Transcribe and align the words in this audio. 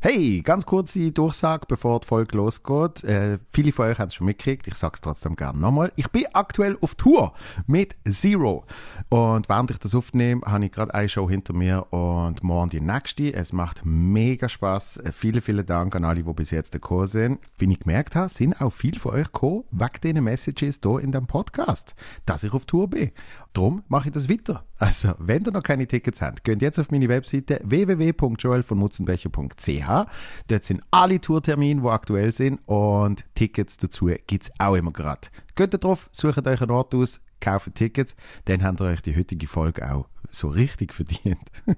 Hey, 0.00 0.42
ganz 0.42 0.64
kurze 0.64 1.10
Durchsage, 1.10 1.66
bevor 1.66 1.98
die 1.98 2.06
Folge 2.06 2.36
losgeht. 2.36 3.02
Äh, 3.02 3.40
viele 3.50 3.72
von 3.72 3.86
euch 3.86 3.98
haben 3.98 4.06
es 4.06 4.14
schon 4.14 4.26
mitgekriegt, 4.26 4.68
ich 4.68 4.76
sage 4.76 4.92
es 4.94 5.00
trotzdem 5.00 5.34
gerne 5.34 5.58
nochmal. 5.58 5.90
Ich 5.96 6.08
bin 6.10 6.24
aktuell 6.34 6.78
auf 6.80 6.94
Tour 6.94 7.32
mit 7.66 7.96
Zero. 8.08 8.64
Und 9.08 9.48
während 9.48 9.72
ich 9.72 9.78
das 9.78 9.96
aufnehme, 9.96 10.42
habe 10.46 10.66
ich 10.66 10.70
gerade 10.70 10.94
eine 10.94 11.08
Show 11.08 11.28
hinter 11.28 11.52
mir 11.52 11.92
und 11.92 12.44
morgen 12.44 12.70
die 12.70 12.80
nächste. 12.80 13.34
Es 13.34 13.52
macht 13.52 13.80
mega 13.84 14.48
Spaß. 14.48 14.98
Äh, 14.98 15.10
vielen, 15.10 15.40
vielen 15.40 15.66
Dank 15.66 15.96
an 15.96 16.04
alle, 16.04 16.22
die 16.22 16.32
bis 16.32 16.52
jetzt 16.52 16.70
gekommen 16.70 17.08
sind. 17.08 17.40
Wie 17.58 17.68
ich 17.68 17.80
gemerkt 17.80 18.14
habe, 18.14 18.28
sind 18.28 18.60
auch 18.60 18.70
viele 18.72 19.00
von 19.00 19.14
euch 19.14 19.32
gekommen, 19.32 19.64
wegen 19.72 20.00
diesen 20.00 20.22
Messages 20.22 20.78
hier 20.80 21.00
in 21.00 21.10
dem 21.10 21.26
Podcast, 21.26 21.96
dass 22.24 22.44
ich 22.44 22.52
auf 22.52 22.66
Tour 22.66 22.88
bin. 22.88 23.10
Darum 23.52 23.84
mache 23.88 24.08
ich 24.08 24.14
das 24.14 24.28
weiter. 24.28 24.64
Also, 24.78 25.14
wenn 25.18 25.44
ihr 25.44 25.52
noch 25.52 25.62
keine 25.62 25.86
Tickets 25.86 26.20
habt, 26.22 26.42
geht 26.44 26.62
jetzt 26.62 26.78
auf 26.78 26.90
meine 26.90 27.08
Webseite 27.08 27.60
www.joelvonmutzenbecher.ch. 27.64 30.06
Dort 30.46 30.64
sind 30.64 30.82
alle 30.90 31.20
Tourtermine, 31.20 31.82
die 31.82 31.88
aktuell 31.88 32.32
sind 32.32 32.60
und 32.66 33.26
Tickets 33.34 33.76
dazu 33.76 34.06
gibt 34.26 34.44
es 34.44 34.50
auch 34.58 34.76
immer 34.76 34.92
gerade. 34.92 35.28
Geht 35.56 35.74
da 35.74 35.78
drauf, 35.78 36.08
sucht 36.12 36.46
euch 36.46 36.60
einen 36.60 36.70
Ort 36.70 36.94
aus, 36.94 37.20
kauft 37.40 37.74
Tickets, 37.74 38.14
dann 38.44 38.62
habt 38.62 38.80
ihr 38.80 38.86
euch 38.86 39.02
die 39.02 39.16
heutige 39.16 39.46
Folge 39.46 39.90
auch 39.90 40.06
so 40.30 40.48
richtig 40.48 40.94
verdient. 40.94 41.38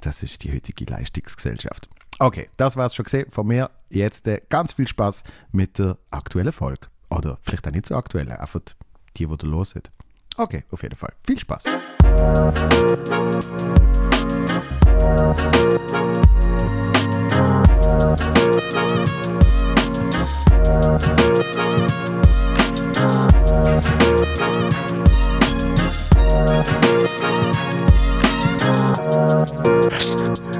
das 0.00 0.22
ist 0.22 0.44
die 0.44 0.52
heutige 0.52 0.86
Leistungsgesellschaft. 0.86 1.90
Okay, 2.18 2.48
das 2.56 2.76
war 2.76 2.86
es 2.86 2.94
schon 2.94 3.04
gesehen 3.04 3.30
von 3.30 3.46
mir. 3.46 3.70
Jetzt 3.90 4.26
äh, 4.26 4.40
ganz 4.48 4.72
viel 4.72 4.88
Spaß 4.88 5.22
mit 5.52 5.78
der 5.78 5.98
aktuellen 6.10 6.52
Folge. 6.52 6.86
Oder 7.10 7.38
vielleicht 7.42 7.68
auch 7.68 7.72
nicht 7.72 7.86
so 7.86 7.94
aktuell, 7.94 8.32
einfach 8.32 8.60
die, 9.16 9.26
die 9.26 9.32
ihr 9.32 9.48
los 9.48 9.70
sind. 9.70 9.90
Okay, 10.38 10.64
auf 10.70 10.82
jeden 10.82 10.96
Fall. 10.96 11.12
Viel 11.24 11.38
Spaß. 11.38 11.64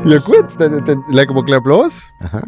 Ja 0.04 0.18
gut, 0.18 0.46
dann, 0.58 0.84
dann 0.84 1.04
legen 1.08 1.34
wir 1.34 1.44
gleich 1.44 1.64
los. 1.64 2.04
Aha. 2.20 2.44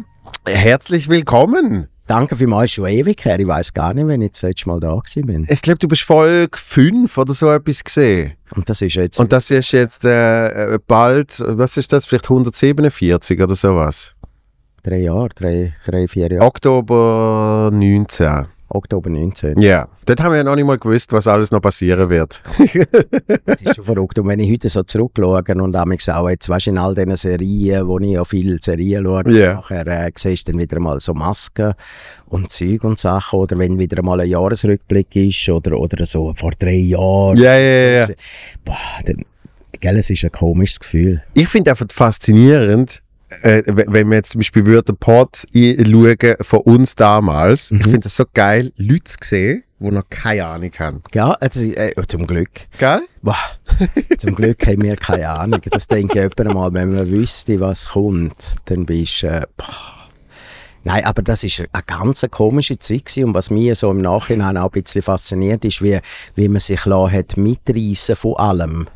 Herzlich 0.47 1.09
willkommen. 1.09 1.89
Danke 2.09 2.35
vielmals, 2.35 2.71
schon 2.71 2.87
ewig 2.87 3.23
her. 3.23 3.39
Ich 3.39 3.45
weiß 3.45 3.71
gar 3.71 3.93
nicht, 3.93 4.07
wenn 4.07 4.23
ich 4.23 4.31
das 4.31 4.41
letzte 4.41 4.67
Mal 4.67 4.79
da 4.79 4.99
bin. 5.15 5.45
Ich 5.47 5.61
glaube, 5.61 5.77
du 5.77 5.87
bist 5.87 6.01
Folge 6.01 6.57
5 6.57 7.15
oder 7.15 7.35
so 7.35 7.51
etwas 7.51 7.83
gesehen. 7.83 8.33
Und 8.55 8.67
das 8.67 8.81
ist 8.81 8.95
jetzt 8.95 9.19
Und 9.19 9.31
das 9.31 9.51
ist 9.51 9.71
jetzt 9.73 10.03
äh, 10.05 10.79
bald, 10.87 11.39
was 11.45 11.77
ist 11.77 11.93
das, 11.93 12.05
vielleicht 12.05 12.25
147 12.25 13.39
oder 13.39 13.53
sowas? 13.53 14.15
drei 14.81 15.01
Jahre, 15.01 15.29
drei, 15.29 15.73
drei 15.85 16.07
vier 16.07 16.31
Jahre. 16.31 16.45
Oktober 16.45 17.69
19. 17.71 18.47
Oktober 18.69 19.09
19. 19.09 19.59
Ja, 19.61 19.87
dort 20.05 20.21
haben 20.21 20.31
wir 20.33 20.37
ja 20.37 20.43
noch 20.43 20.55
nicht 20.55 20.65
mal 20.65 20.77
gewusst, 20.77 21.11
was 21.11 21.27
alles 21.27 21.51
noch 21.51 21.61
passieren 21.61 22.09
wird. 22.09 22.41
Das 23.45 23.61
ist 23.61 23.75
schon 23.75 23.83
verrückt. 23.85 24.19
Und 24.19 24.27
wenn 24.27 24.39
ich 24.39 24.51
heute 24.51 24.69
so 24.69 24.83
zurückschaue 24.83 25.41
und 25.61 25.71
damals 25.71 26.07
auch 26.09 26.29
jetzt, 26.29 26.47
weißt 26.49 26.67
in 26.67 26.77
all 26.77 26.93
diesen 26.93 27.15
Serien, 27.15 27.87
wo 27.87 27.99
ich 27.99 28.11
ja 28.11 28.23
viele 28.23 28.59
Serien 28.59 29.03
schaue, 29.05 29.31
Ja. 29.31 29.55
nachher 29.55 29.87
äh, 29.87 30.11
siehst 30.15 30.47
du 30.47 30.51
dann 30.51 30.61
wieder 30.61 30.79
mal 30.79 30.99
so 30.99 31.13
Masken 31.13 31.73
und 32.27 32.51
Zeug 32.51 32.83
und 32.83 32.99
Sachen. 32.99 33.39
Oder 33.39 33.57
wenn 33.57 33.79
wieder 33.79 34.01
mal 34.03 34.19
ein 34.21 34.27
Jahresrückblick 34.29 35.15
ist 35.15 35.49
oder, 35.49 35.77
oder 35.79 36.05
so 36.05 36.33
vor 36.35 36.51
drei 36.57 36.75
Jahren. 36.75 37.37
Ja, 37.37 37.57
ja, 37.57 37.77
ja, 37.77 37.99
ja. 38.01 38.07
Boah, 38.63 38.77
dann, 39.05 39.25
gell, 39.79 39.97
es 39.97 40.09
ist 40.09 40.23
ein 40.23 40.31
komisches 40.31 40.79
Gefühl. 40.79 41.23
Ich 41.33 41.47
finde 41.47 41.71
einfach 41.71 41.87
faszinierend, 41.91 43.01
äh, 43.41 43.63
wenn 43.65 44.09
wir 44.09 44.17
jetzt 44.17 44.31
zum 44.31 44.39
Beispiel 44.39 44.65
würde 44.65 44.93
den 44.93 44.97
Pod 44.97 45.45
schauen 45.53 46.35
von 46.41 46.59
uns 46.61 46.95
damals, 46.95 47.71
ich 47.71 47.83
finde 47.83 47.99
das 47.99 48.15
so 48.15 48.25
geil, 48.33 48.71
Leute 48.77 49.03
zu 49.03 49.17
sehen, 49.21 49.63
die 49.79 49.91
noch 49.91 50.09
keine 50.09 50.45
Ahnung 50.45 50.71
haben. 50.77 51.01
Ja, 51.13 51.33
ist, 51.35 51.57
äh, 51.57 51.91
zum 52.07 52.27
Glück. 52.27 52.49
Geil? 52.77 53.01
Boah, 53.21 53.37
zum 54.17 54.35
Glück 54.35 54.65
haben 54.67 54.81
wir 54.81 54.97
keine 54.97 55.29
Ahnung. 55.29 55.61
Das 55.69 55.87
denke 55.87 56.25
ich 56.25 56.37
jemand 56.37 56.53
mal, 56.53 56.73
wenn 56.73 56.93
man 56.93 57.09
wüsste, 57.09 57.59
was 57.59 57.89
kommt, 57.89 58.55
dann 58.65 58.85
bist 58.85 59.23
du. 59.23 59.27
Äh. 59.27 59.45
Nein, 60.83 61.03
aber 61.03 61.21
das 61.21 61.43
ist 61.43 61.63
eine 61.71 61.83
ganz 61.85 62.25
komische 62.31 62.79
Zeit 62.79 63.05
gewesen. 63.05 63.25
und 63.25 63.33
was 63.33 63.49
mich 63.49 63.77
so 63.77 63.91
im 63.91 64.01
Nachhinein 64.01 64.57
auch 64.57 64.73
ein 64.73 64.81
bisschen 64.81 65.01
fasziniert 65.01 65.65
ist, 65.65 65.81
wie, 65.81 65.99
wie 66.35 66.47
man 66.47 66.59
sich 66.59 66.85
lassen 66.85 67.11
hat 67.11 67.37
mitreißen 67.37 68.15
von 68.15 68.37
allem. 68.37 68.87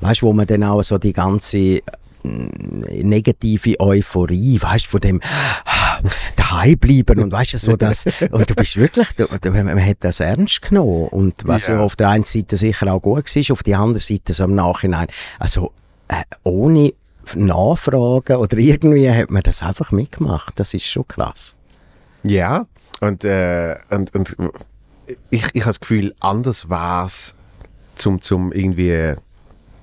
Weißt 0.00 0.22
du, 0.22 0.26
wo 0.26 0.32
man 0.32 0.46
dann 0.46 0.64
auch 0.64 0.82
so 0.82 0.98
die 0.98 1.12
ganze 1.12 1.80
negative 2.22 3.78
Euphorie, 3.80 4.60
weißt 4.60 4.86
du, 4.86 4.88
von 4.90 5.00
dem 5.00 5.20
ah, 5.64 6.00
daheim 6.36 6.78
bleiben 6.78 7.20
und 7.20 7.32
weißt 7.32 7.54
du, 7.54 7.58
so 7.58 7.76
das, 7.76 8.04
und 8.30 8.48
du 8.48 8.54
bist 8.54 8.76
wirklich, 8.76 9.08
du, 9.16 9.26
du, 9.26 9.50
man 9.50 9.84
hat 9.84 9.98
das 10.00 10.20
ernst 10.20 10.62
genommen 10.62 11.08
und 11.08 11.34
was 11.46 11.66
Ja. 11.66 11.74
ja 11.74 11.80
auf 11.80 11.96
der 11.96 12.08
einen 12.10 12.24
Seite 12.24 12.56
sicher 12.56 12.92
auch 12.92 13.00
gut 13.00 13.34
war, 13.34 13.52
auf 13.52 13.62
der 13.62 13.78
anderen 13.78 14.00
Seite 14.00 14.32
so 14.32 14.44
im 14.44 14.54
Nachhinein, 14.54 15.08
also 15.38 15.72
äh, 16.08 16.22
ohne 16.44 16.92
Nachfragen 17.34 18.36
oder 18.36 18.58
irgendwie 18.58 19.10
hat 19.10 19.30
man 19.30 19.42
das 19.42 19.62
einfach 19.62 19.92
mitgemacht, 19.92 20.58
das 20.58 20.74
ist 20.74 20.86
schon 20.86 21.06
krass. 21.06 21.54
Ja. 22.22 22.66
Und, 23.00 23.24
äh, 23.24 23.76
und, 23.90 24.14
und 24.14 24.36
ich, 25.30 25.46
ich 25.52 25.62
habe 25.62 25.70
das 25.70 25.80
Gefühl, 25.80 26.14
anders 26.20 26.68
war 26.68 27.06
es, 27.06 27.34
zum, 27.94 28.20
zum 28.20 28.52
irgendwie, 28.52 29.14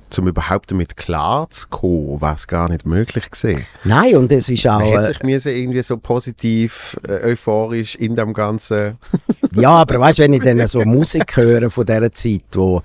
zum 0.09 0.27
überhaupt 0.27 0.71
damit 0.71 0.95
klar 0.95 1.49
zu 1.49 1.67
kommen, 1.67 2.21
war 2.21 2.35
es 2.35 2.47
gar 2.47 2.69
nicht 2.69 2.85
möglich 2.85 3.29
gewesen. 3.29 3.65
Nein, 3.83 4.15
und 4.15 4.31
es 4.31 4.49
ist 4.49 4.65
auch, 4.67 4.79
Man 4.79 4.89
hätte 4.89 4.99
äh, 4.99 5.07
sich 5.07 5.23
müssen 5.23 5.51
irgendwie 5.51 5.83
so 5.83 5.97
positiv, 5.97 6.97
äh, 7.07 7.31
euphorisch 7.31 7.95
in 7.95 8.15
dem 8.15 8.33
Ganzen. 8.33 8.97
ja, 9.55 9.71
aber 9.71 9.99
weißt 9.99 10.19
du, 10.19 10.23
wenn 10.23 10.33
ich 10.33 10.41
dann 10.41 10.65
so 10.67 10.81
Musik 10.81 11.35
höre 11.35 11.69
von 11.69 11.85
dieser 11.85 12.11
Zeit, 12.11 12.41
wo, 12.53 12.81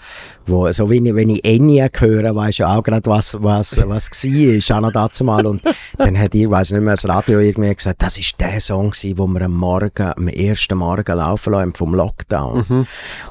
wo 0.46 0.70
so 0.72 0.90
wenn 0.90 1.06
ich, 1.06 1.14
wenn 1.14 1.30
ich 1.30 1.44
Enya 1.44 1.88
höre, 1.96 2.34
weißt 2.34 2.60
du 2.60 2.64
auch 2.68 2.82
gerade, 2.82 3.08
was, 3.08 3.40
was, 3.40 3.76
was 3.86 4.10
war, 4.10 4.76
auch 4.76 4.80
noch 4.80 4.92
dazu 4.92 5.24
mal. 5.24 5.46
Und 5.46 5.62
dann 5.96 6.18
hat 6.18 6.34
ihr, 6.34 6.50
weiß 6.50 6.72
nicht 6.72 6.82
mehr, 6.82 6.94
das 6.94 7.08
Radio 7.08 7.38
irgendwie 7.38 7.74
gesagt, 7.74 8.02
das 8.02 8.18
ist 8.18 8.40
der 8.40 8.60
Song 8.60 8.90
gewesen, 8.90 9.18
wo 9.18 9.26
wir 9.26 9.42
am 9.42 9.56
Morgen, 9.56 10.12
am 10.16 10.28
ersten 10.28 10.78
Morgen 10.78 11.16
laufen 11.16 11.52
lassen 11.52 11.74
vom 11.74 11.94
Lockdown. 11.94 12.86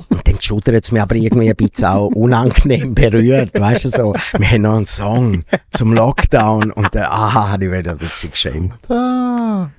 Und 0.09 0.28
dann 0.28 0.41
schudert 0.41 0.84
es 0.84 0.91
mich 0.91 1.02
aber 1.02 1.16
irgendwie 1.16 1.50
ein 1.50 1.56
bisschen 1.56 1.88
auch 1.88 2.08
unangenehm 2.08 2.94
berührt, 2.96 3.59
weißt 3.59 3.81
du, 3.86 3.90
so, 3.90 4.14
wir 4.38 4.52
haben 4.52 4.62
noch 4.62 4.78
einen 4.78 4.86
Song 4.86 5.44
zum 5.74 5.94
Lockdown 5.94 6.72
und 6.72 6.94
dann, 6.94 7.06
aha, 7.06 7.59
wieder 7.59 7.92
ein 7.92 7.97
bisschen 7.97 8.31
geschämt. 8.31 8.74
Ah. 8.90 9.69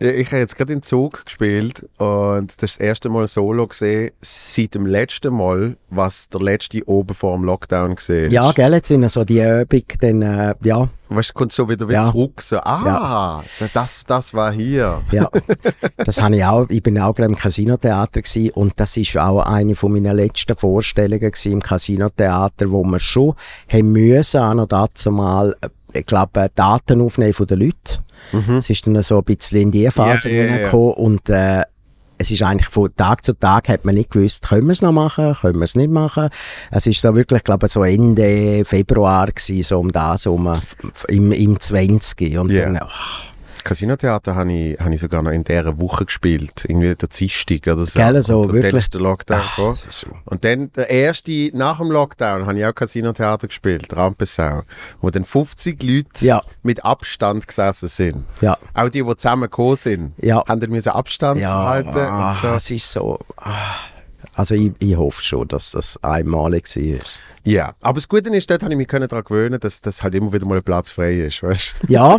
Ja, 0.00 0.08
Ich 0.10 0.26
habe 0.28 0.38
jetzt 0.38 0.56
gerade 0.56 0.72
in 0.72 0.82
Zug 0.82 1.24
gespielt 1.24 1.88
und 1.98 2.62
das, 2.62 2.72
das 2.72 2.76
erste 2.78 3.08
Mal 3.08 3.26
Solo 3.26 3.66
gesehen 3.66 4.10
seit 4.20 4.74
dem 4.74 4.86
letzten 4.86 5.34
Mal, 5.34 5.76
was 5.88 6.28
der 6.28 6.40
letzte 6.40 6.86
oben 6.88 7.14
vor 7.14 7.36
dem 7.36 7.44
Lockdown 7.44 7.96
gesehen 7.96 8.30
Ja, 8.30 8.52
gell, 8.52 8.72
jetzt 8.72 8.88
sind 8.88 9.08
so 9.10 9.24
die 9.24 9.40
Übung, 9.40 9.82
dann, 10.00 10.22
äh, 10.22 10.54
ja, 10.62 10.88
Weißt 11.12 11.30
du, 11.30 11.34
kommt 11.34 11.52
so 11.52 11.68
wieder, 11.68 11.90
Ja. 11.90 12.10
zurück. 12.10 12.40
So, 12.40 12.56
ah, 12.58 13.42
das, 13.74 14.04
das 14.06 14.32
war 14.32 14.52
hier. 14.52 15.02
Ja, 15.10 15.28
das 15.96 16.22
habe 16.22 16.36
ich 16.36 16.44
auch. 16.44 16.66
Ich 16.68 16.82
bin 16.82 16.98
auch 17.00 17.12
gerade 17.14 17.28
im 17.32 17.36
Casinotheater 17.36 18.22
gsi 18.22 18.52
und 18.54 18.74
das 18.76 18.96
ist 18.96 19.18
auch 19.18 19.40
eine 19.40 19.74
von 19.74 19.92
meinen 19.92 20.14
letzten 20.16 20.56
Vorstellungen 20.56 21.30
gsi 21.32 21.50
im 21.52 21.60
Casinotheater, 21.62 22.70
wo 22.70 22.84
wir 22.84 23.00
schon 23.00 23.34
haben 23.68 23.92
müssen, 23.92 24.40
auch 24.40 24.54
noch 24.54 24.66
dazu 24.68 25.10
mal, 25.10 25.56
äh, 25.60 25.68
ich 25.92 26.06
glaube, 26.06 26.48
Daten 26.54 27.00
aufnehmen 27.00 27.32
von 27.32 27.46
den 27.48 27.58
Leuten. 27.58 28.58
Es 28.58 28.70
ist 28.70 28.86
dann 28.86 29.02
so 29.02 29.18
ein 29.18 29.24
bisschen 29.24 29.62
in 29.62 29.70
die 29.72 29.90
Phase 29.90 30.28
Mhm. 30.28 30.34
Ja, 30.36 30.44
ja, 30.44 30.56
ja. 30.60 30.70
und 30.72 31.28
äh, 31.28 31.64
es 32.20 32.30
ist 32.30 32.42
eigentlich 32.42 32.68
von 32.68 32.94
Tag 32.96 33.24
zu 33.24 33.32
Tag 33.32 33.70
hat 33.70 33.86
man 33.86 33.94
nicht 33.94 34.10
gewusst, 34.10 34.46
können 34.46 34.66
wir 34.66 34.72
es 34.72 34.82
noch 34.82 34.92
machen, 34.92 35.34
können 35.40 35.58
wir 35.58 35.64
es 35.64 35.74
nicht 35.74 35.90
machen. 35.90 36.28
Es 36.70 36.86
ist 36.86 37.00
so 37.00 37.14
wirklich, 37.16 37.42
glaube 37.44 37.66
ich, 37.66 37.72
so 37.72 37.82
Ende 37.82 38.62
Februar 38.66 39.28
gsi, 39.32 39.62
so 39.62 39.80
um 39.80 39.90
das 39.90 40.26
um 40.26 40.52
im, 41.08 41.32
im 41.32 41.58
20. 41.58 42.38
Und 42.38 42.50
Ja. 42.50 42.66
dann, 42.66 42.78
ach, 42.82 43.24
Casinotheater 43.64 44.34
habe 44.34 44.52
ich, 44.52 44.78
habe 44.80 44.94
ich 44.94 45.00
sogar 45.00 45.22
noch 45.22 45.30
in 45.30 45.44
dieser 45.44 45.78
Woche 45.80 46.04
gespielt. 46.04 46.64
Irgendwie 46.66 46.94
der 46.94 47.08
Dienstag 47.08 47.66
oder 47.72 47.84
so. 47.84 47.98
Gell, 47.98 48.22
so, 48.22 48.40
und, 48.40 48.46
und 48.46 48.52
wirklich? 48.54 48.70
dann 48.72 48.78
ist 48.78 48.94
der 48.94 49.00
Lockdown 49.00 49.40
ach, 49.42 49.56
gekommen. 49.56 49.76
Und 50.26 50.44
dann 50.44 50.72
der 50.72 50.90
erste 50.90 51.50
nach 51.54 51.78
dem 51.78 51.90
Lockdown 51.90 52.46
habe 52.46 52.58
ich 52.58 52.66
auch 52.66 52.74
Casinotheater 52.74 53.48
gespielt, 53.48 53.94
Rampensau, 53.96 54.62
wo 55.00 55.10
dann 55.10 55.24
50 55.24 55.82
Leute 55.82 56.24
Ja. 56.24 56.42
mit 56.62 56.84
Abstand 56.84 57.46
gesessen 57.46 57.88
sind. 57.88 58.24
ja. 58.40 58.56
Auch 58.74 58.88
die, 58.88 59.02
die 59.02 59.16
zusammen 59.16 59.42
gekommen 59.42 59.76
sind, 59.76 60.12
Ja. 60.18 60.44
haben 60.46 60.60
dann 60.60 60.70
müssen 60.70 60.90
Abstand 60.90 61.40
Ja, 61.40 61.64
halten 61.68 61.96
ah, 61.98 62.30
und 62.30 62.36
so. 62.40 62.48
es 62.48 62.70
ist 62.70 62.92
so. 62.92 63.18
ah. 63.36 63.52
Also 64.34 64.54
ich, 64.54 64.72
ich 64.78 64.96
hoffe 64.96 65.22
schon, 65.22 65.48
dass 65.48 65.72
das 65.72 66.02
einmalig 66.02 66.64
war. 66.76 66.98
Ja, 67.44 67.72
aber 67.80 67.94
das 67.96 68.08
Gute 68.08 68.28
ist, 68.36 68.50
dort 68.50 68.62
habe 68.62 68.72
ich 68.74 68.76
mich 68.78 68.86
daran 68.86 69.24
gewöhnen, 69.24 69.58
dass, 69.58 69.80
dass 69.80 70.02
halt 70.02 70.14
immer 70.14 70.32
wieder 70.32 70.44
mal 70.46 70.58
ein 70.58 70.62
Platz 70.62 70.90
frei 70.90 71.14
ist, 71.14 71.42
weißt? 71.42 71.74
Ja, 71.88 72.18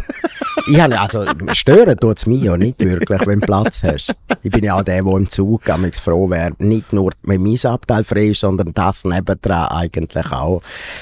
ich 0.67 0.81
habe, 0.81 0.99
also, 0.99 1.23
stören 1.53 1.97
tut 1.97 2.17
es 2.17 2.25
mich 2.25 2.41
ja 2.41 2.57
nicht 2.57 2.79
wirklich, 2.79 3.25
wenn 3.27 3.39
du 3.39 3.45
Platz 3.45 3.83
hast. 3.83 4.13
Ich 4.41 4.51
bin 4.51 4.63
ja 4.63 4.75
auch 4.75 4.83
der, 4.83 5.03
der 5.03 5.13
im 5.13 5.29
Zug 5.29 5.69
am 5.69 5.91
froh 5.93 6.29
wäre, 6.29 6.51
nicht 6.57 6.91
nur, 6.91 7.11
wenn 7.23 7.43
mein 7.43 7.57
Abteil 7.65 8.03
frei 8.03 8.27
ist, 8.27 8.41
sondern 8.41 8.73
das 8.73 9.03
nebendran 9.05 9.67
eigentlich 9.69 10.31
auch, 10.31 10.61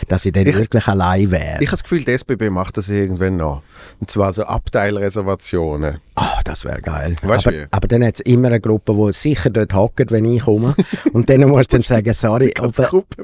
dass 0.09 0.25
ich 0.25 0.33
dann 0.33 0.45
Ich- 0.45 0.55
wirklich 0.57 0.87
allein 0.87 1.31
wäre. 1.31 1.57
Ich 1.61 1.67
habe 1.67 1.71
das 1.71 1.83
Gefühl, 1.83 2.03
die 2.03 2.11
SBB 2.11 2.49
macht 2.49 2.75
das 2.77 2.89
irgendwann 2.89 3.37
noch. 3.37 3.61
Und 3.99 4.11
zwar 4.11 4.33
so 4.33 4.43
Abteilreservationen. 4.43 5.99
Ah, 6.15 6.39
das 6.43 6.65
wäre 6.65 6.81
geil. 6.81 7.15
Weißt 7.23 7.47
aber, 7.47 7.55
wie? 7.57 7.65
aber 7.71 7.87
dann 7.87 8.03
hat 8.05 8.15
es 8.15 8.19
immer 8.21 8.47
eine 8.47 8.59
Gruppe, 8.59 8.93
die 8.93 9.13
sicher 9.13 9.49
dort 9.49 9.73
hockt, 9.73 10.11
wenn 10.11 10.25
ich 10.25 10.41
komme. 10.43 10.75
Und 11.13 11.29
dann 11.29 11.41
musst 11.41 11.71
du 11.73 11.77
dann 11.77 11.85
sagen, 11.85 12.13
sorry, 12.13 12.53
ob, 12.59 12.77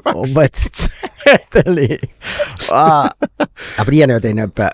ob 0.04 0.26
jetzt 0.28 0.85
Zettel. 1.24 1.98
ah. 2.70 3.10
Aber 3.76 3.92
ich 3.92 4.02
habe 4.02 4.12
ja 4.12 4.20
dann 4.20 4.38
etwa, 4.38 4.70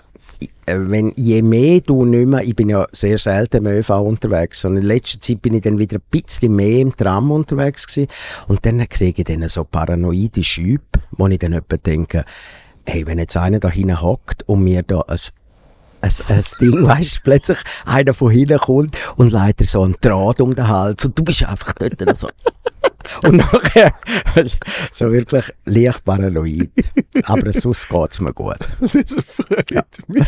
äh, 0.65 0.75
wenn, 0.77 1.11
je 1.15 1.41
mehr 1.41 1.81
du 1.81 2.05
nicht 2.05 2.27
mehr, 2.27 2.43
ich 2.43 2.55
bin 2.55 2.69
ja 2.69 2.87
sehr 2.91 3.17
selten 3.17 3.57
im 3.57 3.67
ÖV 3.67 3.89
unterwegs, 3.89 4.61
sondern 4.61 4.83
in 4.83 4.87
letzter 4.87 5.19
Zeit 5.19 5.41
bin 5.41 5.55
ich 5.55 5.61
dann 5.61 5.79
wieder 5.79 5.97
ein 5.97 6.03
bisschen 6.21 6.55
mehr 6.55 6.79
im 6.79 6.95
Tram 6.95 7.31
unterwegs 7.31 7.87
gewesen. 7.87 8.09
Und 8.47 8.65
dann 8.65 8.87
kriege 8.87 9.21
ich 9.21 9.25
dann 9.25 9.47
so 9.49 9.63
paranoide 9.63 10.43
Schübe, 10.43 10.83
wo 11.11 11.27
ich 11.27 11.39
dann 11.39 11.53
etwa 11.53 11.77
denke, 11.77 12.25
hey, 12.85 13.05
wenn 13.07 13.19
jetzt 13.19 13.37
einer 13.37 13.59
da 13.59 13.69
hinten 13.69 14.01
hockt 14.01 14.43
und 14.47 14.63
mir 14.63 14.83
da 14.83 15.01
ein 15.01 15.17
ein, 16.03 16.11
ein 16.27 16.43
Ding, 16.59 16.85
weißt 16.85 17.15
du, 17.15 17.19
plötzlich 17.23 17.57
einer 17.85 18.13
von 18.13 18.29
hinten 18.31 18.59
kommt 18.59 18.97
und 19.15 19.31
leitet 19.31 19.61
dir 19.61 19.65
so 19.67 19.83
einen 19.83 19.95
Draht 20.01 20.41
um 20.41 20.53
den 20.53 20.67
Hals 20.67 21.05
und 21.05 21.17
du 21.17 21.23
bist 21.23 21.43
einfach 21.43 21.73
dort 21.73 22.17
so. 22.17 22.27
Und 23.21 23.35
nachher, 23.35 23.93
so 24.93 25.11
wirklich 25.11 25.51
leicht 25.65 26.05
paranoid. 26.05 26.69
Aber 27.25 27.51
sonst 27.51 27.89
geht 27.89 28.11
es 28.11 28.21
mir 28.21 28.33
gut. 28.33 28.55
Das 28.79 29.15
freut 29.25 29.71
mich. 30.07 30.25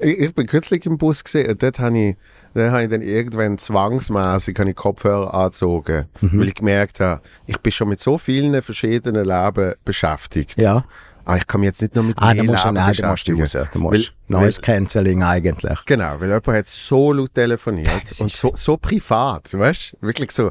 ich, 0.00 0.18
ich 0.18 0.34
bin 0.34 0.46
kürzlich 0.46 0.84
im 0.86 0.98
Bus 0.98 1.24
gesehen 1.24 1.50
und 1.50 1.62
dort 1.62 1.78
habe 1.78 1.98
ich, 1.98 2.16
dort 2.54 2.70
habe 2.72 2.84
ich 2.84 2.90
dann 2.90 3.02
irgendwann 3.02 3.58
zwangsmäßig 3.58 4.58
habe 4.58 4.70
ich 4.70 4.76
Kopfhörer 4.76 5.32
angezogen, 5.34 6.06
Mhm. 6.20 6.40
weil 6.40 6.48
ich 6.48 6.54
gemerkt 6.54 7.00
habe, 7.00 7.22
ich 7.46 7.58
bin 7.60 7.72
schon 7.72 7.88
mit 7.88 8.00
so 8.00 8.18
vielen 8.18 8.60
verschiedenen 8.62 9.24
Leben 9.24 9.74
beschäftigt. 9.84 10.60
Ja. 10.60 10.84
Aber 11.26 11.38
ich 11.38 11.46
kann 11.48 11.60
mich 11.60 11.66
jetzt 11.66 11.82
nicht 11.82 11.94
nur 11.96 12.04
mit 12.04 12.16
Ah, 12.20 12.32
dann 12.32 12.46
musst 12.46 12.64
du, 12.64 12.70
nein, 12.70 12.86
musst 12.86 12.98
du 13.28 13.36
beschäftigen. 13.36 13.40
raus. 13.42 13.68
Du 13.72 13.78
musst 13.80 14.12
Weil- 14.28 14.40
Noise 14.40 14.60
Cancelling 14.60 15.22
eigentlich. 15.24 15.78
Genau, 15.84 16.14
weil 16.20 16.28
jemand 16.28 16.46
hat 16.46 16.66
so 16.68 17.12
laut 17.12 17.34
telefoniert 17.34 17.88
und 18.20 18.30
so, 18.30 18.52
so 18.56 18.76
privat, 18.76 19.52
weißt 19.52 19.96
du? 20.00 20.06
Wirklich 20.06 20.30
so, 20.30 20.50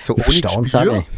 so 0.00 0.16
Ich 0.16 0.24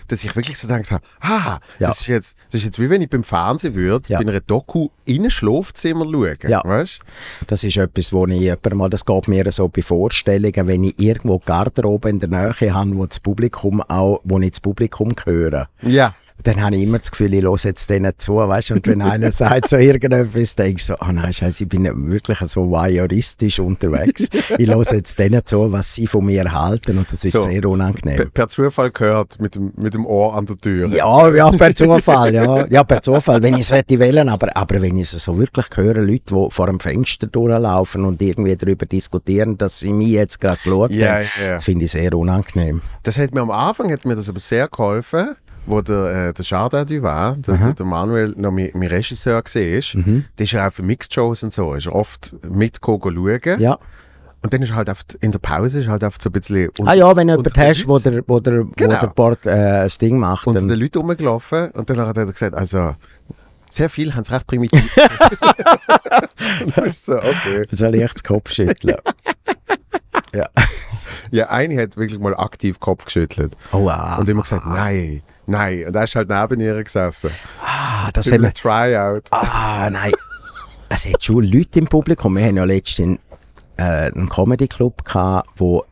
dass 0.09 0.25
ich 0.25 0.35
wirklich 0.37 0.59
so 0.59 0.67
gedacht 0.69 0.91
habe, 0.91 1.03
ah, 1.21 1.59
Ja. 1.79 1.89
das, 1.89 2.01
ist 2.01 2.07
jetzt, 2.09 2.37
das 2.47 2.55
ist 2.57 2.65
jetzt 2.65 2.79
wie 2.81 2.91
wenn 2.91 3.03
ich 3.03 3.09
beim 3.11 3.23
Fernsehen 3.25 3.75
würde, 3.75 4.09
Ja. 4.09 4.19
bei 4.21 4.29
einer 4.29 4.41
Doku 4.41 4.89
in 5.05 5.25
ein 5.25 5.31
Schlafzimmer 5.31 6.05
schauen, 6.05 6.37
Ja. 6.49 6.63
weißt 6.65 6.99
Das 7.47 7.63
ist 7.65 7.77
etwas, 7.77 8.13
wo 8.13 8.27
ich 8.27 8.57
mal, 8.75 8.91
das 8.91 9.05
geht 9.05 9.29
mir 9.29 9.51
so 9.53 9.69
bei 9.69 9.83
Vorstellungen, 9.83 10.67
wenn 10.67 10.85
ich 10.85 10.95
irgendwo 10.99 11.39
Garderobe 11.39 12.11
in 12.11 12.19
der 12.19 12.29
Nähe 12.29 12.75
habe, 12.75 12.97
wo 12.97 13.07
das 13.07 13.21
Publikum 13.21 13.81
auch, 13.83 14.21
wo 14.25 14.39
ich 14.41 14.51
das 14.51 14.61
Publikum 14.61 15.13
höre. 15.25 15.69
Ja. 15.83 16.15
Dann 16.45 16.63
habe 16.63 16.77
ich 16.77 16.83
immer 16.85 16.99
das 16.99 17.11
Gefühl, 17.11 17.35
ich 17.35 17.43
höre 17.43 17.57
jetzt 17.65 17.91
denen 17.91 18.13
zu, 18.17 18.37
weißt 18.37 18.71
Und 18.73 18.87
wenn 18.87 19.03
einer 19.03 19.33
sagt 19.33 19.69
so 19.69 19.77
irgendetwas, 19.77 20.55
denke 20.55 20.77
ich 20.77 20.85
so, 20.85 20.95
ah 20.99 21.13
nein, 21.13 21.33
scheiße, 21.33 21.65
ich 21.65 21.69
bin 21.69 22.11
wirklich 22.11 22.39
so 22.39 22.71
voyeuristisch 22.71 23.59
unterwegs. 23.59 24.29
ich 24.59 24.69
höre 24.69 24.93
jetzt 24.95 25.19
denen 25.19 25.45
zu, 25.45 25.71
was 25.73 25.95
sie 25.95 26.07
von 26.07 26.25
mir 26.25 26.51
halten 26.53 26.99
und 26.99 27.11
das 27.11 27.25
ist 27.25 27.33
So. 27.33 27.43
sehr 27.43 27.61
Per, 27.63 27.71
unangenehm. 27.71 28.31
per 28.33 28.49
Zufall 28.49 28.91
gehört 28.91 29.41
mit 29.41 29.55
dem, 29.55 29.73
mit 29.77 29.95
dem 29.95 30.07
Ohr 30.07 30.35
an 30.35 30.47
der 30.47 30.57
Tür. 30.59 30.87
Ja, 30.89 31.29
ja, 31.35 31.51
per 31.51 31.75
Zufall, 31.75 32.35
ja. 32.35 32.67
Ja, 32.69 32.85
per 32.85 33.03
Zufall, 33.03 33.43
wenn 33.43 33.55
ich 33.55 33.71
es 33.71 33.73
wählen, 33.73 34.29
aber, 34.29 34.57
aber 34.57 34.81
wenn 34.81 34.97
ich 34.97 35.13
es 35.13 35.25
so 35.25 35.39
wirklich 35.39 35.67
höre, 35.75 36.01
Leute, 36.03 36.23
die 36.35 36.47
vor 36.51 36.67
dem 36.67 36.79
Fenster 36.81 37.27
durchlaufen 37.27 38.05
und 38.05 38.23
irgendwie 38.23 38.55
darüber 38.57 38.87
diskutieren, 38.87 39.59
dass 39.59 39.81
sie 39.81 39.93
mich 39.93 40.09
jetzt 40.09 40.41
gerade 40.41 40.59
geschaut 40.63 40.91
Ja, 40.93 41.15
haben, 41.17 41.27
ja. 41.45 41.51
das 41.55 41.65
finde 41.65 41.85
ich 41.87 41.91
sehr 41.93 42.15
unangenehm. 42.15 42.81
Das 43.03 43.19
hat 43.19 43.35
mir 43.35 43.41
am 43.41 43.51
Anfang 43.51 43.91
hat 43.93 44.05
mir 44.05 44.15
das 44.15 44.29
aber 44.29 44.39
sehr 44.39 44.69
geholfen, 44.69 45.35
wo 45.69 45.81
der, 45.81 46.29
äh, 46.29 46.33
der 46.33 46.85
du 46.85 47.03
war, 47.03 47.37
der, 47.37 47.57
der, 47.57 47.73
der 47.75 47.87
Manuel 47.87 48.35
noch 48.37 48.51
mein, 48.51 48.71
mein 48.75 48.89
Regisseur 48.89 49.43
war. 49.43 50.01
Mhm. 50.01 50.25
Der 50.39 50.45
ist 50.45 50.53
ja 50.53 50.67
auch 50.67 50.73
für 50.73 50.83
Mixed-Shows 50.83 51.43
und 51.43 51.53
so, 51.53 51.75
ist 51.75 51.89
oft 51.89 52.35
mitgekommen 52.49 53.01
schauen. 53.03 53.61
Ja. 53.61 53.79
Und 54.41 54.53
dann 54.53 54.63
ist 54.63 54.73
halt 54.75 54.89
oft, 54.89 55.15
in 55.15 55.33
der 55.33 55.41
Pause 55.41 55.81
ist 55.81 55.89
halt 55.89 56.05
oft 56.05 56.23
so 56.23 56.29
ein 56.29 56.33
bisschen 56.33 56.71
Ah 56.85 56.95
ja, 56.95 57.15
wenn 57.17 57.27
du 57.27 57.35
unter 57.35 57.51
jemanden 57.51 57.61
den 57.61 57.69
hast, 57.69 57.89
wo 57.89 57.99
der, 57.99 58.23
wo 58.27 58.41
der, 58.41 58.65
wo 58.67 58.71
Genau. 58.77 59.01
der 59.01 59.07
Bord 59.09 59.45
äh, 59.47 59.83
ein 59.83 59.89
Ding 60.01 60.19
macht, 60.19 60.47
unter 60.47 60.61
dann 60.61 60.69
den 60.69 60.79
Leuten 60.79 60.99
rumgelaufen 60.99 61.71
und 61.73 61.91
dann 61.91 61.99
hat 61.99 62.17
er 62.17 62.27
gesagt, 62.27 62.55
also 62.55 62.95
sehr 63.69 63.91
viel 63.91 64.15
haben 64.15 64.23
es 64.23 64.31
recht 64.31 64.47
primitiv. 64.47 64.97
und 66.65 66.77
dann 66.77 66.87
ist 66.87 67.05
so, 67.05 67.17
okay. 67.17 67.67
soll 67.73 67.95
ich 67.97 68.03
echt 68.03 68.19
den 68.21 68.35
Kopf 68.35 68.51
schütteln. 68.51 68.97
ja. 70.35 70.47
Ja, 71.31 71.49
eine 71.51 71.81
hat 71.83 71.97
wirklich 71.97 72.19
mal 72.21 72.35
aktiv 72.35 72.81
Kopf 72.81 73.05
geschüttelt. 73.05 73.55
Oh 73.73 73.85
wow. 73.85 74.19
Und 74.19 74.29
immer 74.29 74.43
gesagt, 74.43 74.67
nein, 74.67 75.23
nein. 75.49 75.85
Und 75.87 75.97
er 75.97 76.05
ist 76.05 76.15
halt 76.15 76.29
neben 76.29 76.61
ihr 76.61 76.83
gesessen. 76.85 77.31
Ah, 77.65 78.11
das 78.13 78.31
haben 78.31 78.43
wir, 78.43 78.53
Tryout. 78.55 79.25
ah, 79.31 79.89
nein. 79.91 80.13
Es 80.89 81.07
hat 81.07 81.23
schon 81.23 81.45
Leute 81.45 81.81
im 81.81 81.87
Publikum. 81.87 82.37
Wir 82.37 82.47
haben 82.47 82.57
ja 82.57 82.65
letztens 82.65 83.19
äh, 83.77 83.83
einen 84.13 84.29
Comedy-Club 84.29 85.05
gehabt, 85.05 85.49
wo 85.57 85.85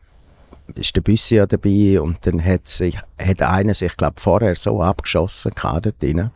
ist 0.75 0.95
der 0.95 1.01
Büssi 1.01 1.35
ja 1.35 1.45
dabei 1.45 1.99
und 2.01 2.17
dann 2.25 2.43
hat, 2.43 2.67
sich, 2.67 2.97
hat 3.17 3.41
einer 3.41 3.73
sich, 3.73 3.95
glaube 3.95 4.19
vorher 4.19 4.55
so 4.55 4.81
abgeschossen 4.81 5.51
dort 5.55 6.01
drin, 6.01 6.29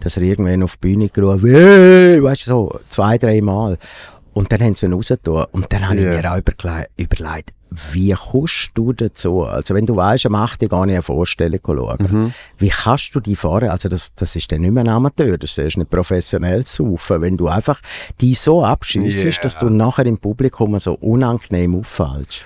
dass 0.00 0.16
er 0.16 0.22
irgendwann 0.24 0.62
auf 0.64 0.76
die 0.76 0.88
Bühne 0.88 1.08
gerufen 1.08 1.54
hat, 1.54 2.22
weißt 2.22 2.46
du, 2.46 2.50
so 2.50 2.80
zwei, 2.88 3.18
drei 3.18 3.40
Mal. 3.40 3.78
Und 4.34 4.50
dann 4.52 4.60
haben 4.62 4.74
sie 4.74 4.86
ihn 4.86 4.92
rausgetan. 4.92 5.46
Und 5.52 5.72
dann 5.72 5.86
habe 5.88 6.00
Ja. 6.00 6.10
ich 6.12 6.22
mir 6.22 6.32
auch 6.32 6.38
überlegt, 6.96 7.52
wie 7.92 8.12
kommst 8.12 8.70
du 8.74 8.92
dazu? 8.92 9.42
Also 9.44 9.74
wenn 9.74 9.86
du 9.86 9.94
weißt, 9.96 10.26
am 10.26 10.34
8. 10.34 10.62
Uhr 10.62 10.68
gehe 10.68 10.78
ich 10.78 10.82
eine 10.94 11.02
Vorstellung 11.02 11.60
schauen. 11.64 12.32
Wie 12.58 12.68
kannst 12.68 13.14
du 13.14 13.20
die 13.20 13.36
fahren? 13.36 13.68
Also 13.68 13.88
das, 13.88 14.14
das 14.14 14.36
ist 14.36 14.50
dann 14.50 14.62
nicht 14.62 14.72
mehr 14.72 14.84
ein 14.84 14.88
Amateur, 14.88 15.36
das 15.38 15.58
ist 15.58 15.76
nicht 15.76 15.90
professionell 15.90 16.64
zu 16.64 16.90
saufen. 16.92 17.20
Wenn 17.22 17.36
du 17.36 17.48
einfach 17.48 17.80
die 18.20 18.34
so 18.34 18.64
abschießt, 18.64 19.24
Ja. 19.24 19.30
dass 19.42 19.58
du 19.58 19.68
nachher 19.68 20.06
im 20.06 20.18
Publikum 20.18 20.78
so 20.78 20.94
unangenehm 20.94 21.74
auffällst. 21.76 22.44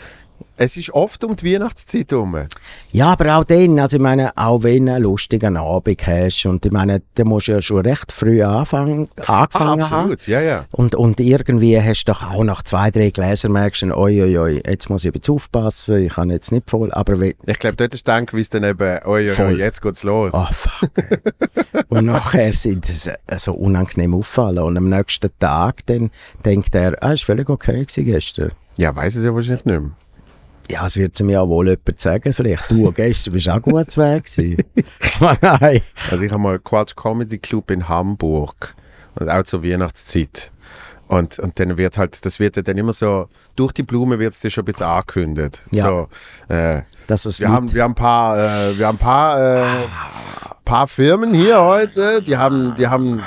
Es 0.56 0.76
ist 0.76 0.90
oft 0.90 1.24
um 1.24 1.34
die 1.34 1.54
Weihnachtszeit 1.54 2.10
herum. 2.12 2.46
Ja, 2.92 3.06
aber 3.12 3.36
auch 3.36 3.44
dann, 3.44 3.78
also 3.80 3.96
ich 3.96 4.02
meine, 4.02 4.36
auch 4.36 4.62
wenn 4.62 4.86
du 4.86 4.92
einen 4.94 5.02
lustigen 5.04 5.56
Abend 5.56 6.06
hast 6.06 6.46
und 6.46 6.64
ich 6.66 6.72
meine, 6.72 7.02
da 7.14 7.24
musst 7.24 7.48
du 7.48 7.52
ja 7.52 7.62
schon 7.62 7.80
recht 7.86 8.12
früh 8.12 8.42
anfangen, 8.42 9.08
Ah, 9.26 9.42
angefangen 9.42 9.90
haben. 9.90 10.10
absolut, 10.10 10.26
ja, 10.28 10.40
ja. 10.40 10.66
Und, 10.72 10.94
und 10.94 11.18
irgendwie 11.20 11.80
hast 11.80 12.04
du 12.04 12.12
doch 12.12 12.22
auch 12.22 12.44
nach 12.44 12.62
zwei, 12.62 12.90
drei 12.90 13.10
Gläsern 13.10 13.52
merkst 13.52 13.82
du, 13.82 13.96
oi, 13.96 14.22
oi, 14.22 14.38
oi, 14.38 14.62
jetzt 14.66 14.90
muss 14.90 15.04
ich 15.04 15.10
ein 15.14 15.18
bisschen 15.18 15.34
aufpassen, 15.34 16.04
ich 16.06 16.12
kann 16.14 16.30
jetzt 16.30 16.52
nicht 16.52 16.68
voll, 16.70 16.92
aber 16.92 17.18
wenn, 17.18 17.34
Ich 17.46 17.58
glaube, 17.58 17.76
dort 17.76 17.94
ist 17.94 18.06
dann 18.06 18.26
gewiss 18.26 18.48
dann 18.50 18.64
eben, 18.64 18.98
oh 19.06 19.16
ja, 19.16 19.32
Voll. 19.32 19.58
jetzt 19.58 19.80
geht's 19.82 20.02
los. 20.02 20.32
oh 20.34 20.46
fuck. 20.52 20.90
und 21.88 22.04
nachher 22.06 22.52
sind 22.52 22.88
es 22.88 23.06
äh, 23.06 23.16
so 23.36 23.52
unangenehm 23.54 24.14
auffallen 24.14 24.58
und 24.60 24.76
am 24.76 24.88
nächsten 24.88 25.30
Tag 25.38 25.86
dann 25.86 26.10
denkt 26.44 26.74
er, 26.74 27.02
ah, 27.02 27.12
ist 27.12 27.24
völlig 27.24 27.48
okay 27.48 27.84
gewesen 27.84 28.04
gestern. 28.04 28.52
Ja, 28.76 28.94
weiß 28.94 29.16
es 29.16 29.24
ja 29.24 29.34
wahrscheinlich 29.34 29.64
nicht 29.64 29.80
mehr. 29.80 29.90
Ja, 30.70 30.86
es 30.86 30.96
wird 30.96 31.18
mir 31.20 31.32
ja 31.32 31.48
wohl 31.48 31.68
jemand 31.68 32.00
sagen, 32.00 32.32
vielleicht, 32.32 32.70
du, 32.70 32.90
gestern 32.92 33.32
bist 33.34 33.48
auch 33.48 33.60
gut 33.60 33.90
zu 33.90 34.00
Weg. 34.00 34.64
Aber 35.20 35.36
Nein. 35.60 35.80
Also 36.10 36.24
ich 36.24 36.30
habe 36.32 36.42
mal 36.42 36.58
Quatsch 36.58 36.94
Comedy 36.96 37.38
Club 37.38 37.70
in 37.70 37.88
Hamburg 37.88 38.74
und 39.16 39.28
auch 39.28 39.42
zur 39.42 39.62
Weihnachtszeit. 39.64 40.50
Und, 41.08 41.38
und 41.40 41.58
dann 41.60 41.76
wird 41.76 41.98
halt, 41.98 42.24
das 42.24 42.40
wird 42.40 42.56
dann 42.66 42.78
immer 42.78 42.94
so, 42.94 43.28
durch 43.54 43.72
die 43.72 43.82
Blume 43.82 44.18
wird 44.18 44.32
es 44.32 44.40
dir 44.40 44.50
schon 44.50 44.62
ein 44.62 44.66
bisschen 44.66 44.86
angekündigt. 44.86 45.62
Ja. 45.70 45.84
So, 45.84 46.08
äh, 46.48 46.82
Das 47.06 47.26
ist 47.26 47.40
wir, 47.40 47.48
nicht- 47.48 47.56
haben, 47.56 47.74
wir 47.74 47.82
haben 47.82 47.92
ein 47.92 47.94
paar, 47.96 48.38
äh, 48.38 48.78
wir 48.78 48.86
haben 48.86 48.96
paar, 48.98 49.40
äh, 49.82 49.86
paar 50.64 50.86
Firmen 50.86 51.34
hier 51.34 51.60
heute, 51.60 52.22
die 52.22 52.36
haben, 52.38 52.74
die 52.76 52.86
haben 52.86 53.20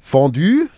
Fondue. 0.00 0.68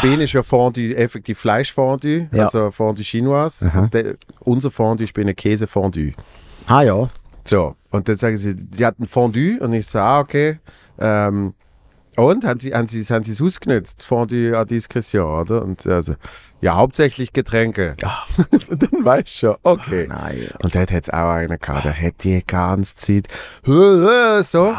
Bei 0.00 0.08
ihnen 0.08 0.20
ist 0.22 0.32
ja 0.32 0.42
Fondue 0.42 0.94
effektiv 0.96 1.38
Fleischfondue, 1.38 2.28
Ja. 2.32 2.44
also 2.44 2.70
Fondue 2.70 3.02
chinois. 3.04 3.62
Und 3.74 3.94
der, 3.94 4.14
unser 4.40 4.70
Fondue 4.70 5.04
ist 5.04 5.14
bei 5.14 5.22
ihnen 5.22 5.34
Käsefondue. 5.36 6.12
Ah 6.66 6.82
ja. 6.82 7.08
So, 7.46 7.76
und 7.90 8.08
dann 8.08 8.16
sagen 8.16 8.36
sie, 8.38 8.54
sie 8.72 8.86
hatten 8.86 9.06
Fondue 9.06 9.58
und 9.60 9.72
ich 9.74 9.86
so, 9.86 9.98
ah, 9.98 10.20
okay. 10.20 10.58
Ähm, 10.98 11.54
und 12.16 12.44
haben 12.44 12.60
sie, 12.60 12.72
haben 12.72 12.86
sie, 12.86 13.02
haben 13.04 13.24
sie 13.24 13.32
es 13.32 13.42
ausgenutzt, 13.42 13.98
das 13.98 14.04
Fondue 14.06 14.56
à 14.56 14.64
Diskretion, 14.64 15.40
oder? 15.40 15.62
Und 15.62 15.84
also, 15.86 16.14
ja, 16.60 16.76
hauptsächlich 16.76 17.32
Getränke. 17.32 17.96
und 18.70 18.82
dann 18.82 19.04
weißt 19.04 19.26
du 19.42 19.46
schon, 19.48 19.56
okay. 19.64 20.06
Nein. 20.08 20.48
Und 20.62 20.74
dort 20.74 20.92
hat 20.92 21.02
es 21.02 21.10
auch 21.10 21.30
einen 21.30 21.58
gehabt, 21.58 21.84
der 21.84 22.00
hat 22.00 22.22
die 22.22 22.42
ganze 22.46 22.94
Zeit 22.94 23.26
so. 23.64 24.72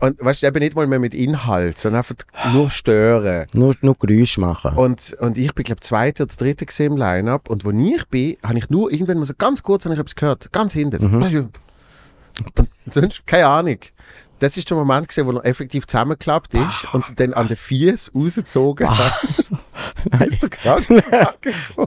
Und 0.00 0.24
weißt 0.24 0.42
du, 0.42 0.46
eben 0.46 0.58
nicht 0.60 0.76
mal 0.76 0.86
mehr 0.86 0.98
mit 0.98 1.14
Inhalt, 1.14 1.78
sondern 1.78 1.98
einfach 1.98 2.14
nur 2.52 2.70
stören. 2.70 3.46
Nur, 3.54 3.74
nur 3.80 3.96
Geräusche 3.96 4.40
machen. 4.40 4.76
Und, 4.76 5.16
und 5.20 5.38
ich 5.38 5.54
bin, 5.54 5.64
glaube 5.64 5.80
zweite 5.80 6.24
oder 6.24 6.34
dritte 6.34 6.66
gesehen 6.66 6.92
im 6.92 6.98
Line-Up. 6.98 7.50
Und 7.50 7.64
wo 7.64 7.70
ich 7.70 8.06
bin, 8.06 8.36
habe 8.44 8.58
ich 8.58 8.70
nur 8.70 8.92
irgendwann 8.92 9.18
mal 9.18 9.24
so 9.24 9.34
ganz 9.36 9.62
kurz 9.62 9.84
habe 9.84 9.94
ich 9.94 10.00
etwas 10.00 10.14
gehört. 10.14 10.52
Ganz 10.52 10.72
hinten. 10.72 10.98
So. 10.98 11.08
Und 11.08 11.50
sonst 12.86 13.26
keine 13.26 13.46
Ahnung. 13.46 13.78
Das 14.40 14.56
ist 14.56 14.70
der 14.70 14.76
Moment, 14.76 15.08
gewesen, 15.08 15.26
wo 15.26 15.36
er 15.36 15.44
effektiv 15.44 15.86
zusammengeklappt 15.86 16.54
ist 16.54 16.86
und 16.92 17.04
sie 17.04 17.14
dann 17.16 17.34
an 17.34 17.48
den 17.48 17.56
Fies 17.56 18.12
rausgezogen 18.14 18.88
hat. 18.88 19.44
Bist 20.18 20.42
du 20.44 20.48
krank? 20.48 20.86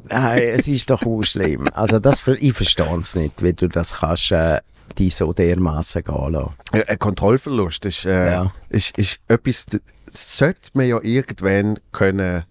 Nein, 0.10 0.42
es 0.58 0.68
ist 0.68 0.90
doch 0.90 1.06
auch 1.06 1.24
schlimm. 1.24 1.70
Also 1.74 2.00
das, 2.00 2.28
ich 2.28 2.54
verstehe 2.54 2.98
es 3.00 3.16
nicht, 3.16 3.42
wie 3.42 3.54
du 3.54 3.70
das 3.70 4.00
kannst, 4.00 4.32
äh, 4.32 4.60
die 4.98 5.10
so 5.10 5.34
dermaßen 5.34 6.04
gehen 6.04 6.32
lassen. 6.34 6.54
Ein 6.88 7.00
Kontrollverlust 7.00 7.86
ist, 7.86 8.06
äh, 8.06 8.32
Ja. 8.32 8.54
ist, 8.70 8.98
ist 8.98 9.20
etwas, 9.28 9.66
das 9.66 10.38
sollte 10.38 10.70
man 10.74 10.88
ja 10.88 11.00
irgendwann 11.02 11.80
können 11.92 12.44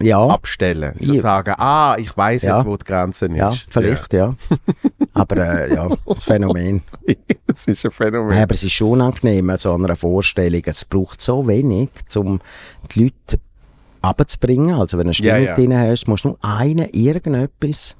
Ja, 0.00 0.26
abstellen. 0.26 0.94
So 0.98 1.12
Ja. 1.14 1.20
sagen, 1.20 1.54
ah, 1.58 1.96
ich 1.98 2.16
weiß 2.16 2.42
Ja. 2.42 2.56
jetzt, 2.56 2.66
wo 2.66 2.76
die 2.76 2.84
Grenze 2.84 3.26
ist. 3.26 3.36
ja, 3.36 3.52
vielleicht, 3.70 4.12
ja. 4.12 4.34
Aber 5.14 5.36
äh, 5.36 5.72
ja, 5.74 5.88
das 6.06 6.24
Phänomen. 6.24 6.82
Ja. 7.06 7.14
das 7.46 7.66
ist 7.66 7.84
ein 7.84 7.90
Phänomen. 7.92 8.36
Aber 8.42 8.52
es 8.54 8.62
ist 8.64 8.72
schon 8.72 9.00
angenehm, 9.00 9.50
an 9.50 9.56
so 9.58 9.72
einer 9.74 9.94
Vorstellung. 9.94 10.62
Es 10.64 10.84
braucht 10.84 11.20
so 11.22 11.46
wenig, 11.46 11.90
um 12.16 12.40
die 12.92 13.04
Leute 13.04 13.38
abzubringen. 14.00 14.74
Also 14.74 14.98
wenn 14.98 15.06
du 15.06 15.10
eine 15.10 15.24
Ja, 15.26 15.34
Stimmung 15.34 15.44
ja. 15.46 15.54
drin 15.54 15.78
hast, 15.78 16.08
musst 16.08 16.24
du 16.24 16.28
nur 16.30 16.38
einen 16.44 16.88
irgendetwas. 16.92 17.96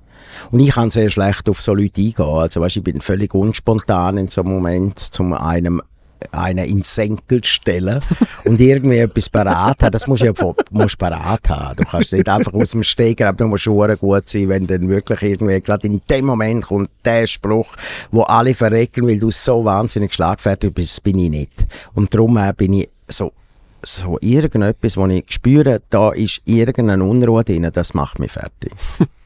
Und 0.50 0.60
ich 0.60 0.70
kann 0.70 0.90
sehr 0.90 1.10
schlecht 1.10 1.48
auf 1.48 1.60
so 1.60 1.74
Leute 1.74 2.00
eingehen. 2.00 2.24
Also 2.24 2.60
weißt, 2.60 2.76
ich 2.76 2.84
bin 2.84 3.00
völlig 3.00 3.34
unspontan 3.34 4.18
in 4.18 4.28
so 4.28 4.42
einem 4.42 4.52
Moment, 4.54 4.98
zum 4.98 5.32
einem 5.34 5.82
einen 6.30 6.64
ins 6.66 6.94
Senkel 6.94 7.42
stellen 7.42 8.00
und 8.44 8.60
irgendwie 8.60 8.98
etwas 8.98 9.28
parat 9.28 9.82
haben. 9.82 9.90
Das 9.90 10.06
musst 10.06 10.22
du 10.22 10.26
ja 10.26 10.34
von- 10.34 10.54
musst 10.70 10.96
parat 10.98 11.48
haben. 11.48 11.76
Du 11.76 11.84
kannst 11.84 12.12
nicht 12.12 12.28
einfach 12.28 12.52
aus 12.54 12.70
dem 12.70 12.84
Steg, 12.84 13.20
aber 13.22 13.36
du 13.36 13.48
musst 13.48 13.64
schon 13.64 13.96
gut 13.98 14.28
sein, 14.28 14.48
wenn 14.48 14.66
dann 14.68 14.88
wirklich 14.88 15.20
irgendwie 15.22 15.60
gerade 15.60 15.86
in 15.88 16.00
dem 16.08 16.26
Moment 16.26 16.64
kommt 16.66 16.90
der 17.04 17.26
Spruch, 17.26 17.72
wo 18.12 18.22
alle 18.22 18.54
verrecken, 18.54 19.06
weil 19.08 19.18
du 19.18 19.30
so 19.30 19.64
wahnsinnig 19.64 20.14
schlagfertig 20.14 20.72
bist, 20.72 20.92
das 20.92 21.00
bin 21.00 21.18
ich 21.18 21.30
nicht. 21.30 21.66
Und 21.94 22.14
darum 22.14 22.36
äh, 22.36 22.52
bin 22.56 22.74
ich 22.74 22.88
so 23.08 23.32
so 23.84 24.16
irgendetwas, 24.20 24.96
wo 24.96 25.08
ich 25.08 25.24
spüre, 25.28 25.80
da 25.90 26.12
ist 26.12 26.40
irgendeine 26.44 27.02
Unruhe 27.02 27.42
drin, 27.42 27.68
das 27.72 27.94
macht 27.94 28.20
mich 28.20 28.30
fertig. 28.30 28.72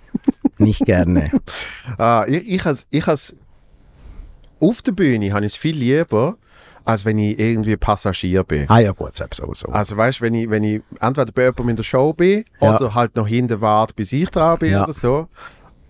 nicht 0.58 0.84
gerne. 0.84 1.30
Ah, 1.98 2.24
ich 2.28 2.48
ich 2.48 2.64
has, 2.64 2.86
ich 2.90 3.06
has, 3.06 3.34
auf 4.60 4.82
der 4.82 4.92
Bühne 4.92 5.32
habe 5.32 5.44
ich 5.46 5.52
es 5.52 5.56
viel 5.58 5.76
lieber, 5.76 6.36
als 6.84 7.04
wenn 7.04 7.18
ich 7.18 7.38
irgendwie 7.38 7.76
Passagier 7.76 8.42
bin. 8.44 8.64
Ah 8.68 8.78
ja 8.78 8.92
gut, 8.92 9.16
selbst 9.16 9.38
so. 9.38 9.52
so. 9.54 9.68
Also 9.68 9.96
weißt 9.96 10.20
du, 10.20 10.22
wenn 10.24 10.34
ich, 10.34 10.48
wenn 10.50 10.62
ich 10.64 10.82
entweder 11.00 11.32
bei 11.32 11.42
jemandem 11.42 11.68
in 11.70 11.76
der 11.76 11.82
Show 11.82 12.12
bin 12.12 12.44
Ja. 12.60 12.74
oder 12.74 12.94
halt 12.94 13.16
noch 13.16 13.26
hinten 13.26 13.60
warte, 13.60 13.92
bis 13.94 14.12
ich 14.12 14.28
dran 14.30 14.58
bin 14.58 14.72
Ja. 14.72 14.84
oder 14.84 14.92
so. 14.92 15.28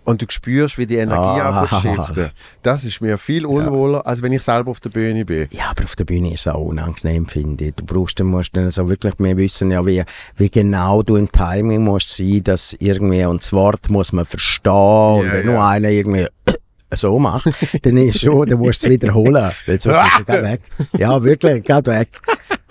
Und 0.07 0.23
du 0.23 0.27
spürst, 0.31 0.79
wie 0.79 0.87
die 0.87 0.97
Energie 0.97 1.41
Ah. 1.41 1.63
anfängt 1.63 1.97
zu 1.97 2.05
shiften. 2.15 2.31
Das 2.63 2.85
ist 2.85 3.01
mir 3.01 3.19
viel 3.19 3.45
unwohler, 3.45 4.07
als 4.07 4.23
wenn 4.23 4.33
ich 4.33 4.43
selber 4.43 4.71
auf 4.71 4.79
der 4.81 4.91
Bühne 4.91 5.25
bin. 5.25 5.49
Ja, 5.51 5.65
aber 5.73 5.83
auf 5.85 5.97
der 5.97 6.05
Bühne 6.05 6.33
ist 6.33 6.47
es 6.47 6.53
auch 6.55 6.61
unangenehm, 6.65 7.27
finde 7.27 7.65
ich. 7.67 7.75
Du 7.75 7.85
brauchst, 7.85 8.19
dann 8.21 8.29
musst 8.29 8.57
dann 8.57 8.71
so 8.71 8.89
wirklich, 8.89 9.15
wir 9.19 9.37
wissen 9.37 9.71
ja, 9.73 9.85
wie, 9.85 10.05
wie 10.37 10.49
genau 10.49 11.03
du 11.03 11.17
im 11.17 11.31
Timing 11.31 11.83
musst 11.83 12.17
sein, 12.17 12.41
dass 12.45 12.75
irgendwie, 12.79 13.25
und 13.25 13.43
das 13.43 13.53
Wort 13.53 13.91
muss 13.91 14.13
man 14.13 14.25
verstehen, 14.25 14.73
und 14.73 15.27
Ja, 15.27 15.33
wenn 15.33 15.47
ja. 15.47 15.53
nur 15.53 15.65
einer 15.65 15.89
irgendwie 15.91 16.27
so 16.95 17.19
macht, 17.19 17.49
dann 17.83 17.97
ist 17.97 18.21
schon, 18.21 18.49
dann 18.49 18.59
musst 18.61 18.85
du 18.85 18.87
es 18.87 18.93
wiederholen, 18.93 19.51
weil 19.67 19.81
sonst 19.81 19.99
ist 20.21 20.29
er 20.29 20.43
weg. 20.45 20.61
Ja, 20.99 21.21
wirklich, 21.21 21.65
gerade 21.65 21.91
weg. 21.91 22.09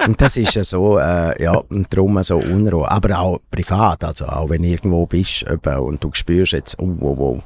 Und 0.06 0.20
das 0.20 0.36
ist 0.38 0.56
ja 0.56 0.64
so, 0.64 0.98
äh, 1.00 1.42
ja, 1.42 1.54
und 1.70 1.92
darum 1.94 2.22
so 2.24 2.38
Unruhe. 2.38 2.90
Aber 2.90 3.18
auch 3.20 3.40
privat, 3.50 4.04
also 4.04 4.26
auch 4.28 4.50
wenn 4.50 4.62
du 4.62 4.68
irgendwo 4.68 5.06
bist 5.06 5.44
eben, 5.50 5.80
und 5.80 6.04
du 6.04 6.10
spürst 6.14 6.52
jetzt, 6.54 6.78
oh, 6.80 6.96
oh, 7.00 7.16
oh, 7.18 7.42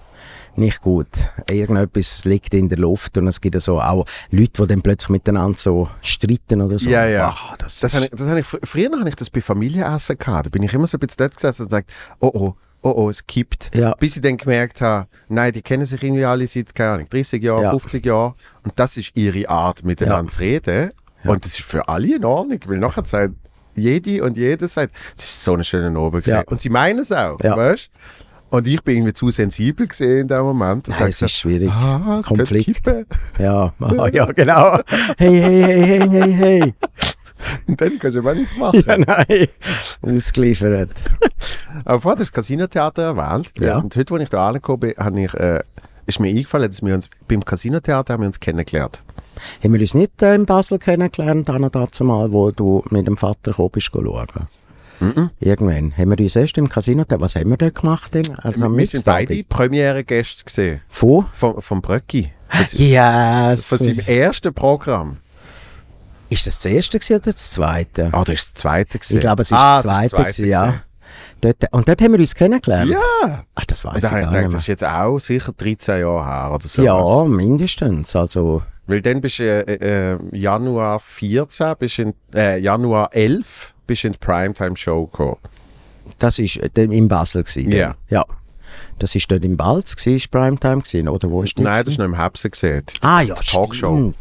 nicht 0.56 0.82
gut. 0.82 1.08
Irgendetwas 1.50 2.26
liegt 2.26 2.54
in 2.54 2.68
der 2.68 2.80
Luft 2.80 3.18
und 3.18 3.28
es 3.28 3.40
gibt 3.40 3.56
ja 3.56 3.62
so 3.62 3.80
auch 3.80 4.06
Leute, 4.32 4.64
die 4.64 4.68
dann 4.68 4.82
plötzlich 4.82 5.10
miteinander 5.10 5.58
so 5.58 5.90
streiten 6.02 6.62
oder 6.62 6.78
so. 6.80 6.90
Ja, 6.90 7.06
ja. 7.06 7.30
Ah, 7.30 7.56
das 7.60 7.80
Das 7.80 7.94
habe 7.94 8.06
ich, 8.06 8.12
das 8.12 8.28
habe 8.28 8.40
ich, 8.40 8.46
fr- 8.46 8.66
früher 8.66 8.90
habe 9.00 9.08
ich 9.08 9.16
das 9.16 9.30
bei 9.30 9.42
Familienessen 9.42 10.18
gehabt. 10.18 10.48
Da 10.48 10.50
bin 10.50 10.64
ich 10.64 10.74
immer 10.74 10.88
so 10.88 10.98
ein 10.98 11.00
bisschen 11.00 11.18
dort 11.20 11.36
gesessen 11.36 11.62
und 11.64 11.70
gesagt, 11.70 11.92
oh 12.20 12.32
oh, 12.34 12.54
oh 12.82 12.94
oh, 12.98 13.10
es 13.10 13.26
kippt. 13.26 13.72
Ja. 13.76 13.94
Bis 14.00 14.16
ich 14.18 14.22
dann 14.24 14.38
gemerkt 14.38 14.82
habe, 14.82 15.08
nein, 15.30 15.54
die 15.54 15.62
kennen 15.62 15.86
sich 15.86 16.02
irgendwie 16.04 16.26
alle 16.26 16.46
seit, 16.48 16.74
keine 16.76 16.92
Ahnung, 16.94 17.08
30 17.10 17.42
Jahren, 17.44 17.64
Ja. 17.64 17.70
50 17.70 18.06
Jahren. 18.06 18.34
Und 18.64 18.74
das 18.78 18.98
ist 18.98 19.12
ihre 19.16 19.48
Art, 19.50 19.86
miteinander 19.86 20.32
zu 20.32 20.40
reden. 20.42 20.92
Und 21.24 21.44
das 21.46 21.54
ist 21.60 21.66
für 21.66 21.88
alle 21.88 22.16
in 22.16 22.26
Ordnung, 22.26 22.60
weil 22.68 22.78
nachher 22.78 23.06
sagt 23.06 23.34
jede 23.76 24.24
und 24.24 24.38
jeder 24.38 24.68
sagt, 24.68 24.94
das 25.16 25.26
ist 25.26 25.44
so 25.44 25.54
eine 25.54 25.64
schöne 25.64 25.98
Abend. 25.98 26.26
Ja. 26.28 26.42
Und 26.42 26.62
sie 26.62 26.70
meinen 26.70 27.00
es 27.00 27.12
auch, 27.12 27.40
Ja. 27.42 27.56
weißt 27.56 27.90
Und 28.50 28.68
ich 28.68 28.82
bin 28.84 28.98
irgendwie 28.98 29.14
zu 29.14 29.30
sensibel 29.30 29.88
gesehen 29.88 30.22
in 30.22 30.28
dem 30.28 30.42
Moment. 30.42 30.88
Und 30.88 31.00
Nein, 31.00 31.10
es 31.10 31.20
so, 31.20 31.26
ist 31.26 31.34
schwierig. 31.34 31.70
Ah, 31.70 32.22
Konflikt. 32.26 32.86
ja, 33.38 33.74
ah, 33.80 34.08
ja, 34.12 34.26
genau. 34.26 34.80
Hey, 35.18 35.40
hey, 35.40 35.64
hey, 35.64 36.00
hey, 36.00 36.10
hey, 36.10 36.34
hey. 36.34 36.74
Und 37.68 37.80
dann 37.82 38.00
kannst 38.00 38.16
du 38.16 38.20
aber 38.22 38.34
nicht 38.34 38.58
machen. 38.58 38.84
Ja, 38.86 38.98
nein. 38.98 39.48
Ausgeliefert. 40.02 40.90
Aber 41.86 42.02
vorher 42.02 42.20
hast 42.20 42.20
du 42.20 42.24
das 42.24 42.32
Casinotheater 42.32 43.04
erwähnt. 43.04 43.52
Ja. 43.60 43.78
Und 43.78 43.96
heute, 43.96 44.14
als 44.14 44.24
ich 44.24 44.30
da 44.30 44.48
angekommen 44.48 44.80
bin, 44.80 44.94
habe 44.98 45.22
ich, 45.22 45.34
äh, 45.36 45.60
ist 46.06 46.20
mir 46.20 46.30
eingefallen, 46.30 46.70
dass 46.70 46.82
wir 46.82 46.96
uns 46.96 47.10
beim 47.28 47.46
Casinotheater 47.46 48.14
haben 48.14 48.22
wir 48.24 48.28
uns 48.28 48.40
kennengelernt. 48.40 49.04
Haben 49.64 49.74
wir 49.74 49.82
uns 49.82 49.94
nicht 49.94 50.22
äh, 50.22 50.36
in 50.36 50.46
Basel 50.46 50.80
kennengelernt, 50.80 51.50
Anna, 51.50 51.70
dazu 51.70 52.04
mal, 52.04 52.32
wo 52.32 52.52
du 52.52 52.84
mit 52.90 53.08
dem 53.08 53.18
Vater 53.18 53.52
gekommen 53.52 53.72
bist, 53.72 53.92
schauen? 53.92 54.28
Irgendwann. 55.40 55.98
Haben 55.98 56.10
wir 56.10 56.20
uns 56.20 56.36
erst 56.36 56.58
im 56.58 56.68
Casino, 56.68 57.06
was 57.08 57.36
haben 57.36 57.50
wir 57.50 57.58
dort 57.58 57.76
gemacht? 57.76 58.14
Denn? 58.14 58.38
Also 58.40 58.76
wir 58.76 58.88
sind 58.88 59.06
beide 59.06 59.44
Premiere-Gäste 59.44 60.44
gesehen. 60.44 60.82
Von? 60.90 61.26
Vom, 61.32 61.62
vom 61.62 61.82
Bröcki. 61.82 62.34
Das 62.52 62.74
ist 62.74 62.80
Yes! 62.80 63.68
Von 63.68 63.78
seinem 63.78 64.00
ersten 64.00 64.54
Programm. 64.54 65.18
Ist 66.30 66.46
das 66.46 66.60
das 66.60 66.66
erste 66.66 67.00
gewesen 67.00 67.16
oder 67.16 67.32
das 67.32 67.52
zweite? 67.52 68.10
Ah, 68.12 68.24
das 68.24 68.36
ist 68.36 68.50
das 68.50 68.54
zweite 68.56 69.00
gesehen. 69.00 69.18
Ich 69.18 69.22
glaube, 69.22 69.42
es 69.42 69.52
ist 69.52 69.58
ah, 69.58 69.82
das 69.82 69.84
zweite, 69.84 70.16
gewesen, 70.16 70.48
ja. 70.48 70.66
gewesen. 70.66 70.82
Dort, 71.42 71.74
und 71.74 71.88
dort 71.88 72.02
haben 72.02 72.12
wir 72.12 72.20
uns 72.20 72.36
kennengelernt? 72.36 72.92
Ja. 72.92 73.46
Ach, 73.56 73.66
das 73.66 73.86
weiß 73.86 73.96
ich 73.96 74.02
da 74.02 74.10
gar 74.10 74.20
gedacht, 74.20 74.36
nicht 74.36 74.54
das 74.54 74.62
ist 74.62 74.68
jetzt 74.68 74.84
auch 74.84 75.18
sicher 75.20 75.54
13 75.56 76.02
Jahre 76.02 76.26
her 76.26 76.52
oder 76.54 76.68
so. 76.68 76.82
mehr. 76.82 76.94
Ja, 76.94 77.24
mindestens. 77.24 78.16
Also, 78.16 78.62
Weil 78.90 79.02
dann 79.02 79.22
bist 79.22 79.40
du 79.40 79.44
äh, 79.44 80.14
äh, 80.14 80.18
Januar 80.36 81.00
14, 81.00 81.76
bist 81.78 82.00
in, 82.00 82.14
äh, 82.34 82.58
Januar 82.60 83.10
11 83.14 83.74
bist 83.86 84.04
in 84.04 84.14
die 84.14 84.18
Primetime-Show 84.18 85.06
gekommen. 85.08 85.38
das 86.18 86.40
war 86.40 86.76
in 86.76 87.08
Basel. 87.08 87.44
Gewesen. 87.44 87.72
Ja. 87.72 87.96
ja. 88.10 88.26
Das 88.98 89.16
war 89.16 89.22
dort 89.28 89.44
in 89.46 89.56
Balz, 89.58 89.94
ist 90.06 90.32
Primetime 90.32 90.82
gewesen, 90.82 91.08
oder 91.08 91.30
wo 91.30 91.44
ist 91.44 91.58
das? 91.58 91.64
Nein, 91.64 91.84
das 91.86 91.94
ist 91.94 91.98
noch 92.00 92.06
im 92.06 92.16
Herbst 92.16 92.50
gesehen. 92.52 92.84
Die- 92.88 92.98
Ah 93.02 93.22
ja, 93.22 93.36
die 93.36 93.46
Talkshow. 93.46 94.14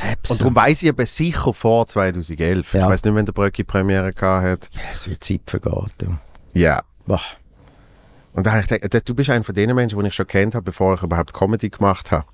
Hebsen. 0.00 0.34
Und 0.34 0.40
darum 0.40 0.54
weiss 0.54 0.82
ich 0.84 0.88
aber 0.88 1.04
sicher 1.04 1.52
vor 1.52 1.86
2011. 1.86 2.74
Ja. 2.74 2.82
Ich 2.82 2.86
weiß 2.86 3.04
nicht, 3.04 3.14
wenn 3.14 3.26
der 3.26 3.32
Bröcki 3.32 3.64
Premiere 3.64 4.12
gehabt 4.12 4.44
hat. 4.44 4.70
Es 4.92 5.08
wird 5.08 5.22
Zeit 5.24 5.40
vergeht. 5.46 5.92
Ja. 6.54 6.80
Boah. 7.06 7.20
Und 8.32 8.46
da 8.46 8.52
habe 8.52 8.60
ich 8.62 8.68
gedacht, 8.68 9.08
du 9.08 9.14
bist 9.16 9.30
einer 9.30 9.42
von 9.42 9.54
den 9.54 9.74
Menschen, 9.74 9.98
die 9.98 10.06
ich 10.06 10.14
schon 10.14 10.28
kennt 10.28 10.54
habe, 10.54 10.62
bevor 10.64 10.94
ich 10.94 11.02
überhaupt 11.02 11.32
Comedy 11.32 11.70
gemacht 11.70 12.12
habe. 12.12 12.24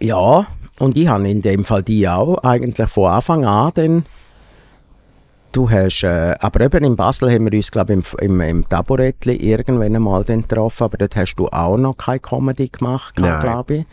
Ja, 0.00 0.46
und 0.78 0.96
ich 0.96 1.08
habe 1.08 1.28
in 1.28 1.42
dem 1.42 1.64
Fall 1.64 1.82
die 1.82 2.08
auch 2.08 2.38
eigentlich 2.44 2.88
von 2.88 3.10
Anfang 3.10 3.44
an 3.44 3.72
dann 3.74 4.06
Du 5.50 5.70
hast, 5.70 6.02
äh, 6.04 6.34
aber 6.40 6.60
eben 6.60 6.84
in 6.84 6.94
Basel 6.94 7.32
haben 7.32 7.50
wir 7.50 7.56
uns, 7.56 7.70
glaube 7.70 7.94
ich, 7.94 8.12
im, 8.20 8.40
im, 8.40 8.40
im 8.42 8.68
Taburettli 8.68 9.34
irgendwann 9.34 9.96
einmal 9.96 10.22
dann 10.22 10.42
getroffen, 10.42 10.84
aber 10.84 10.98
dort 10.98 11.16
hast 11.16 11.36
du 11.36 11.48
auch 11.48 11.78
noch 11.78 11.96
keine 11.96 12.20
Comedy 12.20 12.68
gemacht, 12.68 13.16
glaube 13.16 13.74
ich. 13.74 13.86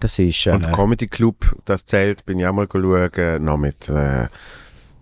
Das 0.00 0.18
ist, 0.18 0.46
äh, 0.46 0.52
Und 0.52 0.72
Comedy 0.72 1.06
Club, 1.06 1.54
das 1.66 1.84
zählt, 1.84 2.24
bin 2.24 2.38
ich 2.38 2.46
auch 2.46 2.54
mal 2.54 2.66
schauen, 2.72 3.44
noch 3.44 3.58
mit 3.58 3.88
äh, 3.90 4.28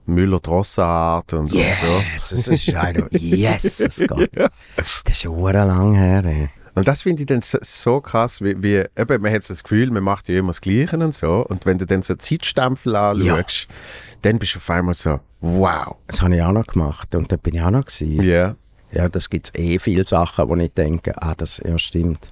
Müller 0.06 0.40
Drossart 0.40 1.32
und, 1.34 1.40
und 1.40 1.50
so. 1.52 1.56
yes, 1.56 2.30
das 2.30 2.48
ist 2.48 2.74
einer, 2.74 3.06
yes, 3.12 3.78
das 3.78 3.98
geht. 3.98 4.30
Das 4.76 5.02
ist 5.06 5.22
schon 5.22 5.52
lang 5.52 5.94
her. 5.94 6.24
Ey. 6.24 6.50
Und 6.76 6.86
das 6.86 7.02
finde 7.02 7.22
ich 7.22 7.26
dann 7.26 7.40
so, 7.40 7.58
so 7.62 8.00
krass, 8.02 8.42
wie, 8.42 8.62
wie 8.62 8.84
eben, 8.96 9.22
man 9.22 9.32
hat 9.32 9.42
so 9.42 9.54
das 9.54 9.62
Gefühl, 9.62 9.90
man 9.90 10.04
macht 10.04 10.28
ja 10.28 10.38
immer 10.38 10.50
das 10.50 10.60
Gleiche 10.60 10.98
und 10.98 11.14
so. 11.14 11.46
Und 11.48 11.64
wenn 11.64 11.78
du 11.78 11.86
dann 11.86 12.02
so 12.02 12.14
Zeitstempel 12.14 12.94
anschaust, 12.94 13.66
dann 14.20 14.38
bist 14.38 14.54
du 14.54 14.58
auf 14.58 14.68
einmal 14.68 14.92
so, 14.92 15.18
wow. 15.40 15.96
Das 16.06 16.20
habe 16.20 16.36
ich 16.36 16.42
auch 16.42 16.52
noch 16.52 16.66
gemacht 16.66 17.14
und 17.14 17.32
dort 17.32 17.42
bin 17.42 17.54
ich 17.54 17.62
auch 17.62 17.70
noch 17.70 17.86
gewesen. 17.86 18.22
Ja. 18.22 18.56
Ja, 18.92 19.08
das 19.08 19.30
gibt 19.30 19.46
es 19.46 19.54
eh 19.60 19.78
viele 19.78 20.04
Sachen, 20.04 20.48
wo 20.48 20.54
ich 20.56 20.72
denke, 20.72 21.20
ah, 21.20 21.34
das 21.34 21.60
ja, 21.64 21.78
stimmt. 21.78 22.28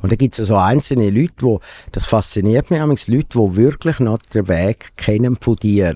Und 0.00 0.10
da 0.10 0.16
gibt 0.16 0.38
es 0.38 0.48
so 0.48 0.56
einzelne 0.56 1.10
Leute, 1.10 1.34
wo, 1.40 1.60
das 1.92 2.06
fasziniert 2.06 2.70
mich 2.70 2.80
Leute, 3.08 3.38
die 3.38 3.56
wirklich 3.56 4.00
noch 4.00 4.18
den 4.18 4.48
Weg 4.48 4.96
kennen 4.96 5.36
von 5.40 5.56
dir. 5.56 5.94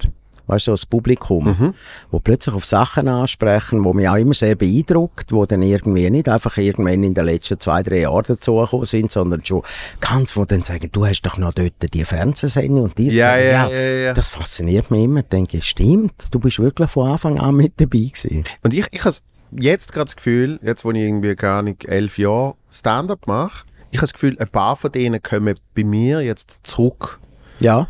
Weißt 0.49 0.67
du, 0.67 0.71
so 0.71 0.73
das 0.73 0.87
Publikum, 0.87 1.75
wo 2.11 2.21
plötzlich 2.21 2.55
auf 2.55 2.65
Sachen 2.65 3.07
ansprechen, 3.07 3.85
wo 3.85 3.93
mich 3.93 4.09
auch 4.09 4.17
immer 4.17 4.35
sehr 4.35 4.55
beeindruckt, 4.55 5.31
wo 5.31 5.47
dann 5.47 5.63
irgendwie 5.63 6.09
nicht 6.11 6.29
einfach 6.29 6.57
irgendwann 6.57 7.05
in 7.05 7.15
den 7.15 7.27
letzten 7.27 7.61
zwei, 7.61 7.83
drei 7.83 8.01
Jahren 8.01 8.25
dazugekommen 8.27 8.87
sind, 8.87 9.13
sondern 9.13 9.45
schon 9.45 9.63
ganz, 10.01 10.37
wo 10.37 10.45
dann 10.45 10.63
sagen, 10.63 10.89
du 10.91 11.07
hast 11.07 11.23
doch 11.23 11.37
noch 11.37 11.53
dort 11.53 11.75
die 11.93 12.05
Fernsehsendung 12.05 12.85
und 12.85 12.99
diese. 12.99 13.19
Ja, 13.19 13.37
ja, 13.37 13.69
ja, 13.69 13.79
ja. 13.79 14.15
Das 14.15 14.29
fasziniert 14.29 14.91
mich 14.91 15.05
immer. 15.05 15.21
Ich 15.21 15.27
denke, 15.27 15.63
stimmt, 15.63 16.15
du 16.31 16.41
bist 16.41 16.59
wirklich 16.59 16.91
von 16.91 17.11
Anfang 17.11 17.39
an 17.39 17.55
mit 17.55 17.75
dabei 17.77 18.11
gewesen. 18.13 18.45
Und 18.63 18.75
ich, 18.75 18.87
ich 18.91 19.05
habe 19.05 19.17
jetzt 19.53 19.93
gerade 19.93 20.07
das 20.07 20.17
Gefühl, 20.17 20.59
jetzt 20.63 20.85
wo 20.85 20.91
ich 20.91 20.99
irgendwie 20.99 21.35
gar 21.35 21.63
nicht 21.63 21.85
elf 21.85 22.19
Jahre 22.19 22.55
Stand-up 22.71 23.27
mache, 23.27 23.65
ich 23.91 23.99
habe 23.99 24.07
das 24.07 24.13
Gefühl, 24.13 24.37
ein 24.39 24.49
paar 24.49 24.77
von 24.77 24.93
denen 24.93 25.23
kommen 25.23 25.55
bei 25.75 25.85
mir 25.85 26.21
jetzt 26.21 26.61
zurück. 26.63 27.21
Ja. 27.61 27.89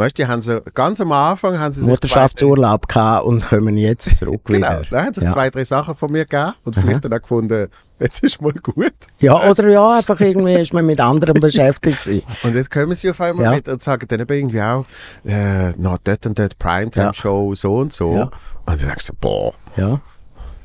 Weißt 0.00 0.18
du, 0.18 0.22
die 0.22 0.28
haben 0.28 0.42
so, 0.42 0.60
ganz 0.74 1.00
am 1.00 1.12
Anfang 1.12 1.58
haben 1.58 1.72
sie 1.72 1.82
Mutterschaftsurlaub 1.82 2.88
gehabt 2.88 3.24
und 3.26 3.46
kommen 3.46 3.76
jetzt 3.76 4.16
zurück 4.18 4.40
Genau, 4.46 4.68
wieder. 4.68 4.82
da 4.90 5.04
haben 5.04 5.14
sie 5.14 5.22
Ja. 5.22 5.28
zwei, 5.30 5.50
drei 5.50 5.64
Sachen 5.64 5.94
von 5.94 6.10
mir 6.10 6.24
gegeben 6.24 6.54
und 6.64 6.74
vielleicht 6.74 7.04
dann 7.04 7.12
auch 7.12 7.20
gefunden, 7.22 7.68
jetzt 7.98 8.22
ist 8.24 8.40
mal 8.40 8.52
gut. 8.54 8.92
Ja, 9.18 9.48
oder 9.48 9.68
ja, 9.68 9.98
einfach 9.98 10.18
irgendwie 10.20 10.54
ist 10.54 10.72
man 10.72 10.86
mit 10.86 10.98
anderen 11.00 11.34
beschäftigt 11.40 12.02
gewesen. 12.04 12.22
Und 12.42 12.54
jetzt 12.54 12.70
kommen 12.70 12.94
sie 12.94 13.10
auf 13.10 13.20
einmal 13.20 13.44
Ja. 13.44 13.50
mit 13.52 13.68
und 13.68 13.82
sagen 13.82 14.06
dann 14.08 14.20
eben 14.20 14.32
irgendwie 14.32 14.62
auch, 14.62 14.84
äh, 15.24 15.70
na, 15.76 15.96
dort 16.02 16.26
und 16.26 16.38
dort 16.38 16.58
Primetime-Show, 16.58 17.54
so 17.54 17.74
und 17.76 17.92
so. 17.92 18.14
Ja. 18.14 18.22
Und 18.24 18.32
dann 18.66 18.78
denkst 18.78 19.06
du, 19.08 19.12
boah, 19.20 19.52
Ja. 19.76 20.00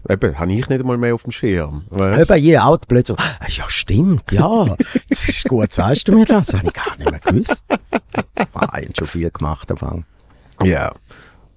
Eben, 0.10 0.40
habe 0.40 0.54
ich 0.54 0.70
nicht 0.70 0.82
einmal 0.82 0.98
mehr 0.98 1.14
auf 1.16 1.24
dem 1.24 1.32
Schirm. 1.32 1.86
Weißt? 1.90 2.30
Eben, 2.30 2.44
je 2.44 2.58
alt 2.58 2.88
plötzlich, 2.88 3.18
ah, 3.20 3.46
ja 3.48 3.66
stimmt, 3.68 4.32
ja, 4.32 4.66
das 5.10 5.28
ist 5.28 5.48
gut, 5.48 5.74
sagst 5.74 6.08
du 6.08 6.14
mir 6.14 6.26
das? 6.26 6.48
Das 6.48 6.58
habe 6.58 6.68
ich 6.68 6.74
gar 6.74 6.98
nicht 6.98 7.10
mehr 7.12 7.20
gewusst. 7.20 7.64
Ah, 8.54 8.78
ich 8.80 8.86
habe 8.86 8.94
schon 8.98 9.08
viel 9.08 9.30
gemacht 9.30 9.70
am 9.72 9.78
Anfang. 9.78 10.06
Ja. 10.64 10.94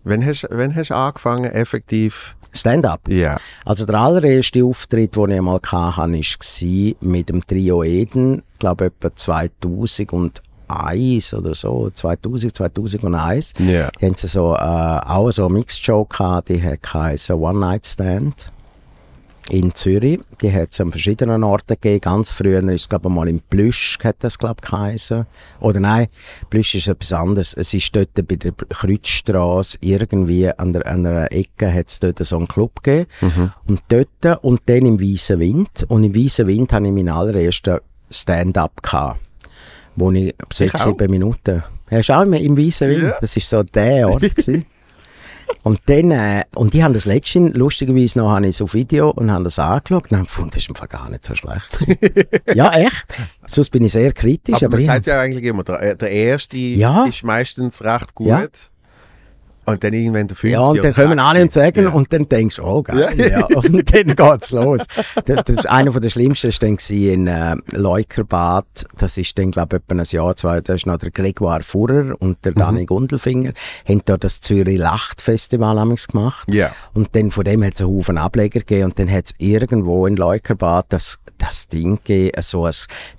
Wenn 0.05 0.25
hast 0.25 0.43
du 0.43 0.49
wenn 0.50 0.75
hast 0.75 0.90
du 0.90 0.95
angefangen, 0.95 1.50
effektiv, 1.50 2.35
Stand-up. 2.52 3.09
ja. 3.09 3.38
Also 3.64 3.85
der 3.85 3.97
allererste 3.97 4.64
Auftritt, 4.64 5.17
den 5.17 5.31
ich 5.31 5.37
einmal 5.37 5.57
hatte, 5.57 5.73
war 5.73 6.09
mit 7.00 7.28
dem 7.28 7.47
Trio 7.47 7.83
Eden, 7.85 8.43
ich 8.55 8.59
glaube 8.59 8.87
etwa 8.87 9.11
2001 10.68 11.34
oder 11.34 11.54
so, 11.54 11.90
2000, 11.92 12.56
2001. 12.56 13.54
Ja. 13.58 13.90
Die 14.00 14.06
haben 14.06 14.14
sie 14.14 14.28
so, 14.28 14.54
äh, 14.54 14.58
auch 14.58 15.30
so 15.30 15.46
eine 15.46 15.54
Mixed-Show 15.54 16.04
gehabt, 16.04 16.48
die 16.48 16.62
hat 16.62 16.82
geheißen 16.82 17.37
One 17.37 17.58
Night 17.58 17.87
Stand 17.87 18.50
in 19.50 19.75
Zürich. 19.75 20.20
Die 20.42 20.52
hat 20.52 20.72
es 20.72 20.80
an 20.80 20.90
verschiedenen 20.90 21.42
Orten 21.42 21.75
gegeben. 21.75 22.00
Ganz 22.00 22.32
früher 22.32 22.62
ist 22.64 22.82
es, 22.82 22.88
glaube 22.88 23.08
ich, 23.08 23.14
mal 23.14 23.28
in 23.28 23.40
Plüsch, 23.40 23.98
hat 24.02 24.16
das, 24.20 24.38
glaube 24.38 24.56
ich, 24.62 24.70
geheißen. 24.70 25.26
Oder 25.60 25.80
nein, 25.80 26.06
Plüsch 26.50 26.75
ist 26.75 26.88
etwas 26.88 27.12
anderes. 27.12 27.54
Es 27.54 27.75
ist 27.75 27.94
dort 27.94 28.14
bei 28.14 28.37
der 28.37 28.52
Kreuzstraße 28.52 29.78
irgendwie 29.80 30.50
an, 30.50 30.72
der, 30.72 30.87
an 30.87 31.06
einer 31.06 31.32
Ecke 31.32 31.72
hat 31.72 31.88
es 31.88 32.00
dort 32.00 32.25
so 32.25 32.37
einen 32.37 32.48
Club 32.48 32.82
gegeben. 32.82 33.10
Und 33.66 33.82
dort 33.88 34.44
und 34.44 34.62
dann 34.66 34.87
im 34.87 35.00
Weißen 35.00 35.38
Wind. 35.38 35.87
Und 35.88 36.04
im 36.04 36.14
Weißen 36.14 36.46
Wind 36.46 36.72
hatte 36.72 36.87
ich 36.87 36.92
meinen 36.92 37.08
allerersten 37.08 37.78
Stand-up 38.10 38.82
gehabt. 38.82 39.20
Wo 39.99 40.11
ich 40.12 40.35
sechs, 40.52 40.83
sieben 40.83 41.11
Minuten. 41.11 41.62
Hast 41.90 42.09
du 42.09 42.12
auch 42.12 42.23
im, 42.23 42.35
im 42.35 42.57
Weißen 42.57 42.88
Wind? 42.88 43.02
Ja. 43.02 43.17
Das 43.21 43.37
ist 43.37 43.49
so 43.49 43.62
der 43.62 44.09
Ort. 44.09 44.23
Und 45.64 45.81
dann, 45.87 46.11
äh, 46.11 46.45
und 46.55 46.75
die 46.75 46.85
haben 46.85 46.93
das 46.93 47.07
letztens, 47.07 47.57
lustigerweise 47.57 48.19
noch, 48.19 48.31
habe 48.31 48.47
ich 48.47 48.50
es 48.55 48.62
auf 48.62 48.75
Video 48.75 49.11
und 49.11 49.31
haben 49.31 49.45
das 49.45 49.59
angeschaut 49.59 50.11
und 50.11 50.19
haben 50.19 50.25
gefunden, 50.25 50.50
das 50.50 50.62
ist 50.62 50.69
im 50.69 50.75
Fall 50.75 50.88
gar 50.88 51.09
nicht 51.11 51.25
so 51.25 51.35
schlecht. 51.35 51.87
ja, 52.55 52.71
echt. 52.73 53.07
Sonst 53.47 53.71
bin 53.71 53.85
ich 53.85 53.93
sehr 53.93 54.12
kritisch, 54.12 54.57
Aber 54.57 54.67
aber, 54.67 54.73
man 54.76 54.81
ich 54.81 54.87
sagt 54.87 55.07
ja 55.07 55.21
eigentlich 55.21 55.45
immer, 55.45 55.64
der, 55.64 55.95
der 55.95 56.11
erste 56.11 56.59
Ja. 56.59 57.05
ist 57.07 57.25
meistens 57.25 57.83
recht 57.83 58.14
gut. 58.14 58.28
Ja. 58.28 58.47
Und 59.72 59.84
dann 59.84 59.92
irgendwann 59.92 60.28
der 60.28 60.37
fünfte 60.37 60.54
ja, 60.54 60.60
und 60.60 60.82
dann 60.82 60.92
kommen 60.94 61.18
alle 61.18 61.42
und 61.42 61.52
sagen, 61.52 61.84
Ja. 61.84 61.90
und 61.90 62.12
dann 62.12 62.28
denkst 62.28 62.56
du, 62.56 62.62
oh 62.64 62.82
geil, 62.82 63.14
Ja. 63.16 63.26
ja. 63.26 63.46
Und 63.58 63.94
dann 63.94 64.14
geht's 64.14 64.52
los. 64.52 64.80
Das, 65.25 65.44
das, 65.44 65.66
einer 65.66 65.92
von 65.92 66.00
der 66.02 66.10
schlimmsten 66.10 66.50
war 66.50 66.58
dann 66.60 66.76
in 66.88 67.26
äh, 67.26 67.56
Leukerbad. 67.72 68.87
Das 68.96 69.18
ist 69.18 69.38
dann, 69.38 69.50
glaube 69.50 69.76
ich, 69.76 69.82
etwa 69.82 70.00
ein 70.00 70.06
Jahr, 70.08 70.37
zwei, 70.37 70.60
da 70.60 70.75
ist 70.75 70.87
noch 70.87 70.98
der 70.98 71.10
Gregoire 71.10 71.62
Furrer 71.62 72.14
und 72.18 72.44
der 72.44 72.52
Dani 72.52 72.87
Gundelfinger, 72.87 73.52
haben 73.88 74.02
da 74.04 74.16
das 74.16 74.40
Zürich 74.40 74.78
Lacht-Festival 74.78 75.78
amigs 75.78 76.08
gemacht. 76.08 76.52
Ja. 76.52 76.72
Und 76.94 77.14
dann 77.14 77.30
von 77.30 77.44
dem 77.44 77.64
hat 77.64 77.75
es 77.75 77.80
einen 77.82 77.90
Haufen 77.90 78.18
Ableger 78.18 78.60
gegeben 78.60 78.84
und 78.84 78.98
dann 78.98 79.10
hat 79.10 79.26
es 79.26 79.34
irgendwo 79.38 80.06
in 80.06 80.16
Leukerbad 80.16 80.87
das, 80.90 81.18
das 81.38 81.68
Ding 81.68 81.96
gegeben, 81.96 82.40
so 82.42 82.64
ein 82.64 82.72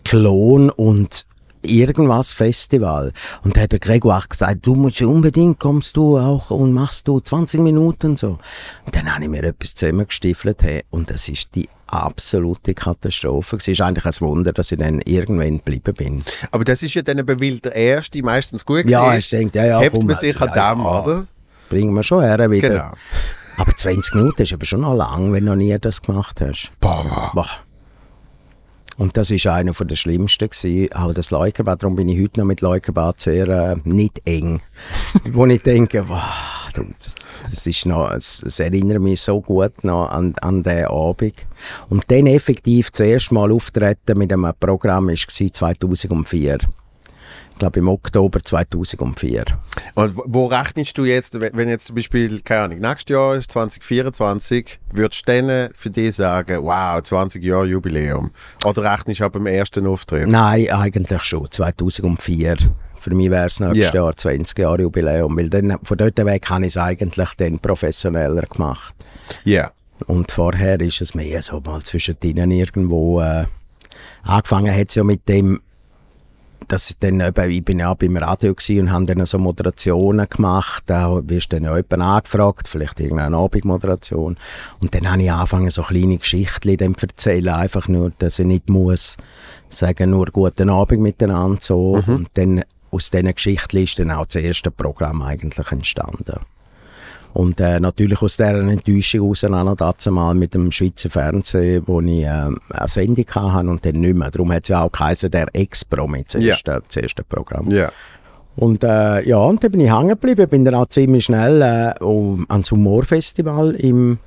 Klon 0.04 0.70
und 0.70 1.26
irgendwas 1.62 2.34
Festival. 2.34 3.14
Und 3.44 3.58
da 3.58 3.62
hat 3.62 3.72
der 3.72 3.80
Gregor 3.80 4.18
auch 4.18 4.30
gesagt, 4.30 4.66
du 4.66 4.76
musst 4.76 5.02
unbedingt, 5.02 5.60
kommst 5.60 5.98
du 5.98 6.18
auch 6.18 6.52
und 6.52 6.74
machst 6.74 7.08
du 7.08 7.20
20 7.20 7.62
Minuten 7.62 8.18
so. 8.18 8.40
Und 8.86 8.96
dann 8.96 9.14
habe 9.14 9.24
ich 9.24 9.30
mir 9.30 9.44
etwas 9.44 9.76
zusammengestiefelt 9.76 10.64
hey, 10.64 10.84
und 10.90 11.10
das 11.10 11.30
ist 11.30 11.54
die 11.56 11.70
absolute 11.88 12.74
Katastrophe. 12.74 13.58
Es 13.58 13.68
ist 13.68 13.82
eigentlich 13.82 14.06
ein 14.06 14.14
Wunder, 14.22 14.54
dass 14.54 14.72
ich 14.72 14.80
dann 14.80 15.02
irgendwann 15.02 15.58
geblieben 15.58 15.94
bin. 15.96 16.24
Aber 16.52 16.64
das 16.64 16.84
ist 16.84 16.94
ja 16.94 17.02
dann 17.02 17.18
eben, 17.18 17.42
weil 17.42 17.60
der 17.60 17.76
erste 17.76 18.22
meistens 18.22 18.66
gut 18.66 18.90
Ja, 18.90 19.02
war. 19.02 19.18
ich 19.18 19.30
denke, 19.30 19.58
ja, 19.58 19.66
ja, 19.66 19.80
Hebt 19.80 19.96
komm, 19.96 20.06
man 20.06 20.16
sich 20.16 20.40
an 20.40 20.52
ja, 20.56 20.74
dem, 20.76 20.84
ja. 20.84 21.04
oder? 21.04 21.28
Bringen 21.70 21.94
wir 21.94 22.04
schon 22.04 22.24
her 22.24 22.50
wieder. 22.52 22.70
Genau. 22.70 22.92
Aber 23.58 23.76
20 23.76 24.16
Minuten 24.16 24.42
ist 24.42 24.54
aber 24.54 24.66
schon 24.66 24.82
noch 24.82 24.96
lang, 24.96 25.34
wenn 25.34 25.46
du 25.46 25.52
noch 25.52 25.58
nie 25.58 25.78
das 25.80 26.02
gemacht 26.02 26.40
hast. 26.42 26.72
Boah. 26.80 27.32
Boah. 27.34 27.50
Und 29.00 29.16
das 29.16 29.32
ist 29.32 29.48
einer 29.48 29.74
von 29.74 29.88
der 29.88 29.96
schlimmsten 29.96 30.50
gewesen, 30.50 30.92
auch 30.92 31.14
das 31.14 31.32
Leukerbad. 31.32 31.82
Darum 31.82 31.96
bin 31.96 32.10
ich 32.10 32.22
heute 32.22 32.42
noch 32.42 32.46
mit 32.46 32.60
Leukerbad 32.60 33.22
sehr 33.22 33.48
äh, 33.48 33.76
nicht 33.86 34.22
eng. 34.26 34.62
Wo 35.32 35.46
ich 35.46 35.64
denke, 35.64 36.04
wow, 36.10 36.20
das, 36.74 37.16
das 37.50 37.66
ist 37.66 37.86
noch, 37.86 38.12
es, 38.12 38.44
es 38.44 38.60
erinnert 38.60 39.02
mich 39.02 39.22
so 39.22 39.40
gut 39.40 39.86
noch 39.86 40.10
an, 40.10 40.36
an 40.42 40.64
den 40.64 40.88
Abend. 40.88 41.34
Und 41.88 42.12
dann 42.12 42.28
effektiv 42.28 42.92
zuerst 42.92 43.32
mal 43.32 43.54
auftreten 43.54 44.18
mit 44.18 44.34
einem 44.34 44.52
Programm 44.60 45.08
war 45.08 45.16
2004. 45.16 46.60
Ich 47.60 47.62
glaube 47.62 47.80
im 47.80 47.90
Oktober 47.90 48.40
2004. 48.40 49.44
Und 49.96 50.14
wo- 50.24 50.46
rechnest 50.46 50.98
du 50.98 51.04
jetzt, 51.04 51.38
wenn 51.42 51.68
jetzt 51.68 51.88
zum 51.88 51.96
Beispiel, 51.98 52.40
keine 52.40 52.62
Ahnung, 52.62 52.80
nächstes 52.80 53.14
Jahr 53.14 53.36
ist 53.36 53.52
2024, 53.52 54.80
würdest 54.94 55.28
du 55.28 55.42
dann 55.42 55.70
für 55.76 55.90
dich 55.90 56.16
sagen, 56.16 56.64
wow, 56.64 57.02
20 57.04 57.44
Jahre 57.44 57.66
Jubiläum? 57.66 58.32
Oder 58.64 58.90
rechnest 58.94 59.20
du 59.20 59.26
ab 59.26 59.34
dem 59.34 59.46
ersten 59.46 59.86
Auftritt? 59.88 60.30
Nein, 60.30 60.70
eigentlich 60.72 61.22
schon. 61.24 61.52
2004. 61.52 62.56
Für 62.98 63.14
mich 63.14 63.30
wäre 63.30 63.48
es 63.48 63.60
nächstes 63.60 63.88
Ja. 63.88 63.94
Jahr 64.06 64.16
20 64.16 64.58
Jahre 64.58 64.84
Jubiläum, 64.84 65.36
weil 65.38 65.50
dann, 65.50 65.78
von 65.84 65.98
dort 65.98 66.16
weg 66.16 66.50
habe 66.50 66.62
ich 66.66 66.70
es 66.70 66.78
eigentlich 66.78 67.30
dann 67.36 67.60
professioneller 67.60 68.44
gemacht. 68.44 68.96
Ja. 69.44 69.72
Und 70.08 70.32
vorher 70.32 70.80
ist 70.80 71.02
es 71.02 71.14
mehr 71.14 71.42
so 71.42 71.60
mal 71.60 71.82
zwischendrin 71.82 72.52
irgendwo 72.52 73.20
äh, 73.20 73.48
angefangen 74.24 74.74
hat 74.74 74.88
es 74.88 74.96
ja 74.96 75.04
mit 75.04 75.28
dem, 75.28 75.60
dass 76.70 76.92
ich 76.92 77.00
dann 77.00 77.20
eben, 77.20 77.52
ich 77.52 77.66
bin 77.66 77.80
ja 77.80 77.94
beim 77.94 78.16
Radio 78.16 78.52
und 78.54 78.92
haben 78.92 79.06
dann 79.06 79.26
so 79.26 79.38
Moderationen 79.38 80.28
gemacht, 80.30 80.84
da 80.86 81.20
wirst 81.28 81.52
du 81.52 81.60
dann 81.60 81.66
jemanden 81.66 82.02
angefragt, 82.02 82.68
vielleicht 82.68 83.00
irgendeine 83.00 83.36
Abendmoderation. 83.36 84.38
Und 84.80 84.96
dann 84.96 85.12
habe 85.12 85.24
ich 85.24 85.32
angefangen 85.32 85.70
so 85.70 85.82
kleine 85.82 86.18
Geschichten 86.18 86.78
dann 86.78 86.96
zu 86.96 87.08
erzählen, 87.08 87.56
einfach 87.56 87.88
nur, 87.88 88.12
dass 88.20 88.40
ich 88.40 88.46
nicht 88.46 88.70
muss 88.70 89.18
sagen, 89.70 90.12
nur 90.12 90.28
guten 90.28 90.70
Abend 90.70 91.02
miteinander 91.02 91.58
so. 91.60 92.02
Und 92.06 92.30
dann 92.36 92.64
aus 92.92 93.10
diesen 93.10 93.34
Geschichten 93.34 93.78
ist 93.78 94.00
dann 94.00 94.12
auch 94.12 94.26
das 94.26 94.36
erste 94.36 94.72
Programm 94.72 95.22
eigentlich 95.22 95.72
entstanden. 95.72 96.40
Und 97.40 97.60
äh, 97.62 97.80
natürlich 97.80 98.22
aus 98.22 98.36
dieser 98.36 98.56
Enttäuschung 98.60 99.30
raus 99.30 99.44
auch 99.46 99.50
noch 99.64 99.76
dazu 99.78 100.12
mal 100.12 100.34
mit 100.36 100.54
dem 100.54 100.72
Schweizer 100.72 101.10
Fernsehen, 101.10 101.84
wo 101.86 102.02
ich 102.02 102.24
äh, 102.24 102.28
eine 102.28 102.58
Sendung 102.88 103.26
hatte 103.34 103.70
und 103.70 103.86
dann 103.86 103.96
nicht 104.02 104.16
mehr. 104.16 104.30
Darum 104.30 104.52
hat 104.52 104.64
es 104.64 104.70
ja 104.70 104.82
auch 104.82 104.92
geheißen, 104.92 105.32
der 105.32 105.48
Ex-Promi, 105.54 106.24
das, 106.26 106.44
Ja. 106.44 106.50
erste- 106.56 106.82
das 106.86 106.96
erste 106.98 107.24
Programm. 107.24 107.70
Ja. 107.72 107.92
Und 108.58 108.84
äh, 108.84 109.22
ja, 109.26 109.38
und 109.38 109.64
dann 109.64 109.72
bin 109.72 109.80
ich 109.80 109.90
hängen 109.90 110.10
geblieben, 110.10 110.50
bin 110.50 110.66
dann 110.66 110.76
auch 110.76 110.88
ziemlich 110.88 111.24
schnell 111.26 111.62
äh, 111.62 111.94
ans 112.50 112.72
Humorfestival 112.72 113.72
im 113.76 114.18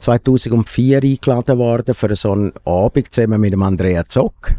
2004 0.00 1.00
eingeladen 1.02 1.58
worden 1.58 1.94
für 1.94 2.16
so 2.16 2.32
einen 2.32 2.52
Abend 2.64 3.14
zusammen 3.14 3.40
mit 3.40 3.52
dem 3.52 3.62
Andrea 3.62 4.04
Zock. 4.04 4.54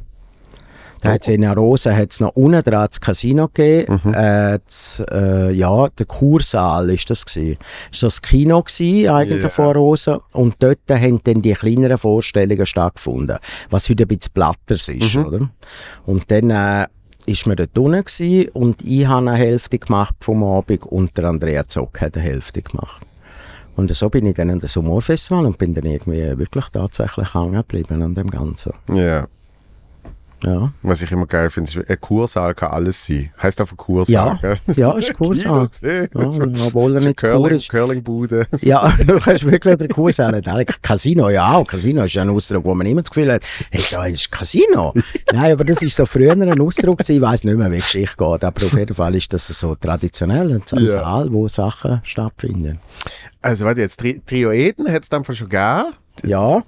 Da 1.04 1.12
hat 1.12 1.22
es 1.22 1.28
in 1.28 1.44
Rosa 1.44 1.94
hat's 1.96 2.20
noch 2.20 2.36
unten 2.36 2.63
dran 2.63 2.88
das 2.89 3.00
Casino 3.02 3.50
gegeben. 3.54 4.00
Äh, 4.13 4.60
das, 4.66 5.04
äh, 5.12 5.52
ja, 5.52 5.89
der 5.89 6.06
Kursaal 6.06 6.89
ist 6.89 7.10
das 7.10 7.26
gewesen. 7.26 7.58
Das 7.60 7.68
war 7.68 7.92
so 7.92 8.08
das 8.08 8.22
Kino 8.22 8.62
gewesen, 8.63 9.10
eigentlich 9.10 9.44
Ja. 9.44 9.50
von 9.50 9.76
Rosa. 9.76 10.22
Und 10.32 10.56
dort 10.60 10.80
haben 10.89 11.20
dann 11.24 11.42
die 11.42 11.54
kleineren 11.54 11.98
Vorstellungen 11.98 12.66
stattgefunden. 12.66 13.38
Was 13.70 13.89
heute 13.89 14.04
ein 14.06 14.08
bisschen 14.08 14.32
platters 14.34 14.88
ist, 14.89 15.16
oder? 15.18 15.50
Und 16.06 16.32
dann 16.32 16.50
äh, 16.50 16.88
ist 17.26 17.46
man 17.48 17.56
dort 17.58 17.78
unten 17.78 18.04
gewesen 18.04 18.50
und 18.54 18.82
ich 18.82 19.06
habe 19.06 19.30
eine 19.30 19.38
Hälfte 19.38 19.80
gemacht 19.80 20.16
vom 20.22 20.44
Abend 20.44 20.86
und 20.86 21.18
der 21.18 21.26
Andrea 21.26 21.66
Zock 21.66 22.02
hat 22.02 22.16
eine 22.16 22.24
Hälfte 22.26 22.62
gemacht. 22.62 23.02
Und 23.76 23.94
so 23.96 24.10
bin 24.10 24.26
ich 24.26 24.36
dann 24.36 24.50
an 24.52 24.60
das 24.60 24.76
Humorfestival 24.76 25.46
und 25.46 25.58
bin 25.58 25.74
dann 25.74 25.86
irgendwie 25.86 26.38
wirklich 26.38 26.66
tatsächlich 26.70 27.34
hängen 27.34 27.54
geblieben 27.54 28.02
an 28.04 28.13
dem 28.13 28.30
Ganzen. 28.30 28.74
Ja. 28.94 29.26
Ja. 30.46 30.72
Was 30.82 31.02
ich 31.02 31.12
immer 31.12 31.26
geil 31.26 31.50
finde, 31.50 31.70
ist, 31.72 31.90
ein 31.90 32.02
Kursaal 32.02 32.54
kann 32.56 32.72
alles 32.72 33.06
sein. 33.06 33.32
Heißt 33.42 33.60
einfach 33.62 33.78
Kursaal, 33.78 34.14
Ja, 34.14 34.34
gell? 34.42 34.58
ja, 34.76 34.92
ist 34.98 35.14
Kursaal. 35.18 35.70
Kino 35.70 35.92
Ja, 35.92 36.06
gesehen. 36.28 36.58
obwohl 36.68 36.96
er 36.96 37.02
nicht 37.02 37.18
Curling, 37.22 37.58
ist. 37.58 37.70
Curlingbude. 37.70 38.48
Ja, 38.62 38.92
du 39.08 39.20
kannst 39.20 39.46
wirklich 39.50 39.78
den 39.78 39.88
Kurs 39.90 40.20
haben. 40.20 40.42
Casino, 40.82 41.30
ja 41.30 41.54
auch. 41.54 41.66
Casino 41.68 42.04
ist 42.04 42.14
ja 42.14 42.24
ein 42.24 42.30
Ausdruck, 42.30 42.66
wo 42.66 42.74
man 42.76 42.86
immer 42.88 43.02
das 43.02 43.12
Gefühl 43.12 43.32
hat, 43.32 43.44
hey, 43.72 43.84
da 43.92 44.06
ist 44.06 44.32
Casino. 44.32 44.94
Nein, 45.34 45.54
aber 45.54 45.64
das 45.64 45.82
ist 45.82 45.96
so 45.96 46.06
früher 46.06 46.34
ein 46.34 46.62
Ausdruck 46.62 46.98
gewesen. 47.00 47.16
Ich 47.16 47.22
weiss 47.22 47.44
nicht 47.44 47.58
mehr, 47.58 47.70
wie 47.72 47.76
die 47.76 47.82
Geschichte 47.82 48.18
geht. 48.18 48.44
Aber 48.44 48.66
auf 48.66 48.74
jeden 48.78 48.96
Fall 48.96 49.16
ist 49.16 49.32
das 49.34 49.48
so 49.48 49.76
traditionell, 49.76 50.52
ein 50.52 50.62
ein 50.72 50.84
Ja. 50.86 50.90
Saal, 50.92 51.32
wo 51.32 51.48
Sachen 51.48 52.02
stattfinden. 52.04 52.80
Also, 53.42 53.66
warte 53.66 53.82
jetzt, 53.82 54.00
Tri 54.00 54.22
Trioeden 54.26 54.92
hat 54.92 55.04
es 55.04 55.10
dann 55.10 55.24
schon 55.24 55.36
gegeben. 55.50 55.94
Ja, 56.24 56.64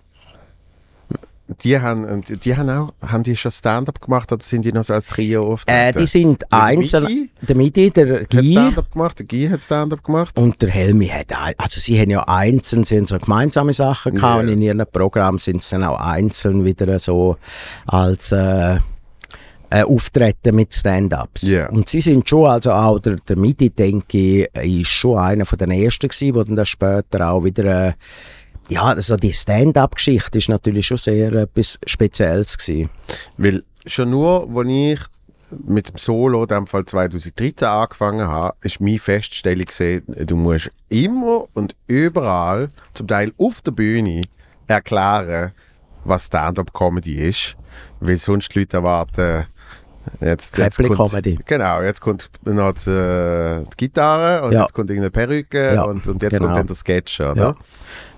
die 1.61 1.79
haben, 1.79 2.05
und 2.05 2.43
die 2.43 2.57
haben 2.57 2.69
auch, 2.69 2.93
haben 3.01 3.21
die 3.23 3.35
schon 3.37 3.51
Stand-up 3.51 4.01
gemacht 4.01 4.31
oder 4.31 4.43
sind 4.43 4.65
die 4.65 4.71
noch 4.71 4.83
so 4.83 4.93
als 4.95 5.05
Trio 5.05 5.43
Äh, 5.43 5.53
auftreten? 5.53 5.99
die 5.99 6.07
sind 6.07 6.51
einzeln. 6.51 7.29
Der 7.41 7.55
Midi, 7.55 7.91
der 7.91 8.21
hat 8.21 8.29
Guy 8.31 8.45
Stand-up 8.51 8.91
gemacht, 8.91 9.19
der 9.19 9.25
Guy 9.27 9.47
hat 9.49 9.61
Stand-up 9.61 10.03
gemacht. 10.03 10.37
und 10.39 10.59
der 10.61 10.69
Helmi 10.69 11.07
hat 11.07 11.27
also 11.57 11.79
sie 11.79 11.99
haben 11.99 12.09
ja 12.09 12.23
einzeln, 12.27 12.83
sie 12.83 12.97
haben 12.97 13.05
so 13.05 13.19
gemeinsame 13.19 13.73
Sachen 13.73 14.15
gehabt 14.15 14.35
Ja. 14.37 14.39
und 14.41 14.47
in 14.49 14.61
ihrem 14.61 14.83
Programm 14.91 15.37
sind 15.37 15.61
sie 15.61 15.75
dann 15.75 15.83
auch 15.83 15.99
einzeln 15.99 16.65
wieder 16.65 16.97
so 16.97 17.37
als 17.85 18.31
äh, 18.31 18.79
äh, 19.71 19.83
Auftreten 19.83 20.55
mit 20.55 20.73
Stand-ups. 20.73 21.49
Ja. 21.49 21.69
Und 21.69 21.89
sie 21.89 21.99
sind 22.01 22.29
schon, 22.29 22.45
also 22.47 22.71
auch 22.71 22.99
der, 22.99 23.15
der 23.17 23.35
Midi, 23.35 23.69
denke 23.71 24.17
ich, 24.17 24.81
ist 24.83 24.87
schon 24.89 25.17
einer 25.19 25.45
von 25.45 25.57
den 25.57 25.71
ersten 25.71 26.07
gewesen, 26.07 26.33
der 26.33 26.55
dann 26.55 26.65
später 26.65 27.29
auch 27.29 27.43
wieder, 27.43 27.89
äh, 27.89 27.93
ja, 28.69 28.83
also 28.83 29.15
die 29.17 29.33
Stand-up-Geschichte 29.33 30.37
ist 30.37 30.49
natürlich 30.49 30.87
schon 30.87 30.97
sehr 30.97 31.31
etwas 31.33 31.79
Spezielles 31.85 32.57
gewesen. 32.57 32.89
Weil 33.37 33.63
schon 33.85 34.09
nur, 34.09 34.49
als 34.55 34.67
ich 34.69 34.99
mit 35.67 35.89
dem 35.89 35.97
Solo, 35.97 36.41
in 36.43 36.47
dem 36.49 36.67
Fall 36.67 36.85
2013, 36.85 37.67
angefangen 37.67 38.27
habe, 38.27 38.55
ist 38.61 38.81
meine 38.81 38.99
Feststellung 38.99 39.65
gesehen, 39.65 40.03
du 40.07 40.35
musst 40.35 40.71
immer 40.89 41.45
und 41.53 41.75
überall, 41.87 42.67
zum 42.93 43.07
Teil 43.07 43.31
auf 43.37 43.61
der 43.61 43.71
Bühne, 43.71 44.21
erklären, 44.67 45.51
was 46.03 46.25
Stand-up-Comedy 46.25 47.27
ist. 47.29 47.55
Weil 47.99 48.17
sonst 48.17 48.53
die 48.53 48.59
Leute 48.59 48.77
erwarten, 48.77 49.45
jetzt, 50.21 50.57
jetzt 50.57 50.77
kommt, 50.77 50.89
Käppli-Comedy. 50.89 51.39
Genau, 51.45 51.81
jetzt 51.81 52.01
kommt 52.01 52.29
noch 52.43 52.73
die, 52.73 52.89
äh, 52.89 53.63
die 53.63 53.77
Gitarre 53.77 54.45
und 54.45 54.53
Ja. 54.53 54.61
jetzt 54.61 54.73
kommt 54.73 54.89
irgendeine 54.89 55.11
Perücke 55.11 55.75
Ja, 55.75 55.83
und, 55.83 56.07
und 56.07 56.21
jetzt 56.21 56.33
genau. 56.33 56.45
kommt 56.45 56.57
dann 56.57 56.67
der 56.67 56.75
Sketch, 56.75 57.19
oder? 57.19 57.35
Ja. 57.35 57.55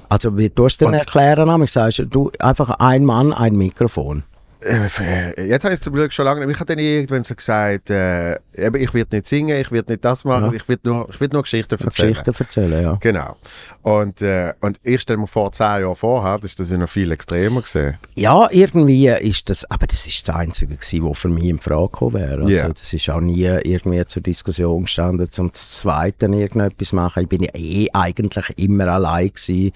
Also 0.09 0.37
wie 0.37 0.49
tust 0.49 0.81
du 0.81 0.85
denn 0.85 0.95
erklären? 0.95 1.47
nämlich? 1.47 1.71
Sagst 1.71 2.03
du 2.09 2.31
einfach 2.39 2.69
ein 2.79 3.05
Mann, 3.05 3.33
ein 3.33 3.55
Mikrofon. 3.55 4.23
Äh, 4.67 5.47
Jetzt 5.47 5.63
habe 5.63 5.73
ich 5.73 5.79
es 5.79 5.83
zum 5.83 5.93
Glück 5.93 6.11
schon 6.13 6.25
lange 6.25 6.45
nicht. 6.45 6.55
Ich 6.55 6.59
habe 6.59 6.75
dann 6.75 6.83
irgendwann 6.83 7.23
so 7.23 7.35
gesagt, 7.35 7.89
äh, 7.89 8.35
ich 8.53 8.93
werde 8.93 9.15
nicht 9.15 9.27
singen, 9.27 9.55
ich 9.59 9.71
werde 9.71 9.93
nicht 9.93 10.03
das 10.05 10.25
machen, 10.25 10.45
Ja. 10.45 10.53
ich 10.53 10.67
werde 10.67 10.89
nur, 10.89 11.07
ich 11.09 11.19
werd 11.21 11.33
nur 11.33 11.41
Geschichten 11.43 11.73
erzählen. 11.75 12.13
Geschichten 12.13 12.33
erzählen, 12.43 12.83
ja. 12.83 12.97
Genau. 12.99 13.37
Und, 13.83 14.21
äh, 14.21 14.53
und 14.61 14.77
ich 14.83 15.01
stelle 15.01 15.19
mir 15.19 15.27
vor, 15.27 15.51
zehn 15.51 15.65
Jahre 15.81 15.95
vorher, 15.95 16.37
das 16.37 16.51
ist 16.51 16.59
das 16.59 16.71
ja 16.71 16.77
noch 16.77 16.89
viel 16.89 17.11
extremer 17.11 17.61
gesehen. 17.61 17.97
Ja, 18.15 18.47
irgendwie 18.51 19.07
ist 19.07 19.49
das, 19.49 19.63
aber 19.71 19.87
das 19.87 20.05
ist 20.07 20.27
das 20.27 20.35
Einzige 20.35 20.75
gewesen, 20.75 21.09
was 21.09 21.19
für 21.19 21.29
mich 21.29 21.45
in 21.45 21.59
Frage 21.59 21.89
gekommen 21.89 22.15
wäre. 22.15 22.41
Also, 22.41 22.49
Ja. 22.51 22.67
Das 22.69 22.91
ist 22.93 23.09
auch 23.09 23.21
nie 23.21 23.43
irgendwie 23.45 24.03
zur 24.05 24.21
Diskussion 24.21 24.83
gestanden, 24.83 25.31
zum 25.31 25.53
Zweiten 25.53 26.33
irgendetwas 26.33 26.93
machen. 26.93 27.23
Ich 27.23 27.29
bin 27.29 27.43
ja 27.43 27.51
eh 27.53 27.87
eigentlich 27.93 28.45
immer 28.57 28.87
allein 28.87 29.29
gewesen. 29.29 29.71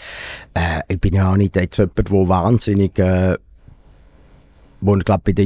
Äh, 0.53 0.81
ich 0.87 0.99
bin 0.99 1.13
ja 1.13 1.31
auch 1.31 1.37
nicht 1.37 1.55
jetzt 1.55 1.77
jemand, 1.77 1.97
der 1.97 2.27
wahnsinnig, 2.27 2.97
äh, 2.99 3.37
wo 4.81 4.95
ich 4.95 5.05
glaube 5.05 5.33
bei 5.33 5.43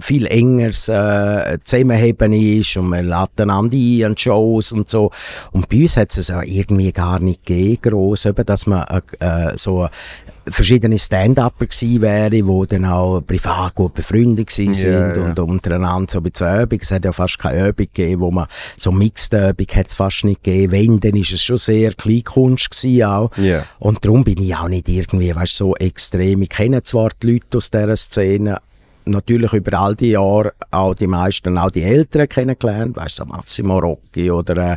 viel 0.00 0.26
engeres 0.26 0.88
äh, 0.88 1.58
Zusammenheben 1.64 2.32
ist 2.32 2.76
und 2.76 2.88
man 2.88 3.06
lädt 3.06 3.40
einander 3.40 3.76
ein 3.76 4.04
an 4.04 4.16
Shows 4.16 4.72
und 4.72 4.88
so. 4.88 5.10
Und 5.52 5.68
bei 5.68 5.82
uns 5.82 5.96
hat 5.96 6.16
es 6.16 6.30
auch 6.30 6.42
irgendwie 6.42 6.92
gar 6.92 7.18
nicht 7.18 7.44
gegeben, 7.44 7.82
gross, 7.82 8.24
eben, 8.24 8.46
dass 8.46 8.66
man 8.66 8.86
äh, 9.18 9.56
so 9.56 9.88
verschiedene 10.50 10.98
Stand-Upper 10.98 11.66
gewesen 11.66 12.00
wäre, 12.00 12.30
die 12.30 12.66
dann 12.68 12.84
auch 12.84 13.20
privat 13.20 13.74
gut 13.74 13.94
befreundet 13.94 14.48
gewesen 14.48 14.74
sind 14.74 15.16
ja. 15.16 15.24
und 15.24 15.38
untereinander 15.38 16.10
so 16.12 16.18
ein 16.18 16.24
bisschen 16.24 16.62
Übung. 16.62 16.78
Es 16.80 16.90
hat 16.90 17.04
ja 17.04 17.12
fast 17.12 17.38
keine 17.38 17.68
Übung 17.68 17.86
gegeben, 17.92 18.20
wo 18.20 18.30
man 18.30 18.46
so 18.76 18.92
Mixed-Übung 18.92 19.66
hat 19.74 19.88
es 19.88 19.94
fast 19.94 20.24
nicht 20.24 20.42
gegeben. 20.42 20.72
Wenn, 20.72 21.00
dann 21.00 21.14
ist 21.20 21.32
es 21.32 21.42
schon 21.42 21.58
sehr 21.58 21.92
Kleinkunst 21.94 22.70
gewesen 22.70 23.04
auch. 23.04 23.30
Ja. 23.36 23.64
Und 23.78 24.04
darum 24.04 24.24
bin 24.24 24.40
ich 24.40 24.54
auch 24.56 24.68
nicht 24.68 24.88
irgendwie, 24.88 25.34
weißt, 25.34 25.56
so 25.56 25.74
extrem. 25.76 26.42
Ich 26.42 26.50
kenne 26.50 26.82
zwar 26.82 27.10
die 27.22 27.32
Leute 27.32 27.58
aus 27.58 27.70
dieser 27.70 27.96
Szene, 27.96 28.58
natürlich 29.10 29.52
über 29.52 29.78
all 29.78 29.94
die 29.94 30.10
Jahre 30.10 30.52
auch 30.70 30.94
die 30.94 31.06
meisten, 31.06 31.58
auch 31.58 31.70
die 31.70 31.82
Älteren 31.82 32.28
kennengelernt, 32.28 32.96
weißt 32.96 33.16
so 33.16 33.24
Massimo 33.24 33.78
Rocchi 33.78 34.30
oder 34.30 34.72
äh, 34.72 34.76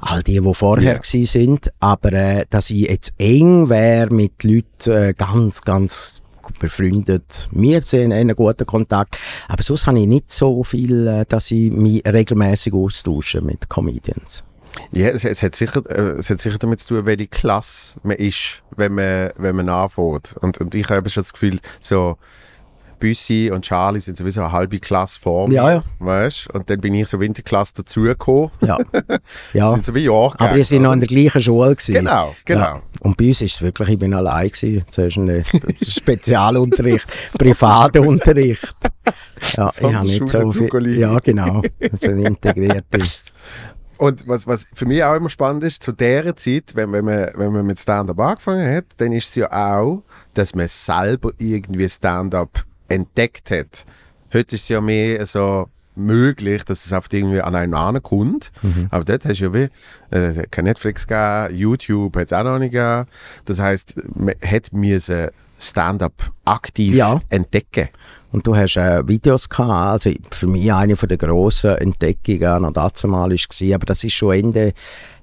all 0.00 0.22
die, 0.22 0.40
die 0.40 0.54
vorher 0.54 0.94
Ja. 0.94 0.98
gsi 0.98 1.24
sind. 1.24 1.70
Aber 1.80 2.12
äh, 2.12 2.44
dass 2.50 2.70
ich 2.70 2.88
jetzt 2.88 3.12
eng 3.18 3.68
wäre 3.68 4.12
mit 4.12 4.44
Leuten 4.44 4.90
äh, 4.90 5.14
ganz, 5.16 5.62
ganz 5.62 6.20
befreundet. 6.58 7.48
Wir 7.52 7.82
sind 7.82 8.12
einen 8.12 8.34
guten 8.34 8.66
Kontakt. 8.66 9.18
Aber 9.48 9.62
sonst 9.62 9.86
habe 9.86 10.00
ich 10.00 10.06
nicht 10.06 10.32
so 10.32 10.64
viel, 10.64 11.06
äh, 11.06 11.24
dass 11.28 11.50
ich 11.50 11.70
mich 11.70 12.02
regelmäßig 12.06 12.72
austausche 12.72 13.40
mit 13.40 13.68
Comedians. 13.68 14.44
Ja, 14.92 15.08
es, 15.08 15.24
es, 15.24 15.42
hat 15.42 15.54
sicher, 15.56 15.82
äh, 15.90 16.18
es 16.18 16.30
hat 16.30 16.40
sicher 16.40 16.58
damit 16.58 16.80
zu 16.80 16.94
tun, 16.94 17.06
welche 17.06 17.26
Klasse 17.26 17.98
man 18.02 18.16
ist, 18.16 18.62
wenn 18.76 18.94
man, 18.94 19.30
wenn 19.36 19.56
man 19.56 19.68
anfängt. 19.68 20.36
Und, 20.40 20.58
und 20.58 20.74
ich 20.74 20.88
habe 20.88 21.08
schon 21.10 21.22
das 21.22 21.32
Gefühl, 21.32 21.58
so 21.80 22.16
Büssi 23.00 23.50
und 23.52 23.62
Charlie 23.64 23.98
sind 23.98 24.16
sowieso 24.16 24.42
eine 24.42 24.52
halbe 24.52 24.78
Klasse 24.78 25.18
vor 25.18 25.48
mir, 25.48 25.54
Ja, 25.54 25.70
ja. 25.72 25.82
weißt? 25.98 26.50
Und 26.54 26.70
dann 26.70 26.80
bin 26.80 26.94
ich 26.94 27.08
so 27.08 27.18
Winterklasse 27.18 27.74
dazugekommen. 27.74 28.50
Ja. 28.60 28.78
Ja. 29.52 29.70
sind 29.72 29.84
so 29.84 29.94
wie 29.94 30.04
Jahrgänge. 30.04 30.48
Aber 30.50 30.56
wir 30.56 30.64
sind 30.64 30.82
noch 30.82 30.92
in 30.92 31.00
der 31.00 31.08
gleichen 31.08 31.40
Schule. 31.40 31.70
Gewesen. 31.74 31.94
Genau, 31.94 32.34
genau. 32.44 32.60
Ja. 32.60 32.82
Und 33.00 33.16
bei 33.16 33.28
uns 33.28 33.40
ist 33.42 33.54
es 33.54 33.62
wirklich, 33.62 33.88
ich 33.88 33.98
bin 33.98 34.14
allein 34.14 34.48
gewesen. 34.48 34.84
Zuerst 34.88 35.16
ein 35.16 35.44
Spezialunterricht, 35.82 37.06
privater 37.38 38.02
Unterricht. 38.02 38.74
Ja, 39.56 39.70
ich 39.74 39.82
habe 39.82 40.06
nicht 40.06 40.28
so 40.28 40.50
viel. 40.50 40.98
Ja, 40.98 41.18
genau. 41.18 41.62
Also 41.80 42.10
integrierte. 42.10 43.00
Und 43.96 44.28
was, 44.28 44.46
was 44.46 44.66
für 44.74 44.86
mich 44.86 45.02
auch 45.02 45.14
immer 45.14 45.28
spannend 45.28 45.64
ist, 45.64 45.82
zu 45.82 45.92
dieser 45.92 46.36
Zeit, 46.36 46.74
wenn, 46.74 46.92
wenn, 46.92 47.04
man, 47.04 47.30
wenn 47.34 47.52
man 47.52 47.66
mit 47.66 47.78
Stand-up 47.78 48.18
angefangen 48.20 48.74
hat, 48.76 48.84
dann 48.98 49.12
ist 49.12 49.30
es 49.30 49.34
ja 49.36 49.50
auch, 49.50 50.02
dass 50.34 50.54
man 50.54 50.68
selber 50.68 51.32
irgendwie 51.38 51.88
Stand-up 51.88 52.64
entdeckt 52.90 53.50
hat. 53.50 53.86
Heute 54.34 54.56
ist 54.56 54.62
es 54.64 54.68
ja 54.68 54.80
mehr 54.80 55.24
so 55.26 55.68
möglich, 55.96 56.64
dass 56.64 56.86
es 56.86 56.92
oft 56.92 57.12
irgendwie 57.12 57.40
an 57.40 57.54
einen 57.54 57.74
ankommt. 57.74 58.52
Mhm. 58.62 58.86
Aber 58.90 59.04
dort 59.04 59.24
hast 59.24 59.40
du 59.40 59.44
ja 59.46 59.54
wie, 59.54 59.68
äh, 60.16 60.46
kein 60.50 60.64
Netflix 60.64 61.06
gegeben, 61.06 61.56
YouTube 61.58 62.16
hat 62.16 62.26
es 62.26 62.32
auch 62.32 62.44
noch 62.44 62.58
nicht 62.58 62.72
gegeben. 62.72 63.06
Das 63.44 63.58
heisst, 63.58 63.96
man 64.14 64.34
hat 64.44 64.72
müssen 64.72 65.28
Stand-up 65.58 66.30
aktiv 66.44 66.94
Ja. 66.94 67.20
entdecken. 67.28 67.88
Und 68.32 68.46
du 68.46 68.54
hast 68.56 68.76
äh, 68.76 69.06
Videos 69.06 69.48
gehabt, 69.48 70.06
also 70.06 70.10
für 70.30 70.46
mich 70.46 70.72
eine 70.72 70.96
von 70.96 71.08
der 71.08 71.18
grossen 71.18 71.76
Entdeckungen 71.76 72.62
noch 72.62 72.72
dazu 72.72 73.08
mal 73.08 73.30
ist 73.32 73.48
gewesen, 73.50 73.74
aber 73.74 73.86
das 73.86 74.04
ist 74.04 74.12
schon 74.14 74.34
Ende, 74.34 74.72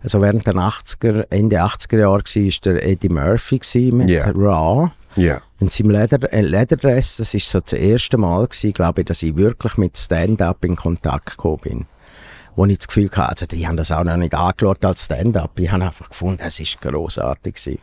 also 0.03 0.21
während 0.21 0.45
der 0.45 0.55
80er, 0.55 1.25
Ende 1.29 1.55
80er 1.63 1.99
Jahre 1.99 2.21
war, 2.21 2.73
der 2.73 2.85
Eddie 2.85 3.09
Murphy 3.09 3.91
mit 3.93 4.09
Ja. 4.09 4.25
Raw. 4.29 4.91
Ja. 5.17 5.41
In 5.59 5.69
seinem 5.69 5.89
Leder, 5.91 6.31
äh, 6.31 6.41
Lederdress, 6.41 7.17
das 7.17 7.33
ist 7.33 7.49
so 7.49 7.59
das 7.59 7.73
erste 7.73 8.17
Mal 8.17 8.45
gewesen, 8.47 8.73
glaube 8.73 9.01
ich, 9.01 9.07
dass 9.07 9.23
ich 9.23 9.35
wirklich 9.35 9.77
mit 9.77 9.97
Stand-up 9.97 10.63
in 10.63 10.75
Kontakt 10.75 11.31
gekommen 11.31 11.57
bin. 11.63 11.85
Wo 12.55 12.65
ich 12.65 12.77
das 12.79 12.87
Gefühl 12.87 13.09
hatte, 13.11 13.29
also 13.29 13.45
die 13.45 13.67
haben 13.67 13.77
das 13.77 13.91
auch 13.91 14.03
noch 14.03 14.17
nicht 14.17 14.33
angeschaut 14.33 14.83
als 14.83 15.05
Stand-up. 15.05 15.59
Ich 15.59 15.71
habe 15.71 15.85
einfach 15.85 16.09
gefunden, 16.09 16.41
es 16.43 16.59
ist 16.59 16.81
grossartig 16.81 17.55
gewesen. 17.55 17.79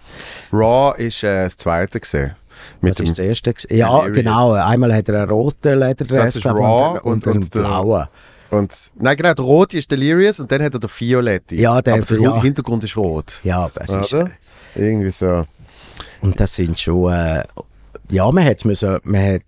Raw 0.53 0.94
ist 1.01 1.23
äh, 1.23 1.44
das 1.44 1.57
zweite 1.57 2.01
gesehen. 2.01 2.33
Mit 2.81 2.92
Das 2.92 3.01
ist 3.01 3.11
das 3.11 3.18
erste 3.20 3.53
gewesen. 3.53 3.77
Ja, 3.77 3.88
Delirious. 4.01 4.16
genau. 4.16 4.53
Einmal 4.53 4.94
hat 4.94 5.09
er 5.09 5.23
einen 5.23 5.31
roten 5.31 5.79
Lederdress 5.79 6.25
Das 6.25 6.37
ist 6.37 6.42
gehabt 6.42 6.59
Raw 6.61 6.99
und, 7.01 7.25
und- 7.25 7.27
einen 7.29 7.37
und 7.42 7.55
der- 7.55 7.61
blauen. 7.61 8.07
und, 8.51 8.90
nein, 8.97 9.16
genau, 9.16 9.35
der 9.35 9.44
rote 9.44 9.79
ist 9.79 9.90
Delirious 9.90 10.40
und 10.40 10.51
dann 10.51 10.62
hat 10.62 10.75
er 10.75 10.81
der 10.81 10.90
violette. 10.90 11.55
Ja, 11.57 11.81
der- 11.83 11.94
Aber 11.94 12.05
der 12.05 12.20
ja. 12.20 12.42
Hintergrund 12.42 12.83
ist 12.85 12.97
rot. 12.97 13.40
Ja, 13.44 13.70
es 13.77 13.90
ist? 13.94 14.16
Irgendwie 14.77 15.11
so. 15.11 15.44
Und 16.24 16.40
das 16.40 16.54
sind 16.54 16.80
schon, 16.80 17.12
äh, 17.12 17.42
ja, 18.10 18.30
man 18.32 18.44
hat 18.44 18.58
es 18.58 18.64
müssen, 18.64 18.98
man 19.04 19.40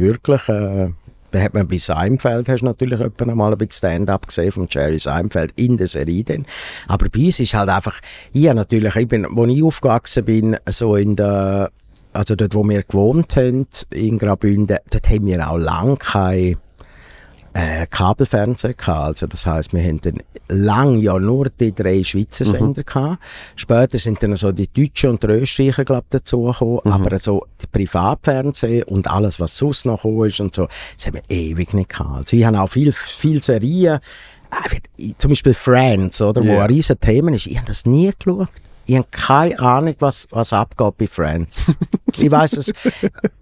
wirklich, 0.00 0.48
äh, 0.48 0.88
da 1.30 1.40
hat 1.40 1.54
man 1.54 1.68
bei 1.68 1.78
Seinfeld, 1.78 2.48
hast 2.48 2.62
natürlich 2.62 3.00
etwa 3.00 3.32
mal 3.32 3.52
ein 3.52 3.58
bisschen 3.58 3.90
Stand-up 3.90 4.26
gesehen 4.26 4.50
von 4.50 4.66
Jerry 4.68 4.98
Seinfeld 4.98 5.52
in 5.54 5.76
der 5.76 5.86
Serie 5.86 6.24
dann. 6.24 6.44
Aber 6.88 7.08
bei 7.08 7.26
uns 7.26 7.38
ist 7.38 7.54
halt 7.54 7.68
einfach, 7.68 8.00
ich 8.32 8.52
natürlich, 8.52 8.96
ich 8.96 9.06
bin, 9.06 9.26
wo 9.30 9.44
ich 9.46 9.62
aufgewachsen 9.62 10.24
bin, 10.24 10.56
so 10.68 10.96
in 10.96 11.14
der, 11.14 11.70
also 12.12 12.34
dort, 12.34 12.54
wo 12.56 12.68
wir 12.68 12.82
gewohnt 12.82 13.36
haben, 13.36 13.68
in 13.90 14.18
Graubünden, 14.18 14.78
dort 14.90 15.08
haben 15.08 15.26
wir 15.26 15.48
auch 15.48 15.58
lange 15.58 15.96
keine 15.96 16.56
äh, 17.56 17.86
Kabelfernsehen 17.86 18.76
gehabt. 18.76 19.06
Also 19.06 19.26
das 19.26 19.46
heißt, 19.46 19.72
wir 19.72 19.82
haben 19.82 20.00
dann 20.02 20.18
lang 20.48 20.98
ja 20.98 21.18
nur 21.18 21.48
die 21.48 21.74
drei 21.74 22.04
Schweizer 22.04 22.44
Sender 22.44 22.82
gehabt. 22.82 23.22
Später 23.56 23.98
sind 23.98 24.22
dann 24.22 24.36
so 24.36 24.52
die 24.52 24.68
Deutschen 24.68 25.10
und 25.10 25.22
die 25.22 25.28
Österreicher 25.28 25.84
glaub 25.84 26.04
dazugekommen, 26.10 26.80
aber 26.84 27.18
so 27.18 27.46
die 27.62 27.66
Privatfernsehen 27.66 28.82
und 28.84 29.08
alles, 29.08 29.40
was 29.40 29.56
sonst 29.56 29.86
noch 29.86 30.02
gekommen 30.02 30.28
ist 30.28 30.40
und 30.40 30.54
so, 30.54 30.68
das 30.96 31.06
haben 31.06 31.14
wir 31.14 31.22
ewig 31.28 31.72
nicht 31.72 31.88
gehabt. 31.90 32.10
Also 32.10 32.36
ich 32.36 32.44
habe 32.44 32.60
auch 32.60 32.68
viel, 32.68 32.92
viel 32.92 33.42
Serien, 33.42 34.00
äh, 34.98 35.12
zum 35.18 35.30
Beispiel 35.30 35.54
Friends, 35.54 36.20
oder, 36.20 36.42
wo 36.42 36.48
Ja. 36.48 36.60
ein 36.60 36.66
riesen 36.66 37.00
Thema 37.00 37.32
ist. 37.32 37.46
Ich 37.46 37.56
habe 37.56 37.66
das 37.66 37.86
nie 37.86 38.12
geschaut. 38.18 38.48
Ich 38.86 38.96
habe 38.96 39.06
keine 39.10 39.58
Ahnung, 39.58 39.96
was, 39.98 40.28
was 40.30 40.52
abgeht 40.52 40.96
bei 40.96 41.06
Friends. 41.06 41.58
ich 42.16 42.30
weiß 42.30 42.56
es 42.58 42.72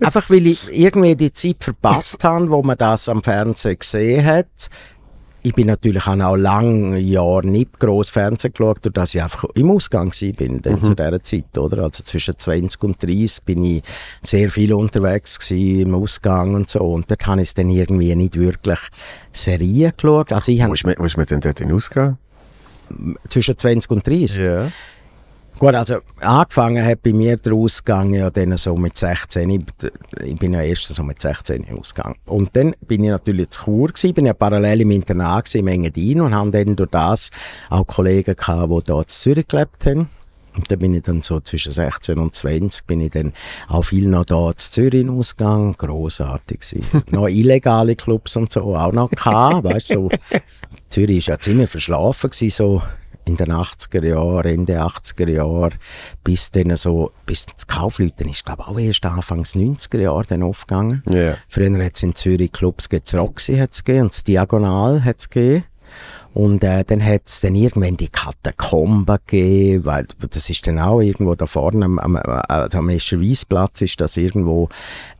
einfach, 0.00 0.28
weil 0.30 0.46
ich 0.46 0.68
irgendwie 0.72 1.14
die 1.14 1.32
Zeit 1.32 1.62
verpasst 1.62 2.24
habe, 2.24 2.50
wo 2.50 2.62
man 2.62 2.78
das 2.78 3.08
am 3.08 3.22
Fernsehen 3.22 3.78
gesehen 3.78 4.24
hat. 4.24 4.70
ich 5.46 5.54
bin 5.54 5.66
natürlich 5.66 6.06
auch 6.06 6.16
noch 6.16 6.36
lange 6.36 6.98
Jahre 6.98 7.46
nicht 7.46 7.78
gross 7.78 8.08
Fernsehen 8.08 8.54
geschaut, 8.54 8.78
durch 8.82 8.94
dass 8.94 9.14
ich 9.14 9.22
einfach 9.22 9.44
im 9.54 9.70
Ausgang 9.70 10.10
bin 10.38 10.62
mhm. 10.64 10.82
zu 10.82 10.94
dieser 10.94 11.22
Zeit, 11.22 11.58
oder? 11.58 11.84
Also 11.84 12.02
zwischen 12.02 12.38
20 12.38 12.82
und 12.82 13.02
30 13.02 13.44
bin 13.44 13.62
ich 13.62 13.82
sehr 14.22 14.48
viel 14.48 14.72
unterwegs 14.72 15.38
gewesen, 15.38 15.80
im 15.82 15.94
Ausgang 15.94 16.54
und 16.54 16.70
so. 16.70 16.80
Und 16.80 17.10
dort 17.10 17.26
habe 17.26 17.42
ich 17.42 17.52
dann 17.52 17.68
irgendwie 17.68 18.14
nicht 18.16 18.38
wirklich 18.38 18.78
Serien 19.34 19.92
geschaut. 19.94 20.32
Also 20.32 20.50
ich 20.50 20.66
wo, 20.66 20.72
ist 20.72 20.86
man, 20.86 20.94
wo 20.96 21.04
ist 21.04 21.18
man 21.18 21.26
denn 21.26 21.40
dort 21.40 21.60
in 21.60 21.72
Ausgang? 21.72 22.16
Zwischen 23.28 23.58
20 23.58 23.90
und 23.90 24.06
30? 24.06 24.38
Ja. 24.38 24.68
Gut, 25.58 25.74
also 25.74 25.98
angefangen 26.20 26.84
hat 26.84 27.02
bei 27.02 27.12
mir 27.12 27.36
der 27.36 27.52
Ausgang 27.52 28.12
ja 28.12 28.28
dann 28.28 28.56
so 28.56 28.76
mit 28.76 28.98
16. 28.98 29.50
Ich, 29.50 29.60
ich 30.24 30.36
bin 30.36 30.52
ja 30.52 30.62
erst 30.62 30.92
so 30.92 31.02
mit 31.04 31.20
16 31.20 31.66
ausgegangen. 31.78 32.16
Und 32.26 32.56
dann 32.56 32.74
bin 32.80 33.04
ich 33.04 33.10
natürlich 33.10 33.50
zu 33.50 33.64
Chur 33.64 33.88
gewesen, 33.88 34.14
bin 34.14 34.26
ja 34.26 34.32
parallel 34.32 34.80
im 34.80 34.90
Internat 34.90 35.54
im 35.54 35.68
Engadin 35.68 36.20
und 36.20 36.34
haben 36.34 36.50
dann 36.50 36.74
durch 36.74 36.90
das 36.90 37.30
auch 37.70 37.86
Kollegen 37.86 38.34
gehabt, 38.34 38.72
die 38.72 38.84
dort 38.84 39.06
in 39.06 39.08
Zürich 39.08 39.46
gelebt 39.46 39.86
haben. 39.86 40.08
Und 40.56 40.70
dann 40.70 40.78
bin 40.78 40.94
ich 40.94 41.02
dann 41.02 41.22
so 41.22 41.40
zwischen 41.40 41.72
16 41.72 42.18
und 42.18 42.34
20 42.34 42.86
bin 42.86 43.00
ich 43.00 43.10
dann 43.10 43.32
auch 43.68 43.82
viel 43.82 44.08
noch 44.08 44.24
da 44.24 44.54
zu 44.54 44.70
Zürich 44.70 45.08
Ausgang. 45.08 45.72
Grossartig 45.76 46.60
gewesen. 46.60 47.02
noch 47.10 47.28
illegale 47.28 47.96
Clubs 47.96 48.36
und 48.36 48.52
so 48.52 48.76
auch 48.76 48.92
noch 48.92 49.10
gehabt, 49.10 49.64
weißt 49.64 49.88
so. 49.88 50.08
Zürich 50.88 51.26
war 51.28 51.34
ja 51.34 51.40
ziemlich 51.40 51.70
verschlafen 51.70 52.30
gewesen, 52.30 52.54
so 52.54 52.82
in 53.26 53.36
den 53.36 53.52
80er 53.52 54.04
Jahren, 54.04 54.46
Ende 54.46 54.80
80er 54.80 55.28
Jahre, 55.28 55.70
bis 56.22 56.50
dann 56.50 56.76
so, 56.76 57.12
bis 57.26 57.46
das 57.46 57.66
Kaufleuten 57.66 58.28
ist, 58.28 58.44
glaube 58.44 58.66
auch 58.66 58.78
erst 58.78 59.04
Anfangs 59.06 59.54
90er 59.54 60.00
Jahre 60.00 60.24
dann 60.28 60.42
aufgegangen. 60.42 61.02
Yeah. 61.12 61.38
Früher 61.48 61.84
hat 61.84 61.96
es 61.96 62.02
in 62.02 62.14
Zürich 62.14 62.52
Clubs, 62.52 62.88
gegeben, 62.88 63.18
Roxy 63.20 63.56
hat 63.56 63.72
es 63.72 63.84
gegeben, 63.84 64.04
und 64.04 64.12
das 64.12 64.24
Diagonal 64.24 65.04
hat 65.04 65.20
es 65.20 65.30
gegeben. 65.30 65.64
Und 66.34 66.64
äh, 66.64 66.84
dann 66.84 67.04
hat 67.04 67.22
es 67.26 67.40
dann 67.40 67.54
irgendwann 67.54 67.96
die 67.96 68.08
Katakomben 68.08 69.20
gegeben, 69.26 69.84
weil 69.84 70.06
das 70.30 70.50
ist 70.50 70.66
dann 70.66 70.80
auch 70.80 71.00
irgendwo 71.00 71.36
da 71.36 71.46
vorne 71.46 71.84
am, 71.84 71.98
am, 72.00 72.16
also 72.16 72.78
am 72.78 72.88
Escherweisplatz 72.88 73.80
ist 73.82 74.00
das 74.00 74.16
irgendwo, 74.16 74.68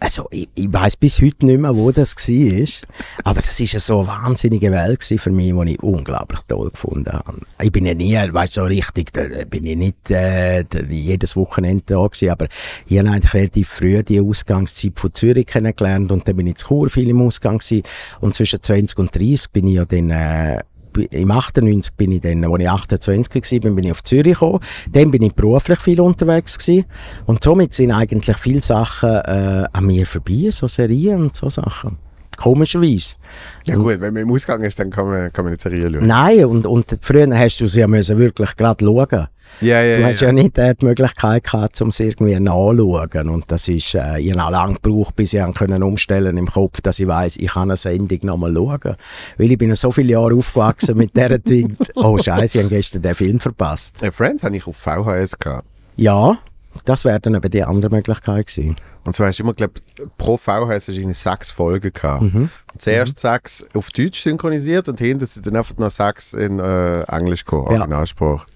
also 0.00 0.26
ich, 0.32 0.48
ich 0.56 0.72
weiß 0.72 0.96
bis 0.96 1.20
heute 1.20 1.46
nicht 1.46 1.60
mehr, 1.60 1.76
wo 1.76 1.92
das 1.92 2.16
war, 2.16 2.88
aber 3.22 3.40
das 3.40 3.60
ist 3.60 3.78
so 3.78 4.00
eine 4.00 4.08
wahnsinnige 4.08 4.72
Welt 4.72 5.04
für 5.04 5.30
mich, 5.30 5.52
die 5.52 5.72
ich 5.72 5.82
unglaublich 5.82 6.40
toll 6.48 6.70
gefunden 6.70 7.12
habe. 7.12 7.38
Ich 7.62 7.70
bin 7.70 7.86
ja 7.86 7.94
nie, 7.94 8.16
weißt 8.16 8.54
so 8.54 8.64
richtig, 8.64 9.12
da 9.12 9.22
bin 9.48 9.66
ich 9.66 9.76
nicht 9.76 10.10
äh, 10.10 10.64
jedes 10.90 11.36
Wochenende 11.36 11.84
da 11.86 12.04
gewesen, 12.04 12.30
aber 12.30 12.48
ich 12.86 12.98
habe 12.98 13.10
eigentlich 13.10 13.34
relativ 13.34 13.68
früh 13.68 14.02
die 14.02 14.20
Ausgangszeit 14.20 14.98
von 14.98 15.12
Zürich 15.12 15.46
kennengelernt 15.46 16.10
und 16.10 16.26
dann 16.26 16.34
bin 16.34 16.48
ich 16.48 16.56
zu 16.56 16.66
Chur 16.66 16.90
viel 16.90 17.08
im 17.08 17.22
Ausgang 17.22 17.58
gewesen 17.58 17.84
und 18.20 18.34
zwischen 18.34 18.60
20 18.60 18.98
und 18.98 19.14
30 19.14 19.52
bin 19.52 19.68
ich 19.68 19.74
ja 19.74 19.84
dann 19.84 20.10
äh, 20.10 20.58
im 20.96 21.30
98 21.30 21.94
bin 21.94 22.12
ich 22.12 22.20
dann, 22.20 22.44
als 22.44 22.60
ich 22.60 22.68
28 22.68 23.64
war, 23.64 23.70
bin 23.70 23.84
ich 23.84 23.90
auf 23.90 24.02
Zürich 24.02 24.34
gekommen. 24.34 24.60
Dann 24.90 25.10
bin 25.10 25.22
ich 25.22 25.34
beruflich 25.34 25.78
viel 25.80 26.00
unterwegs 26.00 26.58
gewesen. 26.58 26.84
Und 27.26 27.42
somit 27.44 27.74
sind 27.74 27.92
eigentlich 27.92 28.36
viele 28.36 28.62
Sachen 28.62 29.10
äh, 29.10 29.64
an 29.72 29.86
mir 29.86 30.06
vorbei, 30.06 30.48
so 30.50 30.68
Serien 30.68 31.22
und 31.22 31.36
so 31.36 31.48
Sachen. 31.48 31.98
Komischerweise. 32.36 33.16
Ja 33.64 33.76
gut, 33.76 34.00
wenn 34.00 34.14
man 34.14 34.22
im 34.22 34.30
Ausgang 34.30 34.62
ist, 34.62 34.78
dann 34.78 34.90
kann 34.90 35.06
man, 35.06 35.32
kann 35.32 35.44
man 35.44 35.52
nicht 35.52 35.62
Serien 35.62 35.92
schauen. 35.92 36.06
Nein, 36.06 36.44
und, 36.44 36.66
und 36.66 36.98
früher 37.00 37.28
hast 37.38 37.60
du 37.60 37.68
sie 37.68 37.80
ja 37.80 37.88
müssen 37.88 38.18
wirklich 38.18 38.56
gerade 38.56 38.84
schauen 38.84 39.28
ja, 39.60 39.82
ja, 39.82 39.98
du 39.98 40.04
hast 40.04 40.20
ja, 40.20 40.28
ja 40.28 40.32
nicht 40.32 40.58
äh, 40.58 40.74
die 40.74 40.84
Möglichkeit 40.84 41.44
gehabt, 41.44 41.80
um 41.80 41.88
es 41.88 42.00
irgendwie 42.00 42.38
nachzuschauen. 42.38 43.28
Und 43.28 43.44
das 43.48 43.68
ist, 43.68 43.94
äh, 43.94 44.18
ich 44.18 44.36
habe 44.36 44.52
lange 44.52 44.74
gebraucht, 44.74 45.14
bis 45.16 45.32
ich 45.32 45.54
können 45.54 45.82
umstellen 45.82 46.36
im 46.36 46.50
Kopf, 46.50 46.80
dass 46.80 46.98
ich 46.98 47.06
weiß, 47.06 47.36
ich 47.36 47.52
kann 47.52 47.70
eine 47.70 47.76
Sendung 47.76 48.18
nochmal 48.22 48.52
schauen. 48.52 48.96
Weil 49.38 49.52
ich 49.52 49.58
bin 49.58 49.74
so 49.74 49.92
viele 49.92 50.12
Jahre 50.12 50.34
aufgewachsen 50.34 50.96
mit 50.96 51.16
dieser 51.16 51.42
Zeit. 51.44 51.76
Oh 51.94 52.18
Scheiße, 52.18 52.58
ich 52.58 52.64
habe 52.64 52.74
gestern 52.74 53.02
den 53.02 53.14
Film 53.14 53.40
verpasst. 53.40 53.96
Hey, 54.00 54.10
Friends 54.10 54.42
habe 54.42 54.56
ich 54.56 54.66
auf 54.66 54.76
VHS 54.76 55.38
gehabt. 55.38 55.66
Ja, 55.96 56.38
das 56.84 57.04
wäre 57.04 57.20
dann 57.20 57.36
aber 57.36 57.48
die 57.48 57.62
andere 57.62 57.94
Möglichkeit 57.94 58.48
gewesen. 58.48 58.76
Und 59.04 59.14
zwar 59.14 59.28
hast 59.28 59.38
du 59.38 59.42
immer, 59.42 59.52
glaube 59.52 59.74
pro 60.16 60.36
VHS 60.36 60.88
hast 60.88 60.88
du 60.88 61.14
sechs 61.14 61.50
Folgen 61.50 61.92
gehabt. 61.92 62.22
Mhm. 62.22 62.48
Zuerst 62.78 63.14
mhm. 63.14 63.18
sechs 63.18 63.66
auf 63.74 63.90
Deutsch 63.90 64.22
synchronisiert 64.22 64.88
und 64.88 64.98
hinten 64.98 65.26
sind 65.26 65.46
dann 65.46 65.56
einfach 65.56 65.76
noch 65.76 65.90
sechs 65.90 66.32
in 66.32 66.58
äh, 66.58 67.02
Englisch 67.02 67.44
gekommen, 67.44 67.66
ja. 67.70 67.80
Originalspruch. 67.80 68.46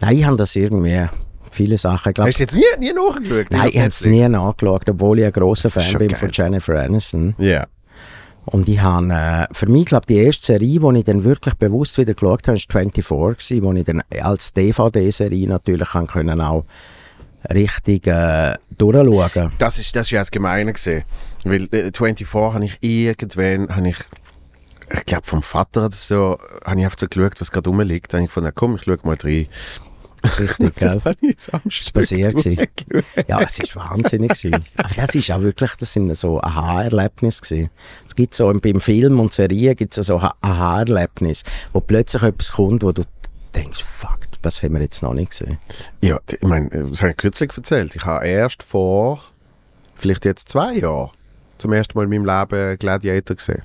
Nein, 0.00 0.16
ich 0.18 0.24
habe 0.24 0.36
das 0.36 0.54
irgendwie 0.54 1.06
viele 1.50 1.78
Sachen. 1.78 2.12
Glaub, 2.12 2.26
Hast 2.26 2.38
du 2.38 2.42
jetzt 2.42 2.54
nie, 2.54 2.62
nie 2.78 2.92
nachgeschaut? 2.92 3.46
Nein, 3.50 3.70
ich 3.72 3.78
habe 3.78 3.88
es 3.88 4.04
nie 4.04 4.28
nachgeschaut, 4.28 4.88
obwohl 4.88 5.20
ich 5.20 5.24
ein 5.24 5.32
grosser 5.32 5.70
Fan 5.70 5.98
bin 5.98 6.08
geil. 6.08 6.18
von 6.18 6.30
Jennifer 6.32 6.80
Aniston. 6.80 7.34
Ja. 7.38 7.46
Yeah. 7.46 7.66
Und 8.46 8.68
ich 8.68 8.80
habe, 8.80 9.10
äh, 9.10 9.46
für 9.52 9.66
mich, 9.66 9.86
glaube 9.86 10.04
die 10.06 10.16
erste 10.16 10.44
Serie, 10.44 10.78
die 10.78 10.98
ich 10.98 11.04
dann 11.04 11.24
wirklich 11.24 11.54
bewusst 11.54 11.96
wieder 11.96 12.12
geschaut 12.12 12.46
habe, 12.46 12.58
war 12.58 12.80
24, 12.82 13.62
wo 13.62 13.72
ich 13.72 13.84
dann 13.84 14.02
als 14.20 14.52
DVD-Serie 14.52 15.48
natürlich 15.48 15.88
kann 15.88 16.06
können 16.06 16.40
auch 16.42 16.64
richtig 17.52 18.06
äh, 18.06 18.54
durchschauen. 18.76 19.52
Das 19.58 19.78
ist, 19.78 19.94
das 19.96 20.06
ist 20.06 20.10
ja 20.10 20.20
das 20.20 20.30
Gemeine 20.30 20.72
gesehen. 20.72 21.04
Weil 21.44 21.64
äh, 21.72 21.90
24 21.94 22.32
habe 22.34 22.64
ich 22.64 22.78
irgendwann, 22.80 23.74
habe 23.74 23.88
ich 23.88 23.98
ich 24.92 25.06
glaube 25.06 25.26
vom 25.26 25.42
Vater 25.42 25.86
oder 25.86 25.94
so, 25.94 26.38
habe 26.64 26.78
ich 26.78 26.84
einfach 26.84 26.98
so 26.98 27.08
geschaut, 27.08 27.40
was 27.40 27.50
gerade 27.50 27.70
rumliegt. 27.70 28.12
Da 28.12 28.18
habe 28.18 28.24
ich 28.24 28.28
gefunden, 28.28 28.52
komm, 28.54 28.76
ich 28.76 28.82
schaue 28.82 28.98
mal 29.02 29.16
rein. 29.22 29.46
Richtig, 30.38 30.74
gell? 30.76 31.00
das 31.04 31.48
ist 31.66 31.92
passiert 31.92 32.34
Ja, 33.26 33.42
es 33.42 33.58
war 33.74 33.90
wahnsinnig 33.90 34.30
gewesen. 34.30 34.64
Aber 34.76 34.94
das 34.94 35.14
ist 35.14 35.30
auch 35.30 35.42
wirklich, 35.42 35.72
das 35.78 35.92
sind 35.92 36.16
so 36.16 36.40
Aha-Erlebnisse 36.40 37.42
gewesen. 37.42 37.70
Es 38.06 38.14
gibt 38.14 38.34
so, 38.34 38.52
beim 38.52 38.80
Film 38.80 39.20
und 39.20 39.32
Serien 39.32 39.76
gibt 39.76 39.96
es 39.96 40.06
so 40.06 40.18
Aha-Erlebnisse, 40.18 41.44
wo 41.72 41.80
plötzlich 41.80 42.22
etwas 42.22 42.52
kommt, 42.52 42.82
wo 42.82 42.92
du 42.92 43.02
denkst, 43.54 43.84
fuck, 43.84 44.20
das 44.44 44.62
haben 44.62 44.74
wir 44.74 44.82
jetzt 44.82 45.02
noch 45.02 45.14
nicht 45.14 45.30
gesehen. 45.30 45.58
Ja, 46.02 46.20
ich 46.30 46.42
meine, 46.42 46.68
das 46.68 47.00
habe 47.00 47.12
ich 47.12 47.16
kürzlich 47.16 47.50
erzählt. 47.56 47.94
Ich 47.96 48.04
habe 48.04 48.26
erst 48.26 48.62
vor, 48.62 49.20
vielleicht 49.94 50.24
jetzt 50.24 50.48
zwei 50.48 50.74
Jahren, 50.74 51.10
zum 51.58 51.72
ersten 51.72 51.96
Mal 51.96 52.04
in 52.04 52.10
meinem 52.10 52.26
Leben 52.26 52.78
Gladiator 52.78 53.36
gesehen. 53.36 53.62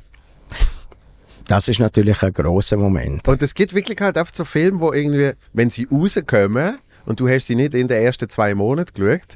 Das 1.47 1.67
ist 1.67 1.79
natürlich 1.79 2.21
ein 2.21 2.31
großer 2.31 2.77
Moment. 2.77 3.27
Und 3.27 3.41
es 3.41 3.55
gibt 3.55 3.73
wirklich 3.73 3.99
halt 3.99 4.17
einfach 4.17 4.33
so 4.35 4.45
Filme, 4.45 4.79
wo 4.79 4.93
irgendwie, 4.93 5.31
wenn 5.53 5.71
sie 5.71 5.87
rauskommen 5.91 6.77
und 7.07 7.19
du 7.19 7.27
hast 7.27 7.47
sie 7.47 7.55
nicht 7.55 7.73
in 7.73 7.87
den 7.87 8.03
ersten 8.03 8.29
zwei 8.29 8.53
Monaten 8.53 8.93
geschaut, 8.93 9.35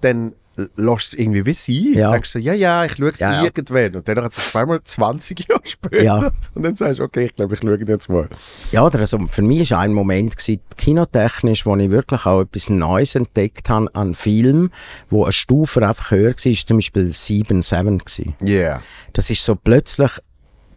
dann 0.00 0.34
lässt 0.56 1.08
es 1.08 1.14
irgendwie 1.14 1.46
wie 1.46 1.54
sie. 1.54 1.96
Ja. 1.96 2.12
Denkst 2.12 2.34
du, 2.34 2.38
ja, 2.38 2.52
ja, 2.52 2.84
ich 2.84 2.96
schaue 2.96 3.08
es 3.08 3.20
ja, 3.20 3.42
irgendwann. 3.42 3.96
Und 3.96 4.08
dann 4.08 4.22
hat 4.22 4.36
es 4.36 4.50
zweimal 4.50 4.80
20 4.82 5.48
Jahre 5.48 5.62
später. 5.64 6.02
Ja. 6.02 6.32
Und 6.54 6.62
dann 6.62 6.74
sagst 6.74 7.00
du, 7.00 7.04
okay, 7.04 7.26
ich 7.26 7.34
glaube, 7.34 7.54
ich 7.54 7.60
schaue 7.60 7.78
jetzt 7.78 8.08
mal. 8.08 8.28
Ja, 8.70 8.84
oder 8.84 8.98
also 8.98 9.18
für 9.30 9.42
mich 9.42 9.70
war 9.70 9.80
ein 9.80 9.92
Moment 9.92 10.36
gewesen, 10.36 10.60
kinotechnisch, 10.76 11.64
wo 11.64 11.76
ich 11.76 11.90
wirklich 11.90 12.26
auch 12.26 12.42
etwas 12.42 12.68
Neues 12.68 13.14
entdeckt 13.14 13.68
habe 13.68 13.88
an 13.94 14.14
Film, 14.14 14.70
wo 15.08 15.24
eine 15.24 15.32
Stufe 15.32 15.86
einfach 15.86 16.10
höher 16.10 16.32
war, 16.32 16.66
zum 16.66 16.76
Beispiel 16.76 17.12
7, 17.12 17.62
7 17.62 18.02
Ja. 18.40 18.46
Yeah. 18.46 18.82
Das 19.12 19.30
ist 19.30 19.44
so 19.44 19.54
plötzlich 19.54 20.10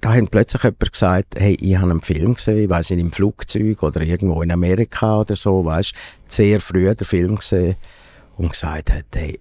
da 0.01 0.13
hat 0.13 0.29
plötzlich 0.29 0.61
jemand 0.61 0.91
gesagt, 0.91 1.35
hey, 1.35 1.57
ich 1.59 1.75
habe 1.77 1.89
einen 1.89 2.01
Film 2.01 2.35
gesehen, 2.35 2.59
ich 2.59 2.69
weiß 2.69 2.91
nicht, 2.91 2.99
im 2.99 3.11
Flugzeug 3.11 3.81
oder 3.81 4.01
irgendwo 4.01 4.43
in 4.43 4.51
Amerika 4.51 5.21
oder 5.21 5.35
so, 5.35 5.65
weißt 5.65 5.93
sehr 6.29 6.61
früh 6.61 6.93
den 6.93 7.05
Film 7.07 7.37
gesehen 7.37 7.75
und 8.37 8.51
gesagt 8.51 8.91
hat, 8.91 9.05
hey, 9.15 9.39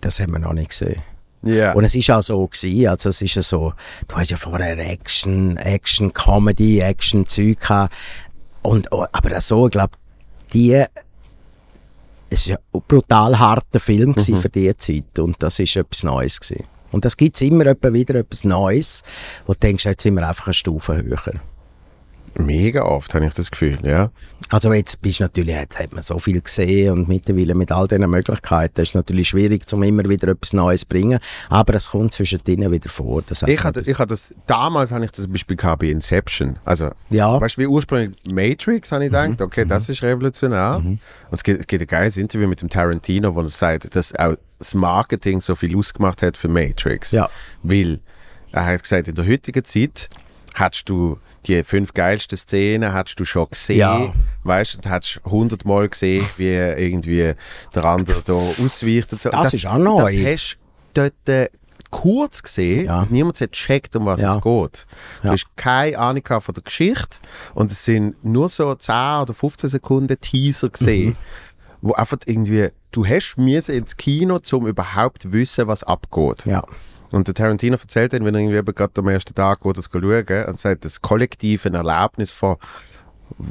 das 0.00 0.20
haben 0.20 0.32
wir 0.32 0.38
noch 0.38 0.52
nicht 0.52 0.70
gesehen. 0.70 1.02
Yeah. 1.44 1.72
Und 1.72 1.84
es 1.84 1.94
ist 1.94 2.10
auch 2.10 2.22
so 2.22 2.46
gewesen, 2.46 2.88
also 2.88 3.10
es 3.10 3.22
ist 3.22 3.34
ja 3.36 3.42
so, 3.42 3.72
du 4.08 4.16
hast 4.16 4.30
ja 4.30 4.36
vorher 4.36 4.76
Action, 4.78 5.56
Action, 5.56 6.12
Comedy, 6.12 6.80
Action 6.80 7.26
Zeug 7.26 7.60
gehabt. 7.60 7.94
Und, 8.62 8.90
oh, 8.90 9.06
aber 9.12 9.40
so, 9.40 9.66
ich 9.66 9.72
glaube, 9.72 9.92
die, 10.52 10.84
es 12.28 12.48
war 12.48 12.58
ein 12.74 12.82
brutal 12.88 13.38
harter 13.38 13.78
Film 13.78 14.14
mhm. 14.16 14.36
für 14.36 14.48
die 14.48 14.76
Zeit 14.76 15.18
und 15.18 15.36
das 15.42 15.58
ist 15.60 15.76
etwas 15.76 16.02
Neues 16.02 16.40
gewesen. 16.40 16.64
Und 16.90 17.04
das 17.04 17.16
gibt 17.16 17.36
es 17.36 17.42
immer 17.42 17.64
wieder 17.66 18.14
etwas 18.14 18.44
Neues, 18.44 19.02
wo 19.46 19.52
du 19.52 19.58
denkst, 19.58 19.84
jetzt 19.84 20.02
sind 20.02 20.14
wir 20.14 20.26
einfach 20.26 20.46
eine 20.46 20.54
Stufe 20.54 20.96
höher. 20.96 21.40
Mega 22.38 22.82
oft, 22.84 23.14
habe 23.14 23.26
ich 23.26 23.34
das 23.34 23.50
Gefühl, 23.50 23.78
ja. 23.82 24.10
Also 24.48 24.72
jetzt 24.72 25.02
bist 25.02 25.20
natürlich, 25.20 25.54
jetzt 25.54 25.78
hat 25.78 25.92
man 25.92 26.02
so 26.02 26.18
viel 26.18 26.40
gesehen 26.40 26.92
und 26.92 27.08
mittlerweile 27.08 27.54
mit 27.54 27.70
all 27.70 27.86
diesen 27.86 28.08
Möglichkeiten 28.08 28.80
ist 28.80 28.90
es 28.90 28.94
natürlich 28.94 29.28
schwierig, 29.28 29.64
um 29.72 29.82
immer 29.82 30.08
wieder 30.08 30.28
etwas 30.28 30.52
Neues 30.52 30.82
zu 30.82 30.86
bringen, 30.86 31.18
aber 31.50 31.74
es 31.74 31.90
kommt 31.90 32.14
zwischen 32.14 32.42
denen 32.44 32.70
wieder 32.70 32.88
vor. 32.88 33.22
ich 33.46 33.64
hatte, 33.64 33.80
ich 33.80 33.98
hatte 33.98 34.10
das, 34.10 34.32
damals 34.46 34.92
habe 34.92 35.04
ich 35.04 35.10
das 35.10 35.26
Beispiel 35.26 35.56
gehabt 35.56 35.80
bei 35.80 35.88
Inception, 35.88 36.58
also 36.64 36.90
ja. 37.10 37.38
weißt 37.40 37.56
du, 37.56 37.62
wie 37.62 37.66
ursprünglich 37.66 38.16
Matrix, 38.30 38.92
habe 38.92 39.04
ich 39.04 39.10
mhm. 39.10 39.32
gedacht, 39.32 39.42
okay, 39.42 39.64
mhm. 39.64 39.68
das 39.68 39.88
ist 39.88 40.02
revolutionär. 40.02 40.78
Mhm. 40.78 40.86
Und 40.86 41.00
es 41.32 41.42
gibt, 41.42 41.68
gibt 41.68 41.82
ein 41.82 41.86
geiles 41.86 42.16
Interview 42.16 42.48
mit 42.48 42.62
dem 42.62 42.68
Tarantino, 42.68 43.34
wo 43.34 43.40
er 43.40 43.48
sagt, 43.48 43.94
dass 43.94 44.14
auch 44.14 44.36
das 44.58 44.74
Marketing 44.74 45.40
so 45.40 45.54
viel 45.54 45.76
ausgemacht 45.76 46.22
hat 46.22 46.36
für 46.36 46.48
Matrix. 46.48 47.10
Ja. 47.10 47.28
Weil 47.62 48.00
er 48.52 48.64
hat 48.64 48.82
gesagt, 48.82 49.08
in 49.08 49.14
der 49.14 49.26
heutigen 49.26 49.64
Zeit 49.64 50.08
hättest 50.54 50.88
du 50.88 51.18
die 51.46 51.62
fünf 51.64 51.94
geilsten 51.94 52.36
Szenen 52.36 52.92
hast 52.92 53.14
du 53.16 53.24
schon 53.24 53.46
gesehen. 53.50 53.78
Ja. 53.78 54.12
Weißt 54.44 54.84
du, 54.84 54.90
hast 54.90 55.20
hundertmal 55.24 55.88
gesehen, 55.88 56.24
wie 56.36 56.52
irgendwie 56.54 57.34
der 57.74 57.84
andere 57.84 58.22
da 58.26 58.32
ausweicht. 58.32 59.12
Und 59.12 59.20
so. 59.20 59.30
Das, 59.30 59.42
das 59.42 59.54
ist 59.54 59.66
auch 59.66 59.78
neu. 59.78 60.02
Das 60.02 60.12
hast 60.12 60.58
du 60.94 61.00
dort 61.02 61.14
hast 61.28 61.50
kurz 61.90 62.42
gesehen, 62.42 62.84
Ja. 62.84 63.06
niemand 63.08 63.40
hat 63.40 63.52
gecheckt, 63.52 63.96
um 63.96 64.04
was 64.04 64.20
Ja. 64.20 64.36
es 64.36 64.42
geht. 64.42 64.86
Du 65.22 65.28
Ja. 65.28 65.32
hast 65.32 65.46
keine 65.56 65.98
Ahnung 65.98 66.22
von 66.26 66.54
der 66.54 66.62
Geschichte 66.62 67.16
und 67.54 67.72
es 67.72 67.82
sind 67.84 68.22
nur 68.22 68.48
so 68.50 68.74
10 68.74 69.22
oder 69.22 69.32
15 69.32 69.70
Sekunden 69.70 70.20
Teaser 70.20 70.68
gesehen, 70.68 71.10
Mhm. 71.10 71.16
wo 71.80 71.92
einfach 71.94 72.18
irgendwie, 72.26 72.68
du 72.90 73.06
hast 73.06 73.36
müssen 73.38 73.74
ins 73.74 73.96
Kino, 73.96 74.38
um 74.52 74.66
überhaupt 74.66 75.22
zu 75.22 75.32
wissen, 75.32 75.66
was 75.66 75.82
abgeht. 75.82 76.44
Ja. 76.44 76.62
Und 77.10 77.26
der 77.26 77.34
Tarantino 77.34 77.76
erzählt 77.76 78.12
dann, 78.12 78.24
wenn 78.24 78.34
er 78.34 78.40
irgendwie 78.42 78.72
gerade 78.74 78.92
am 79.00 79.08
ersten 79.08 79.34
Tag 79.34 79.60
geht, 79.60 79.76
das 79.78 79.88
schauen 79.90 80.44
und 80.46 80.58
sagt, 80.58 80.84
das 80.84 81.00
kollektive 81.00 81.72
Erlebnis 81.72 82.30
von 82.30 82.56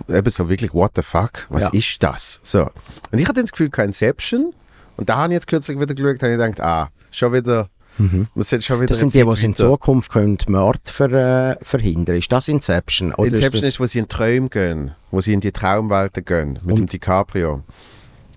eben 0.09 0.29
so 0.29 0.49
wirklich, 0.49 0.73
what 0.73 0.91
the 0.95 1.01
fuck, 1.01 1.45
was 1.49 1.63
Ja. 1.63 1.69
ist 1.71 2.01
das? 2.03 2.39
So. 2.43 2.69
Und 3.11 3.19
ich 3.19 3.27
hatte 3.27 3.41
das 3.41 3.51
Gefühl, 3.51 3.69
kein 3.69 3.87
Inception. 3.87 4.53
Und 4.95 5.09
da 5.09 5.17
habe 5.17 5.33
ich 5.33 5.35
jetzt 5.37 5.47
kürzlich 5.47 5.79
wieder 5.79 5.93
geschaut, 5.93 6.21
habe 6.23 6.31
ich 6.33 6.37
gedacht, 6.39 6.61
ah, 6.61 6.89
schon 7.11 7.33
wieder, 7.33 7.69
Mhm. 7.99 8.27
Das 8.35 8.49
sind 8.49 8.63
eine 8.69 9.11
die, 9.13 9.17
die 9.23 9.27
Zeit 9.35 9.43
in. 9.43 9.55
Zukunft 9.55 10.11
können 10.11 10.37
Mord 10.49 10.87
ver, 10.87 11.11
äh, 11.11 11.57
verhindern 11.63 12.17
Ist 12.17 12.31
das 12.31 12.47
Inception? 12.47 13.11
Oder 13.15 13.29
Inception 13.29 13.63
ist 13.63 13.69
ist, 13.69 13.79
wo 13.79 13.87
sie 13.87 13.97
in 13.97 14.07
Träume 14.07 14.49
gehen, 14.49 14.91
wo 15.09 15.19
sie 15.19 15.33
in 15.33 15.39
die 15.39 15.51
Traumwelten 15.51 16.23
gehen, 16.23 16.53
mit 16.63 16.63
Und- 16.63 16.77
dem 16.77 16.85
DiCaprio. 16.85 17.63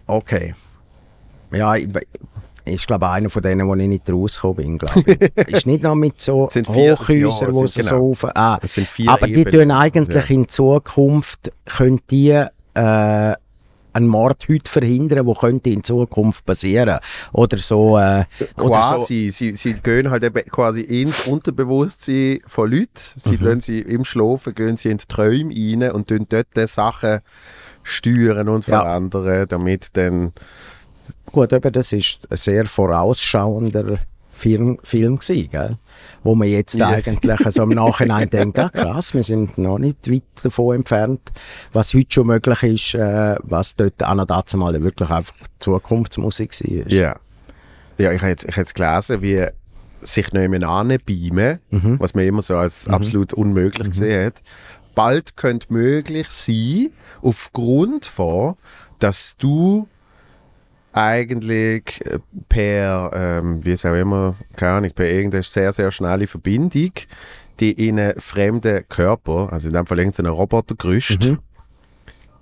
das, 0.07 0.15
okay. 0.17 0.55
Ja, 1.53 1.75
ich, 1.77 1.89
ich 2.71 2.87
glaube 2.87 3.09
einer 3.11 3.29
von 3.31 3.43
denen, 3.43 3.67
wo 3.69 3.75
ich 3.75 3.89
nicht 3.89 4.09
rausgekommen 4.11 4.57
bin, 4.57 4.79
glaube 4.79 5.03
ich. 5.07 5.49
ist 5.55 5.67
nicht 5.67 5.83
noch 5.83 5.95
mit 5.95 6.21
so 6.21 6.45
Es 6.47 6.53
sind 6.55 6.67
vier- 6.67 6.95
Hochhäusern, 6.99 7.49
ja, 7.49 7.55
wo 7.55 7.67
sie 7.67 7.83
sind 7.83 7.85
so 7.87 7.95
genau. 7.97 8.11
auf... 8.11 8.25
Ah, 8.35 8.59
Es 8.63 8.75
sind 8.75 8.87
vier 8.87 9.11
aber 9.11 9.27
die 9.27 9.35
Ebenen. 9.41 9.69
tun 9.69 9.71
eigentlich 9.73 10.31
in 10.31 10.49
Zukunft, 10.49 11.53
können 11.67 12.01
die 12.11 12.31
äh, 12.31 12.49
einen 13.93 14.07
Mord 14.07 14.47
heute 14.49 14.71
verhindern, 14.71 15.27
der 15.27 15.35
könnte 15.35 15.71
in 15.71 15.83
Zukunft 15.83 16.45
passieren. 16.47 16.99
Oder 17.33 17.59
so... 17.59 17.99
Äh, 17.99 18.25
oder 18.57 18.83
so 18.83 18.97
Quasi, 18.97 19.31
sie, 19.33 19.57
sie 19.57 19.73
gehen 19.75 20.11
halt 20.11 20.23
eben 20.23 20.45
quasi 20.49 20.83
ins 20.83 21.27
Unterbewusstsein 21.27 22.39
von 22.47 22.71
Leuten. 22.71 22.89
Sie 22.95 23.37
Mhm. 23.37 23.61
sie 23.61 23.81
im 23.81 24.05
Schlafen 24.05 24.55
gehen 24.55 24.77
sie 24.77 24.91
in 24.91 24.99
die 24.99 25.07
Träume 25.07 25.53
rein 25.55 25.91
und 25.93 26.09
tun 26.09 26.27
dort 26.29 26.47
die 26.57 26.67
Sachen 26.69 27.21
steuern 27.83 28.49
und 28.49 28.67
Ja. 28.67 28.83
verändern, 28.83 29.47
damit 29.49 29.89
dann 29.95 30.33
Gut, 31.33 31.53
eben, 31.53 31.73
das 31.73 31.93
ist 31.93 32.27
ein 32.31 32.37
sehr 32.37 32.67
vorausschauender 32.67 33.99
Film, 34.33 34.79
Film 34.83 35.19
gewesen, 35.19 35.51
gell? 35.51 35.77
wo 36.23 36.35
man 36.35 36.49
jetzt 36.49 36.75
Ja. 36.77 36.89
eigentlich 36.89 37.39
so 37.51 37.63
im 37.65 37.71
Nachhinein 37.71 38.29
denkt, 38.31 38.59
ah, 38.59 38.71
krass, 38.71 39.13
wir 39.15 39.23
sind 39.23 39.59
noch 39.59 39.79
nicht 39.79 40.11
weit 40.11 40.23
davon 40.43 40.77
entfernt, 40.77 41.21
was 41.73 41.93
heute 41.95 42.07
schon 42.11 42.27
möglich 42.27 42.63
ist, 42.63 42.95
äh, 42.95 43.37
was 43.43 43.77
dort 43.77 44.03
auch 44.03 44.15
noch 44.15 44.25
dazu 44.27 44.57
mal 44.57 44.81
wirklich 44.83 45.11
einfach 45.11 45.35
Zukunftsmusik 45.59 46.59
war. 46.63 46.89
Ja. 46.89 47.17
Ja, 47.99 48.13
ich 48.13 48.21
habe 48.23 48.31
jetzt, 48.31 48.45
ich 48.45 48.53
habe 48.53 48.61
jetzt 48.63 48.75
gelesen, 48.75 49.21
wie 49.21 49.47
sich 50.01 50.33
nicht 50.33 50.49
mehr 50.49 50.67
anbeamen, 50.69 51.59
Mhm. 51.71 52.01
was 52.01 52.15
man 52.15 52.25
immer 52.25 52.41
so 52.41 52.57
als 52.57 52.89
absolut 52.89 53.35
unmöglich 53.35 53.91
gesehen 53.91 54.25
hat. 54.27 54.43
Bald 54.95 55.37
könnte 55.37 55.67
möglich 55.71 56.31
sein, 56.31 56.91
aufgrund 57.21 58.07
von, 58.07 58.55
dass 59.01 59.37
du 59.39 59.87
eigentlich 60.93 62.05
äh, 62.05 62.19
per, 62.49 63.11
ähm, 63.15 63.65
wie 63.65 63.73
es 63.73 63.85
auch 63.85 63.95
immer, 63.95 64.35
keine 64.57 64.73
Ahnung, 64.73 64.91
per 64.95 65.09
irgendeine 65.11 65.43
sehr, 65.45 65.73
sehr 65.73 65.91
schnelle 65.91 66.27
Verbindung, 66.27 66.93
die 67.61 67.73
in 67.73 67.99
einen 68.01 68.21
fremden 68.21 68.89
Körper, 68.89 69.53
also 69.53 69.69
in 69.69 69.75
dem 69.75 69.87
Fall 69.87 69.99
irgendeinen 69.99 70.33
Robotergerüst, 70.33 71.25
Mhm. 71.31 71.39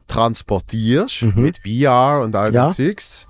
transportierst 0.07 1.23
mit 1.37 1.59
VR 1.59 2.21
und 2.23 2.35
all 2.35 2.53
Ja. 2.55 2.69
dem 2.69 2.75
Zeugs, 2.75 3.27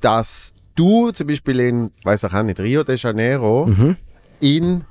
dass 0.00 0.52
du 0.74 1.10
zum 1.10 1.26
Beispiel 1.26 1.60
in, 1.60 1.90
weiß 2.04 2.24
ich 2.24 2.32
auch 2.34 2.42
nicht, 2.42 2.60
Rio 2.60 2.84
de 2.84 2.96
Janeiro 2.96 3.66
Mhm. 3.66 3.96
in 4.40 4.84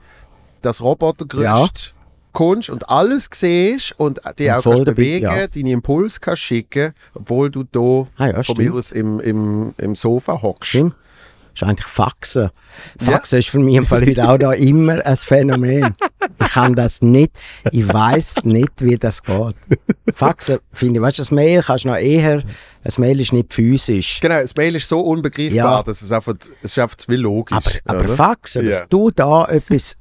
das 0.62 0.81
Robotergerüst 0.81 1.93
kommst 2.38 2.69
und 2.69 2.88
alles 2.89 3.30
siehst 3.34 3.95
und 3.97 4.21
die 4.38 4.45
Und 4.45 4.52
auch 4.52 4.63
kannst 4.63 4.86
bewegen, 4.86 5.23
ja. 5.26 5.47
deine 5.47 5.71
Impuls 5.71 6.21
kannst 6.21 6.43
schicken, 6.43 6.93
obwohl 7.15 7.50
du 7.50 7.63
da 7.63 8.08
Ah 8.17 8.28
ja, 8.28 8.43
von 8.43 8.58
mir 8.58 8.73
aus 8.76 8.91
im, 8.91 9.19
im, 9.19 9.73
im 9.78 9.95
Sofa 9.95 10.39
hockst. 10.41 10.69
Stimmt. 10.69 10.93
Das 11.54 11.63
ist 11.63 11.67
eigentlich 11.69 11.88
Faxen. 11.88 12.52
Faxen 13.00 13.39
ist 13.39 13.50
für 13.50 13.58
mich 13.58 13.73
im 13.73 13.88
Fall 13.88 14.06
heute 14.06 14.30
auch 14.30 14.38
da 14.38 14.52
immer 14.54 15.04
ein 15.04 15.17
Phänomen. 15.17 15.95
Ich 16.39 16.52
kann 16.52 16.76
das 16.76 17.02
nicht, 17.02 17.32
ich 17.71 17.91
weiß 17.91 18.43
nicht, 18.43 18.69
wie 18.78 18.93
das 18.93 19.23
geht. 19.23 19.56
Faxen, 20.13 20.60
finde 20.71 21.00
ich, 21.00 21.02
weißt 21.02 21.17
du, 21.17 21.21
das 21.21 21.32
Mail 21.32 21.63
kannst 21.63 21.86
du 21.86 21.88
noch 21.89 21.95
eher, 21.97 22.43
ein 22.84 22.93
Mail 23.00 23.19
ist 23.19 23.34
nicht 23.34 23.52
physisch. 23.52 24.19
Genau, 24.21 24.39
das 24.39 24.56
Mail 24.56 24.76
ist 24.76 24.88
so 24.88 25.00
unbegreifbar, 25.00 25.56
Ja. 25.78 25.82
dass 25.84 26.04
es 26.04 26.12
einfach, 26.12 26.36
es 26.62 26.71
ist 26.71 26.78
einfach 26.78 26.97
zu 26.97 27.08
viel 27.08 27.21
logisch. 27.21 27.58
Aber, 27.86 28.02
aber? 28.04 28.08
Faxen, 28.15 28.67
dass 28.67 28.82
Ja. 28.82 28.86
du 28.91 29.10
da 29.10 29.45
etwas 29.45 29.97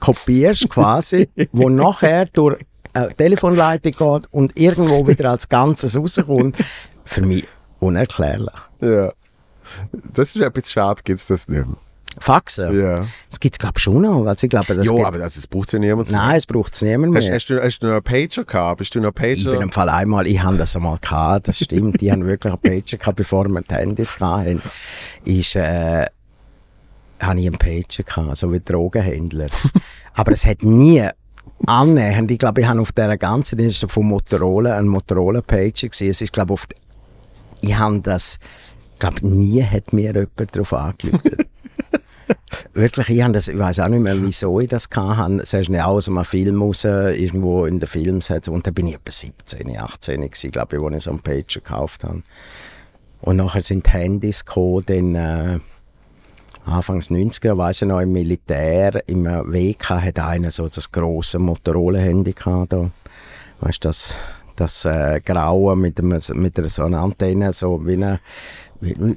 kopierst 0.00 0.68
quasi, 0.70 1.28
wo 1.52 1.68
nachher 1.68 2.26
durch 2.26 2.58
eine 2.92 3.14
Telefonleitung 3.14 3.92
geht 3.92 4.32
und 4.32 4.58
irgendwo 4.58 5.06
wieder 5.06 5.30
als 5.30 5.48
Ganzes 5.48 5.96
rauskommt, 5.96 6.56
für 7.04 7.22
mich 7.22 7.46
unerklärlich. 7.80 8.48
Ja. 8.80 9.12
Das 10.14 10.34
ist 10.34 10.42
ein 10.42 10.52
bisschen 10.52 10.70
schade, 10.72 11.00
gibt 11.04 11.20
es 11.20 11.26
das 11.26 11.46
nicht 11.48 11.66
mehr. 11.66 11.76
Faxen, 12.20 12.80
Ja. 12.80 13.06
das 13.30 13.38
gibt 13.38 13.54
es 13.54 13.58
glaube 13.60 13.74
ich 13.76 13.82
schon 13.82 14.02
noch, 14.02 14.24
weil 14.24 14.34
ich 14.40 14.50
glaube, 14.50 14.74
das 14.74 14.84
Ja, 14.86 14.92
gibt- 14.92 15.06
aber 15.06 15.18
das, 15.18 15.34
das 15.34 15.46
braucht 15.46 15.72
ja 15.72 15.78
niemand. 15.78 16.10
Nein, 16.10 16.36
es 16.36 16.46
braucht 16.46 16.74
es 16.74 16.82
niemand 16.82 17.12
mehr. 17.12 17.22
Hast, 17.22 17.30
hast, 17.30 17.46
du, 17.50 17.62
hast 17.62 17.78
du 17.80 17.86
noch 17.86 17.92
einen 17.94 18.02
Pager 18.02 18.44
gehabt? 18.44 18.78
Bist 18.78 18.94
du 18.94 19.00
noch 19.00 19.10
Ich 19.10 19.14
bin 19.44 19.44
Pager? 19.44 19.60
im 19.62 19.70
Fall 19.70 19.88
einmal, 19.88 20.26
ich 20.26 20.42
habe 20.42 20.56
das 20.56 20.74
einmal 20.74 20.98
gehabt, 20.98 21.46
das 21.46 21.58
stimmt, 21.58 22.00
die 22.00 22.10
haben 22.10 22.26
wirklich 22.26 22.52
einen 22.52 22.60
Pager 22.60 22.96
gehabt, 22.96 23.16
bevor 23.16 23.46
wir 23.46 23.60
die 23.62 23.74
Handys 23.74 24.16
hatten. 24.18 24.62
Ist, 25.24 25.54
äh, 25.54 26.06
habe 27.20 27.40
ich 27.40 27.46
einen 27.46 27.58
Pager 27.58 28.02
gehabt, 28.04 28.36
so 28.36 28.52
wie 28.52 28.60
Drogenhändler. 28.60 29.48
Aber 30.14 30.32
es 30.32 30.44
hat 30.46 30.62
nie 30.62 31.06
annähernd, 31.66 32.30
ich 32.30 32.38
glaube, 32.38 32.60
ich 32.60 32.66
habe 32.66 32.80
auf 32.80 32.92
dieser 32.92 33.16
ganzen, 33.16 33.58
das 33.58 33.66
ist 33.82 33.90
von 33.90 34.06
Motorola, 34.06 34.76
ein 34.78 34.86
Motorola-Pager. 34.86 35.88
Es 35.90 36.00
ist, 36.22 36.32
glaube 36.32 36.54
ich, 36.54 36.76
ich 37.70 37.76
habe 37.78 38.00
das, 38.00 38.38
ich 38.94 38.98
glaube, 39.00 39.26
nie 39.26 39.62
hat 39.62 39.92
mir 39.92 40.12
jemand 40.14 40.30
darauf 40.54 40.72
angelegt. 40.72 41.46
Wirklich, 42.74 43.08
ich, 43.10 43.24
das, 43.32 43.48
ich 43.48 43.58
weiß 43.58 43.80
auch 43.80 43.88
nicht 43.88 44.00
mehr, 44.02 44.20
wieso 44.22 44.60
ich 44.60 44.68
das 44.68 44.88
hatte. 44.94 45.40
Es 45.42 45.52
ist 45.52 45.70
nicht 45.70 45.82
aus 45.82 46.08
einem 46.08 46.24
Film 46.24 46.62
raus, 46.62 46.84
irgendwo 46.84 47.64
in 47.64 47.80
den 47.80 47.88
Films. 47.88 48.30
hat- 48.30 48.48
Und 48.48 48.66
da 48.66 48.70
bin 48.70 48.86
ich 48.86 48.94
etwa 48.94 49.10
17, 49.10 49.76
18 49.76 50.20
gewesen, 50.22 50.50
glaube 50.50 50.76
ich, 50.76 50.82
als 50.82 50.96
ich 50.96 51.02
so 51.04 51.10
einen 51.10 51.20
Pager 51.20 51.42
gekauft 51.60 52.04
habe. 52.04 52.22
Und 53.20 53.36
nachher 53.36 53.62
sind 53.62 53.86
die 53.86 53.90
Handys 53.90 54.44
gekommen, 54.44 54.84
dann, 54.86 55.14
äh, 55.14 55.58
Anfangs 56.68 57.10
90er, 57.10 57.56
weiss 57.56 57.82
ich 57.82 57.88
noch, 57.88 58.00
im 58.00 58.12
Militär, 58.12 59.02
im 59.08 59.24
WK 59.24 59.90
hat 60.02 60.18
einer 60.18 60.50
so 60.50 60.68
das 60.68 60.90
grosse 60.90 61.38
Motorola-Handy 61.38 62.32
gehabt. 62.32 62.72
Da. 62.72 62.90
Weißt 63.60 63.84
du, 63.84 63.88
das, 63.88 64.14
das 64.56 64.84
äh, 64.84 65.20
Graue 65.24 65.76
mit, 65.76 65.98
einem, 65.98 66.20
mit 66.34 66.58
einer, 66.58 66.68
so 66.68 66.84
einer 66.84 67.00
Antenne, 67.00 67.52
so 67.52 67.84
wie 67.86 67.94
eine, 67.94 68.20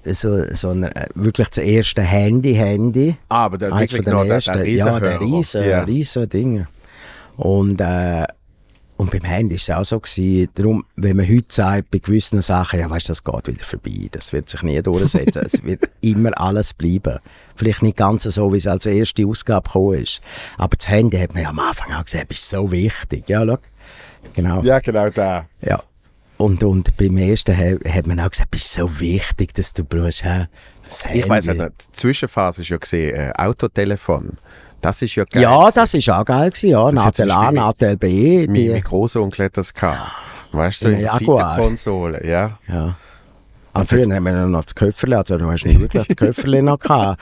so, 0.06 0.44
so 0.54 0.70
eine, 0.70 0.96
äh, 0.96 1.08
wirklich 1.16 1.50
das 1.50 1.60
erste 1.64 2.02
Handy-Handy. 2.02 3.16
Ah, 3.30 3.46
aber 3.46 3.58
der 3.58 3.72
wirklich 3.72 4.04
von 4.04 4.14
noch 4.14 4.22
den 4.22 4.28
der, 4.30 4.36
ersten, 4.36 4.54
der 4.58 4.70
ja, 4.70 5.00
der 5.00 5.20
Riesenhörer. 5.22 5.38
riesen, 5.38 5.64
Ja. 5.70 5.84
riesen 5.84 6.30
Dinge. 6.30 6.68
Und, 7.38 7.82
äh, 7.82 8.26
und 9.02 9.10
beim 9.10 9.24
Handy 9.24 9.56
war 9.56 9.58
es 9.58 9.70
auch 9.72 9.84
so. 9.84 10.00
Gewesen. 10.00 10.50
Darum, 10.54 10.86
wenn 10.96 11.18
man 11.18 11.28
heute 11.28 11.48
sagt, 11.50 11.90
bei 11.90 11.98
gewissen 11.98 12.40
Sachen, 12.44 12.80
ja, 12.80 12.88
weißt 12.88 13.10
das 13.10 13.24
geht 13.24 13.48
wieder 13.48 13.64
vorbei, 13.64 14.08
das 14.12 14.32
wird 14.32 14.48
sich 14.48 14.62
nie 14.62 14.80
durchsetzen. 14.82 15.42
es 15.44 15.64
wird 15.64 15.90
immer 16.02 16.40
alles 16.40 16.74
bleiben. 16.76 17.18
Vielleicht 17.56 17.82
nicht 17.82 17.98
ganz 17.98 18.24
so, 18.24 18.54
wie 18.54 18.58
es 18.58 18.68
als 18.68 18.86
erste 18.86 19.26
Ausgabe 19.26 19.68
gekommen 19.68 20.04
ist. 20.04 20.22
Aber 20.58 20.78
das 20.78 20.88
Handy 20.88 21.18
hat 21.18 21.34
man 21.34 21.42
ja 21.44 21.50
am 21.50 21.58
Anfang 21.60 21.92
auch 21.94 22.06
gesagt, 22.06 22.32
ist 22.32 22.48
so 22.48 22.72
wichtig. 22.72 23.28
Ja, 23.28 23.44
schau. 23.46 23.58
Genau. 24.34 24.62
Ja, 24.62 24.80
genau 24.80 25.10
da. 25.10 25.48
Ja. 25.62 25.82
Und, 26.38 26.64
und 26.64 26.96
beim 26.98 27.18
ersten 27.18 27.58
ha- 27.58 27.90
hat 27.90 28.06
man 28.06 28.20
auch 28.20 28.30
gesagt, 28.30 28.54
es 28.54 28.62
ist 28.66 28.74
so 28.74 29.00
wichtig, 29.00 29.54
dass 29.56 29.74
du 29.74 29.84
brauchst, 29.84 30.24
hä, 30.24 30.46
das 30.86 31.06
Handy. 31.06 31.20
Ich 31.22 31.30
weiß 31.30 31.48
nicht, 31.48 31.60
die 31.60 31.92
Zwischenphase 31.94 32.62
ist 32.62 32.70
ja 32.70 32.78
gesehen, 32.78 33.16
äh, 33.16 33.32
Autotelefon. 33.36 34.38
Das 34.82 35.02
ist 35.02 35.16
ja 35.16 35.24
geil. 35.26 35.44
Ja, 35.44 35.70
das 35.70 35.94
war 35.94 36.20
auch 36.20 36.26
geil. 36.26 36.50
Gewesen, 36.50 36.70
ja. 36.70 36.92
Natel 36.92 37.32
A, 37.32 37.52
Natel 37.52 37.98
B. 37.98 38.48
Mein, 38.48 38.82
Großonkel 38.82 39.46
hat 39.46 39.58
das 39.58 39.74
gehabt. 39.74 40.00
Weißt 40.52 40.82
du, 40.82 40.86
so 40.86 40.90
In 40.90 40.96
in 40.96 41.02
der. 41.02 41.12
Seitenkonsole, 41.14 42.28
ja. 42.28 42.58
Ja. 42.68 42.96
Aber 43.74 43.86
früher 43.86 44.14
haben 44.14 44.24
wir 44.26 44.34
noch 44.48 44.64
das 44.66 44.76
Köfferle, 44.76 45.18
also 45.18 45.38
du 45.38 45.50
hast 45.50 45.66
nicht 45.66 45.80
wirklich 45.80 46.06
das 46.06 46.16
Köfferle 46.16 46.62
noch 46.62 46.80
gehabt. 46.80 47.22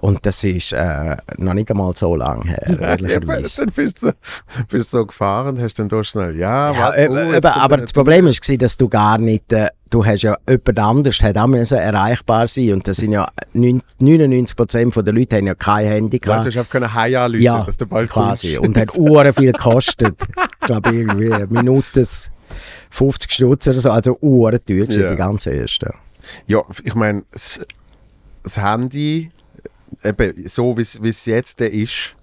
Und 0.00 0.24
das 0.26 0.44
ist 0.44 0.72
äh, 0.72 1.16
noch 1.38 1.54
nicht 1.54 1.70
einmal 1.70 1.92
so 1.96 2.14
lang 2.14 2.44
her, 2.44 2.62
Ja, 2.68 2.74
ehrlicherweise. 2.90 3.64
dann 3.66 3.74
bist 3.74 4.02
du, 4.02 4.12
bist 4.68 4.92
du 4.92 4.98
so 4.98 5.06
gefahren, 5.06 5.60
hast 5.60 5.78
dann 5.78 5.88
da 5.88 6.02
schnell, 6.04 6.36
ja, 6.36 6.72
Ja, 6.72 6.78
warte, 6.78 7.00
eben, 7.02 7.14
oh, 7.14 7.18
jetzt 7.18 7.36
eben, 7.36 7.46
aber 7.46 7.76
der- 7.76 7.86
das 7.86 7.92
Problem 7.92 8.24
war, 8.26 8.56
dass 8.58 8.76
du 8.76 8.88
gar 8.88 9.18
nicht, 9.18 9.52
äh, 9.52 9.68
du 9.90 10.04
hast 10.04 10.22
ja 10.22 10.36
jemand 10.48 10.78
anders, 10.78 11.22
hat 11.22 11.36
auch 11.36 11.46
müssen 11.46 11.78
erreichbar 11.78 12.46
sein 12.46 12.74
und 12.74 12.86
das 12.88 12.98
sind 12.98 13.12
ja 13.12 13.26
neun- 13.54 13.82
99% 14.00 15.02
der 15.02 15.12
Leute 15.14 15.36
haben 15.36 15.46
ja 15.46 15.54
kein 15.54 15.86
Handy 15.86 16.18
Du 16.20 16.28
gehabt. 16.28 16.46
hast 16.46 16.56
einfach 16.56 16.94
Heim 16.94 17.14
anrufen, 17.16 17.42
Ja, 17.42 17.64
dass 17.64 17.76
du 17.76 17.86
bald 17.86 18.08
quasi. 18.10 18.54
kommst. 18.56 18.68
Und 18.68 18.76
hat 18.76 18.96
Uhren 18.98 19.32
viel 19.32 19.52
gekostet. 19.52 20.14
ich 20.60 20.66
glaube 20.66 20.90
irgendwie 20.94 21.46
Minuten 21.52 22.06
50 22.90 23.32
Stutz 23.32 23.66
oder 23.68 23.78
so, 23.80 23.90
also 23.90 24.16
Uhren 24.20 24.58
teuer 24.64 24.86
Ja. 24.88 25.10
die 25.10 25.16
ganze 25.16 25.50
erste. 25.50 25.92
Ja, 26.46 26.62
ich 26.84 26.94
meine, 26.94 27.22
das, 27.32 27.60
das 28.42 28.56
Handy 28.56 29.30
eben 30.04 30.48
so 30.48 30.76
wie 30.76 31.08
es 31.08 31.24
jetzt 31.24 31.60
ist, 31.60 32.14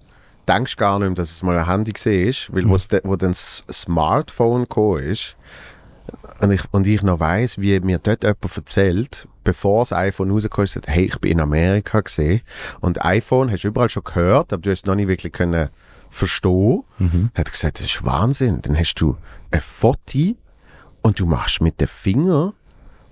denkst 0.48 0.76
du 0.76 0.80
gar 0.80 0.98
nicht 0.98 1.08
mehr, 1.08 1.14
dass 1.16 1.30
es 1.30 1.42
mal 1.42 1.58
ein 1.58 1.66
Handy 1.66 1.92
gesehen 1.92 2.28
ist, 2.28 2.54
weil 2.54 2.64
mhm. 2.64 2.76
de, 2.90 3.00
wo 3.04 3.16
dann 3.16 3.30
das 3.30 3.64
Smartphone 3.70 4.62
gekommen 4.62 5.02
ist 5.02 5.36
und 6.40 6.52
ich, 6.52 6.62
und 6.70 6.86
ich 6.86 7.02
noch 7.02 7.20
weiss, 7.20 7.58
wie 7.58 7.78
mir 7.80 7.98
dort 7.98 8.22
jemand 8.22 8.56
erzählt, 8.56 9.26
bevor 9.42 9.82
das 9.82 9.92
iPhone 9.92 10.30
rausgekommen 10.30 10.66
ist, 10.66 10.78
hey, 10.86 11.04
ich 11.04 11.18
bin 11.18 11.32
in 11.32 11.40
Amerika 11.40 12.00
gesehen 12.00 12.42
und 12.80 13.04
iPhone 13.04 13.50
hast 13.50 13.64
du 13.64 13.68
überall 13.68 13.88
schon 13.88 14.04
gehört, 14.04 14.52
aber 14.52 14.62
du 14.62 14.70
hast 14.70 14.80
es 14.80 14.86
noch 14.86 14.94
nicht 14.94 15.08
wirklich 15.08 15.32
können 15.32 15.70
verstehen. 16.10 16.84
Mhm. 16.98 17.30
Er 17.34 17.40
hat 17.40 17.52
gesagt, 17.52 17.78
das 17.78 17.86
ist 17.86 18.04
Wahnsinn. 18.04 18.62
Dann 18.62 18.78
hast 18.78 18.94
du 18.94 19.16
ein 19.50 19.60
Foto 19.60 20.36
und 21.02 21.20
du 21.20 21.26
machst 21.26 21.60
mit 21.60 21.80
dem 21.80 21.88
Finger 21.88 22.54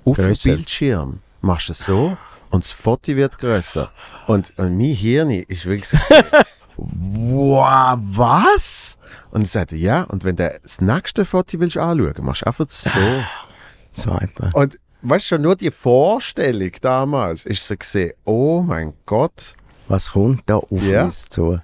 auf 0.04 0.16
dem 0.16 0.34
Bildschirm, 0.42 1.20
machst 1.40 1.70
es 1.70 1.78
so 1.78 2.16
und 2.54 2.64
das 2.64 2.70
Foto 2.70 3.16
wird 3.16 3.38
größer. 3.38 3.90
Und, 4.28 4.52
und 4.56 4.78
mein 4.78 4.94
Hirn 4.94 5.30
ist 5.30 5.66
wirklich 5.66 5.88
so, 5.88 5.98
wow, 6.76 7.98
was? 8.00 8.96
Und 9.32 9.42
ich 9.42 9.50
sagte, 9.50 9.74
ja, 9.76 10.04
und 10.04 10.22
wenn 10.22 10.36
du 10.36 10.56
das 10.62 10.80
nächste 10.80 11.24
Foto 11.24 11.58
willst 11.58 11.76
anschauen, 11.76 12.24
machst 12.24 12.42
du 12.42 12.46
einfach 12.46 12.66
so. 12.68 12.90
Swipen. 13.92 14.52
Und 14.52 14.78
weißt 15.02 15.24
du 15.24 15.28
schon, 15.34 15.42
nur 15.42 15.56
die 15.56 15.72
Vorstellung 15.72 16.70
damals 16.80 17.44
ist 17.44 17.66
so 17.66 17.76
gesehen, 17.76 18.12
oh 18.24 18.62
mein 18.62 18.94
Gott. 19.04 19.56
Was 19.88 20.12
kommt 20.12 20.42
da 20.46 20.56
auf 20.56 20.82
ja. 20.82 21.04
uns 21.04 21.28
zu? 21.28 21.58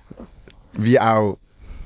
Wie 0.72 0.98
auch 0.98 1.38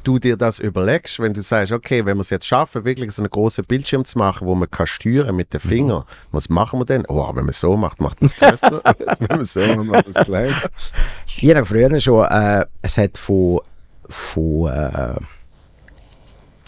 du 0.05 0.19
dir 0.19 0.37
das 0.37 0.59
überlegst, 0.59 1.19
wenn 1.19 1.33
du 1.33 1.43
sagst, 1.43 1.73
okay, 1.73 2.05
wenn 2.05 2.17
wir 2.17 2.21
es 2.21 2.31
jetzt 2.31 2.47
schaffen, 2.47 2.85
wirklich 2.85 3.11
so 3.13 3.23
einen 3.23 3.31
großen 3.31 3.65
Bildschirm 3.65 4.05
zu 4.05 4.19
machen, 4.19 4.47
wo 4.47 4.55
man 4.55 4.71
kann 4.71 4.87
steuern 4.87 5.35
mit 5.35 5.53
den 5.53 5.61
mhm. 5.65 5.69
Fingern, 5.69 6.05
was 6.31 6.49
machen 6.49 6.81
wir 6.81 6.85
denn? 6.85 7.05
Oh, 7.09 7.31
wenn 7.35 7.45
man 7.45 7.53
so 7.53 7.77
macht, 7.77 8.01
macht 8.01 8.21
man 8.21 8.31
es 8.31 8.35
besser. 8.35 8.83
wenn 9.19 9.37
man 9.37 9.45
so 9.45 9.61
macht, 9.61 9.87
macht 9.87 10.09
man 10.09 10.15
es 10.15 10.25
kleiner. 10.25 10.63
Ich 11.27 11.51
habe 11.51 11.65
früher 11.65 12.01
schon, 12.01 12.25
äh, 12.27 12.65
es 12.83 12.99
hat 12.99 13.19
von, 13.19 13.61
von 14.09 14.71
äh, 14.71 15.15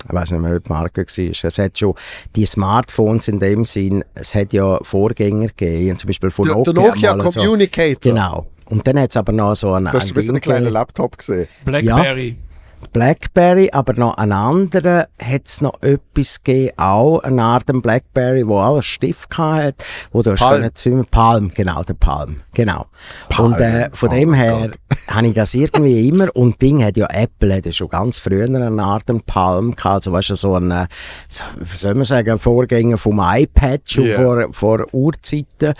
ich 0.08 0.12
weiß 0.12 0.30
nicht 0.30 0.40
mehr, 0.40 0.54
wie 0.54 0.60
die 0.60 0.68
Marke 0.68 1.02
war. 1.02 1.48
Es 1.50 1.58
hat 1.58 1.78
schon 1.78 1.94
die 2.34 2.46
Smartphones 2.46 3.28
in 3.28 3.40
dem 3.40 3.64
Sinn, 3.64 4.04
es 4.14 4.34
hat 4.34 4.52
ja 4.52 4.78
Vorgänger 4.82 5.48
gegeben, 5.48 5.98
zum 5.98 6.08
Beispiel 6.08 6.30
von 6.30 6.46
Nokia. 6.46 6.72
Der 6.72 6.82
Nokia 6.82 7.16
Communicator. 7.16 7.94
So. 8.02 8.10
Genau. 8.10 8.46
Und 8.66 8.86
dann 8.86 8.98
hat 9.00 9.10
es 9.10 9.16
aber 9.16 9.32
noch 9.32 9.54
so 9.54 9.72
einen. 9.74 9.86
Du 9.86 9.98
hast 9.98 10.16
ein 10.16 10.28
einen 10.28 10.40
kleinen 10.40 10.72
Laptop 10.72 11.18
gesehen. 11.18 11.48
Blackberry. 11.64 12.28
Ja. 12.28 12.45
Blackberry, 12.92 13.70
aber 13.72 13.92
noch 13.94 14.16
einen 14.16 14.32
anderen 14.32 15.04
hat 15.20 15.42
es 15.44 15.60
noch 15.60 15.82
etwas 15.82 16.42
gegeben, 16.42 16.72
auch 16.78 17.18
eine 17.20 17.42
Art 17.42 17.66
Blackberry, 17.66 18.46
wo 18.46 18.58
alles 18.58 18.86
Stift 18.86 19.36
hatte, 19.36 19.84
wo 20.12 20.22
du 20.22 20.34
Palm. 20.34 20.70
Zimmer, 20.74 21.04
Palm, 21.10 21.50
genau, 21.54 21.82
der 21.82 21.94
Palm, 21.94 22.40
genau. 22.54 22.86
Palm. 23.28 23.52
Und 23.52 23.60
äh, 23.60 23.90
von 23.92 24.08
oh 24.08 24.12
dem 24.12 24.32
her 24.32 24.70
habe 25.08 25.26
ich 25.26 25.34
das 25.34 25.54
irgendwie 25.54 26.08
immer, 26.08 26.34
und 26.34 26.60
Ding 26.62 26.82
hat 26.82 26.96
ja 26.96 27.06
Apple 27.10 27.56
hat 27.56 27.74
schon 27.74 27.88
ganz 27.88 28.18
früher 28.18 28.44
eine 28.44 28.82
Art 28.82 29.04
Palm 29.26 29.74
gehabt, 29.74 29.86
also 29.86 30.12
weißt 30.12 30.30
du, 30.30 30.34
so 30.34 30.54
ein, 30.54 30.70
äh, 30.70 30.86
so, 31.28 31.44
wie 31.58 31.76
soll 31.76 31.94
man 31.94 32.04
sagen, 32.04 32.38
Vorgänger 32.38 32.98
vom 32.98 33.20
iPad 33.22 33.82
schon 33.84 34.04
yeah. 34.04 34.16
vor, 34.16 34.48
vor 34.52 34.94
Urzeiten 34.94 35.74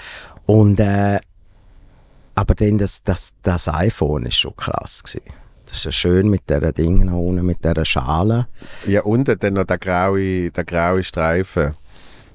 und 0.47 0.80
äh, 0.80 1.18
aber 2.34 2.55
dann 2.55 2.76
das, 2.76 3.03
das, 3.03 3.32
das 3.42 3.68
iPhone 3.68 4.26
ist 4.26 4.36
schon 4.36 4.55
krass 4.55 5.03
gewesen. 5.03 5.45
Das 5.67 5.79
ist 5.79 5.85
ja 5.85 5.93
schön 5.93 6.29
mit 6.29 6.49
dieser 6.49 6.73
Ding 6.73 7.09
unten, 7.09 7.45
mit 7.45 7.64
dieser 7.64 7.85
Schale. 7.85 8.47
Ja, 8.87 9.03
unten 9.03 9.39
dann 9.39 9.55
noch 9.55 9.64
der 9.64 9.79
graue, 9.79 10.51
der 10.51 10.64
graue 10.64 11.03
Streifen. 11.03 11.75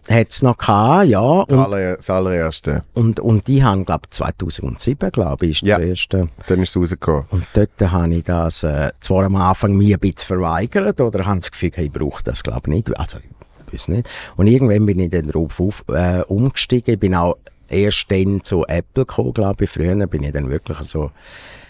Hat 0.10 0.30
es 0.30 0.42
noch 0.42 0.58
gehabt, 0.58 1.08
ja. 1.08 1.46
Das, 1.48 1.60
aller, 1.60 1.96
das 1.96 2.10
allererste. 2.10 2.84
Und, 2.94 3.20
und 3.20 3.48
die 3.48 3.64
haben, 3.64 3.86
glaube 3.86 4.02
ich, 4.06 4.12
2007, 4.12 5.12
glaube 5.12 5.46
ich, 5.46 5.62
ist 5.62 5.68
ja, 5.68 5.78
das 5.78 5.88
erste. 5.88 6.28
dann 6.48 6.62
ist 6.62 6.70
es 6.70 6.78
rausgekommen. 6.78 7.26
Und 7.30 7.46
dort 7.54 7.70
habe 7.80 8.14
ich 8.16 8.24
das 8.24 8.64
äh, 8.64 8.92
zwar 9.00 9.26
am 9.26 9.36
Anfang 9.36 9.74
mir 9.74 9.98
ein 9.98 10.00
bisschen 10.00 10.26
verweigert, 10.26 11.00
oder 11.00 11.26
habe 11.26 11.40
das 11.40 11.52
Gefühl, 11.52 11.72
ich 11.78 11.92
brauche 11.92 12.24
das, 12.24 12.42
glaube 12.42 12.62
ich, 12.66 12.76
nicht. 12.76 13.00
Also, 13.00 13.20
ich 13.20 13.74
weiß 13.74 13.90
nicht. 13.90 14.10
Und 14.38 14.48
irgendwann 14.48 14.86
bin 14.88 15.00
ich 15.00 15.12
dann 15.12 15.28
darauf 15.28 15.60
auf, 15.60 15.86
äh, 15.90 16.22
umgestiegen. 16.24 16.96
Ich 16.96 17.00
bin 17.00 17.14
auch 17.14 17.38
erst 17.70 18.10
dann 18.10 18.44
zu 18.44 18.66
Apple 18.66 19.06
gekommen, 19.06 19.34
glaube 19.34 19.64
ich. 19.66 19.70
Früher 19.70 19.96
bin 20.08 20.24
ich 20.24 20.32
dann 20.32 20.50
wirklich 20.50 20.80
so... 20.80 21.12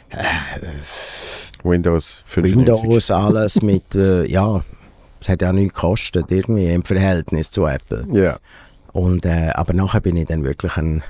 Äh, 0.10 0.24
Windows 1.64 2.24
95. 2.26 2.84
Windows, 2.84 3.12
alles 3.12 3.62
mit, 3.62 3.96
äh, 3.96 4.26
ja, 4.26 4.64
es 5.20 5.30
hat 5.30 5.42
ja 5.42 5.54
nichts 5.54 5.76
gekostet, 5.76 6.32
irgendwie 6.32 6.68
im 6.70 6.84
Verhältnis 6.84 7.52
zu 7.52 7.66
Apple. 7.66 8.06
Ja. 8.12 8.22
Yeah. 8.22 8.40
Und, 8.94 9.26
äh, 9.26 9.52
aber 9.54 9.74
nachher 9.74 10.02
bin 10.02 10.18
ich 10.18 10.28
dann 10.28 10.44
wirklich 10.44 10.76
ein, 10.78 11.04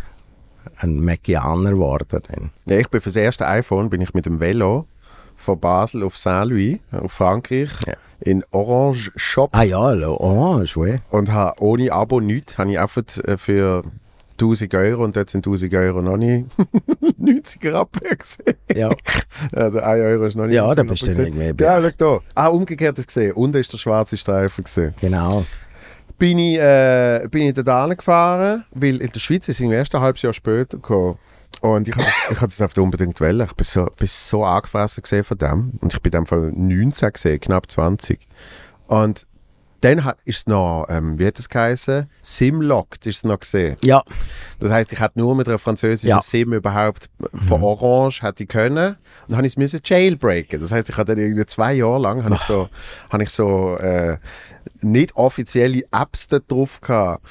ein 0.78 1.04
Macianer 1.04 1.72
geworden. 1.72 2.52
Ja, 2.68 2.78
ich 2.78 2.90
bin 2.90 3.02
für 3.02 3.10
das 3.10 3.16
erste 3.16 3.48
iPhone 3.48 3.90
bin 3.90 4.02
ich 4.02 4.14
mit 4.14 4.26
dem 4.26 4.40
Velo 4.40 4.86
von 5.36 5.60
Basel 5.60 6.04
auf 6.04 6.18
Saint-Louis, 6.18 6.80
auf 6.92 7.14
Frankreich, 7.14 7.72
ja. 7.88 7.96
in 8.20 8.44
Orange 8.52 9.12
Shop. 9.16 9.50
Ah 9.54 9.64
ja, 9.64 9.80
Orange, 9.80 10.78
oui. 10.78 10.98
Und 11.10 11.32
habe 11.32 11.60
ohne 11.62 11.92
Abo 11.92 12.20
nichts, 12.20 12.58
habe 12.58 12.72
ich 12.72 12.80
einfach 12.80 13.02
äh, 13.26 13.38
für 13.38 13.84
1000 14.42 14.74
Euro 14.74 15.04
und 15.04 15.16
dort 15.16 15.30
sind 15.30 15.46
1000 15.46 15.74
Euro 15.76 16.02
noch 16.02 16.18
nicht 16.18 16.46
90er 17.22 17.74
Abwehr 17.74 18.16
gesehen. 18.16 18.56
Ja. 18.76 18.90
Also 19.54 19.80
1 19.80 20.02
Euro 20.02 20.26
ist 20.26 20.36
noch 20.36 20.46
nicht 20.46 20.56
Ja, 20.56 20.74
da 20.74 20.84
bist 20.84 21.04
du 21.04 21.12
nicht 21.12 21.36
mehr. 21.36 21.54
Ja, 21.60 21.82
schau 21.82 21.92
da. 21.98 22.20
Ah, 22.36 22.48
umgekehrt 22.48 22.98
ist 23.00 23.08
gesehen. 23.08 23.34
Unten 23.34 23.58
ist 23.58 23.72
der 23.72 23.78
schwarze 23.78 24.18
Streifen 24.18 24.64
gesehen. 24.64 24.94
Genau. 25.00 25.46
Bin 26.18 26.38
ich, 26.38 26.60
äh, 26.60 27.28
bin 27.32 27.44
ich 27.44 27.54
da 27.54 27.88
gefahren, 27.88 28.66
weil 28.72 29.02
in 29.02 29.10
der 29.10 29.20
Schweiz 29.20 29.48
ist 29.50 29.60
es 29.60 29.72
erst 29.72 29.96
ein 29.96 30.02
halbes 30.02 30.22
Jahr 30.22 30.34
später 30.34 30.78
gekommen. 30.78 31.18
Und 31.62 31.88
ich 31.88 31.96
hatte 31.96 32.46
das 32.46 32.62
auf 32.62 32.78
unbedingt 32.78 33.20
wollen. 33.20 33.42
Ich 33.42 33.54
bin 33.54 33.64
so, 33.64 33.86
bin 33.98 34.08
so 34.08 34.44
angefressen 34.44 35.24
von 35.24 35.38
dem. 35.38 35.72
Und 35.82 35.94
ich 35.94 36.02
bin 36.02 36.12
in 36.12 36.20
dem 36.20 36.26
Fall 36.26 36.52
19 36.54 37.14
gesehen, 37.14 37.40
knapp 37.40 37.70
20. 37.70 38.20
Und 38.88 39.26
dann 39.82 40.04
hat, 40.04 40.18
ist 40.26 40.40
es 40.40 40.48
noch, 40.48 40.86
ähm, 40.90 41.18
wie 41.20 41.26
hat 41.26 41.40
es 41.40 41.50
geheißen? 41.50 42.08
Simlocked 42.22 43.06
ist 43.08 43.18
es 43.18 43.24
noch 43.24 43.40
gesehen. 43.40 43.78
Ja. 43.84 44.04
Das 44.60 44.72
heißt, 44.72 44.94
ich 44.94 45.00
hätte 45.00 45.20
nur 45.20 45.36
mit 45.36 45.48
einer 45.48 45.60
französischen 45.60 46.10
ja. 46.10 46.22
Sim 46.22 46.54
überhaupt 46.54 47.10
von 47.34 47.60
mhm. 47.60 47.64
Orange 47.64 48.22
hätte 48.22 48.44
ich 48.44 48.50
können. 48.50 48.90
Und 48.90 48.98
dann 49.28 49.38
habe 49.38 49.48
ich 49.48 49.58
es 49.58 49.82
jailbreaken. 49.84 50.62
Das 50.62 50.72
heißt, 50.72 50.90
ich 50.90 50.98
hatte 50.98 51.16
dann 51.16 51.24
irgendwie 51.24 51.46
zwei 51.48 51.74
Jahre 51.74 52.00
lang 52.00 52.24
habe 52.24 52.36
ich 52.36 52.42
so, 52.42 52.70
habe 53.10 53.24
ich 53.24 53.30
so 53.30 53.76
äh, 53.78 54.18
nicht 54.82 55.16
offizielle 55.16 55.84
Apps 55.92 56.28
da 56.28 56.40
drauf 56.40 56.80
gehabt. 56.82 57.26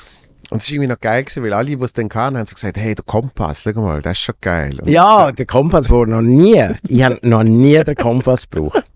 Und 0.51 0.61
es 0.61 0.69
war 0.69 0.75
irgendwie 0.75 0.89
noch 0.89 1.01
geil, 1.01 1.23
gewesen, 1.23 1.45
weil 1.45 1.53
alle, 1.53 1.77
die 1.77 1.85
es 1.85 1.93
dann 1.93 2.09
kannten, 2.09 2.39
haben 2.39 2.47
so 2.47 2.55
gesagt, 2.55 2.77
hey, 2.77 2.97
der 2.97 3.05
Kompass, 3.05 3.63
schau 3.63 3.81
mal, 3.81 4.03
das 4.03 4.13
ist 4.13 4.25
schon 4.25 4.35
geil. 4.41 4.81
Und 4.81 4.89
ja, 4.89 5.31
der 5.31 5.47
Kompass 5.47 5.89
war 5.89 6.07
noch 6.07 6.23
nie, 6.23 6.67
ich 6.89 7.05
habe 7.05 7.19
noch 7.23 7.45
nie 7.45 7.83
den 7.85 7.95
Kompass 7.95 8.51
gebraucht. 8.51 8.90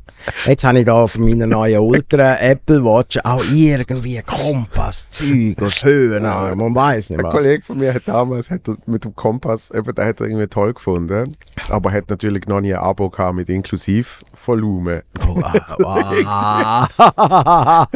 Jetzt 0.46 0.64
habe 0.64 0.78
ich 0.78 0.84
da 0.84 0.94
auf 0.94 1.18
meiner 1.18 1.46
neuen 1.46 1.78
Ultra 1.78 2.36
Apple 2.38 2.84
Watch 2.84 3.18
auch 3.24 3.42
irgendwie 3.52 4.20
Kompass, 4.22 5.08
Zeug 5.10 5.60
und 5.60 5.84
Höhen, 5.84 6.22
man 6.22 6.74
weiß 6.74 7.10
nicht 7.10 7.22
was. 7.22 7.32
Ein 7.32 7.38
Kollege 7.38 7.64
von 7.64 7.78
mir 7.78 7.94
hat 7.94 8.02
damals 8.06 8.50
hat 8.50 8.62
mit 8.86 9.04
dem 9.04 9.14
Kompass, 9.14 9.70
eben, 9.70 9.94
der 9.94 10.06
hat 10.06 10.20
er 10.20 10.26
irgendwie 10.26 10.46
toll 10.46 10.74
gefunden, 10.74 11.32
aber 11.68 11.92
hat 11.92 12.08
natürlich 12.10 12.46
noch 12.46 12.60
nie 12.60 12.74
ein 12.74 12.80
Abo 12.80 13.10
gehabt 13.10 13.36
mit 13.36 13.48
Inklusivvolumen. 13.48 15.02
Oh, 15.28 15.40
ah, 15.84 16.88
ah. 16.96 17.86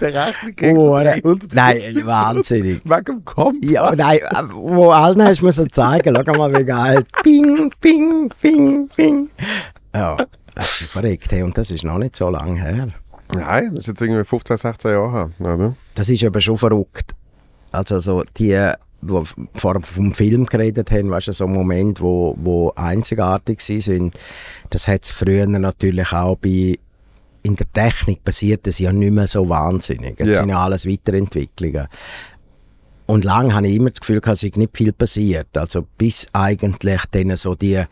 der 0.00 0.26
Rechnung 0.26 0.78
oh, 0.78 0.98
Nein, 1.52 1.82
wahnsinnig. 2.04 2.82
Wegen 2.84 3.04
dem 3.04 3.24
Kompass. 3.24 3.70
Ja, 3.70 3.94
nein, 3.94 4.20
wo 4.52 4.90
allen 4.90 5.22
hast 5.22 5.40
du 5.40 5.46
mir 5.46 5.70
zeigen, 5.70 6.16
schau 6.24 6.34
mal 6.34 6.54
wie 6.54 6.64
geil. 6.64 7.04
Ping, 7.22 7.70
ping, 7.80 8.30
ping, 8.40 8.88
ping. 8.88 9.30
Ja. 9.94 10.16
Das 10.56 10.80
ist 10.80 10.90
verrückt, 10.90 11.30
hey, 11.30 11.42
und 11.42 11.56
das 11.56 11.70
ist 11.70 11.84
noch 11.84 11.98
nicht 11.98 12.16
so 12.16 12.30
lange 12.30 12.60
her. 12.60 12.88
Nein, 13.32 13.74
das 13.74 13.82
ist 13.82 13.88
jetzt 13.88 14.00
irgendwie 14.00 14.24
15, 14.24 14.56
16 14.56 14.90
Jahre 14.90 15.12
her, 15.12 15.30
oder? 15.40 15.76
Das 15.94 16.08
ist 16.08 16.24
aber 16.24 16.40
schon 16.40 16.56
verrückt. 16.56 17.14
Also 17.72 17.98
so 17.98 18.22
die, 18.38 18.72
die 19.02 19.22
vor 19.54 19.80
vom 19.82 20.14
Film 20.14 20.46
geredet 20.46 20.90
haben, 20.90 21.10
weißt 21.10 21.28
du, 21.28 21.32
so 21.32 21.46
Momente, 21.46 22.00
wo, 22.00 22.34
wo 22.38 22.72
einzigartig 22.74 23.60
sind, 23.60 24.18
das 24.70 24.88
hat 24.88 25.04
es 25.04 25.10
früher 25.10 25.46
natürlich 25.46 26.12
auch 26.12 26.36
bei 26.36 26.78
in 27.42 27.54
der 27.54 27.72
Technik 27.72 28.24
passiert 28.24 28.66
das 28.66 28.80
ja 28.80 28.92
nicht 28.92 29.12
mehr 29.12 29.28
so 29.28 29.48
wahnsinnig. 29.48 30.16
Das 30.16 30.28
ja. 30.28 30.34
sind 30.34 30.48
ja 30.48 30.64
alles 30.64 30.84
Weiterentwicklungen. 30.84 31.86
Und 33.06 33.24
lange 33.24 33.54
habe 33.54 33.68
ich 33.68 33.76
immer 33.76 33.90
das 33.90 34.00
Gefühl, 34.00 34.20
dass 34.20 34.42
nicht 34.42 34.76
viel 34.76 34.92
passiert. 34.92 35.56
Also 35.56 35.86
bis 35.96 36.26
eigentlich 36.32 37.02
dann 37.12 37.36
so 37.36 37.54
die 37.54 37.84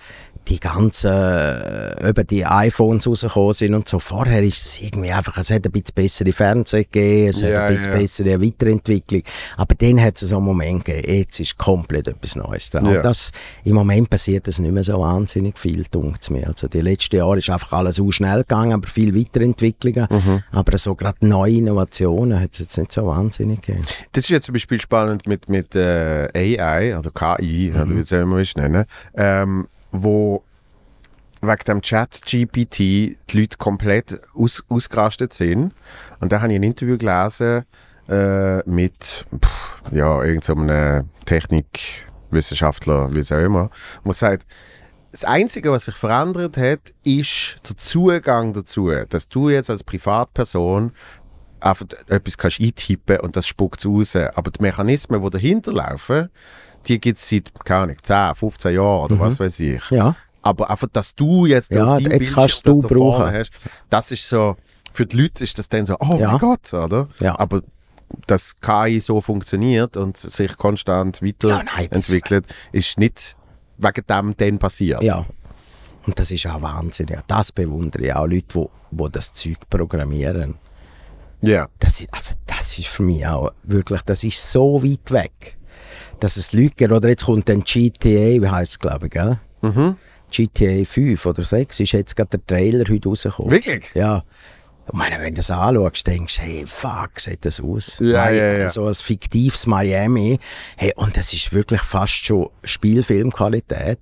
die 0.49 0.61
ganzen, 0.61 1.11
äh, 1.11 2.09
eben 2.09 2.27
die 2.27 2.45
iPhones 2.45 3.07
rausgekommen 3.07 3.55
sind 3.55 3.75
und 3.75 3.89
so. 3.89 3.99
Vorher 3.99 4.43
ist 4.43 4.67
es 4.67 4.83
irgendwie 4.83 5.13
einfach, 5.13 5.39
es 5.39 5.51
hat 5.51 5.65
ein 5.65 5.73
bisschen 5.73 5.95
bessere 5.95 6.33
Fernseher 6.33 6.85
gegeben, 6.85 7.29
es 7.29 7.41
ja, 7.41 7.49
hat 7.49 7.71
ein 7.71 7.77
bisschen 7.77 7.93
ja. 7.93 7.99
bessere 7.99 8.43
Weiterentwicklung. 8.43 9.23
Aber 9.57 9.75
dann 9.75 10.01
hat 10.01 10.21
es 10.21 10.29
so 10.29 10.37
einen 10.37 10.45
Moment 10.45 10.85
gegeben, 10.85 11.13
jetzt 11.13 11.41
ist 11.41 11.57
komplett 11.57 12.09
etwas 12.09 12.37
Neues 12.37 12.71
dran. 12.71 12.85
Ja. 12.87 12.97
Und 12.97 13.05
das, 13.05 13.33
im 13.65 13.75
Moment 13.75 14.11
passiert 14.11 14.47
das 14.47 14.59
nicht 14.59 14.73
mehr 14.73 14.85
so 14.85 14.99
wahnsinnig 14.99 15.59
viel, 15.59 15.85
dunkt 15.91 16.31
mir. 16.31 16.47
Also 16.49 16.69
die 16.69 16.81
letzten 16.81 17.17
Jahre 17.17 17.39
ist 17.39 17.51
einfach 17.51 17.73
alles 17.73 17.97
so 17.97 18.11
schnell 18.11 18.41
gegangen, 18.41 18.73
aber 18.73 18.87
viel 18.87 19.15
Weiterentwicklungen. 19.15 20.07
Mhm. 20.11 20.43
Aber 20.53 20.77
so 20.79 20.95
gerade 20.95 21.27
neue 21.27 21.57
Innovationen 21.57 22.41
hat 22.41 22.53
es 22.53 22.59
jetzt 22.59 22.79
nicht 22.79 22.93
so 22.93 23.07
wahnsinnig 23.07 23.63
gegeben. 23.63 23.85
Das 24.13 24.25
ist 24.25 24.31
jetzt 24.31 24.47
zum 24.47 24.53
Beispiel 24.53 24.81
spannend 24.81 25.27
mit, 25.27 25.49
mit 25.49 25.75
äh, 25.75 26.29
AI, 26.35 26.95
also 26.95 27.11
KI, 27.11 27.71
mhm. 27.71 27.81
oder 27.81 27.97
wie 27.97 28.01
es 28.01 28.13
immer 28.13 28.43
nennen. 28.57 28.85
Ähm, 29.15 29.67
wo 29.95 30.43
wegen 31.41 31.65
dem 31.67 31.83
Chat-GPT 31.83 32.79
die 32.79 33.17
Leute 33.33 33.57
komplett 33.59 34.21
aus, 34.35 34.65
ausgerastet 34.69 35.33
sind. 35.33 35.73
Und 36.21 36.33
da 36.33 36.41
habe 36.41 36.53
ich 36.53 36.59
ein 36.59 36.63
Interview 36.63 36.99
gelesen 36.99 37.65
äh, 38.09 38.69
mit 38.69 39.25
ja, 39.93 40.23
irgendeinem 40.23 41.09
Technikwissenschaftler, 41.27 43.15
wie 43.15 43.21
es 43.21 43.31
auch 43.31 43.39
immer, 43.39 43.71
wo 44.03 44.13
sagt, 44.13 44.47
das 45.13 45.23
Einzige, 45.23 45.71
was 45.71 45.85
sich 45.85 45.95
verändert 45.95 46.57
hat, 46.57 46.93
ist 47.05 47.59
der 47.69 47.77
Zugang 47.77 48.53
dazu, 48.53 48.91
dass 49.09 49.29
du 49.29 49.49
jetzt 49.49 49.71
als 49.71 49.85
Privatperson 49.85 50.91
einfach 51.61 51.87
etwas 52.09 52.37
kannst 52.37 52.61
eintippen 52.61 53.21
und 53.21 53.37
das 53.37 53.47
spuckt 53.47 53.79
es 53.79 53.87
raus. 53.87 54.17
Aber 54.17 54.51
die 54.51 54.61
Mechanismen, 54.61 55.23
die 55.23 55.31
dahinter 55.31 55.73
laufen, 55.73 56.31
die 56.89 57.01
gibt 57.01 57.19
es 57.19 57.29
seit, 57.29 57.53
keine 57.65 57.83
Ahnung, 57.83 57.97
10, 58.03 58.35
15 58.35 58.75
Jahren 58.75 59.05
oder 59.05 59.15
Mhm. 59.17 59.21
was 59.21 59.41
weiß 59.41 59.61
ich. 59.61 59.91
Ja. 59.91 60.15
Aber 60.43 60.69
einfach, 60.71 60.89
dass 60.93 61.15
du 61.15 61.47
jetzt 61.47 61.71
Ja, 61.71 61.85
auf 61.85 61.95
deinem 61.99 62.03
jetzt 62.13 62.19
Bildschirm 62.19 62.35
kannst 62.35 62.67
das 62.67 62.75
du 62.77 62.83
da 62.83 62.89
vorne 62.89 63.01
brauchen. 63.25 63.35
hast, 63.35 63.51
das 63.91 64.11
ist 64.11 64.29
so, 64.29 64.57
für 64.93 65.07
die 65.07 65.17
Leute 65.23 65.43
ist 65.45 65.59
das 65.59 65.69
dann 65.69 65.87
so, 65.87 65.97
oh 66.01 66.17
Ja. 66.21 66.31
mein 66.33 66.39
Gott, 66.39 66.73
oder? 66.75 67.09
Ja. 67.21 67.39
Aber 67.39 67.63
dass 68.27 68.55
KI 68.61 69.01
so 69.01 69.21
funktioniert 69.21 69.97
und 69.97 70.17
sich 70.17 70.57
konstant 70.57 71.21
Ja, 71.23 71.33
das- 71.63 71.77
weiterentwickelt, 71.77 72.47
ist 72.73 72.99
nicht 72.99 73.37
wegen 73.79 74.07
dem 74.09 74.37
dann 74.37 74.59
passiert. 74.59 75.03
Ja. 75.03 75.25
Und 76.07 76.19
das 76.19 76.31
ist 76.31 76.47
auch 76.47 76.61
Wahnsinn. 76.61 77.07
Ja. 77.09 77.21
Das 77.27 77.51
bewundere 77.51 78.05
ich 78.05 78.15
auch 78.15 78.27
Leute, 78.27 78.45
die, 78.91 78.97
die 78.97 79.11
das 79.11 79.33
Zeug 79.33 79.57
programmieren. 79.71 80.57
Ja. 81.41 81.69
Das 81.79 82.01
ist, 82.01 82.13
also 82.13 82.35
das 82.47 82.79
ist 82.79 82.89
für 82.89 83.03
mich 83.03 83.27
auch 83.27 83.51
wirklich, 83.65 84.03
das 84.03 84.23
ist 84.23 84.53
so 84.53 84.83
weit 84.85 85.11
weg, 85.11 85.57
dass 86.21 86.37
es 86.37 86.53
Leute 86.53 86.75
gibt. 86.77 86.93
Oder 86.93 87.09
jetzt 87.09 87.25
kommt 87.27 87.49
dann 87.49 87.63
GTA, 87.65 88.41
wie 88.43 88.49
heisst 88.49 88.73
es, 88.73 88.79
glaube 88.79 89.07
ich, 89.07 89.13
gell? 89.13 89.39
Mhm. 89.63 89.97
GTA 90.31 90.85
5 90.85 91.27
oder 91.27 91.45
6 91.45 91.81
ist 91.81 91.93
jetzt 91.93 92.17
gerade 92.17 92.39
der 92.39 92.47
Trailer 92.47 92.85
heute 92.91 93.09
rausgekommen. 93.09 93.51
Wirklich? 93.51 93.91
Ja. 93.95 94.25
Ich 94.87 94.93
meine, 94.93 95.19
wenn 95.21 95.35
du 95.35 95.39
das 95.39 95.51
anschaust, 95.51 96.07
denkst 96.07 96.37
du, 96.37 96.43
hey, 96.43 96.65
fuck, 96.67 97.19
sieht 97.19 97.45
das 97.47 97.59
aus? 97.61 97.99
Ja, 98.01 98.27
Mi- 98.27 98.37
ja, 98.37 98.53
ja. 98.59 98.69
So 98.69 98.87
ein 98.87 98.93
fiktives 98.95 99.67
Miami. 99.67 100.39
Hey, 100.77 100.93
und 100.97 101.17
das 101.17 101.33
ist 101.33 101.53
wirklich 101.55 101.81
fast 101.81 102.13
schon 102.13 102.49
Spielfilmqualität. 102.65 103.99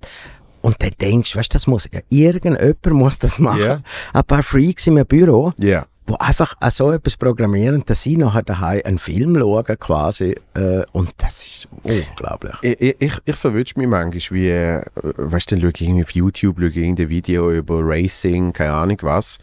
Und 0.61 0.81
dann 0.81 0.91
denkst 0.99 1.33
du, 1.33 1.39
weißt 1.39 1.53
du, 1.53 1.55
das 1.55 1.67
muss, 1.67 1.89
ja, 1.93 1.99
irgendjemand 2.09 2.85
muss 2.91 3.19
das 3.19 3.39
machen. 3.39 3.59
Ja. 3.61 3.81
Ein 4.13 4.23
paar 4.23 4.43
Freaks 4.43 4.87
in 4.87 4.97
einem 4.97 5.05
Büro, 5.05 5.51
Ja. 5.59 5.85
Wo 6.05 6.15
einfach 6.15 6.55
auch 6.59 6.71
so 6.71 6.91
etwas 6.91 7.15
programmieren, 7.15 7.83
dass 7.85 8.03
sie 8.03 8.17
nachher 8.17 8.43
daheim 8.43 8.81
einen 8.83 8.99
Film 8.99 9.37
schauen 9.37 9.79
quasi. 9.79 10.35
Äh, 10.53 10.83
und 10.91 11.11
das 11.17 11.45
ist 11.45 11.67
unglaublich. 11.83 12.55
Ich, 12.61 12.95
ich, 12.99 13.13
ich, 13.23 13.35
verwünsche 13.35 13.75
mich 13.77 13.87
manchmal, 13.87 14.39
wie, 14.39 14.49
äh, 14.49 14.81
weißt 14.95 15.51
du, 15.51 15.55
dann 15.55 15.61
schaue 15.61 15.71
ich 15.75 15.81
irgendwie 15.81 16.03
auf 16.03 16.11
YouTube, 16.11 16.57
schaue 16.59 16.69
ich 16.69 16.77
irgendein 16.77 17.09
Video 17.09 17.51
über 17.51 17.79
Racing, 17.81 18.51
keine 18.51 18.73
Ahnung 18.73 18.97
was. 19.01 19.37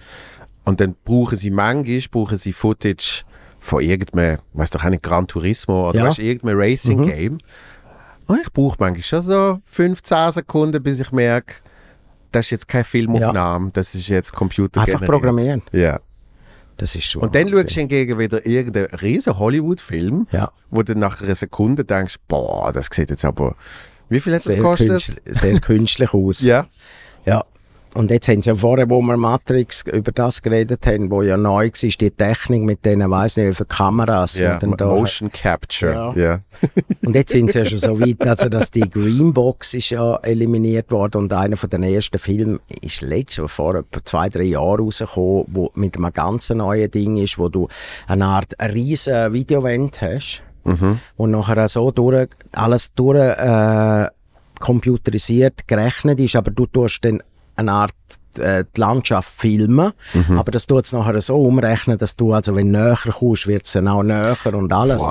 Und 0.65 0.81
dann 0.81 0.95
brauchen 1.05 1.37
sie 1.37 1.51
manchmal, 1.51 2.01
brauchen 2.11 2.37
sie 2.37 2.53
Footage 2.53 3.25
von 3.59 3.83
irgendeinem, 3.83 4.39
weißt 4.53 4.75
du, 4.75 4.91
nicht, 4.91 5.03
Gran 5.03 5.27
Turismo 5.27 5.89
oder 5.89 5.99
Ja. 5.99 6.09
weißt 6.09 6.19
irgendeinem 6.19 6.59
Racing-Game. 6.59 7.39
Und 8.27 8.41
ich 8.43 8.53
brauche 8.53 8.77
manchmal 8.79 9.03
schon 9.03 9.23
so 9.23 9.59
15 9.65 10.33
Sekunden, 10.33 10.83
bis 10.83 11.01
ich 11.01 11.11
merke, 11.11 11.55
das 12.33 12.47
ist 12.47 12.51
jetzt 12.51 12.69
keine 12.69 12.85
Filmaufnahme, 12.85 13.71
das 13.73 13.95
ist 13.95 14.09
jetzt 14.09 14.33
Computer 14.33 14.83
Einfach 14.83 15.01
programmieren. 15.05 15.63
Ja. 15.73 16.01
Das 16.81 16.95
ist 16.95 17.05
schon 17.05 17.21
Und 17.23 17.35
dann 17.35 17.43
Wahnsinn. 17.49 17.59
schaust 17.65 17.77
du 17.77 17.81
hingegen 17.81 18.19
wieder 18.19 18.47
irgendeinen 18.47 18.87
riesen 18.87 19.39
Hollywood-Film, 19.39 20.27
Ja. 20.33 20.51
wo 20.71 20.83
du 20.83 20.95
nach 20.97 21.21
einer 21.21 21.35
Sekunde 21.35 21.85
denkst, 21.85 22.17
boah, 22.27 22.73
das 22.73 22.89
sieht 22.91 23.11
jetzt 23.11 23.25
aber... 23.27 23.55
Wie 24.09 24.19
viel 24.19 24.33
hat 24.33 24.39
das 24.39 24.45
sehr, 24.45 24.57
gekostet? 24.57 24.89
künstlich, 24.89 25.21
sehr 25.27 25.61
künstlich 25.61 26.15
aus. 26.15 26.41
Ja. 26.43 26.69
Ja. 27.27 27.45
Und 27.95 28.11
jetzt 28.13 28.29
haben 28.29 28.41
sie 28.41 28.51
ja 28.51 28.55
vorher, 28.55 28.89
wo 28.89 29.01
wir 29.03 29.17
Matrix 29.17 29.83
über 29.83 30.13
das 30.13 30.43
geredet 30.43 30.87
haben, 30.87 31.11
wo 31.11 31.23
ja 31.23 31.37
neu 31.37 31.67
war, 31.67 31.91
die 32.01 32.11
Technik 32.11 32.63
mit 32.63 32.85
denen, 32.85 33.11
weiss 33.11 33.37
nicht, 33.37 33.49
wie 33.49 33.55
viele 33.55 33.67
Kameras. 33.67 34.39
Ja, 34.39 34.55
und, 34.55 34.63
dann 34.63 34.77
da, 34.77 34.87
Motion 34.87 35.31
Capture. 35.33 36.13
Ja. 36.15 36.15
Ja. 36.15 36.41
und 37.05 37.15
jetzt 37.17 37.33
sind 37.33 37.51
sie 37.51 37.59
ja 37.59 37.65
schon 37.65 37.79
so 37.79 38.01
weit, 38.01 38.25
also 38.27 38.49
dass 38.49 38.71
die 38.71 38.89
Greenbox 38.89 39.75
ist 39.75 39.91
ja 39.91 40.17
eliminiert 40.17 40.93
worden 40.93 41.23
und 41.23 41.33
einer 41.33 41.57
von 41.57 41.69
den 41.69 41.83
ersten 41.83 42.19
Filmen 42.19 42.61
ist 42.81 43.01
letztes 43.01 43.51
vor 43.51 43.75
etwa 43.75 44.05
zwei, 44.05 44.29
drei 44.29 44.45
Jahren 44.45 44.81
rausgekommen, 44.81 45.47
wo 45.49 45.73
mit 45.75 45.97
einem 45.97 46.13
ganz 46.13 46.51
neuen 46.51 46.91
Ding 46.91 47.17
ist, 47.17 47.39
wo 47.39 47.49
du 47.49 47.69
eine 48.07 48.27
Art 48.27 48.55
riesen 48.61 49.33
Videowand 49.33 50.01
hast, 50.01 50.43
wo 51.17 51.27
nachher 51.27 51.69
so 51.69 51.91
durch, 51.91 52.29
alles 52.53 52.95
durch 52.95 53.19
äh, 53.19 54.07
computerisiert 54.61 55.67
gerechnet 55.67 56.21
ist, 56.21 56.37
aber 56.37 56.51
du 56.51 56.67
tust 56.67 57.05
dann 57.05 57.23
eine 57.61 57.73
Art 57.73 57.93
äh, 58.39 58.65
die 58.77 58.81
Landschaft 58.81 59.29
filmen, 59.29 59.93
aber 60.39 60.53
das 60.53 60.67
tut 60.69 60.85
es 60.87 60.93
nachher 60.93 61.21
so 61.21 61.37
umrechnen, 61.43 61.99
dass 61.99 62.15
du, 62.15 62.33
also 62.33 62.55
wenn 62.55 62.73
du 62.73 62.79
näher 62.79 62.97
kommst, 63.19 63.47
wird 63.49 63.67
es 63.67 63.73
dann 63.73 63.89
auch 63.89 64.03
näher 64.05 64.37
und 64.53 64.73
alles. 64.73 65.03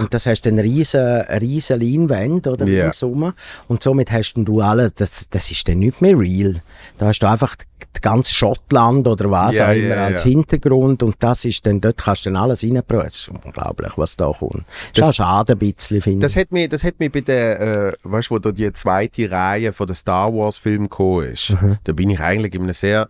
Und 0.00 0.14
das 0.14 0.26
hast 0.26 0.42
dann 0.42 0.58
riesen, 0.60 1.00
riesen 1.40 1.80
Leinwände, 1.80 2.52
oder, 2.52 2.66
Ja. 2.66 2.84
ringsum. 2.84 3.32
Und 3.66 3.82
somit 3.82 4.12
hast 4.12 4.34
du 4.36 4.60
alles, 4.60 4.94
das, 4.94 5.28
das 5.28 5.50
ist 5.50 5.66
dann 5.68 5.78
nicht 5.80 6.00
mehr 6.00 6.16
real. 6.18 6.60
Da 6.98 7.06
hast 7.08 7.18
du 7.18 7.26
einfach 7.28 7.56
ganz 8.00 8.30
Schottland 8.30 9.06
oder 9.08 9.30
was 9.30 9.56
Ja, 9.56 9.68
auch 9.70 9.74
immer 9.74 9.96
ja. 9.96 10.04
als 10.06 10.22
Hintergrund 10.22 11.02
und 11.02 11.16
das 11.18 11.44
ist 11.44 11.66
dann, 11.66 11.80
dort 11.80 11.96
kannst 11.98 12.26
du 12.26 12.30
dann 12.30 12.36
alles. 12.42 12.60
Das 12.60 13.06
ist 13.14 13.28
unglaublich, 13.28 13.92
was 13.96 14.16
da 14.16 14.30
kommt. 14.32 14.64
Das 14.94 15.02
ist 15.02 15.08
auch 15.10 15.14
schade 15.14 15.52
ein 15.52 15.58
bisschen, 15.58 16.00
finde 16.02 16.24
Das 16.24 16.32
ich. 16.32 16.38
hat 16.38 16.52
mich, 16.52 16.68
das 16.68 16.84
hat 16.84 16.98
mich 17.00 17.10
bei 17.10 17.20
der, 17.20 17.60
äh, 17.60 17.92
weißt 18.04 18.30
du, 18.30 18.34
wo 18.34 18.38
da 18.38 18.52
die 18.52 18.72
zweite 18.72 19.30
Reihe 19.30 19.72
von 19.72 19.86
den 19.86 19.96
Star 19.96 20.32
Wars 20.32 20.56
Filmen 20.56 20.88
gekommen 20.88 21.26
ist, 21.28 21.50
Mhm. 21.50 21.78
da 21.84 21.92
bin 21.92 22.10
ich 22.10 22.20
eigentlich 22.20 22.54
in 22.54 22.62
einem 22.62 22.72
sehr 22.72 23.08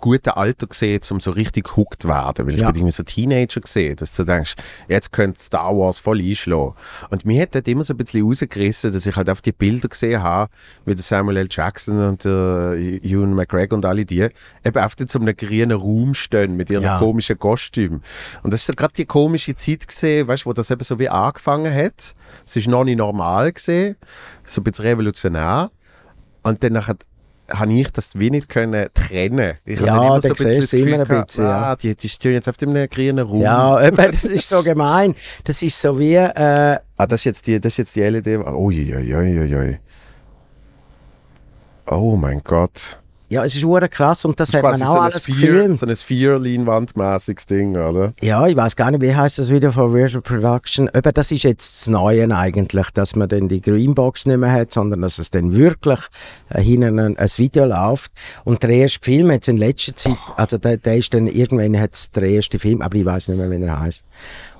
guten 0.00 0.30
Alter 0.30 0.66
gesehen, 0.66 1.00
um 1.10 1.20
so 1.20 1.30
richtig 1.30 1.76
hooked 1.76 2.02
zu 2.02 2.08
werden. 2.08 2.46
Weil 2.46 2.54
ich 2.54 2.60
Ja. 2.60 2.66
bin 2.70 2.80
irgendwie 2.80 2.92
so 2.92 3.02
Teenager 3.02 3.60
gesehen, 3.60 3.96
dass 3.96 4.12
du 4.12 4.24
denkst, 4.24 4.54
jetzt 4.88 5.12
könnte 5.12 5.40
Star 5.40 5.76
Wars 5.76 5.98
voll 5.98 6.20
einschlagen. 6.20 6.74
Und 7.10 7.24
mir 7.24 7.42
hat 7.42 7.54
dort 7.54 7.66
immer 7.68 7.84
so 7.84 7.94
ein 7.94 7.96
bisschen 7.96 8.24
rausgerissen, 8.26 8.92
dass 8.92 9.06
ich 9.06 9.16
halt 9.16 9.30
auf 9.30 9.40
die 9.42 9.52
Bilder 9.52 9.88
gesehen 9.88 10.22
habe, 10.22 10.50
wie 10.84 10.94
der 10.94 11.02
Samuel 11.02 11.38
L. 11.38 11.48
Jackson 11.50 12.04
und 12.08 12.24
äh, 12.26 12.96
Ewan 12.98 13.34
McGregor 13.34 13.76
und 13.76 13.84
alle 13.86 14.04
die, 14.04 14.28
eben 14.64 14.78
auf 14.82 14.94
so 15.08 15.18
einem 15.18 15.36
grünen 15.36 15.72
Raum 15.78 16.14
stehen 16.14 16.56
mit 16.56 16.68
ihren 16.68 16.82
Ja. 16.82 16.98
komischen 16.98 17.38
Kostümen. 17.38 18.02
Und 18.42 18.52
das 18.52 18.60
ist 18.60 18.66
so 18.66 18.72
gerade 18.74 18.94
die 18.94 19.06
komische 19.06 19.54
Zeit 19.54 19.86
gesehen, 19.86 20.26
weißt 20.28 20.46
wo 20.46 20.52
das 20.52 20.70
eben 20.70 20.82
so 20.84 20.98
wie 20.98 21.08
angefangen 21.08 21.72
hat. 21.72 22.14
Es 22.44 22.56
ist 22.56 22.68
noch 22.68 22.84
nicht 22.84 22.98
normal 22.98 23.52
gesehen, 23.52 23.96
so 24.44 24.60
ein 24.60 24.64
bisschen 24.64 24.84
revolutionär. 24.84 25.70
Und 26.42 26.62
dann 26.62 26.74
nachher 26.74 26.96
habe 27.50 27.72
ich 27.72 27.90
das 27.92 28.18
wie 28.18 28.30
nicht 28.30 28.48
können 28.48 28.88
trennen. 28.94 29.54
Ich 29.64 29.80
Ja, 29.80 30.18
bisschen 30.18 30.50
siehst 30.50 30.62
das 30.62 30.70
du 30.70 30.78
immer 30.78 30.98
ein 31.00 31.04
gehabt, 31.04 31.26
bisschen, 31.28 31.44
ja. 31.44 31.72
ah, 31.72 31.76
die, 31.76 31.94
die 31.96 32.08
stehen 32.08 32.32
jetzt 32.32 32.48
auf 32.48 32.56
dem 32.56 32.74
grünen 32.88 33.18
Raum. 33.26 33.40
Ja, 33.40 33.82
eben, 33.86 33.96
das 33.96 34.24
ist 34.24 34.48
so 34.48 34.62
gemein. 34.62 35.14
Das 35.44 35.62
ist 35.62 35.80
so 35.80 35.98
wie, 35.98 36.14
äh, 36.14 36.78
Ah, 36.98 37.06
das 37.06 37.20
ist 37.20 37.24
jetzt 37.24 37.46
die, 37.46 37.60
das 37.60 37.72
ist 37.74 37.76
jetzt 37.78 37.96
die 37.96 38.00
LED. 38.02 38.46
Oh, 38.46 38.70
je, 38.70 38.82
je, 38.82 39.00
je, 39.00 39.22
je, 39.22 39.44
je. 39.44 39.78
Oh 41.90 42.16
mein 42.16 42.40
Gott. 42.42 42.98
Ja, 43.28 43.44
es 43.44 43.56
ist 43.56 43.64
hure 43.64 43.88
krass 43.88 44.24
und 44.24 44.38
das, 44.38 44.54
hat 44.54 44.62
man 44.62 44.80
auch 44.82 44.86
so 44.86 44.92
ein 44.92 45.10
alles 45.10 45.24
Sphere, 45.24 45.72
so 45.72 45.86
ein 45.86 45.96
Sphere-Leinwand-mäßiges 45.96 47.46
Ding, 47.46 47.76
oder? 47.76 48.12
Ja, 48.20 48.46
ich 48.46 48.56
weiß 48.56 48.76
gar 48.76 48.90
nicht, 48.90 49.00
wie 49.02 49.14
heißt 49.14 49.38
das 49.38 49.50
Video 49.50 49.72
von 49.72 49.92
Virtual 49.92 50.22
Production. 50.22 50.88
Eben, 50.94 51.12
das 51.12 51.32
ist 51.32 51.42
jetzt 51.42 51.80
das 51.80 51.88
Neue 51.88 52.32
eigentlich, 52.34 52.90
dass 52.90 53.16
man 53.16 53.28
dann 53.28 53.48
die 53.48 53.60
Greenbox 53.60 54.26
nicht 54.26 54.38
mehr 54.38 54.52
hat, 54.52 54.72
sondern 54.72 55.02
dass 55.02 55.18
es 55.18 55.30
dann 55.30 55.56
wirklich 55.56 55.98
äh, 56.50 56.62
hinten 56.62 56.98
ein, 56.98 57.16
ein 57.16 57.28
Video 57.36 57.64
läuft. 57.64 58.12
Und 58.44 58.62
der 58.62 58.70
erste 58.70 59.00
Film 59.02 59.30
jetzt 59.30 59.48
in 59.48 59.56
letzter 59.56 59.96
Zeit, 59.96 60.18
also 60.36 60.58
der, 60.58 60.76
der 60.76 60.96
ist 60.96 61.12
dann 61.12 61.26
irgendwann 61.26 61.78
hat's 61.80 62.10
der 62.12 62.24
erste 62.24 62.58
Film, 62.60 62.80
aber 62.80 62.96
ich 62.96 63.04
weiß 63.04 63.28
nicht 63.28 63.38
mehr, 63.38 63.50
wie 63.50 63.62
er 63.62 63.80
heißt. 63.80 64.04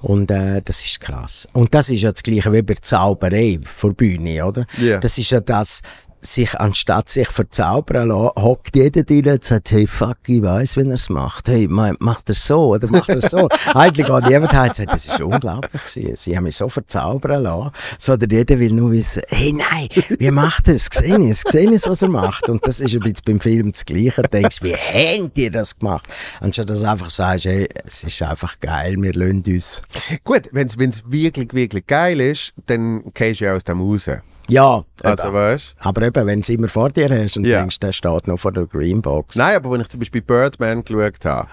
Und 0.03 0.31
äh, 0.31 0.61
das 0.65 0.85
ist 0.85 1.01
krass. 1.01 1.49
Und 1.53 1.75
das 1.75 1.89
ist 1.91 2.03
ja 2.03 2.13
das 2.13 2.23
Gleiche 2.23 2.53
wie 2.53 2.63
bei 2.63 2.75
Zauberei 2.75 3.59
vor 3.63 3.93
Bühne, 3.95 4.45
oder? 4.45 4.67
Ja. 4.79 4.99
Das 4.99 5.19
ist 5.19 5.31
ja 5.31 5.41
das, 5.41 5.83
sich 6.23 6.59
anstatt 6.59 7.09
sich 7.09 7.29
verzaubern 7.29 8.09
lassen, 8.09 8.31
hockt 8.43 8.75
jeder 8.77 9.03
drin 9.05 9.29
und 9.29 9.45
sagt, 9.45 9.71
hey, 9.71 9.87
fuck, 9.87 10.19
ich 10.27 10.43
weiss, 10.43 10.77
wenn 10.77 10.89
er 10.89 10.95
es 10.95 11.09
macht. 11.09 11.49
Hey, 11.49 11.69
ma- 11.69 11.93
macht 12.01 12.29
er 12.29 12.35
so 12.35 12.69
oder 12.75 12.89
macht 12.89 13.09
er 13.09 13.21
so? 13.23 13.49
Eigentlich 13.75 14.07
geht 14.07 14.27
niemand 14.27 14.53
heim 14.53 14.69
und 14.69 14.75
sagt, 14.75 14.93
das 14.93 15.07
ist 15.07 15.21
unglaublich 15.21 15.83
gewesen. 15.85 16.17
Sie 16.17 16.37
haben 16.37 16.45
mich 16.45 16.57
so 16.57 16.69
verzaubern 16.69 17.43
lassen. 17.43 17.71
Sondern 17.99 18.31
jeder 18.31 18.59
will 18.59 18.73
nur 18.73 18.93
wissen, 18.93 19.23
hey, 19.29 19.53
nein, 19.53 19.89
wie 20.19 20.31
macht 20.31 20.69
er 20.69 20.75
es? 20.75 20.91
Gesehen 20.91 21.23
ist, 21.23 21.45
gesehen 21.45 21.73
ist, 21.73 21.89
was 21.89 22.03
er 22.03 22.09
macht. 22.09 22.49
Und 22.49 22.67
das 22.67 22.81
ist 22.81 22.95
ein 22.95 23.01
bisschen 23.01 23.23
beim 23.25 23.41
Film 23.41 23.73
das 23.73 23.85
Gleiche. 23.85 24.23
Du 24.23 24.29
denkst, 24.29 24.63
wie 24.63 24.75
habt 24.75 25.37
ihr 25.39 25.51
das 25.51 25.79
gemacht? 25.79 26.07
Anstatt 26.41 26.71
dass 26.71 26.81
du 26.81 26.91
einfach 26.91 27.11
sagst, 27.11 27.45
hey, 27.45 27.69
es 27.85 28.03
ist 28.05 28.21
einfach 28.23 28.59
geil, 28.61 28.97
wir 28.99 29.13
lassen 29.13 29.45
uns. 29.47 29.83
Gut, 30.25 30.43
wenn 30.53 30.67
es 30.67 30.79
wirklich, 31.07 31.53
wirklich 31.53 31.87
geil 31.87 32.21
ist, 32.21 32.53
dann 32.67 33.05
gehst 33.15 33.41
du 33.41 33.45
ja 33.45 33.55
aus 33.55 33.65
dem 33.65 33.81
raus. 33.81 34.09
Ja, 34.49 34.85
Also, 35.03 35.25
eben. 35.29 35.35
weißt 35.35 35.75
aber 35.81 36.03
eben, 36.03 36.27
wenn 36.27 36.41
du 36.41 36.43
es 36.43 36.49
immer 36.49 36.69
vor 36.69 36.91
dir 36.91 37.09
hast 37.11 37.37
und 37.37 37.45
Ja. 37.45 37.59
denkst, 37.61 37.81
der 37.81 37.93
steht 37.93 38.27
noch 38.29 38.39
vor 38.39 38.53
der 38.53 38.67
Greenbox. 38.67 39.37
Nein, 39.37 39.57
aber 39.57 39.71
wenn 39.73 39.81
ich 39.81 39.89
zum 39.89 40.01
Beispiel 40.01 40.23
Birdman 40.23 40.85
geschaut 40.85 41.25
habe, 41.25 41.49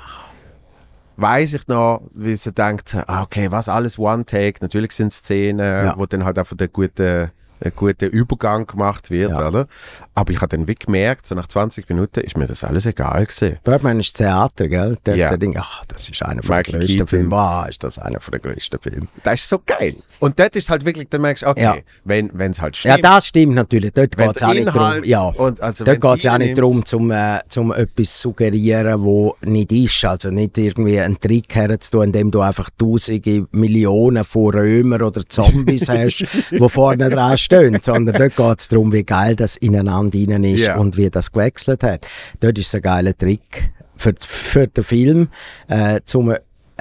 weiß 1.17 1.53
ich 1.53 1.67
noch, 1.67 2.01
wie 2.13 2.35
sie 2.35 2.51
denkt, 2.51 2.95
ah, 3.07 3.23
okay, 3.23 3.51
was 3.51 3.69
alles 3.69 3.99
One-Take, 3.99 4.59
natürlich 4.61 4.91
sind 4.93 5.13
Szenen, 5.13 5.85
Ja. 5.87 5.93
wo 5.97 6.05
dann 6.05 6.25
halt 6.25 6.37
einfach 6.39 6.55
der 6.57 6.67
gute, 6.69 7.31
ein 7.63 7.71
guter 7.75 8.07
Übergang 8.07 8.65
gemacht 8.67 9.09
wird, 9.11 9.31
Ja. 9.31 9.47
oder? 9.47 9.67
Aber 10.15 10.31
ich 10.31 10.41
habe 10.41 10.55
dann 10.55 10.67
wie 10.67 10.75
gemerkt, 10.75 11.25
so 11.25 11.33
nach 11.33 11.47
20 11.47 11.89
Minuten 11.89 12.19
ist 12.19 12.37
mir 12.37 12.45
das 12.45 12.63
alles 12.63 12.85
egal 12.85 13.25
gewesen. 13.25 13.57
Birdman 13.63 13.99
ist 13.99 14.15
Theater, 14.15 14.67
gell? 14.67 14.95
Der 15.05 15.15
Ja. 15.15 15.35
denkt, 15.35 15.57
ach, 15.59 15.83
das 15.87 16.07
ist 16.09 16.21
einer 16.23 16.43
von 16.43 16.55
Michael 16.55 16.79
den 16.79 16.87
größten. 16.87 17.07
Filmen. 17.07 17.31
Wow, 17.31 17.67
ist 17.67 17.83
das 17.83 17.97
einer 17.97 18.19
von 18.19 18.31
den 18.33 18.41
größten 18.41 18.79
Filmen. 18.79 19.07
Das 19.23 19.35
ist 19.41 19.49
so 19.49 19.59
geil. 19.65 19.95
Und 20.19 20.39
dort 20.39 20.55
ist 20.55 20.69
halt 20.69 20.85
wirklich, 20.85 21.09
dann 21.09 21.21
merkst 21.21 21.43
du, 21.43 21.47
okay, 21.47 21.61
Ja. 21.63 21.75
wenn 22.05 22.29
es 22.37 22.61
halt 22.61 22.77
Ja, 22.83 22.93
stimmt. 22.93 23.05
das 23.05 23.27
stimmt 23.27 23.55
natürlich. 23.55 23.91
Dort 23.91 24.15
geht 24.15 24.35
es 24.35 24.43
auch 24.43 24.53
nicht 24.53 24.67
darum. 24.67 25.03
Ja. 25.03 25.23
und 25.23 25.59
also 25.61 25.83
Dort 25.83 25.95
wenn's 25.95 26.11
geht 26.11 26.17
es 26.19 26.23
ja 26.23 26.33
auch 26.33 26.37
nicht 26.37 26.57
darum, 26.57 26.85
zum, 26.85 27.11
äh, 27.11 27.39
zum 27.49 27.73
etwas 27.73 28.21
suggerieren, 28.21 29.01
wo 29.03 29.35
nicht 29.41 29.71
ist. 29.71 30.05
Also 30.05 30.29
nicht 30.29 30.57
irgendwie 30.57 30.99
einen 30.99 31.19
Trick 31.19 31.53
herzutun, 31.55 32.03
indem 32.05 32.29
du 32.31 32.41
einfach 32.41 32.69
tausende 32.77 33.47
Millionen 33.51 34.23
von 34.23 34.53
Römer 34.53 35.01
oder 35.01 35.25
Zombies 35.25 35.89
hast, 35.89 36.25
die 36.51 36.69
vorne 36.69 37.09
dran 37.09 37.35
stehen. 37.37 37.77
Sondern 37.81 38.15
dort 38.15 38.35
geht 38.35 38.59
es 38.59 38.67
darum, 38.69 38.93
wie 38.93 39.03
geil 39.03 39.35
das 39.35 39.57
ineinander 39.57 40.02
rein 40.11 40.43
ist 40.43 40.61
Ja. 40.61 40.77
und 40.77 40.97
wie 40.97 41.09
das 41.09 41.31
gewechselt 41.31 41.83
hat. 41.83 42.07
Dort 42.39 42.57
ist 42.57 42.67
es 42.67 42.75
ein 42.75 42.81
geiler 42.81 43.17
Trick 43.17 43.71
für, 43.95 44.13
für 44.19 44.67
den 44.67 44.83
Film, 44.83 45.29
äh, 45.67 45.99
zum 46.03 46.33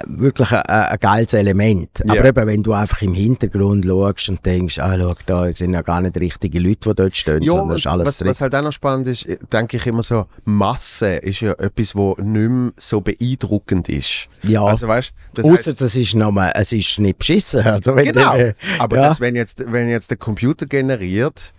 wirklich 0.06 0.50
ein, 0.50 0.62
ein 0.64 0.98
geiles 0.98 1.32
Element. 1.34 1.90
Ja. 2.04 2.14
Aber 2.14 2.24
eben, 2.24 2.46
wenn 2.46 2.62
du 2.62 2.72
einfach 2.72 3.02
im 3.02 3.12
Hintergrund 3.14 3.84
schaust 3.84 4.30
und 4.30 4.44
denkst, 4.44 4.78
ah, 4.80 4.96
schau, 4.98 5.14
da 5.26 5.52
sind 5.52 5.74
ja 5.74 5.82
gar 5.82 6.00
nicht 6.00 6.16
richtige 6.18 6.58
Leute, 6.58 6.88
die 6.88 6.94
dort 6.96 7.14
stehen, 7.16 7.42
Ja, 7.42 7.52
sondern 7.52 7.76
ist 7.76 7.86
alles 7.86 8.06
was, 8.08 8.18
drin. 8.18 8.28
was 8.28 8.40
halt 8.40 8.54
auch 8.54 8.62
noch 8.62 8.72
spannend 8.72 9.06
ist, 9.06 9.26
äh, 9.26 9.36
denke 9.52 9.76
ich 9.76 9.86
immer 9.86 10.02
so, 10.02 10.24
Masse 10.44 11.16
ist 11.16 11.40
ja 11.42 11.52
etwas, 11.52 11.94
wo 11.94 12.16
nicht 12.18 12.50
mehr 12.50 12.72
so 12.78 13.00
beeindruckend 13.02 13.90
ist. 13.90 14.28
Ja. 14.42 14.64
Also 14.64 14.88
weißt 14.88 15.12
das 15.34 15.44
Außer 15.44 15.74
das 15.74 15.94
ist 15.94 16.14
nochmal, 16.14 16.52
es 16.56 16.72
ist 16.72 16.98
nicht 16.98 17.18
beschissen. 17.18 17.60
Also 17.62 17.94
wenn 17.94 18.06
Genau. 18.06 18.34
der- 18.34 18.54
Aber 18.78 18.96
ja. 18.96 19.02
das, 19.08 19.20
wenn, 19.20 19.36
jetzt, 19.36 19.62
wenn 19.70 19.88
jetzt 19.88 20.10
der 20.10 20.16
Computer 20.16 20.66
generiert, 20.66 21.52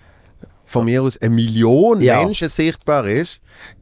von 0.73 0.85
mir 0.85 1.01
aus 1.03 1.17
eine 1.21 1.33
Million 1.33 2.01
Ja. 2.01 2.23
Menschen 2.23 2.49
sichtbar 2.49 3.05
ist, 3.07 3.39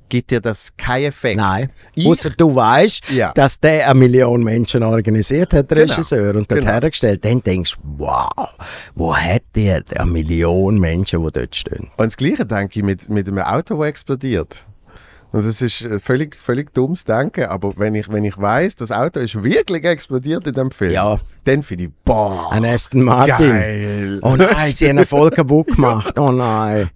gibt 0.10 0.30
dir 0.30 0.42
das 0.42 0.76
keinen 0.76 1.06
Effekt. 1.06 1.38
Nein. 1.38 1.70
Außer 2.06 2.32
du 2.32 2.54
weißt, 2.54 3.10
Ja. 3.12 3.32
dass 3.34 3.58
der 3.60 3.90
eine 3.90 3.98
Million 3.98 4.44
Menschen 4.44 4.84
organisiert 4.84 5.54
hat, 5.54 5.72
der 5.72 5.78
Genau. 5.78 5.92
Regisseur, 5.94 6.36
und 6.36 6.52
dort 6.52 6.60
Genau. 6.60 6.72
hergestellt. 6.74 7.24
Dann 7.24 7.42
denkst 7.42 7.76
du, 7.76 7.80
wow, 7.98 8.30
wo 8.94 9.16
hat 9.16 9.44
der 9.56 9.84
eine 9.96 10.12
Million 10.12 10.78
Menschen, 10.80 11.26
die 11.26 11.32
dort 11.32 11.56
stehen? 11.56 11.90
und 11.98 12.06
das 12.08 12.18
Gleiche 12.18 12.46
denke 12.46 12.80
ich 12.80 12.86
mit, 12.86 13.10
mit 13.10 13.28
einem 13.30 13.40
Auto, 13.40 13.78
das 13.80 13.88
explodiert. 13.88 14.66
Und 15.32 15.46
das 15.48 15.62
ist 15.62 15.82
äh, 15.84 16.00
völlig, 16.00 16.36
völlig 16.36 16.74
dummes 16.74 17.06
Denken, 17.06 17.46
aber 17.46 17.72
wenn 17.78 17.96
ich, 17.96 18.10
wenn 18.10 18.26
ich 18.26 18.38
weiß, 18.38 18.76
das 18.76 18.92
Auto 18.92 19.20
ist 19.22 19.42
wirklich 19.44 19.86
explodiert 19.86 20.46
in 20.46 20.54
dem 20.54 20.72
Film, 20.72 20.92
Ja. 20.92 21.20
dann 21.46 21.64
finde 21.64 21.86
ich, 21.86 21.90
boah, 22.04 22.52
Ein 22.52 22.66
Aston 22.66 23.04
Martin. 23.04 23.50
geil. 23.50 24.20
Oh 24.24 24.36
nein, 24.36 24.74
sie 24.74 24.90
haben 24.90 24.98
ihn 25.00 25.06
voll 25.06 25.32
kaputt 25.32 25.68
gemacht. 25.68 26.20
Oh 26.20 26.32
nein. 26.32 26.90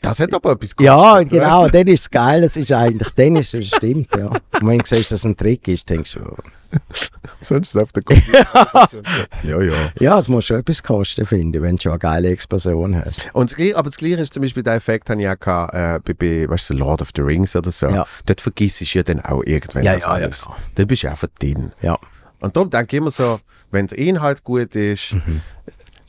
Das, 0.00 0.20
hat 0.20 0.32
aber 0.34 0.52
etwas 0.52 0.74
Ja, 0.80 1.18
gekostet, 1.18 1.30
genau, 1.30 1.62
weißt 1.64 1.74
dann 1.74 1.86
ist 1.88 2.00
es 2.00 2.10
geil. 2.10 2.40
Das 2.42 2.56
ist 2.56 2.72
eigentlich, 2.72 3.08
dann 3.16 3.36
ist 3.36 3.54
es 3.54 3.68
stimmt, 3.68 4.08
ja. 4.16 4.26
Und 4.26 4.42
wenn 4.66 4.78
du 4.78 4.84
siehst, 4.86 5.10
dass 5.10 5.20
es 5.20 5.24
ein 5.24 5.36
Trick 5.36 5.66
ist, 5.68 5.88
denkst 5.90 6.14
du? 6.14 6.20
Sonst 7.40 7.68
ist 7.68 7.76
es 7.76 7.82
auf 7.82 7.92
der 7.92 8.02
Computer. 8.02 8.88
ja, 9.44 9.60
ja. 9.62 9.72
ja, 9.98 10.18
es 10.18 10.28
muss 10.28 10.44
schon 10.46 10.58
etwas 10.58 10.82
kosten, 10.82 11.24
finde 11.24 11.58
ich, 11.58 11.62
wenn 11.62 11.76
du 11.76 11.82
schon 11.82 11.92
eine 11.92 11.98
geile 11.98 12.28
Explosion 12.28 12.96
hast. 13.04 13.20
Und 13.32 13.50
das 13.50 13.56
Gleiche, 13.56 13.76
aber 13.76 13.88
das 13.88 13.96
Gleiche 13.96 14.20
ist 14.22 14.32
zum 14.34 14.42
Beispiel 14.42 14.62
der 14.62 14.74
Effekt, 14.74 15.08
den 15.08 15.20
ich 15.20 15.28
auch 15.28 15.38
gehabt, 15.38 15.74
äh, 15.74 16.14
bei, 16.14 16.48
weißt 16.48 16.70
du, 16.70 16.74
Lord 16.74 17.02
of 17.02 17.10
the 17.16 17.22
Rings 17.22 17.54
oder 17.56 17.70
so. 17.70 17.88
Ja. 17.88 18.06
Dort 18.26 18.40
vergisst 18.40 18.80
du 18.80 18.84
ja 18.84 19.02
dann 19.02 19.20
auch 19.20 19.42
irgendwann 19.44 19.84
Ja, 19.84 19.94
das 19.94 20.04
ja, 20.04 20.18
ja, 20.18 20.24
alles. 20.24 20.42
klar. 20.42 20.56
Dann 20.74 20.86
bist 20.86 21.02
du 21.02 21.10
einfach 21.10 21.28
drin. 21.38 21.72
Ja. 21.82 21.96
Und 22.40 22.56
darum 22.56 22.68
denke 22.68 22.96
ich 22.96 23.00
immer 23.00 23.10
so, 23.10 23.40
wenn 23.70 23.86
der 23.86 23.98
Inhalt 23.98 24.44
gut 24.44 24.74
ist, 24.76 25.12
Mhm. 25.12 25.40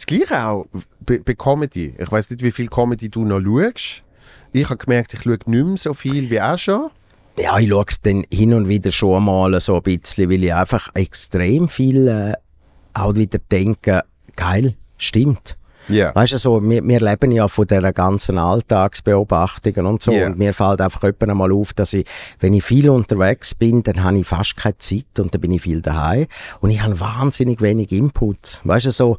Gleiche 0.07 0.45
auch 0.45 0.65
bei, 1.05 1.19
bei 1.23 1.35
Comedy. 1.35 1.93
Ich 1.97 2.11
weiß 2.11 2.31
nicht, 2.31 2.41
wie 2.41 2.51
viel 2.51 2.67
Comedy 2.67 3.09
du 3.09 3.23
noch 3.25 3.41
schaust. 3.41 4.03
Ich 4.53 4.69
habe 4.69 4.77
gemerkt, 4.77 5.13
ich 5.13 5.21
schaue 5.21 5.37
nicht 5.45 5.47
mehr 5.47 5.77
so 5.77 5.93
viel 5.93 6.29
wie 6.29 6.41
auch 6.41 6.57
schon. 6.57 6.89
Ja, 7.37 7.59
ich 7.59 7.69
schaue 7.69 7.85
dann 8.01 8.23
hin 8.31 8.53
und 8.53 8.67
wieder 8.67 8.91
schon 8.91 9.25
mal 9.25 9.59
so 9.59 9.75
ein 9.75 9.83
bisschen, 9.83 10.31
weil 10.31 10.43
ich 10.43 10.53
einfach 10.53 10.89
extrem 10.95 11.69
viel 11.69 12.07
äh, 12.07 12.33
auch 12.93 13.15
wieder 13.15 13.37
denke, 13.51 14.03
geil, 14.35 14.75
stimmt. 14.97 15.57
Ja. 15.89 16.13
Weißt 16.13 16.33
du, 16.33 16.37
so, 16.37 16.61
wir, 16.61 16.85
wir 16.85 16.99
leben 16.99 17.31
ja 17.31 17.47
von 17.47 17.67
dieser 17.67 17.93
ganzen 17.93 18.37
Alltagsbeobachtungen 18.37 19.85
und 19.85 20.01
so. 20.01 20.11
Ja. 20.11 20.25
Und 20.25 20.37
mir 20.37 20.53
fällt 20.53 20.81
einfach 20.81 21.03
öppe 21.03 21.33
mal 21.33 21.51
auf, 21.51 21.73
dass 21.73 21.93
ich, 21.93 22.05
wenn 22.39 22.53
ich 22.53 22.63
viel 22.63 22.89
unterwegs 22.89 23.55
bin, 23.55 23.83
dann 23.83 24.03
habe 24.03 24.19
ich 24.19 24.27
fast 24.27 24.57
keine 24.57 24.77
Zeit 24.77 25.19
und 25.19 25.33
dann 25.33 25.41
bin 25.41 25.51
ich 25.51 25.61
viel 25.61 25.81
daheim. 25.81 26.27
Und 26.59 26.71
ich 26.71 26.81
habe 26.81 26.99
wahnsinnig 26.99 27.61
wenig 27.61 27.91
Input. 27.91 28.61
Weißt 28.63 28.87
du, 28.87 28.91
so 28.91 29.17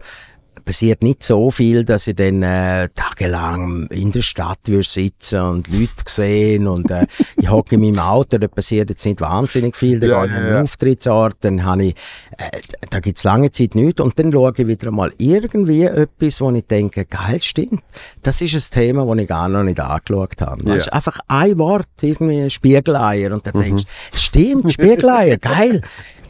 passiert 0.69 1.03
nicht 1.03 1.25
so 1.25 1.51
viel, 1.51 1.83
dass 1.83 2.07
ich 2.09 2.15
dann 2.17 2.43
äh, 2.43 2.91
tagelang 2.95 3.87
in 3.87 4.13
der 4.13 4.21
Stadt 4.21 4.59
würde 4.67 4.83
sitzen 4.87 5.41
und 5.41 5.69
Leute 5.69 5.89
sehen 6.07 6.67
und 6.67 6.91
äh, 6.91 7.07
ich 7.37 7.49
hocke 7.51 7.77
in 7.77 7.81
meinem 7.81 7.99
Auto, 8.01 8.37
da 8.37 8.49
passiert 8.49 8.91
jetzt 8.91 9.07
nicht 9.07 9.23
wahnsinnig 9.23 9.75
viel, 9.77 9.99
dann 9.99 10.11
Ja, 10.11 10.21
gehe 10.25 10.31
ich 10.31 10.37
an 10.37 10.43
einen 10.45 10.55
ja. 10.57 10.63
Auftrittsort, 10.63 11.37
dann 11.41 11.65
habe 11.65 11.85
ich, 11.85 11.95
äh, 12.37 12.59
da 12.91 13.01
gibt 13.01 13.17
es 13.17 13.25
lange 13.25 13.51
Zeit 13.51 13.75
nichts 13.77 13.99
und 14.03 14.19
dann 14.19 14.31
schaue 14.31 14.53
ich 14.59 14.67
wieder 14.67 14.91
mal 14.91 15.11
irgendwie 15.17 15.85
etwas, 15.85 16.39
wo 16.43 16.51
ich 16.51 16.67
denke, 16.67 17.07
geil, 17.07 17.41
stimmt, 17.43 17.83
das 18.23 18.43
ist 18.43 18.55
ein 18.55 18.79
Thema, 18.83 19.07
das 19.07 19.23
ich 19.23 19.29
gar 19.29 19.49
noch 19.49 19.63
nicht 19.63 19.81
angeschaut 19.81 20.39
habe. 20.43 20.63
Ja. 20.69 20.75
Weißt, 20.75 20.93
einfach 20.93 21.19
ein 21.29 21.57
Wort, 21.57 21.89
irgendwie 22.03 22.51
Spiegeleier 22.51 23.33
und 23.33 23.47
dann 23.47 23.57
Mhm. 23.57 23.63
denkst 23.63 23.85
du, 24.13 24.19
stimmt, 24.19 24.71
Spiegeleier, 24.71 25.39
geil. 25.39 25.81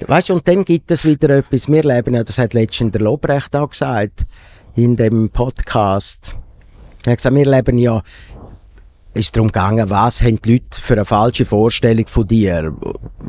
Weißt, 0.07 0.31
und 0.31 0.47
dann 0.47 0.65
gibt 0.65 0.93
es 0.93 1.05
wieder 1.05 1.31
etwas, 1.31 1.67
wir 1.69 1.83
leben 1.83 2.15
ja, 2.15 2.23
das 2.23 2.39
hat 2.39 2.55
letztens 2.55 2.93
der 2.93 3.01
Lobrecht 3.01 3.57
auch 3.57 3.71
gesagt, 3.71 4.23
in 4.77 4.97
dem 4.97 5.31
Podcast. 5.31 6.37
Er 7.07 7.13
hat 7.13 7.19
gesagt, 7.19 7.35
wir 7.37 7.47
leben 7.47 7.79
ja, 7.79 8.03
ist 9.15 9.35
darum 9.35 9.49
gegangen, 9.49 9.91
was 9.91 10.23
haben 10.23 10.41
die 10.43 10.53
Leute 10.53 10.81
für 10.81 10.93
eine 10.95 11.05
falsche 11.05 11.45
Vorstellung 11.45 12.07
von 12.07 12.27
dir, 12.29 12.73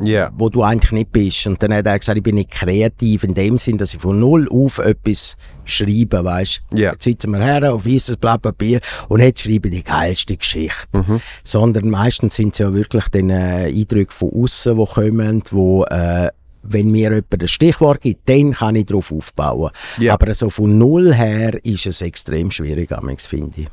Ja. 0.03 0.29
wo 0.37 0.49
du 0.49 0.61
eigentlich 0.61 0.91
nicht 0.91 1.11
bist. 1.11 1.47
Und 1.47 1.63
dann 1.63 1.73
hat 1.73 1.87
er 1.87 1.97
gesagt, 1.97 2.17
ich 2.17 2.23
bin 2.23 2.35
nicht 2.35 2.51
kreativ 2.51 3.23
in 3.23 3.33
dem 3.33 3.57
Sinn, 3.57 3.77
dass 3.79 3.95
ich 3.95 4.01
von 4.01 4.19
null 4.19 4.47
auf 4.51 4.77
etwas 4.77 5.35
schreibe, 5.65 6.23
weißt 6.23 6.61
Ja. 6.73 6.91
Jetzt 6.91 7.03
sitzen 7.05 7.31
wir 7.31 7.39
her 7.43 7.73
auf 7.73 7.85
weißes 7.85 8.17
Blatt 8.17 8.41
Papier 8.43 8.81
und 9.07 9.21
jetzt 9.21 9.41
schreibe 9.41 9.69
ich 9.69 9.75
die 9.77 9.83
geilste 9.83 10.37
Geschichte. 10.37 11.21
Sondern 11.43 11.89
meistens 11.89 12.35
sind 12.35 12.53
es 12.53 12.59
ja 12.59 12.71
wirklich 12.73 13.07
dann 13.09 13.29
äh, 13.31 13.71
Eindrücke 13.73 14.13
von 14.13 14.31
außen, 14.43 14.77
die 14.77 14.85
kommen, 14.85 15.43
wo 15.49 15.85
äh, 15.85 16.29
wenn 16.61 16.91
mir 16.91 17.11
jemand 17.11 17.41
ein 17.41 17.47
Stichwort 17.47 18.01
gibt, 18.01 18.27
dann 18.29 18.53
kann 18.53 18.75
ich 18.75 18.85
darauf 18.85 19.11
aufbauen. 19.11 19.71
Ja. 19.97 20.13
Aber 20.13 20.33
so 20.33 20.49
von 20.49 20.77
null 20.77 21.13
her 21.13 21.63
ist 21.65 21.85
es 21.85 22.01
extrem 22.01 22.51
schwierig, 22.51 22.89
finde 23.27 23.61
ich. 23.61 23.67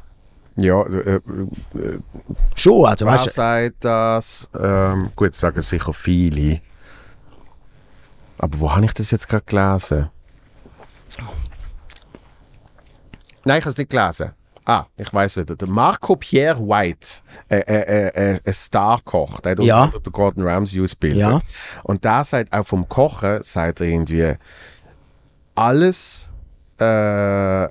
Ja, 0.58 0.82
äh, 0.82 1.16
äh, 1.16 1.20
Schon, 2.54 2.86
also 2.86 3.04
wer 3.04 3.18
sagt 3.18 3.84
das? 3.84 4.48
Ähm, 4.58 5.10
gut, 5.14 5.34
sagen 5.34 5.60
sicher 5.60 5.92
viele. 5.92 6.60
Aber 8.38 8.58
wo 8.58 8.74
habe 8.74 8.86
ich 8.86 8.94
das 8.94 9.10
jetzt 9.10 9.28
gerade 9.28 9.44
gelesen? 9.44 10.10
Nein, 13.44 13.58
ich 13.58 13.64
habe 13.64 13.70
es 13.70 13.76
nicht 13.76 13.90
gelesen. 13.90 14.32
Ah, 14.68 14.86
ich 14.96 15.14
weiß 15.14 15.36
wieder. 15.36 15.54
Der 15.54 15.68
Marco 15.68 16.16
Pierre 16.16 16.58
White, 16.58 17.20
äh, 17.48 17.58
äh, 17.58 18.08
äh, 18.34 18.40
ein 18.44 18.52
Starkoch, 18.52 19.40
der 19.40 19.52
hat 19.52 19.60
Ja. 19.60 19.84
unter 19.84 20.00
den 20.00 20.12
Gordon 20.12 20.42
Ramsay 20.46 20.82
ausgebildet. 20.82 21.20
Ja. 21.20 21.40
Und 21.84 22.04
da 22.04 22.24
sagt 22.24 22.52
auch 22.52 22.66
vom 22.66 22.88
Kochen, 22.88 23.44
sagt 23.44 23.80
er 23.80 23.86
irgendwie, 23.86 24.34
alles, 25.54 26.30
äh, 26.78 27.68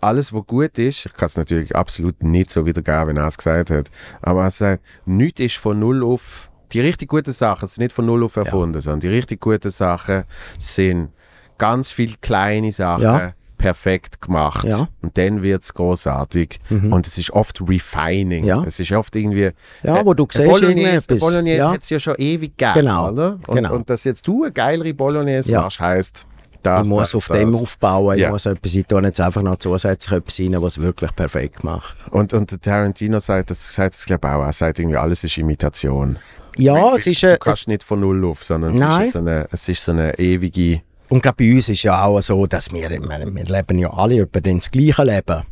alles, 0.00 0.32
was 0.32 0.46
gut 0.46 0.78
ist, 0.78 1.06
ich 1.06 1.12
kann 1.12 1.26
es 1.26 1.36
natürlich 1.36 1.74
absolut 1.76 2.22
nicht 2.22 2.50
so 2.50 2.64
wiedergeben, 2.64 3.14
wie 3.16 3.20
er 3.20 3.26
es 3.26 3.36
gesagt 3.36 3.70
hat, 3.70 3.90
aber 4.22 4.44
er 4.44 4.50
sagt, 4.50 4.82
nichts 5.04 5.40
ist 5.40 5.56
von 5.56 5.78
null 5.78 6.02
auf, 6.02 6.50
die 6.72 6.80
richtig 6.80 7.08
guten 7.08 7.32
Sachen 7.32 7.66
sind 7.66 7.82
nicht 7.82 7.92
von 7.92 8.06
null 8.06 8.24
auf 8.24 8.36
erfunden, 8.36 8.80
sondern 8.80 9.00
die 9.00 9.08
richtig 9.08 9.40
guten 9.40 9.70
Sachen 9.70 10.24
sind 10.58 11.10
ganz 11.58 11.90
viele 11.90 12.14
kleine 12.20 12.72
Sachen 12.72 13.02
Ja. 13.02 13.32
Perfekt 13.58 14.20
gemacht. 14.22 14.66
Ja. 14.66 14.88
Und 15.02 15.18
dann 15.18 15.42
wird 15.42 15.62
es 15.64 15.74
großartig. 15.74 16.60
Und 16.70 17.06
es 17.06 17.18
ist 17.18 17.30
oft 17.32 17.60
refining. 17.68 18.44
Ja. 18.44 18.62
Es 18.64 18.80
ist 18.80 18.92
oft 18.92 19.14
irgendwie. 19.16 19.50
Ja, 19.82 20.04
wo 20.06 20.14
du 20.14 20.26
siehst 20.30 20.48
Bolognese, 20.48 21.16
Bolognese 21.16 21.58
Ja. 21.58 21.70
hat 21.72 21.82
es 21.82 21.90
ja 21.90 21.98
schon 22.00 22.14
ewig 22.16 22.56
gegeben. 22.56 22.80
Genau. 22.86 23.10
Oder? 23.10 23.38
Und, 23.46 23.54
Genau. 23.56 23.74
und 23.74 23.90
dass 23.90 24.04
jetzt 24.04 24.26
du 24.26 24.44
eine 24.44 24.52
geilere 24.52 24.94
Bolognese 24.94 25.50
Ja. 25.50 25.62
machst, 25.62 25.80
heisst, 25.80 26.26
das, 26.62 26.84
ich 26.86 26.88
muss 26.88 27.00
das, 27.10 27.14
auf 27.16 27.28
das. 27.28 27.38
dem 27.38 27.54
aufbauen, 27.54 28.16
ich 28.16 28.22
Ja. 28.22 28.30
muss 28.30 28.46
etwas, 28.46 28.74
ich 28.74 28.86
tue 28.86 29.02
jetzt 29.02 29.20
einfach 29.20 29.42
noch 29.42 29.56
zusätzlich 29.58 30.12
etwas 30.18 30.40
rein, 30.40 30.56
was 30.62 30.78
wirklich 30.78 31.14
perfekt 31.14 31.62
macht. 31.64 31.96
Und, 32.10 32.32
und 32.32 32.62
Tarantino 32.62 33.20
sagt 33.20 33.50
das, 33.50 33.74
sagt 33.74 33.94
das 33.94 34.04
glaube 34.06 34.26
ich 34.26 34.34
auch. 34.34 34.42
Er 34.44 34.52
sagt 34.52 34.78
irgendwie, 34.78 34.96
alles 34.96 35.22
ist 35.24 35.36
Imitation. 35.38 36.18
Ja, 36.56 36.74
Weil 36.74 36.96
es 36.96 37.06
ist, 37.06 37.22
du 37.22 37.32
äh, 37.32 37.38
kannst 37.38 37.68
nicht 37.68 37.84
von 37.84 38.00
null 38.00 38.24
auf, 38.24 38.42
sondern 38.42 38.72
es 38.72 38.78
Nein. 38.80 39.04
ist, 39.06 39.12
so 39.12 39.20
eine, 39.20 39.46
es 39.52 39.68
ist 39.68 39.84
so 39.84 39.92
eine 39.92 40.18
ewige... 40.18 40.82
Und 41.08 41.22
gerade 41.22 41.36
bei 41.36 41.52
uns 41.54 41.68
ist 41.68 41.82
ja 41.82 42.04
auch 42.04 42.20
so, 42.20 42.46
dass 42.46 42.72
wir, 42.72 42.88
meine, 43.00 43.34
wir 43.34 43.44
leben 43.44 43.78
ja 43.78 43.92
alle 43.92 44.18
über 44.20 44.40
das 44.40 44.70
gleiche 44.70 45.04
Leben. 45.04 45.42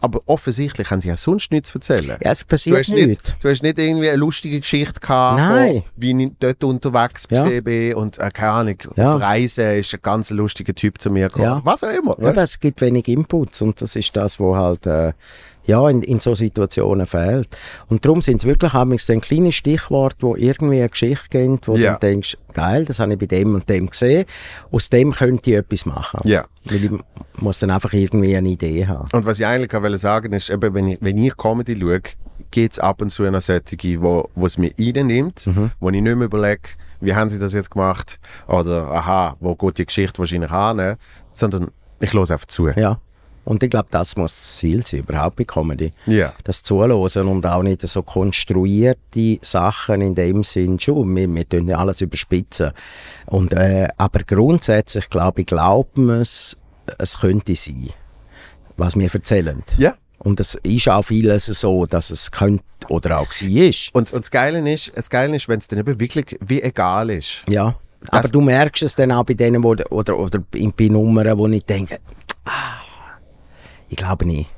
aber 0.00 0.20
offensichtlich 0.26 0.90
haben 0.90 1.00
sie 1.00 1.08
ja 1.08 1.16
sonst 1.16 1.50
nichts 1.50 1.70
zu 1.70 1.78
erzählen. 1.78 2.16
Ja, 2.22 2.30
es 2.30 2.40
Du 2.40 2.46
passiert 2.46 2.78
hast, 2.78 2.90
nichts. 2.92 3.06
nicht, 3.08 3.36
du 3.42 3.48
hast 3.48 3.62
nicht 3.62 3.78
irgendwie 3.78 4.08
eine 4.08 4.16
lustige 4.18 4.60
Geschichte 4.60 5.00
gehabt, 5.00 5.38
Nein. 5.38 5.72
Von, 5.82 5.82
wie 5.96 6.22
ich 6.24 6.30
dort 6.38 6.62
unterwegs 6.64 7.26
Ja. 7.30 7.42
bin 7.60 7.94
und 7.94 8.18
äh, 8.18 8.30
keine 8.32 8.52
Ahnung, 8.52 8.76
Ja. 8.94 9.14
auf 9.14 9.20
Reisen 9.22 9.72
ist 9.78 9.92
ein 9.94 10.00
ganz 10.02 10.30
lustiger 10.30 10.74
Typ 10.74 11.00
zu 11.00 11.10
mir 11.10 11.26
gekommen. 11.28 11.44
Ja. 11.46 11.60
Was 11.64 11.82
auch 11.82 11.88
immer. 11.90 12.16
Ja, 12.20 12.28
aber 12.28 12.42
es 12.42 12.60
gibt 12.60 12.80
wenig 12.82 13.08
Inputs 13.08 13.62
und 13.62 13.80
das 13.80 13.96
ist 13.96 14.14
das, 14.16 14.38
was 14.38 14.56
halt 14.56 14.86
äh, 14.86 15.12
ja, 15.66 15.88
in, 15.90 16.02
in 16.02 16.20
so 16.20 16.34
Situationen 16.34 17.06
fehlt. 17.06 17.48
Und 17.88 18.04
darum 18.04 18.22
sind 18.22 18.38
es 18.42 18.46
wirklich 18.46 18.72
dann 18.72 19.20
kleine 19.20 19.52
Stichworte, 19.52 20.16
wo 20.20 20.36
irgendwie 20.36 20.78
eine 20.80 20.88
Geschichte 20.88 21.28
geben, 21.28 21.60
wo 21.64 21.76
Ja. 21.76 21.94
du 21.94 22.00
denkst, 22.00 22.36
geil, 22.52 22.84
das 22.84 23.00
habe 23.00 23.12
ich 23.12 23.18
bei 23.18 23.26
dem 23.26 23.54
und 23.54 23.68
dem 23.68 23.88
gesehen. 23.90 24.24
Aus 24.70 24.88
dem 24.90 25.12
könnte 25.12 25.50
ich 25.50 25.56
etwas 25.56 25.84
machen. 25.86 26.20
Ja. 26.24 26.46
Weil 26.64 26.84
ich 26.84 26.90
muss 27.38 27.58
dann 27.58 27.70
einfach 27.70 27.92
irgendwie 27.92 28.36
eine 28.36 28.48
Idee 28.48 28.86
haben. 28.86 29.08
Und 29.12 29.26
was 29.26 29.38
ich 29.40 29.46
eigentlich 29.46 29.74
auch 29.74 29.82
wollte 29.82 29.98
sagen 29.98 30.32
ist, 30.32 30.50
eben, 30.50 30.72
wenn, 30.74 30.88
ich, 30.88 30.98
wenn 31.00 31.18
ich 31.18 31.36
Comedy 31.36 31.78
schaue, 31.78 32.00
gibt 32.50 32.72
es 32.74 32.78
ab 32.78 33.02
und 33.02 33.10
zu 33.10 33.24
eine 33.24 33.40
solche, 33.40 34.00
wo, 34.00 34.28
wo 34.34 34.46
es 34.46 34.56
mir 34.58 34.72
reinnimmt, 34.78 35.46
Mhm. 35.46 35.70
wo 35.80 35.88
ich 35.90 36.00
nicht 36.00 36.16
mehr 36.16 36.26
überlege, 36.26 36.62
wie 37.00 37.14
haben 37.14 37.28
sie 37.28 37.38
das 37.38 37.52
jetzt 37.52 37.70
gemacht 37.70 38.18
oder 38.48 38.90
aha, 38.90 39.36
wo 39.40 39.54
geht 39.54 39.78
die 39.78 39.86
Geschichte 39.86 40.18
wahrscheinlich 40.18 40.50
hin, 40.50 40.96
sondern 41.32 41.68
ich 42.00 42.12
höre 42.12 42.22
einfach 42.30 42.46
zu. 42.46 42.68
Ja. 42.68 42.98
Und 43.46 43.62
ich 43.62 43.70
glaube, 43.70 43.86
das 43.92 44.16
muss 44.16 44.32
das 44.32 44.56
Ziel 44.56 44.84
sein, 44.84 45.00
überhaupt 45.00 45.36
bei 45.36 45.44
Comedy. 45.44 45.92
Ja. 46.06 46.32
Das 46.42 46.64
Zuhören 46.64 47.28
und 47.28 47.46
auch 47.46 47.62
nicht 47.62 47.80
so 47.82 48.02
konstruierte 48.02 49.38
Sachen 49.40 50.00
in 50.00 50.16
dem 50.16 50.42
Sinn 50.42 50.80
schon. 50.80 51.14
Wir, 51.14 51.32
wir 51.32 51.48
tun 51.48 51.68
ja 51.68 51.78
alles 51.78 52.00
überspitzen. 52.00 52.72
Und, 53.26 53.52
äh, 53.52 53.86
aber 53.98 54.24
grundsätzlich, 54.24 55.08
glaube 55.10 55.42
ich, 55.42 55.46
glauben 55.46 56.10
es, 56.10 56.56
es 56.98 57.20
könnte 57.20 57.54
sein, 57.54 57.90
was 58.76 58.96
wir 58.96 59.14
erzählen. 59.14 59.62
Ja. 59.78 59.94
Und 60.18 60.40
es 60.40 60.56
ist 60.56 60.88
auch 60.88 61.02
vieles 61.02 61.46
so, 61.46 61.86
dass 61.86 62.10
es 62.10 62.32
könnte 62.32 62.64
oder 62.88 63.20
auch 63.20 63.28
war. 63.28 63.72
Und, 63.92 64.12
und 64.12 64.24
das 64.24 64.30
Geile 64.32 64.72
ist, 64.72 64.90
das 64.92 65.08
Geile 65.08 65.36
ist, 65.36 65.48
wenn 65.48 65.60
es 65.60 65.68
dann 65.68 65.78
eben 65.78 66.00
wirklich 66.00 66.36
wie 66.40 66.62
egal 66.62 67.10
ist. 67.10 67.44
Ja. 67.48 67.76
Aber 68.10 68.28
du 68.28 68.40
merkst 68.40 68.82
es 68.82 68.96
dann 68.96 69.12
auch 69.12 69.24
bei 69.24 69.34
denen, 69.34 69.62
wo, 69.62 69.76
oder, 69.90 70.18
oder 70.18 70.40
bei, 70.40 70.68
bei 70.76 70.88
Nummern, 70.88 71.38
wo 71.38 71.46
ich 71.46 71.64
denke, 71.64 72.00
ah, 72.44 72.80
ich 73.88 73.96
glaube 73.96 74.26
nicht. 74.26 74.50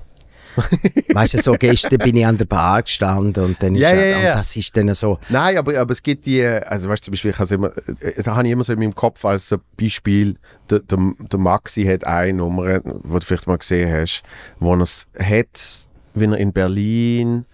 weißt 1.13 1.35
du, 1.35 1.39
so 1.39 1.53
gestern 1.53 1.99
bin 1.99 2.17
ich 2.17 2.27
an 2.27 2.37
der 2.37 2.45
Bar 2.47 2.83
gestanden 2.83 3.45
und 3.45 3.63
dann 3.63 3.75
ist 3.77 3.81
ja, 3.83 3.95
ja, 3.95 4.05
ja. 4.07 4.17
Und 4.17 4.39
das 4.39 4.57
ist 4.57 4.77
dann 4.77 4.93
so, 4.95 5.19
Nein, 5.29 5.57
aber, 5.57 5.79
aber 5.79 5.93
es 5.93 6.03
gibt 6.03 6.27
die, 6.27 6.45
also 6.45 6.89
weißt 6.89 7.03
du, 7.03 7.05
zum 7.07 7.13
Beispiel, 7.13 7.31
ich 7.31 7.51
immer, 7.53 7.71
äh, 8.01 8.23
da 8.23 8.35
habe 8.35 8.47
ich 8.47 8.53
immer 8.53 8.65
so 8.65 8.73
in 8.73 8.81
meinem 8.81 8.95
Kopf 8.95 9.25
als 9.25 9.49
so 9.49 9.59
Beispiel, 9.81 10.37
der, 10.69 10.81
der, 10.81 10.99
der 11.21 11.39
Maxi 11.39 11.85
hat 11.85 12.05
eine 12.05 12.33
Nummer, 12.39 12.81
wo 12.85 13.19
du 13.19 13.25
vielleicht 13.27 13.47
mal 13.47 13.59
gesehen 13.59 13.93
hast, 13.93 14.23
wo 14.59 14.75
er 14.75 14.81
es 14.81 15.07
hat, 15.19 15.89
wenn 16.15 16.33
er 16.33 16.39
in 16.39 16.53
Berlin 16.53 17.45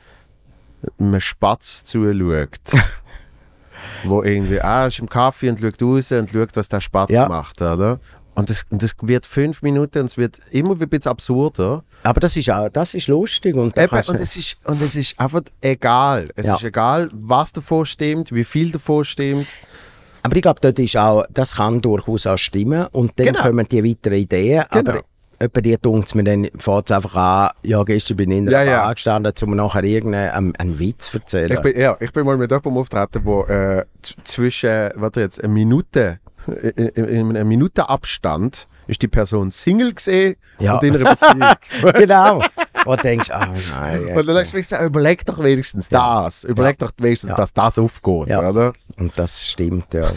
einem 0.99 1.21
Spatz 1.21 1.85
zuschaut. 1.85 2.59
wo 4.05 4.23
irgendwie, 4.23 4.61
ah, 4.61 4.83
er 4.83 4.87
ist 4.89 4.99
im 4.99 5.09
Kaffee 5.09 5.49
und 5.51 5.59
schaut 5.59 5.83
raus 5.83 6.13
und 6.13 6.31
schaut, 6.31 6.57
was 6.57 6.69
der 6.69 6.81
Spatz 6.81 7.11
Ja. 7.11 7.29
macht, 7.29 7.61
oder? 7.61 8.01
Und 8.35 8.51
das, 8.51 8.65
und 8.71 8.83
das 8.83 8.95
wird 9.01 9.27
fünf 9.27 9.63
Minuten 9.63 10.01
und 10.01 10.07
es 10.07 10.19
wird 10.19 10.39
immer 10.51 10.73
ein 10.73 10.89
bisschen 10.89 11.11
absurder. 11.13 11.85
aber 12.03 12.19
das 12.21 12.37
ist 12.37 12.51
auch, 12.51 12.69
das 12.69 12.95
ist 12.95 13.07
lustig 13.07 13.55
und, 13.55 13.79
Eben, 13.79 13.95
und, 13.95 14.21
es 14.21 14.37
ist, 14.37 14.57
und 14.65 14.83
es 14.83 14.97
ist 14.97 15.19
einfach 15.21 15.43
egal. 15.61 16.29
Es 16.35 16.47
Ja. 16.47 16.57
ist 16.57 16.65
egal, 16.65 17.09
was 17.13 17.53
davon 17.53 17.87
stimmt, 17.87 18.33
wie 18.33 18.45
viel 18.45 18.73
davon 18.73 19.05
stimmt. 19.05 19.47
aber 20.25 20.35
ich 20.37 20.43
glaube, 20.43 20.59
dort 20.61 20.79
ist 20.81 20.97
auch, 20.97 21.25
das 21.31 21.57
kann 21.57 21.81
durchaus 21.81 22.27
auch 22.27 22.37
stimmen 22.39 22.87
und 22.93 23.13
dann 23.17 23.27
Genau. 23.27 23.41
kommen 23.43 23.69
die 23.69 23.85
weiteren 23.85 24.19
Ideen, 24.19 24.65
Genau. 24.71 24.91
aber 24.93 25.01
Etwa 25.37 25.61
die 25.61 25.77
dunkt 25.77 26.07
es 26.09 26.15
mir 26.15 26.23
dann, 26.25 26.49
fängt 26.59 26.85
es 26.87 26.93
einfach 26.97 27.17
an, 27.17 27.51
ja, 27.65 27.83
gestern 27.83 28.17
bin 28.17 28.31
ich 28.31 28.39
in 28.39 28.49
Ja, 28.49 28.61
einer 28.61 28.71
ja. 28.71 28.85
Bar 28.85 28.95
gestanden, 28.95 29.33
um 29.43 29.51
mir 29.51 29.57
nachher 29.57 29.83
irgendeinen 29.83 30.31
einen, 30.31 30.57
einen 30.57 30.79
Witz 30.79 31.11
zu 31.11 31.19
erzählen. 31.19 31.51
Ich 31.53 31.61
bin, 31.61 31.79
ja, 31.79 31.97
ich 32.01 32.13
bin 32.13 32.25
mal 32.25 32.37
mit 32.37 32.51
jemandem 32.53 32.79
auftreten, 32.79 33.21
wo 33.25 33.43
äh, 33.45 33.85
zwischen, 34.23 34.91
warte 34.95 35.21
jetzt, 35.21 35.43
eine 35.43 35.53
Minute, 35.53 36.21
in, 36.47 36.89
in, 36.89 37.05
in 37.05 37.37
einem 37.37 37.49
Minutenabstand 37.49 38.69
ist 38.87 39.01
die 39.01 39.09
Person 39.09 39.51
Single 39.51 39.95
gesehen 39.95 40.37
Ja. 40.59 40.75
und 40.75 40.83
in 40.85 40.95
einer 40.97 41.15
Beziehung. 41.15 41.93
genau. 41.95 42.43
Und 42.85 42.99
du 42.99 43.03
denkst, 43.03 43.31
ah 43.31 43.49
nein. 43.81 44.15
Und 44.15 44.27
dann 44.29 44.37
denkst 44.37 44.51
du, 44.53 44.63
so, 44.63 44.77
überleg 44.77 45.25
doch 45.25 45.43
wenigstens 45.43 45.89
das. 45.89 46.45
Überleg 46.45 46.79
doch 46.79 46.91
wenigstens, 46.99 47.31
Ja. 47.31 47.37
dass 47.37 47.55
das 47.55 47.79
aufgeht, 47.79 48.29
Ja. 48.29 48.47
oder? 48.51 48.75
Und 48.99 49.19
das 49.19 49.49
stimmt, 49.49 49.95
ja. 49.95 50.13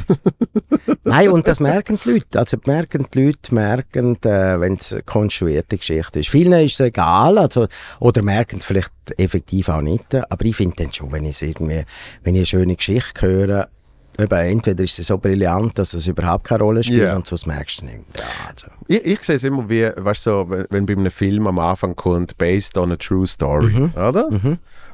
Nein, 1.03 1.29
und 1.29 1.47
das 1.47 1.59
merken 1.61 1.97
die 2.03 2.11
Leute. 2.11 2.37
Also 2.39 2.57
merken 2.65 3.07
die 3.13 3.25
Leute, 3.27 3.55
merken, 3.55 4.17
äh, 4.23 4.59
wenn 4.59 4.73
es 4.73 4.91
eine 4.91 5.03
konstruierte 5.03 5.77
Geschichte 5.77 6.19
ist. 6.19 6.29
Vielen 6.29 6.51
ist 6.63 6.73
es 6.73 6.79
egal, 6.81 7.37
also, 7.37 7.67
oder 8.01 8.21
merken 8.21 8.57
es 8.59 8.65
vielleicht 8.65 8.91
effektiv 9.17 9.69
auch 9.69 9.81
nicht. 9.81 10.13
Aber 10.13 10.45
ich 10.45 10.55
finde 10.57 10.75
dann 10.83 10.93
schon, 10.93 11.11
wenn 11.13 11.23
ich 11.25 11.41
irgendwie, 11.41 11.85
wenn 12.23 12.35
ich 12.35 12.39
eine 12.39 12.45
schöne 12.45 12.75
Geschichte 12.75 13.25
höre, 13.25 13.69
eben, 14.17 14.33
entweder 14.39 14.83
ist 14.83 14.95
sie 14.95 15.03
so 15.03 15.17
brillant, 15.17 15.77
dass 15.77 15.93
es 15.93 16.07
überhaupt 16.07 16.43
keine 16.43 16.63
Rolle 16.63 16.83
spielt, 16.83 17.03
Ja. 17.03 17.15
und 17.15 17.27
sonst 17.27 17.45
merkst 17.47 17.81
du 17.81 17.85
nicht. 17.85 17.99
Ja, 18.17 18.23
also. 18.49 18.67
Ich, 18.87 19.05
ich 19.05 19.23
sehe 19.23 19.35
es 19.35 19.43
immer 19.43 19.67
wie, 19.69 19.89
weißt 19.95 20.25
du, 20.25 20.29
so, 20.31 20.49
wenn, 20.69 20.85
bei 20.85 20.93
einem 20.93 21.11
Film 21.11 21.47
am 21.47 21.59
Anfang 21.59 21.95
kommt, 21.95 22.37
based 22.37 22.77
on 22.77 22.91
a 22.91 22.95
true 22.95 23.27
story, 23.27 23.73
Mhm. 23.73 23.93
oder? 23.95 24.29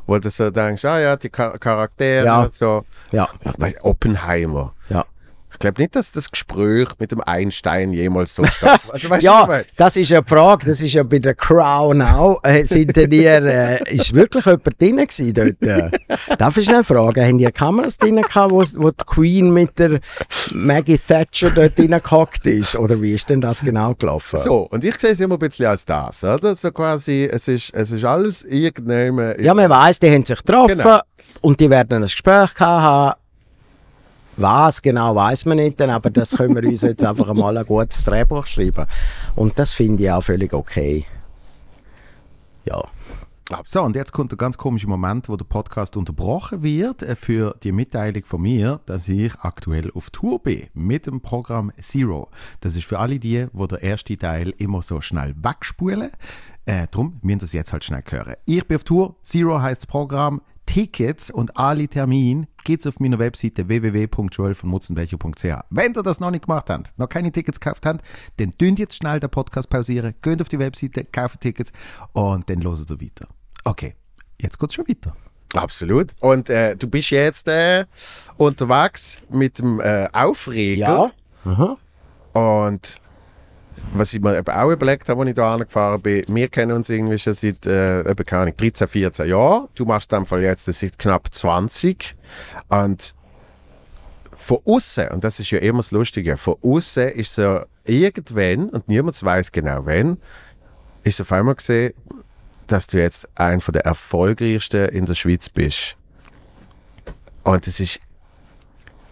Wo 0.06 0.18
du 0.20 0.30
so 0.30 0.50
denkst, 0.50 0.84
ah 0.86 1.00
ja, 1.00 1.16
die 1.16 1.30
Char 1.34 1.58
Charaktere 1.58 2.26
Ja. 2.26 2.42
und 2.44 2.54
so. 2.54 2.84
Ja, 3.12 3.30
weißt, 3.58 3.84
Oppenheimer. 3.84 4.74
ja. 4.90 5.06
Ich 5.54 5.60
glaube 5.60 5.82
nicht, 5.82 5.96
dass 5.96 6.12
das 6.12 6.30
Gespräch 6.30 6.88
mit 7.00 7.12
dem 7.12 7.22
Einstein 7.22 7.94
jemals 7.94 8.36
so. 8.36 8.44
Also, 8.64 9.08
du, 9.08 9.10
was 9.10 9.18
ich 9.20 9.24
Ja, 9.24 9.62
das 9.78 9.96
ist 9.98 10.10
ja 10.10 10.22
die 10.22 10.30
Frage, 10.30 10.66
das 10.66 10.82
ist 10.82 10.94
ja 10.94 11.04
bei 11.04 11.20
der 11.20 11.36
Crown 11.36 12.02
auch. 12.02 12.40
Äh, 12.44 12.66
sind 12.66 12.96
denn 12.96 13.12
ihr, 13.12 13.44
äh, 13.46 13.96
ist 13.96 14.14
wirklich 14.14 14.46
jemand 14.46 14.82
drin 14.82 14.98
gewesen 14.98 15.34
dort? 15.34 15.62
Äh? 15.62 15.92
Darf 16.38 16.58
ich 16.58 16.66
schnell 16.66 16.84
fragen, 16.84 17.24
haben 17.26 17.38
die 17.38 17.46
Kameras 17.52 17.98
drin 17.98 18.18
gehabt, 18.22 18.52
wo, 18.52 18.64
wo 18.76 18.92
die 18.92 19.04
Queen 19.06 19.54
mit 19.54 19.78
der 19.80 20.00
Maggie 20.52 20.98
Thatcher 20.98 21.52
dort 21.52 21.78
reingehockt 21.80 22.46
ist? 22.46 22.76
Oder 22.76 23.02
wie 23.02 23.14
ist 23.14 23.30
denn 23.30 23.42
das 23.42 23.62
genau 23.62 23.94
gelaufen? 23.96 24.40
So, 24.40 24.68
und 24.72 24.84
ich 24.84 25.00
sehe 25.00 25.12
es 25.12 25.20
immer 25.20 25.36
ein 25.36 25.40
bisschen 25.40 25.68
als 25.68 25.86
das, 25.86 26.24
oder? 26.24 26.56
So 26.56 26.72
quasi, 26.72 27.30
es 27.32 27.48
ist, 27.48 27.74
es 27.74 27.92
ist 27.92 28.04
alles 28.04 28.44
irgendwann... 28.44 29.36
Ja, 29.42 29.54
man 29.54 29.70
weiss, 29.70 30.00
die 30.00 30.10
haben 30.10 30.26
sich 30.26 30.38
getroffen 30.44 30.78
Genau. 30.78 31.00
und 31.42 31.60
die 31.60 31.70
werden 31.70 31.96
ein 31.98 32.02
Gespräch 32.04 32.54
gehabt 32.54 32.60
haben. 32.62 33.14
Was 34.36 34.82
genau 34.82 35.16
weiß 35.16 35.46
man 35.46 35.58
nicht, 35.58 35.80
aber 35.82 36.10
das 36.10 36.38
können 36.38 36.56
wir 36.56 36.68
uns 36.68 36.82
jetzt 36.82 37.04
einfach 37.04 37.32
mal 37.34 37.56
ein 37.56 37.66
gutes 37.66 38.04
Drehbuch 38.04 38.48
schreiben. 38.48 38.86
Und 39.36 39.60
das 39.60 39.72
finde 39.72 40.04
ich 40.04 40.12
auch 40.12 40.24
völlig 40.24 40.54
okay. 40.54 41.06
Ja. 42.66 42.84
So, 43.68 43.84
und 43.84 43.96
jetzt 43.96 44.14
kommt 44.14 44.32
der 44.32 44.38
ganz 44.38 44.58
komische 44.58 44.88
Moment, 44.88 45.30
wo 45.30 45.36
der 45.36 45.46
Podcast 45.46 45.98
unterbrochen 45.98 46.64
wird 46.64 47.04
äh, 47.04 47.16
für 47.16 47.56
die 47.62 47.72
Mitteilung 47.72 48.24
von 48.26 48.42
mir, 48.42 48.80
dass 48.86 49.08
ich 49.10 49.36
aktuell 49.42 49.92
auf 49.92 50.10
Tour 50.10 50.42
bin 50.42 50.68
mit 50.74 51.06
dem 51.06 51.22
Programm 51.22 51.72
Zero. 51.80 52.30
Das 52.62 52.76
ist 52.76 52.86
für 52.86 53.00
alle 53.00 53.20
die, 53.20 53.48
wo 53.52 53.68
der 53.68 53.84
erste 53.84 54.18
Teil 54.18 54.54
immer 54.58 54.82
so 54.82 55.02
schnell 55.02 55.36
wegspulen. 55.38 56.12
Äh, 56.66 56.88
drum 56.88 57.20
müssen 57.22 57.40
das 57.40 57.54
jetzt 57.54 57.74
halt 57.74 57.84
schnell 57.84 58.02
hören. 58.10 58.36
Ich 58.46 58.66
bin 58.66 58.78
auf 58.78 58.86
Tour. 58.86 59.18
Zero 59.22 59.62
heißt 59.62 59.82
das 59.82 59.88
Programm. 59.88 60.42
Tickets 60.66 61.30
und 61.30 61.58
alle 61.58 61.88
Termine 61.88 62.48
geht's 62.64 62.88
auf 62.88 63.00
meiner 63.00 63.20
Webseite 63.20 63.68
www.joelvonmutzenbecher.ch. 63.68 65.64
Wenn 65.70 65.94
ihr 65.94 66.04
das 66.04 66.20
noch 66.20 66.32
nicht 66.32 66.46
gemacht 66.46 66.70
habt, 66.70 66.98
noch 66.98 67.10
keine 67.10 67.32
Tickets 67.32 67.60
gekauft 67.60 67.86
habt, 67.86 68.06
dann 68.38 68.52
dünnt 68.52 68.80
jetzt 68.80 68.96
schnell 68.96 69.20
den 69.20 69.30
Podcast 69.30 69.70
pausieren, 69.70 70.14
geht 70.22 70.42
auf 70.42 70.50
die 70.50 70.60
Webseite, 70.60 71.06
kauft 71.06 71.42
Tickets 71.42 71.72
und 72.14 72.50
dann 72.50 72.62
loset 72.62 72.90
ihr 72.90 73.02
weiter. 73.02 73.28
Okay, 73.64 73.96
jetzt 74.40 74.58
geht's 74.60 74.74
schon 74.74 74.88
weiter. 74.88 75.16
Absolut. 75.54 76.14
Und 76.22 76.50
äh, 76.50 76.76
du 76.76 76.88
bist 76.88 77.12
jetzt 77.12 77.48
äh, 77.48 77.86
unterwegs 78.38 79.20
mit 79.30 79.60
dem 79.60 79.80
äh, 79.80 80.08
Aufreger. 80.12 81.12
Aha. 81.46 81.78
Und 82.34 83.00
was 83.94 84.14
ich 84.14 84.22
mir 84.22 84.38
eben 84.38 84.54
auch 84.54 84.72
überlegt 84.72 85.10
habe, 85.10 85.22
als 85.22 85.30
ich 85.30 85.36
hier 85.36 85.44
angefahren 85.44 86.02
bin, 86.02 86.24
wir 86.28 86.48
kennen 86.50 86.72
uns 86.72 86.90
irgendwie 86.90 87.20
schon 87.20 87.34
seit 87.34 87.66
äh, 87.66 88.02
eben, 88.02 88.26
keine 88.26 88.44
Ahnung, 88.44 88.58
13, 88.58 88.88
14 88.88 89.30
Jahren. 89.30 89.68
Du 89.76 89.86
machst 89.86 90.12
in 90.12 90.26
Fall 90.26 90.42
jetzt 90.42 90.66
seit 90.66 91.00
knapp 91.00 91.34
20. 91.34 92.16
Und 92.70 93.14
von 94.36 94.60
außen, 94.66 95.10
und 95.10 95.24
das 95.24 95.40
ist 95.40 95.52
ja 95.52 95.60
immer 95.60 95.80
das 95.80 95.92
Lustige, 95.92 96.38
von 96.38 96.56
außen 96.62 97.10
ist 97.10 97.36
so 97.36 97.62
irgendwann, 97.86 98.70
und 98.70 98.88
niemand 98.88 99.22
weiß 99.24 99.52
genau 99.52 99.86
wann, 99.86 100.18
ist 101.04 101.22
auf 101.22 101.32
einmal 101.32 101.56
gesehen, 101.56 101.94
dass 102.68 102.88
du 102.88 102.98
jetzt 102.98 103.28
einer 103.36 103.60
der 103.60 103.86
erfolgreichsten 103.86 104.90
in 104.90 105.06
der 105.06 105.16
Schweiz 105.16 105.50
bist. 105.50 105.98
Und 107.44 107.68
es 107.68 107.80
ist 107.80 108.00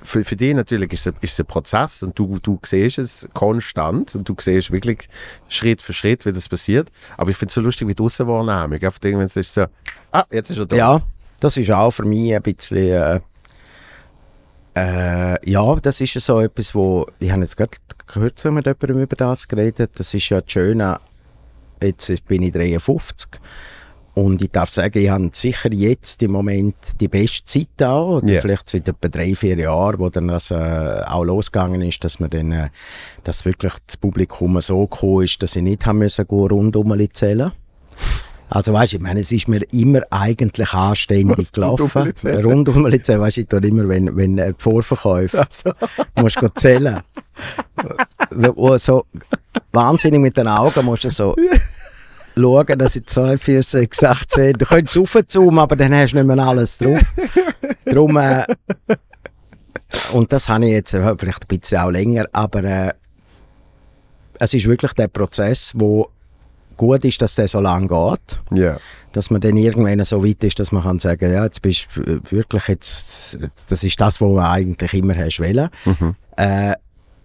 für, 0.03 0.23
für 0.23 0.35
dich 0.35 0.53
natürlich 0.53 0.93
ist 0.93 1.07
es, 1.07 1.13
ist 1.21 1.39
ein 1.39 1.45
Prozess 1.45 2.03
und 2.03 2.17
du, 2.17 2.39
du 2.39 2.59
siehst 2.65 2.97
es 2.97 3.29
konstant 3.33 4.15
und 4.15 4.27
du 4.27 4.35
siehst 4.39 4.71
wirklich 4.71 5.07
Schritt 5.47 5.81
für 5.81 5.93
Schritt, 5.93 6.25
wie 6.25 6.31
das 6.31 6.49
passiert. 6.49 6.91
Aber 7.17 7.29
ich 7.29 7.37
finde 7.37 7.49
es 7.49 7.55
so 7.55 7.61
lustig 7.61 7.87
wie 7.87 7.95
die 7.95 8.03
Aussenwahrnehmung. 8.03 8.81
Einfach 8.81 8.99
irgendwann 9.03 9.25
ist 9.25 9.37
es 9.37 9.53
so, 9.53 9.65
ah, 10.11 10.25
jetzt 10.31 10.49
ist 10.51 10.57
er 10.57 10.65
da. 10.65 10.75
Ja, 10.75 11.01
das 11.39 11.57
ist 11.57 11.71
auch 11.71 11.91
für 11.91 12.05
mich 12.05 12.35
ein 12.35 12.41
bisschen... 12.41 12.77
Äh, 12.77 13.19
äh, 14.73 15.49
ja, 15.51 15.75
das 15.75 16.01
ist 16.01 16.13
so 16.13 16.39
etwas, 16.39 16.73
wo... 16.73 17.05
Ich 17.19 17.31
habe 17.31 17.41
jetzt 17.41 17.57
gerade 17.57 17.77
gehört, 18.07 18.43
mit 18.45 18.65
jemandem 18.65 19.01
über 19.01 19.15
das 19.15 19.47
geredet. 19.47 19.91
Das 19.95 20.13
ist 20.13 20.29
ja 20.29 20.41
das 20.41 20.51
Schöne... 20.51 20.99
Jetzt 21.81 22.25
bin 22.27 22.43
ich 22.43 22.51
53 22.51 23.41
und 24.13 24.41
ich 24.41 24.51
darf 24.51 24.71
sagen, 24.71 24.97
ich 24.99 25.09
habe 25.09 25.29
sicher 25.33 25.71
jetzt 25.71 26.21
im 26.21 26.31
Moment 26.31 26.75
die 26.99 27.07
beste 27.07 27.45
Zeit 27.45 27.87
auch, 27.87 28.17
oder 28.17 28.27
Ja. 28.33 28.41
vielleicht 28.41 28.69
seit 28.69 28.87
etwa 28.87 29.07
drei, 29.07 29.35
vier 29.35 29.57
Jahren, 29.57 29.99
wo 29.99 30.09
dann 30.09 30.27
das 30.27 30.51
äh, 30.51 31.01
auch 31.05 31.23
losgegangen 31.23 31.81
ist, 31.81 32.03
dass 32.03 32.19
man 32.19 32.29
dann, 32.29 32.51
äh, 32.51 32.69
dass 33.23 33.45
wirklich 33.45 33.73
das 33.87 33.97
Publikum 33.97 34.59
so 34.61 34.85
gekommen 34.87 35.23
ist, 35.23 35.41
dass 35.41 35.55
ich 35.55 35.63
nicht 35.63 35.85
haben 35.85 35.99
müssen 35.99 36.25
rundum 36.29 36.93
zählen. 37.13 37.51
Also 38.49 38.73
weißt 38.73 38.91
du, 38.91 38.97
ich 38.97 39.01
meine, 39.03 39.21
es 39.21 39.31
ist 39.31 39.47
mir 39.47 39.61
immer 39.71 40.01
eigentlich 40.09 40.73
anständig 40.73 41.37
Was, 41.37 41.53
gelaufen. 41.53 41.89
rundum 41.89 42.15
zählen? 42.17 42.43
Rundum 42.45 43.03
zählen, 43.03 43.21
weißt 43.21 43.37
du, 43.37 43.41
ich 43.41 43.47
tue 43.47 43.59
immer, 43.65 43.87
wenn, 43.87 44.13
wenn 44.17 44.37
äh, 44.37 44.49
die 44.53 44.61
Vorverkäufe, 44.61 45.47
musst 46.17 46.41
du 46.41 46.47
zählen. 46.53 46.99
So 48.77 49.05
wahnsinnig 49.71 50.19
mit 50.21 50.37
den 50.37 50.47
Augen 50.47 50.85
musst 50.85 51.03
du 51.05 51.09
so 51.09 51.35
schauen, 52.35 52.79
dass 52.79 52.95
ich 52.95 53.05
2, 53.05 53.37
4, 53.37 53.63
6, 53.63 54.03
8, 54.03 54.31
10. 54.31 54.53
Du 54.53 54.65
könntest 54.65 54.97
raufzoomen, 54.97 55.59
aber 55.59 55.75
dann 55.75 55.93
hast 55.95 56.11
du 56.13 56.17
nicht 56.23 56.27
mehr 56.35 56.45
alles 56.45 56.77
drauf. 56.77 57.01
Darum, 57.85 58.17
äh, 58.17 58.43
und 60.13 60.31
das 60.31 60.47
habe 60.49 60.65
ich 60.65 60.71
jetzt 60.71 60.93
äh, 60.93 61.15
vielleicht 61.17 61.43
ein 61.43 61.57
bisschen 61.59 61.79
auch 61.79 61.89
länger, 61.89 62.25
aber 62.31 62.63
äh, 62.63 62.93
es 64.39 64.53
ist 64.53 64.67
wirklich 64.67 64.93
der 64.93 65.07
Prozess, 65.07 65.73
wo 65.75 66.09
gut 66.77 67.03
ist, 67.05 67.21
dass 67.21 67.35
der 67.35 67.47
so 67.47 67.59
lange 67.59 67.87
geht, 67.87 68.39
Ja. 68.57 68.77
dass 69.11 69.29
man 69.29 69.41
dann 69.41 69.55
irgendwann 69.57 70.03
so 70.03 70.25
weit 70.25 70.43
ist, 70.43 70.59
dass 70.59 70.71
man 70.71 70.81
kann 70.83 70.97
sagen, 70.99 71.31
ja, 71.31 71.43
jetzt 71.43 71.61
bist 71.61 71.87
du 71.95 72.19
wirklich 72.31 72.67
jetzt, 72.69 73.37
das 73.69 73.83
ist 73.83 74.01
das, 74.01 74.19
was 74.21 74.29
du 74.29 74.39
eigentlich 74.39 74.93
immer 74.93 75.15
hast 75.15 75.39
wollen. 75.39 75.69
Äh, 76.37 76.73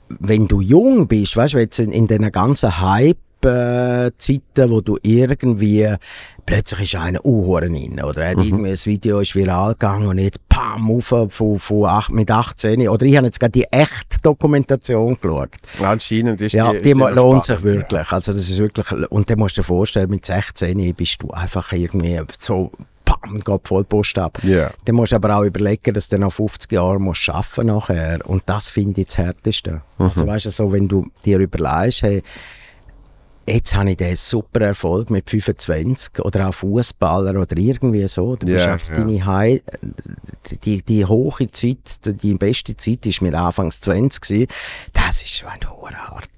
wenn 0.09 0.47
du 0.47 0.61
jung 0.61 1.09
bist, 1.09 1.37
weißt 1.37 1.55
du, 1.55 1.59
jetzt 1.59 1.79
in, 1.79 1.91
in 1.93 2.07
diesen 2.07 2.31
ganzen 2.33 2.79
Hype-Zeiten, 3.47 4.71
wo 4.71 4.81
du 4.81 4.97
irgendwie 5.03 5.95
plötzlich 6.45 6.95
ist 6.95 7.01
einer 7.01 7.25
Uhren 7.25 7.75
rein 7.75 8.05
oder 8.05 8.23
er 8.23 8.31
hat 8.31 8.45
irgendwie 8.45 8.71
ein 8.71 8.85
Video 8.85 9.21
ist 9.21 9.35
viral 9.35 9.73
gegangen 9.73 10.07
und 10.07 10.19
jetzt 10.19 10.49
pam 10.49 10.91
auf 10.91 11.07
von, 11.33 11.59
von 11.59 11.85
acht, 11.87 12.13
mit 12.13 12.31
18 12.31 12.89
oder 12.89 13.05
ich 13.05 13.17
habe 13.17 13.27
jetzt 13.27 13.41
gerade 13.41 13.53
die 13.53 13.65
echte 13.65 14.21
Dokumentation 14.23 15.19
geschaut. 15.21 15.51
Anscheinend 15.83 16.41
ist 16.41 16.53
Ja, 16.53 16.73
die, 16.73 16.83
die, 16.83 16.91
ist 16.91 16.97
noch 16.97 17.11
lohnt 17.11 17.45
sich 17.45 17.63
wirklich. 17.63 18.13
Also 18.13 18.33
das 18.33 18.49
ist 18.49 18.59
wirklich, 18.59 18.87
und 19.11 19.29
dann 19.29 19.39
musst 19.39 19.57
du 19.57 19.63
dir 19.63 19.67
vorstellen, 19.67 20.09
mit 20.09 20.25
16 20.25 20.95
bist 20.95 21.23
du 21.23 21.31
einfach 21.31 21.73
irgendwie 21.73 22.21
so, 22.39 22.71
pam, 23.05 23.41
geht 23.41 23.69
voll 23.69 23.85
Post 23.85 24.19
ab. 24.19 24.39
Ja. 24.43 24.71
Dann 24.85 24.95
musst 24.95 25.13
du 25.13 25.17
aber 25.17 25.37
auch 25.37 25.45
überlegen, 25.45 25.95
dass 25.95 26.09
du 26.09 26.19
noch 26.19 26.33
50 26.33 26.71
Jahre 26.71 27.01
musst 27.01 27.29
arbeiten 27.29 27.67
nachher. 27.67 28.19
Und 28.25 28.43
das 28.47 28.69
finde 28.69 29.01
ich 29.01 29.09
das 29.09 29.19
Härteste. 29.19 29.83
Mhm. 29.99 30.07
Also 30.07 30.27
weißt 30.27 30.47
du, 30.47 30.51
so, 30.51 30.73
wenn 30.73 30.87
du 30.87 31.07
dir 31.25 31.39
überlegst, 31.39 32.03
hey, 32.03 32.23
jetzt 33.49 33.75
habe 33.75 33.91
ich 33.91 33.97
den 33.97 34.17
super 34.17 34.61
Erfolg 34.61 35.11
mit 35.11 35.31
25 35.31 36.19
oder 36.21 36.49
auch 36.49 36.55
Fußballer 36.55 37.41
oder 37.41 37.57
irgendwie 37.57 38.07
so. 38.09 38.37
Du 38.37 38.47
bist 38.47 38.67
Ja, 38.67 38.73
einfach 38.73 38.91
ja. 38.91 38.97
deine 38.97 39.25
High, 39.27 39.63
die, 40.65 40.83
die 40.83 41.05
hohe 41.05 41.51
Zeit, 41.51 41.79
die 42.05 42.35
beste 42.35 42.77
Zeit 42.77 43.07
ist 43.07 43.23
mit 43.23 43.35
Anfangs 43.35 43.81
20 43.81 44.21
gewesen. 44.21 44.47
Das 44.93 45.23
ist 45.23 45.35
schon 45.35 45.49
hart. 45.51 46.29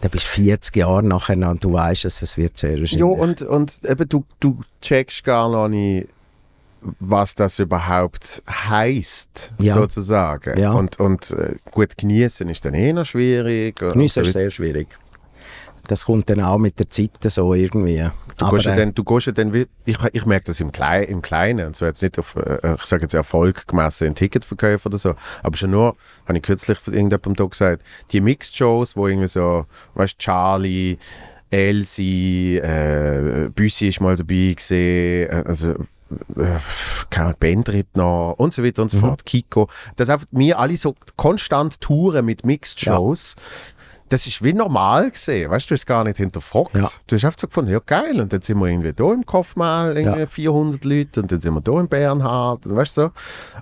Da 0.00 0.08
bist 0.08 0.26
du 0.26 0.42
40 0.42 0.76
Jahre 0.76 1.02
nachher 1.02 1.34
noch 1.36 1.50
und 1.50 1.64
du 1.64 1.72
weißt, 1.72 2.04
dass 2.04 2.22
es 2.22 2.36
wird 2.36 2.56
sehr 2.56 2.78
wahrscheinlich. 2.78 2.92
Ja, 2.92 3.06
und, 3.06 3.42
und 3.42 3.80
eben 3.84 4.08
du, 4.08 4.24
du 4.38 4.60
checkst 4.80 5.24
gar 5.24 5.48
noch 5.50 5.68
nicht, 5.68 6.08
was 7.00 7.34
das 7.34 7.58
überhaupt 7.58 8.42
heißt, 8.48 9.54
Ja. 9.60 9.74
sozusagen. 9.74 10.56
Ja. 10.60 10.70
Und, 10.72 11.00
und 11.00 11.32
äh, 11.32 11.56
gut 11.72 11.98
genießen 11.98 12.48
ist 12.48 12.64
dann 12.64 12.74
eh 12.74 12.92
noch 12.92 13.06
schwierig. 13.06 13.80
so 13.80 13.90
ist 14.00 14.14
sehr 14.14 14.50
schwierig. 14.50 14.86
Das 15.88 16.04
kommt 16.04 16.30
dann 16.30 16.40
auch 16.40 16.58
mit 16.58 16.78
der 16.78 16.88
Zeit 16.88 17.10
so 17.24 17.54
irgendwie. 17.54 18.08
Du, 18.36 18.44
Aber, 18.44 18.56
gehst 18.56 18.66
ja 18.66 18.74
äh, 18.74 18.76
dann, 18.76 18.94
du 18.94 19.02
gehst 19.02 19.26
ja 19.26 19.32
dann, 19.32 19.52
ich, 19.84 19.98
ich 20.12 20.26
merke 20.26 20.44
das 20.44 20.60
im, 20.60 20.70
Klei, 20.70 21.02
im 21.02 21.22
Kleinen, 21.22 21.66
und 21.66 21.74
zwar 21.74 21.88
jetzt 21.88 22.02
nicht 22.02 22.18
auf, 22.18 22.36
äh, 22.36 22.74
ich 22.76 22.84
sage 22.84 23.02
jetzt 23.02 23.14
Erfolg 23.14 23.66
gemessen 23.66 24.06
in 24.06 24.14
Ticketverkäufen 24.14 24.90
oder 24.90 24.98
so, 24.98 25.14
aber 25.42 25.56
schon 25.56 25.72
nur, 25.72 25.96
habe 26.26 26.38
ich 26.38 26.42
kürzlich 26.42 26.78
von 26.78 26.94
irgendjemandem 26.94 27.34
da 27.34 27.44
gesagt, 27.46 27.82
die 28.12 28.20
Mixed-Shows, 28.20 28.96
wo 28.96 29.08
irgendwie 29.08 29.26
so, 29.26 29.66
weißt 29.94 30.14
du, 30.14 30.18
Charlie, 30.18 30.98
Elsie, 31.50 32.58
äh, 32.58 33.48
Büssi 33.52 33.88
ist 33.88 34.00
mal 34.00 34.14
dabei 34.14 34.52
gesehen, 34.54 35.30
äh, 35.30 35.44
also 35.46 35.74
keine 37.10 37.34
Bandrit 37.38 37.96
noch 37.96 38.34
und 38.38 38.54
so 38.54 38.64
weiter 38.64 38.82
und 38.82 38.90
so 38.90 38.98
fort, 38.98 39.26
Kiko, 39.26 39.68
dass 39.96 40.08
einfach 40.08 40.26
wir 40.30 40.58
alle 40.58 40.76
so 40.76 40.94
konstant 41.16 41.80
touren 41.80 42.24
mit 42.24 42.46
Mixed-Shows, 42.46 43.36
das 44.08 44.26
ist 44.26 44.42
wie 44.42 44.52
normal 44.52 45.10
gesehen, 45.10 45.50
weißt 45.50 45.66
du, 45.66 45.74
du 45.74 45.78
hast 45.78 45.86
gar 45.86 46.04
nicht 46.04 46.16
hinterfragt. 46.16 46.76
Ja. 46.76 46.88
Du 47.06 47.16
hast 47.16 47.24
einfach 47.24 47.38
so 47.40 47.46
gefunden, 47.46 47.70
ja 47.72 47.80
geil, 47.84 48.20
und 48.20 48.32
dann 48.32 48.42
sind 48.42 48.58
wir 48.58 48.66
irgendwie 48.66 48.92
da 48.92 49.12
im 49.12 49.24
Kaufmal, 49.26 49.96
irgendwie 49.96 50.20
Ja. 50.20 50.26
400 50.26 50.84
Leute, 50.84 51.22
und 51.22 51.30
dann 51.32 51.40
sind 51.40 51.54
wir 51.54 51.60
da 51.60 51.80
in 51.80 51.88
Bernhard, 51.88 52.66
und 52.66 52.76
weißt 52.76 52.96
du 52.96 53.00
so. 53.02 53.10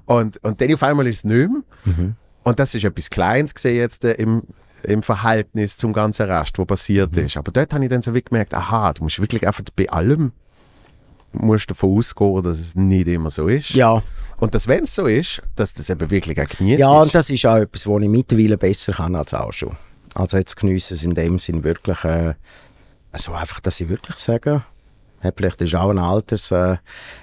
Und, 0.07 0.43
und 0.45 0.61
dann 0.61 0.73
auf 0.75 0.83
einmal 0.83 1.07
ist 1.07 1.19
es 1.19 1.25
nicht 1.25 1.49
mehr. 1.51 1.63
Mhm. 1.85 2.17
Und 2.45 2.59
das 2.59 2.75
ist 2.75 2.85
etwas 2.85 3.11
Kleines 3.11 3.55
gesehen 3.55 3.77
jetzt 3.77 4.05
äh, 4.05 4.13
im, 4.13 4.43
im 4.85 5.03
Verhältnis 5.03 5.77
zum 5.77 5.93
ganzen 5.93 6.31
Rest, 6.31 6.59
was 6.59 6.67
passiert 6.67 7.17
Mhm. 7.17 7.25
ist. 7.25 7.37
Aber 7.37 7.51
dort 7.51 7.73
habe 7.75 7.83
ich 7.85 7.91
dann 7.91 8.03
so 8.03 8.15
wie 8.15 8.23
gemerkt, 8.23 8.55
aha, 8.55 8.93
du 8.93 9.03
musst 9.05 9.21
wirklich 9.21 9.47
einfach 9.47 9.63
bei 9.75 9.89
allem 9.91 10.33
musst 11.33 11.71
davon 11.71 11.99
ausgehen, 11.99 12.43
dass 12.43 12.59
es 12.59 12.75
nicht 12.75 13.09
immer 13.09 13.29
so 13.31 13.47
ist. 13.49 13.71
ja, 13.71 14.03
Und 14.39 14.55
dass, 14.55 14.69
wenn 14.69 14.85
es 14.85 14.95
so 14.95 15.07
ist, 15.07 15.43
dass 15.55 15.75
das 15.75 15.91
eben 15.91 16.09
wirklich 16.11 16.41
auch 16.41 16.47
genießt 16.49 16.81
ja, 16.81 16.89
und 16.91 17.15
das 17.15 17.29
ist 17.29 17.45
auch 17.45 17.57
etwas, 17.57 17.87
was 17.87 18.03
ich 18.03 18.09
mittlerweile 18.09 18.57
besser 18.57 18.93
kann 18.93 19.15
als 19.15 19.35
auch 19.35 19.53
schon. 19.53 19.77
Also 20.17 20.39
jetzt 20.39 20.57
geniessen 20.57 20.95
es 20.95 21.05
in 21.05 21.15
dem 21.15 21.39
Sinn 21.39 21.63
wirklich, 21.65 22.05
äh, 22.05 22.35
also 23.13 23.33
einfach, 23.33 23.61
dass 23.61 23.81
ich 23.81 23.89
wirklich 23.89 24.17
sage, 24.17 24.63
ja, 25.23 25.31
vielleicht 25.35 25.61
ist 25.63 25.75
auch 25.75 25.91
eine, 25.91 26.03
Alters, 26.03 26.51
äh, 26.51 26.77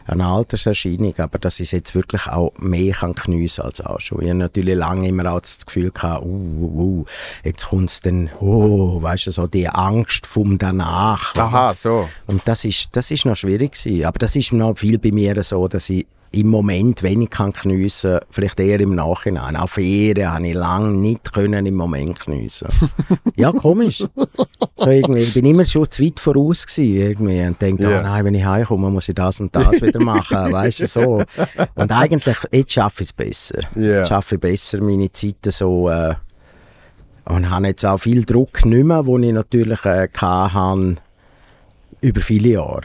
eine 0.06 0.26
Alterserscheinung, 0.26 1.14
aber 1.20 1.40
dass 1.40 1.60
ich 1.60 1.68
es 1.68 1.72
jetzt 1.72 1.96
wirklich 1.96 2.28
auch 2.28 2.52
mehr 2.58 2.94
kann 2.94 3.14
geniessen 3.14 3.62
als 3.64 3.82
auch 3.82 4.00
schon. 4.00 4.22
Ich 4.22 4.30
habe 4.30 4.40
natürlich 4.40 4.76
lange 4.76 5.08
immer 5.08 5.32
auch 5.32 5.42
das 5.42 5.66
Gefühl 5.66 5.92
gehabt, 5.92 6.24
uh, 6.24 6.28
uh, 6.28 6.82
uh, 6.82 7.06
jetzt 7.44 7.68
kommt 7.68 7.90
es 7.90 8.02
dann, 8.02 8.30
oh, 8.40 9.02
weißt 9.02 9.28
du, 9.28 9.32
so 9.32 9.48
die 9.48 9.70
Angst 9.70 10.26
vom 10.28 10.58
danach. 10.58 11.36
Aha, 11.36 11.74
so. 11.76 12.10
Und 12.28 12.42
das 12.46 12.66
ist, 12.66 12.90
das 12.96 13.12
ist 13.12 13.26
noch 13.26 13.36
schwierig 13.36 13.74
gewesen. 13.74 14.06
Aber 14.06 14.20
das 14.20 14.36
ist 14.36 14.54
noch 14.54 14.78
viel 14.78 14.98
bei 14.98 15.12
mir 15.12 15.42
so, 15.44 15.68
dass 15.68 15.90
ich 15.90 16.06
im 16.34 16.50
Moment 16.50 17.04
wenig 17.04 17.30
kann 17.30 17.52
geniessen, 17.52 18.20
vielleicht 18.32 18.60
eher 18.60 18.80
im 18.80 18.96
Nachhinein. 18.96 19.56
Auch 19.56 19.70
Ferien 19.70 20.34
habe 20.34 20.48
ich 20.48 20.56
lange 20.56 20.92
nicht 20.98 21.32
können 21.32 21.68
im 21.68 21.76
Moment 21.76 22.26
geniessen. 22.26 22.68
ja, 23.36 23.52
komisch. 23.52 24.04
So 24.76 24.90
irgendwie, 24.90 25.20
ich 25.20 25.36
bin 25.36 25.46
immer 25.46 25.66
schon 25.68 25.90
zu 25.92 26.04
weit 26.04 26.20
voraus 26.20 26.66
gewesen, 26.66 26.96
irgendwie 26.96 27.46
und 27.46 27.62
denke, 27.62 27.84
Ja. 27.84 28.00
oh 28.00 28.02
nein, 28.02 28.26
wenn 28.26 28.34
ich 28.34 28.44
heimkomme, 28.44 28.90
muss 28.90 29.10
ich 29.10 29.16
das 29.16 29.42
und 29.42 29.56
das 29.56 29.80
wieder 29.80 30.00
machen, 30.00 30.38
weißt 30.52 30.82
du, 30.82 30.88
so. 30.88 31.24
Und 31.76 31.92
eigentlich, 31.92 32.38
jetzt 32.52 32.74
schaffe 32.74 33.04
ich 33.04 33.10
es 33.10 33.14
besser. 33.14 33.60
Ja. 33.76 34.00
Jetzt 34.00 34.10
schaffe 34.10 34.36
ich 34.36 34.42
besser 34.42 34.82
meine 34.82 35.12
Zeiten 35.12 35.52
so, 35.52 35.88
äh, 35.90 36.16
und 37.26 37.50
habe 37.52 37.68
jetzt 37.68 37.86
auch 37.86 38.00
viel 38.00 38.26
Druck 38.26 38.66
nicht 38.66 38.86
mehr, 38.86 39.04
den 39.04 39.24
ich 39.24 39.34
natürlich 39.34 39.86
äh, 39.86 40.10
hatte, 40.12 40.96
über 42.02 42.22
viele 42.22 42.50
Jahre. 42.50 42.82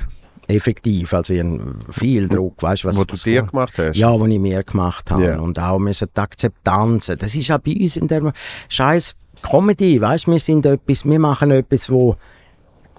Effektiv, 0.49 1.13
also 1.13 1.35
ich 1.35 1.41
habe 1.41 1.75
viel 1.91 2.27
Druck, 2.29 2.63
weißt 2.63 2.85
du, 2.85 2.89
was 2.89 2.97
Wo 2.97 3.05
du 3.05 3.15
dir 3.17 3.43
gemacht 3.43 3.75
hast. 3.77 3.97
Ja, 3.97 4.19
was 4.19 4.29
ich 4.29 4.39
mir 4.39 4.63
gemacht 4.65 5.11
habe. 5.11 5.25
Ja. 5.25 5.39
Und 5.39 5.59
auch 5.59 5.79
müssen 5.79 6.09
die 6.17 6.21
Akzeptanz. 6.21 7.13
Das 7.19 7.35
ist 7.35 7.51
auch 7.53 7.59
bei 7.59 7.75
uns 7.79 7.97
in 7.99 8.09
der 8.09 8.33
scheiß 8.71 9.15
Comedy, 9.43 10.01
weißt 10.01 10.27
wir 10.27 10.41
sind 10.41 10.65
etwas, 10.67 11.05
wir 11.05 11.19
machen 11.19 11.51
etwas, 11.51 11.91
wo, 11.91 12.17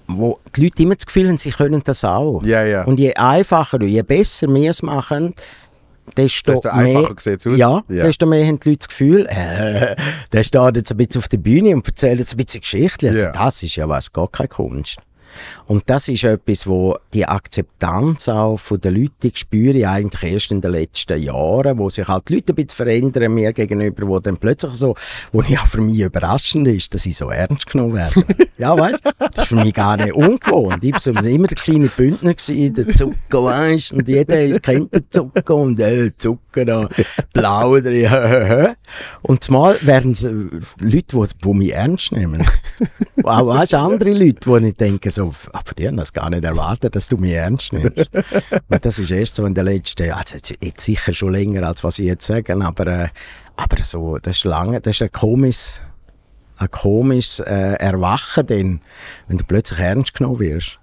wo 0.08 0.40
die 0.56 0.66
Leute 0.66 0.84
immer 0.84 0.96
das 0.96 1.06
Gefühl 1.08 1.28
haben, 1.28 1.38
sie 1.40 1.50
können 1.50 1.82
das 1.84 2.04
auch. 2.06 2.44
Ja, 2.44 2.64
ja. 2.64 2.84
Und 2.84 3.00
je 3.00 3.14
einfacher, 3.16 3.82
je 3.82 4.02
besser 4.04 4.48
wir 4.54 4.70
es 4.70 4.82
machen, 4.84 5.34
desto, 6.16 6.54
Desto 6.54 6.76
mehr, 6.76 6.98
einfacher 7.00 7.16
sieht's 7.18 7.48
aus. 7.48 7.58
Ja, 7.58 7.84
Ja. 7.90 8.06
desto 8.06 8.26
mehr 8.26 8.46
haben 8.46 8.60
die 8.60 8.70
Leute 8.70 8.80
das 8.80 8.88
Gefühl, 8.90 9.26
äh, 9.28 9.96
der 10.32 10.44
steht 10.44 10.78
jetzt 10.78 10.92
ein 10.92 10.98
bisschen 10.98 11.20
auf 11.20 11.28
der 11.28 11.38
Bühne 11.38 11.76
und 11.76 11.88
erzählt 11.88 12.20
jetzt 12.20 12.34
ein 12.34 12.38
bisschen 12.38 12.62
Geschichte. 12.62 13.10
Also 13.10 13.26
Ja. 13.26 13.32
Das 13.32 13.64
ist 13.64 13.76
ja 13.76 13.90
was, 13.90 14.14
gar 14.14 14.28
keine 14.28 14.50
Kunst. 14.50 14.98
Und 15.70 15.84
das 15.86 16.08
ist 16.08 16.24
etwas, 16.24 16.66
wo 16.66 16.98
die 17.14 17.28
Akzeptanz 17.28 18.28
auch 18.28 18.58
von 18.58 18.82
den 18.82 18.96
Leuten 18.96 19.14
die 19.22 19.32
spüre 19.36 19.78
ich 19.78 19.88
eigentlich 19.88 20.34
erst 20.34 20.52
in 20.52 20.62
den 20.62 20.72
letzten 20.72 21.22
Jahren, 21.22 21.78
wo 21.78 21.92
sich 21.92 22.08
halt 22.08 22.28
die 22.28 22.36
Leute 22.36 22.54
ein 22.54 22.56
bisschen 22.56 22.76
verändern 22.76 23.32
mir 23.36 23.54
gegenüber, 23.54 24.08
wo 24.08 24.20
dann 24.20 24.38
plötzlich 24.38 24.74
so, 24.74 24.96
wo 25.32 25.44
ja 25.44 25.64
für 25.66 25.82
mich 25.82 26.00
überraschend 26.00 26.68
ist, 26.68 26.96
dass 26.96 27.06
ich 27.06 27.16
so 27.16 27.30
ernst 27.30 27.68
genommen 27.68 27.94
werde. 27.94 28.26
ja, 28.58 28.76
weißt 28.76 29.06
du? 29.06 29.12
Das 29.20 29.44
ist 29.44 29.50
für 29.50 29.58
mich 29.58 29.76
gar 29.76 29.98
nicht 29.98 30.14
ungewohnt. 30.14 30.84
Ich 30.84 30.94
war 31.06 31.24
immer 31.24 31.46
der 31.46 31.58
kleine 31.58 31.88
Bündner 31.88 32.34
gewesen, 32.34 32.74
der 32.74 32.90
Zucker, 32.96 33.44
weißt 33.44 33.94
Und 33.94 34.08
jeder 34.08 34.60
kennt 34.60 34.92
den 34.92 35.06
Zucker 35.12 35.56
und 35.56 35.80
äh, 35.80 36.12
Zucker 36.18 36.66
da, 36.66 36.90
blau 37.32 37.80
drin, 37.80 38.10
Und 39.22 39.44
zumal 39.44 39.78
werden 39.84 40.14
es 40.14 40.24
Leute, 40.24 41.16
die, 41.16 41.26
die 41.44 41.54
mich 41.54 41.74
ernst 41.74 42.12
nehmen. 42.12 42.44
auch 43.24 43.48
weißt, 43.48 43.76
andere 43.76 44.14
Leute, 44.14 44.40
wo 44.46 44.58
ich 44.58 44.74
denke, 44.74 45.12
so, 45.12 45.32
aber 45.60 45.74
die 45.76 45.88
haben 45.88 45.98
das 45.98 46.14
gar 46.14 46.30
nicht 46.30 46.44
erwartet, 46.44 46.96
dass 46.96 47.10
du 47.10 47.18
mich 47.18 47.34
ernst 47.34 47.74
nimmst. 47.74 48.10
Und 48.70 48.86
das 48.86 49.00
ist 49.00 49.12
erst 49.12 49.36
so 49.36 49.46
in 49.46 49.54
den 49.54 49.66
letzten, 49.66 50.12
also 50.12 50.38
jetzt 50.62 50.82
sicher 50.82 51.14
schon 51.14 51.34
länger, 51.34 51.68
als 51.68 51.84
was 51.84 52.00
ich 52.00 52.06
jetzt 52.06 52.26
sage, 52.26 52.56
aber, 52.56 52.88
äh, 52.88 53.08
aber 53.56 53.84
so, 53.84 54.18
das 54.18 54.38
ist 54.38 54.44
lange, 54.46 54.80
das 54.82 54.96
ist 54.96 55.02
ein 55.02 55.12
komisches, 55.12 55.82
ein 56.58 56.72
komisches 56.72 57.40
äh, 57.42 57.74
Erwachen, 57.76 58.48
denn, 58.48 58.82
wenn 59.28 59.38
du 59.38 59.44
plötzlich 59.44 59.80
ernst 59.80 60.14
genommen 60.16 60.40
wirst. 60.40 60.80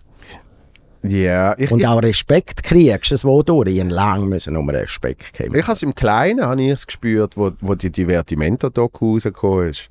Ja, 1.02 1.56
ich, 1.58 1.70
und 1.70 1.84
auch 1.86 2.02
Respekt 2.02 2.62
kriegst, 2.62 3.12
das 3.12 3.24
wodurch. 3.24 3.68
Ich 3.68 3.84
lang 3.84 4.28
müssen 4.28 4.56
um 4.56 4.68
Respekt 4.68 5.34
kriegen. 5.34 5.54
Ich 5.54 5.62
habe 5.62 5.74
es 5.74 5.82
im 5.82 5.94
Kleinen 5.94 6.44
habe 6.44 6.62
ich 6.62 6.70
es 6.70 6.86
gespürt, 6.86 7.36
wo, 7.36 7.52
wo 7.60 7.74
die 7.74 7.90
Divertimento-Doku 7.90 9.14
rausgekommen 9.14 9.70
ist. 9.70 9.90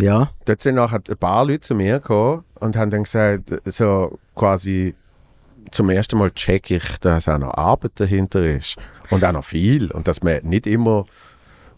Ja. 0.00 0.30
Dort 0.44 0.60
sind 0.60 0.76
nachher 0.76 1.00
ein 1.08 1.16
paar 1.16 1.44
Leute 1.44 1.60
zu 1.60 1.74
mir 1.74 2.00
gekommen 2.00 2.44
und 2.60 2.76
haben 2.76 2.90
dann 2.90 3.04
gesagt, 3.04 3.50
so 3.66 4.18
quasi 4.34 4.94
zum 5.70 5.90
ersten 5.90 6.18
Mal 6.18 6.30
check 6.32 6.70
ich, 6.70 6.98
dass 7.00 7.28
auch 7.28 7.38
noch 7.38 7.54
Arbeit 7.54 7.92
dahinter 7.96 8.44
ist. 8.44 8.76
Und 9.10 9.24
auch 9.24 9.32
noch 9.32 9.44
viel. 9.44 9.90
Und 9.90 10.08
dass 10.08 10.22
man 10.22 10.42
nicht 10.42 10.66
immer 10.66 11.06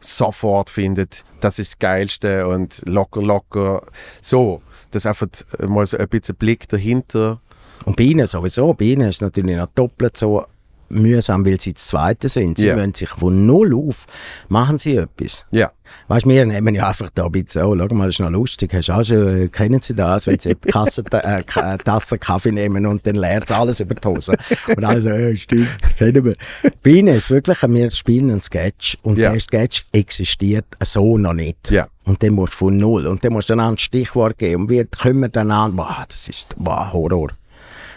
sofort 0.01 0.71
findet, 0.71 1.25
das 1.41 1.59
ist 1.59 1.73
das 1.73 1.79
Geilste 1.79 2.47
und 2.47 2.83
locker, 2.87 3.23
locker. 3.23 3.83
So, 4.21 4.63
dass 4.91 5.07
einfach 5.07 5.29
mal 5.67 5.87
so 5.87 5.97
ein 5.97 6.09
bisschen 6.09 6.37
Blick 6.37 6.69
dahinter. 6.69 7.41
Und 7.85 7.97
bei 7.97 8.05
ihnen 8.05 8.27
sowieso, 8.27 8.75
bei 8.75 8.87
ihnen 8.87 9.09
ist 9.09 9.17
es 9.17 9.21
natürlich 9.21 9.57
noch 9.57 9.69
doppelt 9.75 10.17
so 10.17 10.47
mühsam, 10.95 11.45
weil 11.45 11.61
sie 11.61 11.73
das 11.73 11.87
Zweite 11.87 12.29
sind. 12.29 12.59
Sie 12.59 12.67
yeah. 12.67 12.77
wollen 12.77 12.95
sich 12.95 13.09
von 13.09 13.47
null 13.47 13.75
auf, 13.75 14.07
machen 14.49 14.79
sie 14.79 14.97
etwas. 14.97 15.45
Ja. 15.51 15.73
Weißt 16.09 16.25
du, 16.25 16.31
wir 16.31 16.45
nehmen 16.47 16.75
ja 16.75 16.89
einfach 16.89 17.11
da 17.15 17.27
ein 17.27 17.33
bisschen, 17.33 17.63
oh, 17.63 17.77
schau 17.77 17.95
mal, 17.95 18.07
das 18.07 18.17
ist 18.17 18.21
noch 18.21 18.31
lustig, 18.31 18.73
hast 18.75 18.91
auch 18.91 19.05
schon, 19.05 19.45
äh, 19.45 19.49
kennen 19.49 19.81
Sie 19.81 19.95
das, 19.95 20.27
wenn 20.27 20.39
Sie 20.39 20.51
eine 20.51 20.73
Kasse, 20.73 21.03
äh, 21.13 21.41
äh, 21.41 21.79
Tasse 21.79 22.19
Kaffee 22.19 22.53
nehmen 22.53 22.87
und 22.87 23.07
dann 23.07 23.17
leert 23.17 23.51
alles 23.53 23.81
über 23.81 23.95
die 23.95 24.07
Hose. 24.07 24.37
Und 24.69 24.85
alle 24.85 25.03
so, 25.03 25.11
ja, 25.11 25.35
stimmt, 25.37 25.69
kennen 25.99 26.25
wir. 26.25 26.35
Bei 26.83 26.91
Ihnen 26.91 27.15
ist 27.15 27.31
wirklich, 27.31 27.63
wir 27.63 27.91
spielen 27.91 28.31
einen 28.31 28.41
Sketch 28.41 28.97
und 29.03 29.19
yeah. 29.19 29.33
der 29.33 29.41
Sketch 29.41 29.85
existiert 29.93 30.67
so 30.83 31.19
noch 31.19 31.35
nicht. 31.35 31.71
Ja. 31.71 31.87
Und 32.05 32.23
dann 32.23 32.35
musst 32.35 32.55
du 32.55 32.59
von 32.59 32.77
null, 32.77 33.07
und 33.07 33.25
dann 33.25 33.33
musst 33.33 33.49
du 33.49 33.55
dann 33.55 33.73
ein 33.73 33.79
Stichwort 33.79 34.37
geben 34.39 34.65
und 34.65 34.71
wir 34.71 34.85
kümmern 34.87 35.33
dann 35.33 35.51
an, 35.51 35.77
boah, 35.77 36.05
das 36.07 36.29
ist, 36.29 36.55
boah, 36.59 36.93
Horror 36.93 37.31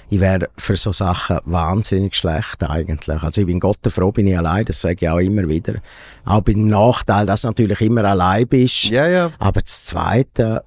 ich 0.09 0.19
wäre 0.19 0.47
für 0.57 0.75
so 0.77 0.91
Sachen 0.91 1.39
wahnsinnig 1.45 2.15
schlecht 2.15 2.63
eigentlich. 2.63 3.23
Also 3.23 3.41
ich 3.41 3.47
bin 3.47 3.59
Gott 3.59 3.79
froh, 3.89 4.11
bin 4.11 4.27
ich 4.27 4.37
allein, 4.37 4.65
das 4.65 4.81
sage 4.81 4.97
ich 5.01 5.09
auch 5.09 5.19
immer 5.19 5.47
wieder. 5.47 5.75
Auch 6.25 6.41
beim 6.41 6.67
Nachteil, 6.67 7.25
dass 7.25 7.41
du 7.41 7.47
natürlich 7.47 7.81
immer 7.81 8.05
allein 8.05 8.47
bist. 8.47 8.85
Ja, 8.85 9.07
ja. 9.07 9.31
Aber 9.39 9.61
das 9.61 9.85
Zweite 9.85 10.63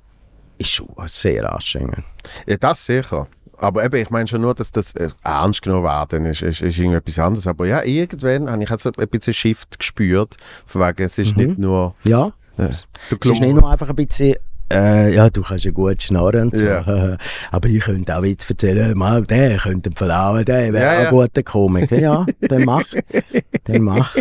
ist 0.58 0.70
schon 0.70 0.88
sehr 1.06 1.50
anstrengend. 1.52 2.04
Ja, 2.46 2.56
das 2.58 2.84
sicher. 2.84 3.28
Aber 3.56 3.84
eben, 3.84 3.96
ich 3.96 4.10
meine 4.10 4.26
schon 4.26 4.40
nur, 4.40 4.54
dass 4.54 4.72
das 4.72 4.94
äh, 4.94 5.10
ernst 5.22 5.62
genommen 5.62 5.84
werden 5.84 6.24
ist, 6.26 6.42
ist, 6.42 6.62
ist 6.62 6.78
irgendetwas 6.78 7.18
anderes. 7.18 7.46
Aber 7.46 7.66
ja, 7.66 7.82
irgendwann 7.82 8.50
habe 8.50 8.62
ich 8.62 8.70
also 8.70 8.90
ein 8.96 9.08
bisschen 9.08 9.34
Shift 9.34 9.78
gespürt, 9.78 10.36
von 10.66 10.80
wegen, 10.82 11.02
es 11.02 11.18
ist 11.18 11.36
mhm. 11.36 11.44
nicht 11.44 11.58
nur... 11.58 11.94
Ja, 12.04 12.32
äh, 12.56 12.64
es 12.64 12.86
ist 13.10 13.40
nicht 13.40 13.54
nur 13.54 13.70
einfach 13.70 13.88
ein 13.88 13.96
bisschen 13.96 14.36
äh, 14.70 15.14
ja, 15.14 15.30
du 15.30 15.42
kannst 15.42 15.64
ja 15.64 15.70
gut 15.70 16.02
schnarren 16.02 16.50
und 16.50 16.58
so. 16.58 16.66
Ja. 16.66 17.16
Aber 17.50 17.68
ich 17.68 17.80
könnte 17.80 18.16
auch 18.16 18.24
jetzt 18.24 18.48
erzählen, 18.48 18.96
mal, 18.96 19.22
der 19.22 19.56
könnte 19.58 19.90
verlauen, 19.94 20.44
der 20.44 20.72
wäre 20.72 20.84
ja, 20.84 21.02
ja. 21.02 21.08
ein 21.08 21.10
guter 21.10 21.42
Komiker. 21.42 21.98
Ja, 21.98 22.26
dann 22.40 22.64
mach. 22.64 22.84
dann 23.64 23.82
mach. 23.82 24.16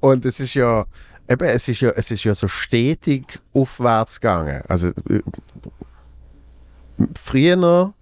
Und 0.00 0.24
es 0.24 0.40
ist 0.40 0.54
ja, 0.54 0.86
eben, 1.28 1.48
es 1.48 1.68
ist 1.68 1.80
ja, 1.80 1.90
es 1.90 2.10
ist 2.10 2.24
ja 2.24 2.34
so 2.34 2.48
stetig 2.48 3.38
aufwärts 3.52 4.20
gegangen. 4.20 4.62
Also, 4.68 4.88
äh, 4.88 5.20
früher, 7.14 7.92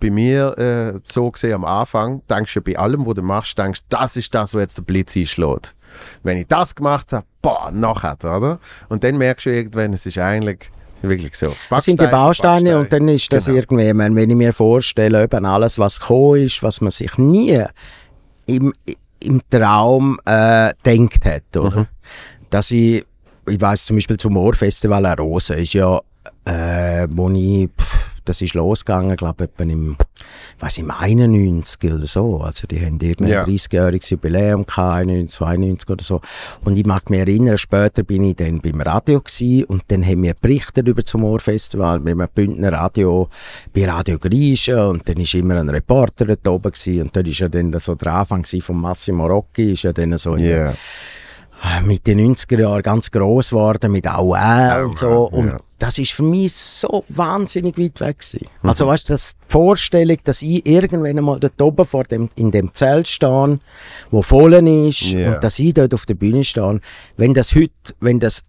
bei 0.00 0.10
mir 0.10 0.58
äh, 0.58 1.00
so 1.04 1.30
gesehen 1.30 1.54
am 1.54 1.64
Anfang, 1.64 2.22
denkst 2.28 2.54
du 2.54 2.60
bei 2.60 2.76
allem, 2.76 3.06
was 3.06 3.14
du 3.14 3.22
machst, 3.22 3.56
denkst 3.56 3.80
das 3.88 4.16
ist 4.16 4.34
das, 4.34 4.52
was 4.52 4.60
jetzt 4.60 4.78
der 4.78 4.82
Blitz 4.82 5.16
einschlägt. 5.16 5.74
Wenn 6.22 6.38
ich 6.38 6.46
das 6.46 6.74
gemacht 6.74 7.12
habe, 7.12 7.26
boah, 7.40 7.70
nachher, 7.72 8.16
oder? 8.22 8.58
Und 8.88 9.04
dann 9.04 9.18
merkst 9.18 9.46
du 9.46 9.50
irgendwann, 9.50 9.92
es 9.92 10.06
ist 10.06 10.18
eigentlich 10.18 10.70
wirklich 11.02 11.34
so. 11.36 11.46
Backstein, 11.46 11.68
das 11.70 11.84
sind 11.84 12.00
die 12.00 12.06
Bausteine 12.06 12.54
Backstein. 12.54 12.76
und 12.76 12.92
dann 12.92 13.08
ist 13.08 13.32
das 13.32 13.46
genau. 13.46 13.58
irgendwie, 13.58 14.16
wenn 14.16 14.30
ich 14.30 14.36
mir 14.36 14.52
vorstelle, 14.52 15.24
eben 15.24 15.44
alles, 15.44 15.78
was 15.78 16.00
gekommen 16.00 16.42
ist, 16.42 16.62
was 16.62 16.80
man 16.80 16.90
sich 16.90 17.18
nie 17.18 17.64
im, 18.46 18.72
im 19.20 19.40
Traum 19.50 20.18
äh, 20.24 20.72
denkt 20.84 21.24
hat, 21.24 21.56
oder? 21.56 21.80
Mhm. 21.80 21.86
Dass 22.50 22.70
ich, 22.70 23.04
ich 23.48 23.60
weiß 23.60 23.86
zum 23.86 23.96
Beispiel 23.96 24.16
zum 24.16 24.34
Moorfestival 24.34 25.06
Rose 25.14 25.54
ist 25.54 25.74
ja, 25.74 26.00
äh, 26.44 27.06
wo 27.10 27.30
ich, 27.30 27.68
pff, 27.68 28.11
das 28.24 28.40
ist 28.42 28.54
losgegangen, 28.54 29.16
glaube 29.16 29.48
ich, 29.58 29.68
im, 29.68 29.96
weiß 30.60 30.78
im 30.78 30.90
91 30.90 31.92
oder 31.92 32.06
so. 32.06 32.40
Also 32.40 32.66
die 32.66 32.80
haben 32.80 32.98
irgendein 33.00 33.28
ja. 33.28 33.44
30-jähriges 33.44 34.10
Jubiläum 34.10 34.66
gehabt, 34.66 34.96
91, 35.08 35.36
92 35.36 35.90
oder 35.90 36.02
so. 36.02 36.20
Und 36.64 36.76
ich 36.76 36.86
mag 36.86 37.10
mich 37.10 37.20
erinnern, 37.20 37.58
später 37.58 38.02
bin 38.02 38.24
ich 38.24 38.36
dann 38.36 38.60
beim 38.60 38.80
Radio 38.80 39.20
gewesen 39.20 39.64
und 39.64 39.84
dann 39.88 40.04
haben 40.06 40.22
wir 40.22 40.34
berichtet 40.40 40.86
über 40.88 41.02
das 41.02 41.12
Humorfestival 41.14 42.00
mit 42.00 42.12
einem 42.12 42.28
Bündner 42.34 42.72
Radio 42.72 43.28
bei 43.74 43.88
Radio 43.88 44.18
Griechen 44.18 44.78
und 44.78 45.08
dann 45.08 45.16
ist 45.16 45.34
immer 45.34 45.56
ein 45.56 45.68
Reporter 45.68 46.24
dort 46.26 46.46
oben 46.48 46.72
gewesen 46.72 47.02
und 47.02 47.16
dort 47.16 47.28
ist 47.28 47.38
ja 47.38 47.48
dann 47.48 47.74
so 47.78 47.94
der 47.94 48.12
Anfang 48.14 48.44
von 48.44 48.80
Massimo 48.80 49.26
Rocchi, 49.26 49.72
ist 49.72 49.82
ja 49.82 49.92
dann 49.92 50.16
so 50.18 50.36
yeah. 50.36 50.74
Mit 51.84 52.06
den 52.06 52.34
90er 52.34 52.60
Jahren 52.60 52.82
ganz 52.82 53.10
groß 53.10 53.50
geworden, 53.50 53.92
mit 53.92 54.08
Aue 54.08 54.84
und 54.84 54.98
so. 54.98 55.24
Und 55.24 55.48
ja 55.48 55.58
das 55.82 55.98
ist 55.98 56.12
für 56.12 56.22
mich 56.22 56.52
so 56.52 57.04
wahnsinnig 57.08 57.76
weit 57.76 57.98
weg 57.98 58.20
gewesen. 58.20 58.46
Mhm. 58.62 58.68
Also 58.68 58.86
weißt 58.86 59.10
du, 59.10 59.16
die 59.16 59.22
Vorstellung, 59.48 60.16
dass 60.22 60.40
ich 60.40 60.64
irgendwann 60.64 61.18
einmal 61.18 61.40
dort 61.40 61.60
oben 61.60 61.84
vor 61.84 62.04
dem, 62.04 62.28
in 62.36 62.52
dem 62.52 62.72
Zelt 62.72 63.08
stehe, 63.08 63.58
wo 64.12 64.22
voll 64.22 64.54
ist 64.54 65.12
yeah. 65.12 65.34
und 65.34 65.42
dass 65.42 65.58
ich 65.58 65.74
dort 65.74 65.92
auf 65.92 66.06
der 66.06 66.14
Bühne 66.14 66.44
stehe, 66.44 66.80
wenn 67.16 67.34
das 67.34 67.56
heute, 67.56 67.72
wenn 67.98 68.20
das 68.20 68.44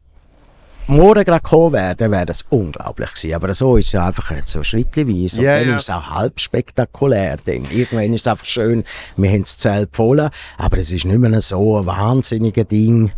morgen 0.87 1.23
gerade 1.23 1.41
gekommen 1.41 1.73
wäre, 1.73 1.95
dann 1.95 2.11
wäre 2.11 2.25
das 2.25 2.43
unglaublich 2.49 3.13
gewesen. 3.13 3.35
Aber 3.35 3.53
so 3.53 3.77
ist 3.77 3.87
es 3.87 3.95
einfach 3.95 4.31
so 4.45 4.63
schrittweise. 4.63 5.39
Und 5.39 5.45
yeah, 5.45 5.59
dann 5.59 5.67
yeah. 5.67 5.75
ist 5.75 5.83
es 5.83 5.89
auch 5.89 6.09
halb 6.09 6.39
spektakulär. 6.39 7.37
Dann. 7.45 7.65
Irgendwann 7.71 8.13
ist 8.13 8.21
es 8.21 8.27
einfach 8.27 8.45
schön, 8.45 8.83
wir 9.17 9.29
haben 9.29 9.41
das 9.41 9.57
Zelt 9.57 9.89
voll, 9.95 10.29
aber 10.57 10.77
es 10.77 10.91
ist 10.91 11.05
nicht 11.05 11.19
mehr 11.19 11.41
so 11.41 11.79
ein 11.79 11.85
wahnsinniges 11.85 12.67
Ding. 12.67 13.11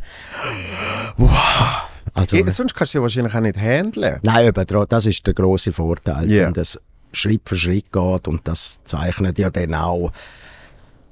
Wow 1.18 1.86
also, 2.16 2.38
ja, 2.38 2.49
sonst 2.51 2.74
kannst 2.74 2.93
du 2.93 2.99
ja 2.99 3.01
wahrscheinlich 3.01 3.36
auch 3.36 3.41
nicht 3.41 3.57
handeln. 3.57 4.20
Nein, 4.24 4.47
eben, 4.47 4.88
das 4.88 5.05
ist 5.05 5.28
der 5.28 5.34
große 5.34 5.74
Vorteil, 5.74 6.32
yeah. 6.32 6.45
wenn 6.45 6.53
das 6.53 6.80
Schritt 7.11 7.41
für 7.45 7.55
Schritt 7.55 7.91
geht 7.91 8.28
und 8.28 8.47
das 8.47 8.80
zeichnet 8.86 9.38
ja 9.38 9.49
dann 9.49 9.74
auch 9.74 10.11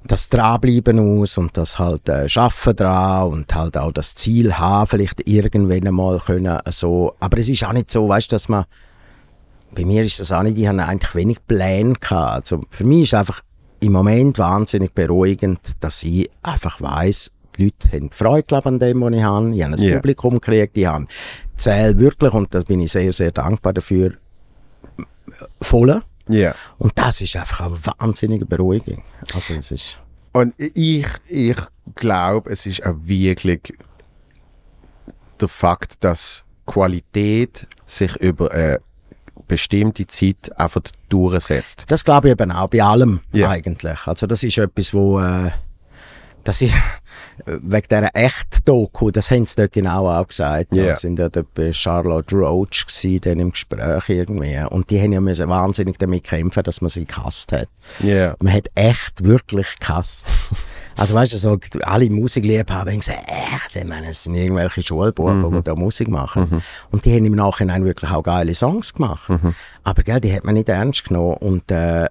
das 0.06 0.28
Dranbleiben 0.28 0.98
aus 0.98 1.38
und 1.38 1.56
das 1.56 1.78
halt 1.78 2.08
äh, 2.08 2.28
Schaffen 2.28 2.76
dran 2.76 3.32
und 3.32 3.54
halt 3.54 3.76
auch 3.76 3.92
das 3.92 4.14
Ziel 4.14 4.58
haben, 4.58 4.86
vielleicht 4.86 5.26
irgendwann 5.26 5.86
einmal 5.86 6.18
können 6.18 6.58
so, 6.68 7.14
aber 7.20 7.38
es 7.38 7.48
ist 7.48 7.64
auch 7.64 7.72
nicht 7.72 7.90
so, 7.90 8.08
weißt 8.08 8.30
dass 8.32 8.48
man, 8.48 8.64
bei 9.74 9.84
mir 9.84 10.02
ist 10.02 10.20
das 10.20 10.30
auch 10.30 10.42
nicht, 10.42 10.58
ich 10.58 10.66
habe 10.66 10.84
eigentlich 10.84 11.14
wenig 11.14 11.46
Pläne 11.46 11.94
gehabt, 11.94 12.34
also 12.34 12.60
für 12.70 12.84
mich 12.84 13.04
ist 13.04 13.14
einfach 13.14 13.40
im 13.80 13.92
Moment 13.92 14.38
wahnsinnig 14.38 14.92
beruhigend, 14.94 15.60
dass 15.80 16.02
ich 16.02 16.30
einfach 16.42 16.80
weiß 16.80 17.30
die 17.56 17.64
Leute 17.64 17.92
haben 17.92 18.10
Freude 18.10 18.66
an 18.66 18.78
dem, 18.78 19.00
was 19.00 19.12
ich 19.12 19.22
habe. 19.22 19.54
Ich 19.54 19.62
habe 19.62 19.74
ein 19.74 19.82
yeah. 19.82 19.94
Publikum 19.96 20.34
gekriegt, 20.34 20.76
ich 20.76 20.86
habe 20.86 21.06
Zähl 21.54 21.98
wirklich, 21.98 22.32
und 22.32 22.54
da 22.54 22.60
bin 22.60 22.80
ich 22.80 22.92
sehr, 22.92 23.12
sehr 23.12 23.30
dankbar 23.30 23.72
dafür, 23.72 24.14
voll. 25.60 26.02
Yeah. 26.28 26.54
Und 26.78 26.92
das 26.96 27.20
ist 27.20 27.36
einfach 27.36 27.66
eine 27.66 27.78
wahnsinnige 27.98 28.46
Beruhigung. 28.46 29.02
Also 29.34 29.54
es 29.54 29.70
ist 29.70 30.00
und 30.34 30.52
ich, 30.58 31.06
ich 31.28 31.56
glaube, 31.94 32.50
es 32.50 32.66
ist 32.66 32.84
auch 32.84 32.96
wirklich 33.04 33.72
der 35.40 35.46
Fakt, 35.46 36.02
dass 36.02 36.42
Qualität 36.66 37.68
sich 37.86 38.16
über 38.16 38.50
eine 38.50 38.80
bestimmte 39.46 40.08
Zeit 40.08 40.50
einfach 40.58 40.82
durchsetzt. 41.08 41.84
Das 41.88 42.04
glaube 42.04 42.28
ich 42.28 42.32
eben 42.32 42.50
auch 42.50 42.68
bei 42.68 42.82
allem 42.82 43.20
yeah. 43.32 43.50
eigentlich. 43.50 44.08
Also 44.08 44.26
das 44.26 44.42
ist 44.42 44.58
etwas, 44.58 44.92
wo 44.92 45.20
äh, 45.20 45.52
das 46.42 46.62
ist 46.62 46.74
wegen 47.46 47.86
dieser 47.88 48.08
echt 48.14 48.66
Doku, 48.68 49.10
das 49.10 49.30
haben 49.30 49.46
sie 49.46 49.56
dort 49.56 49.72
genau 49.72 50.08
auch 50.08 50.26
gesagt. 50.26 50.72
Yeah. 50.72 50.88
Da 50.88 50.94
sind 50.94 51.18
ja 51.18 51.28
dort 51.28 51.52
bei 51.54 51.72
Charlotte 51.72 52.34
Roach 52.34 52.86
gewesen, 52.86 53.20
dann 53.22 53.40
im 53.40 53.50
Gespräch 53.52 54.08
irgendwie. 54.08 54.58
Und 54.70 54.90
die 54.90 55.00
haben 55.00 55.12
ja 55.12 55.20
müssen 55.20 55.48
wahnsinnig 55.48 55.98
damit 55.98 56.24
kämpfen, 56.24 56.62
dass 56.62 56.80
man 56.80 56.90
sie 56.90 57.04
gehasst 57.04 57.52
hat. 57.52 57.68
Ja. 58.00 58.34
Man 58.42 58.52
hat 58.52 58.68
echt 58.74 59.24
wirklich 59.24 59.66
gehasst. 59.80 60.26
Also 60.96 61.16
weißt 61.16 61.32
du, 61.32 61.38
so, 61.38 61.58
alle 61.82 62.08
Musikliebhaber 62.08 62.92
haben 62.92 63.00
gesagt, 63.00 63.24
echt, 63.26 63.74
ich 63.74 63.84
meine, 63.84 64.10
es 64.10 64.22
sind 64.22 64.36
irgendwelche 64.36 64.80
Schulbuben, 64.80 65.40
Mhm. 65.42 65.56
die 65.56 65.62
da 65.62 65.74
Musik 65.74 66.06
machen. 66.06 66.62
Und 66.92 67.04
die 67.04 67.12
haben 67.16 67.24
im 67.24 67.34
Nachhinein 67.34 67.84
wirklich 67.84 68.12
auch 68.12 68.22
geile 68.22 68.54
Songs 68.54 68.94
gemacht. 68.94 69.28
Mhm. 69.28 69.56
Aber 69.82 70.04
gell, 70.04 70.20
die 70.20 70.32
hat 70.32 70.44
man 70.44 70.54
nicht 70.54 70.68
ernst 70.68 71.04
genommen. 71.04 71.34
Und, 71.38 71.68
äh, 71.72 72.06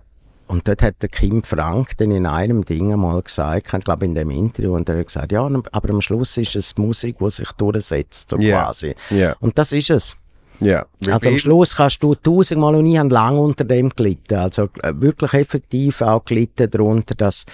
und 0.54 0.68
dort 0.68 0.84
hat 0.84 1.01
der 1.01 1.10
Kim 1.10 1.41
Frank 1.43 1.97
dann 1.97 2.12
in 2.12 2.28
einem 2.28 2.64
Ding 2.64 2.95
mal 2.95 3.20
gesagt, 3.24 3.74
ich 3.74 3.84
glaube 3.84 4.06
in 4.06 4.14
dem 4.14 4.30
Interview, 4.30 4.76
und 4.76 4.88
er 4.88 4.99
hat 4.99 5.08
gesagt, 5.08 5.32
ja, 5.32 5.41
aber 5.72 5.89
am 5.89 5.99
Schluss 5.99 6.38
ist 6.38 6.56
es 6.56 6.78
Musik, 6.78 7.18
die 7.20 7.30
sich 7.32 7.51
durchsetzt, 7.54 8.30
so 8.30 8.38
Ja. 8.38 8.66
quasi. 8.66 8.93
Ja. 9.10 9.36
Und 9.39 9.58
das 9.58 9.72
ist 9.72 9.89
es. 9.89 10.16
Ja. 10.60 10.86
Also 11.08 11.30
am 11.30 11.39
Schluss 11.39 11.76
kannst 11.76 12.04
du 12.04 12.14
tausendmal 12.14 12.76
und 12.76 12.86
ich 12.86 12.99
habe 12.99 13.10
lange 13.10 13.39
unter 13.41 13.64
dem 13.64 13.89
gelitten. 13.89 14.36
Also 14.36 14.70
äh, 14.84 14.93
wirklich 14.95 15.34
effektiv 15.34 16.01
auch 16.04 16.24
gelitten 16.24 16.70
darunter, 16.70 17.16
dass 17.16 17.47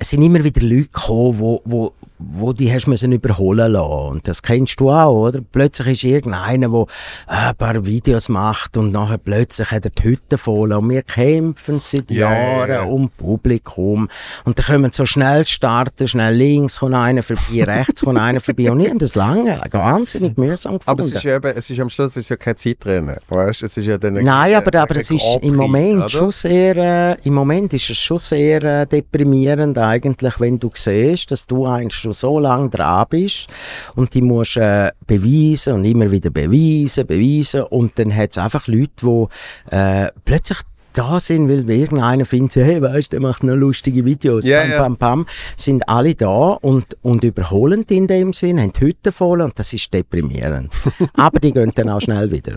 es 0.00 0.10
sind 0.10 0.22
immer 0.22 0.42
wieder 0.42 0.60
Leute 0.62 0.88
gekommen, 0.88 1.38
wo, 1.38 1.62
wo, 1.64 1.92
wo 2.32 2.52
die 2.52 2.72
hast 2.72 2.86
müssen 2.86 3.12
überholen 3.12 3.72
lassen. 3.72 3.90
Und 4.10 4.28
das 4.28 4.42
kennst 4.42 4.78
du 4.80 4.90
auch, 4.90 5.28
oder? 5.28 5.40
Plötzlich 5.40 5.88
ist 5.88 6.04
irgendeiner, 6.04 6.68
der 6.68 6.80
äh, 7.28 7.48
ein 7.50 7.56
paar 7.56 7.84
Videos 7.86 8.28
macht 8.28 8.76
und 8.76 8.92
nachher 8.92 9.18
plötzlich 9.18 9.70
hat 9.70 9.84
er 9.86 9.90
die 9.90 10.02
Hütte 10.02 10.36
voll. 10.38 10.72
Und 10.72 10.90
wir 10.90 11.02
kämpfen 11.02 11.80
seit 11.84 12.10
Ja, 12.10 12.30
ja, 12.32 12.56
Jahren 12.58 12.70
ja. 12.70 12.82
um 12.82 13.08
Publikum. 13.10 14.08
Und 14.44 14.58
dann 14.58 14.66
können 14.66 14.84
wir 14.84 14.90
so 14.92 15.06
schnell 15.06 15.46
starten, 15.46 16.06
schnell 16.08 16.34
links 16.34 16.78
kommt 16.80 16.94
einer 16.94 17.22
vorbei, 17.22 17.64
rechts 17.66 18.02
kommt 18.02 18.18
einer 18.18 18.40
vorbei. 18.40 18.70
Und 18.70 18.80
ich 18.80 18.88
habe 18.88 18.98
das 18.98 19.14
lange, 19.14 19.60
wahnsinnig 19.70 20.36
mühsam 20.36 20.78
gefunden. 20.78 20.90
aber 20.90 21.00
es 21.02 21.12
ist 21.12 21.22
ja 21.24 21.36
eben, 21.36 21.52
es 21.56 21.70
ist 21.70 21.80
am 21.80 21.88
Schluss 21.90 22.16
ist 22.16 22.28
ja 22.28 22.36
kein 22.36 22.56
Zeitrennen, 22.56 23.16
weißt? 23.28 23.62
Es 23.62 23.76
ist 23.76 23.86
ja 23.86 23.96
dann 23.98 24.14
Nein, 24.14 24.26
ein- 24.26 24.54
aber, 24.54 24.78
aber 24.80 24.96
es 24.96 25.10
ist 25.10 25.38
im 25.42 25.56
Moment 25.56 25.98
oder? 26.00 26.08
schon 26.08 26.30
sehr, 26.30 26.76
äh, 26.76 27.16
im 27.24 27.34
Moment 27.34 27.72
ist 27.72 27.88
es 27.90 27.96
schon 27.96 28.18
sehr 28.18 28.62
äh, 28.62 28.86
deprimierend 28.86 29.78
eigentlich, 29.78 30.38
wenn 30.40 30.58
du 30.58 30.70
siehst, 30.74 31.30
dass 31.30 31.46
du 31.46 31.66
eigentlich 31.66 32.09
schon 32.12 32.30
so 32.30 32.38
lange 32.38 32.68
dran 32.68 33.06
bist 33.08 33.46
und 33.94 34.14
die 34.14 34.22
musst 34.22 34.56
äh, 34.56 34.90
beweisen 35.06 35.74
und 35.74 35.84
immer 35.84 36.10
wieder 36.10 36.30
beweisen, 36.30 37.06
beweisen 37.06 37.62
und 37.62 37.98
dann 37.98 38.14
hat 38.14 38.32
es 38.32 38.38
einfach 38.38 38.66
Leute, 38.66 38.90
die 39.02 39.26
äh, 39.74 40.08
plötzlich 40.24 40.58
da 40.92 41.20
sind, 41.20 41.48
weil 41.48 41.70
irgendeiner 41.70 42.24
findet, 42.24 42.56
hey, 42.56 42.82
weißt 42.82 43.12
du, 43.12 43.16
der 43.16 43.20
macht 43.20 43.44
noch 43.44 43.54
lustige 43.54 44.04
Videos, 44.04 44.44
Ja, 44.44 44.62
pam, 44.62 44.96
pam, 44.96 44.96
pam, 44.96 45.26
sind 45.56 45.88
alle 45.88 46.16
da 46.16 46.58
und, 46.60 46.96
und 47.02 47.22
überholen 47.22 47.86
die 47.86 47.96
in 47.96 48.06
dem 48.08 48.32
Sinn, 48.32 48.60
haben 48.60 48.72
die 48.72 48.80
Hütte 48.80 49.12
voll 49.12 49.40
und 49.40 49.56
das 49.58 49.72
ist 49.72 49.92
deprimierend. 49.94 50.72
aber 51.14 51.38
die 51.38 51.52
gehen 51.52 51.70
dann 51.74 51.90
auch 51.90 52.00
schnell 52.00 52.32
wieder. 52.32 52.56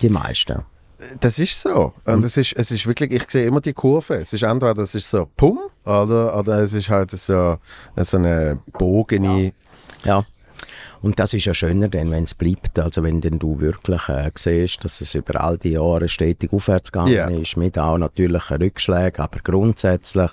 Die 0.00 0.08
meisten. 0.08 0.62
Das 1.20 1.38
ist 1.38 1.60
so. 1.60 1.92
Und 2.04 2.24
es 2.24 2.36
ist, 2.36 2.52
es 2.56 2.70
ist 2.70 2.86
wirklich, 2.86 3.12
ich 3.12 3.30
sehe 3.30 3.46
immer 3.46 3.60
die 3.60 3.72
Kurve. 3.72 4.16
Es 4.16 4.32
ist 4.32 4.42
entweder 4.42 4.74
das 4.74 4.94
ist 4.94 5.08
so 5.10 5.28
Pum 5.36 5.58
oder, 5.84 6.38
oder 6.38 6.58
es 6.62 6.74
ist 6.74 6.88
halt 6.88 7.10
so, 7.12 7.56
so 7.96 8.16
eine 8.16 8.58
bogene. 8.78 9.52
Ja. 10.04 10.24
Und 11.02 11.18
das 11.18 11.32
ist 11.32 11.46
ja 11.46 11.54
schöner, 11.54 11.88
denn 11.88 12.10
wenn 12.10 12.24
es 12.24 12.34
bleibt, 12.34 12.78
also 12.78 13.02
wenn 13.02 13.22
denn 13.22 13.38
du 13.38 13.58
wirklich 13.60 14.08
äh, 14.10 14.30
siehst, 14.34 14.84
dass 14.84 15.00
es 15.00 15.14
über 15.14 15.40
all 15.42 15.56
die 15.56 15.70
Jahre 15.70 16.08
stetig 16.10 16.52
aufwärts 16.52 16.92
gegangen 16.92 17.12
Ja. 17.12 17.28
ist, 17.28 17.56
mit 17.56 17.78
auch 17.78 17.96
natürlichen 17.96 18.58
Rückschlägen, 18.58 19.24
aber 19.24 19.38
grundsätzlich 19.42 20.30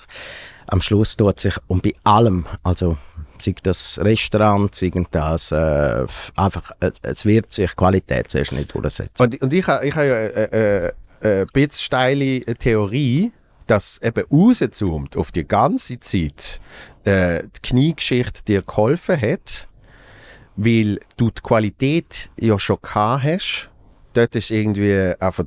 am 0.67 0.81
Schluss 0.81 1.15
tut 1.15 1.39
sich 1.39 1.55
und 1.67 1.83
bei 1.83 1.93
allem, 2.03 2.45
also 2.63 2.97
sei 3.41 3.55
das 3.63 3.99
Restaurant, 4.01 4.73
sei 4.75 4.91
das 5.11 5.51
äh, 5.51 6.05
einfach, 6.35 6.71
äh, 6.79 6.91
es 7.01 7.25
wird 7.25 7.53
sich 7.53 7.75
Qualität 7.75 8.29
zuerst 8.29 8.53
nicht 8.53 8.73
durchsetzen. 8.73 9.23
Und, 9.23 9.41
und 9.41 9.53
ich 9.53 9.67
habe 9.67 9.85
ich 9.85 9.95
ha 9.95 10.03
ja 10.03 10.15
äh, 10.15 10.87
äh, 10.87 10.93
eine 11.21 11.45
bisschen 11.45 11.71
steile 11.71 12.41
Theorie, 12.41 13.31
dass 13.67 13.99
eben 14.01 14.23
rauszoomt 14.31 15.17
auf 15.17 15.31
die 15.31 15.47
ganze 15.47 15.99
Zeit 15.99 16.61
äh, 17.03 17.43
die 17.43 17.61
Kniegeschichte 17.61 18.43
dir 18.43 18.61
geholfen 18.61 19.19
hat, 19.19 19.67
weil 20.55 20.99
du 21.17 21.29
die 21.29 21.41
Qualität 21.41 22.29
ja 22.37 22.57
schon 22.57 22.77
gehabt 22.81 23.23
hast. 23.23 23.69
Dort 24.13 24.35
ist 24.35 24.49
irgendwie 24.49 25.13
einfach 25.19 25.45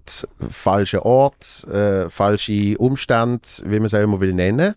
falsche 0.49 1.05
Ort, 1.05 1.65
äh, 1.65 2.09
falsche 2.09 2.79
Umstand, 2.79 3.63
wie 3.65 3.77
man 3.77 3.87
es 3.87 3.95
auch 3.95 4.01
immer 4.01 4.21
will 4.21 4.33
nennen. 4.33 4.75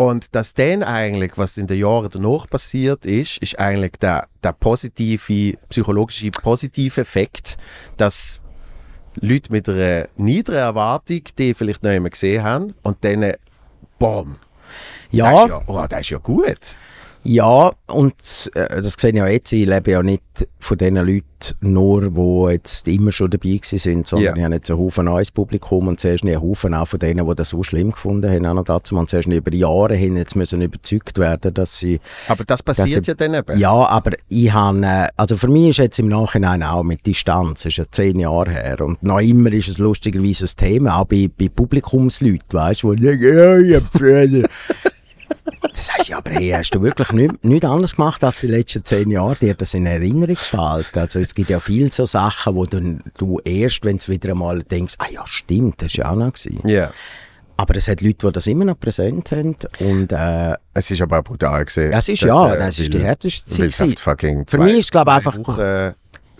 Und 0.00 0.34
dass 0.34 0.54
dann 0.54 0.82
eigentlich, 0.82 1.36
was 1.36 1.58
in 1.58 1.66
den 1.66 1.78
Jahren 1.78 2.08
danach 2.10 2.48
passiert 2.48 3.04
ist, 3.04 3.36
ist 3.36 3.58
eigentlich 3.58 3.92
der, 4.00 4.28
der 4.42 4.54
positive, 4.54 5.58
psychologische 5.68 6.30
positive 6.30 7.02
Effekt, 7.02 7.58
dass 7.98 8.40
Leute 9.16 9.52
mit 9.52 9.68
einer 9.68 10.08
niederen 10.16 10.56
Erwartung, 10.56 11.20
die 11.36 11.52
vielleicht 11.52 11.82
noch 11.82 11.90
immer 11.90 12.08
gesehen 12.08 12.42
haben, 12.42 12.72
und 12.82 13.04
dann, 13.04 13.34
boom, 13.98 14.36
Ja, 15.10 15.42
ist 15.42 15.48
ja, 15.48 15.62
oh, 15.66 15.86
das 15.86 16.00
ist 16.00 16.08
ja 16.08 16.16
gut. 16.16 16.76
Ja, 17.22 17.70
und 17.88 18.50
äh, 18.54 18.80
das 18.82 18.94
sehe 18.98 19.10
ich 19.10 19.16
ja 19.16 19.26
jetzt, 19.26 19.52
ich 19.52 19.66
lebe 19.66 19.90
ja 19.90 20.02
nicht 20.02 20.22
von 20.58 20.78
den 20.78 20.96
Leuten 20.96 21.24
nur, 21.60 22.10
die 22.10 22.52
jetzt 22.52 22.88
immer 22.88 23.12
schon 23.12 23.30
dabei 23.30 23.60
sind, 23.62 24.06
sondern 24.06 24.36
Ja. 24.36 24.36
ich 24.36 24.44
habe 24.44 24.54
jetzt 24.54 24.70
einen 24.70 24.78
Haufen 24.80 25.04
neues 25.04 25.30
Publikum 25.30 25.88
und 25.88 26.00
zuerst 26.00 26.24
einen 26.24 26.40
Haufen 26.40 26.74
auch 26.74 26.88
von 26.88 26.98
denen, 26.98 27.26
die 27.26 27.34
das 27.34 27.50
so 27.50 27.62
schlimm 27.62 27.92
gefunden 27.92 28.30
haben, 28.30 28.46
auch 28.46 28.54
noch 28.54 28.64
dazu. 28.64 28.96
Und 28.96 29.10
zuerst 29.10 29.28
über 29.28 29.52
Jahre 29.52 29.94
hin 29.96 30.16
jetzt 30.16 30.34
müssen 30.34 30.62
überzeugt 30.62 31.18
werden, 31.18 31.52
dass 31.52 31.78
sie... 31.78 32.00
Aber 32.28 32.44
das 32.44 32.62
passiert 32.62 33.06
ja 33.06 33.14
dann 33.14 33.34
eben. 33.34 33.58
Ja, 33.58 33.72
aber 33.72 34.12
ich 34.28 34.52
habe... 34.52 34.82
Äh, 34.82 35.08
also 35.16 35.36
für 35.36 35.48
mich 35.48 35.70
ist 35.70 35.78
jetzt 35.78 35.98
im 35.98 36.08
Nachhinein 36.08 36.62
auch 36.62 36.82
mit 36.82 37.06
Distanz, 37.06 37.64
ist 37.66 37.76
ja 37.76 37.84
zehn 37.90 38.18
Jahre 38.18 38.50
her 38.50 38.80
und 38.80 39.02
noch 39.02 39.20
immer 39.20 39.52
ist 39.52 39.68
es 39.68 39.78
lustigerweise 39.78 40.44
ein 40.46 40.56
Thema, 40.56 40.98
auch 40.98 41.06
bei, 41.06 41.28
bei 41.38 41.48
Publikumsleuten, 41.48 42.52
weißt 42.52 42.82
du, 42.82 42.94
die 42.94 43.04
sagen, 43.04 43.22
ja, 43.22 43.58
ich 43.58 43.74
hab 43.76 43.92
früher... 43.92 44.48
Das 45.62 45.86
sagst 45.86 46.08
du, 46.08 46.12
ja, 46.12 46.18
aber 46.18 46.30
hey, 46.30 46.50
hast 46.50 46.70
du 46.70 46.82
wirklich 46.82 47.12
nichts 47.12 47.36
nicht 47.42 47.64
anders 47.64 47.96
gemacht 47.96 48.22
als 48.24 48.40
die 48.40 48.46
letzten 48.48 48.84
zehn 48.84 49.10
Jahre? 49.10 49.36
Dir 49.36 49.54
das 49.54 49.74
in 49.74 49.86
Erinnerung 49.86 50.36
behalten? 50.50 50.98
Also 50.98 51.20
es 51.20 51.34
gibt 51.34 51.50
ja 51.50 51.60
viele 51.60 51.90
so 51.92 52.04
Sachen, 52.04 52.54
wo 52.54 52.66
du, 52.66 52.98
du 53.16 53.40
erst, 53.44 53.84
wenn 53.84 53.98
du 53.98 54.08
wieder 54.08 54.30
einmal 54.30 54.62
denkst, 54.62 54.94
ah 54.98 55.06
ja, 55.10 55.22
stimmt, 55.26 55.82
das 55.82 55.96
war 55.98 56.04
ja 56.04 56.10
auch 56.12 56.16
noch. 56.16 56.32
Gewesen. 56.32 56.68
Ja. 56.68 56.90
Aber 57.56 57.76
es 57.76 57.88
hat 57.88 58.00
Leute, 58.00 58.26
die 58.26 58.32
das 58.32 58.46
immer 58.46 58.64
noch 58.64 58.78
präsent 58.80 59.32
haben 59.32 59.54
und 59.80 60.12
äh, 60.12 60.54
Es 60.72 60.90
ist 60.90 61.02
aber 61.02 61.18
auch 61.18 61.24
brutal 61.24 61.64
gesehen. 61.64 61.92
es 61.92 62.08
ist 62.08 62.22
ja, 62.22 62.54
äh, 62.54 62.58
das 62.58 62.78
ist 62.78 62.92
die 62.94 63.00
härteste 63.00 63.68
Zeit. 63.68 63.98
fucking 63.98 64.40
Für 64.40 64.56
zwei, 64.56 64.64
mich 64.64 64.78
ist 64.78 64.84
es, 64.86 64.90
glaube 64.90 65.10
ich, 65.10 65.16
einfach- 65.16 65.36
Wochen 65.38 65.94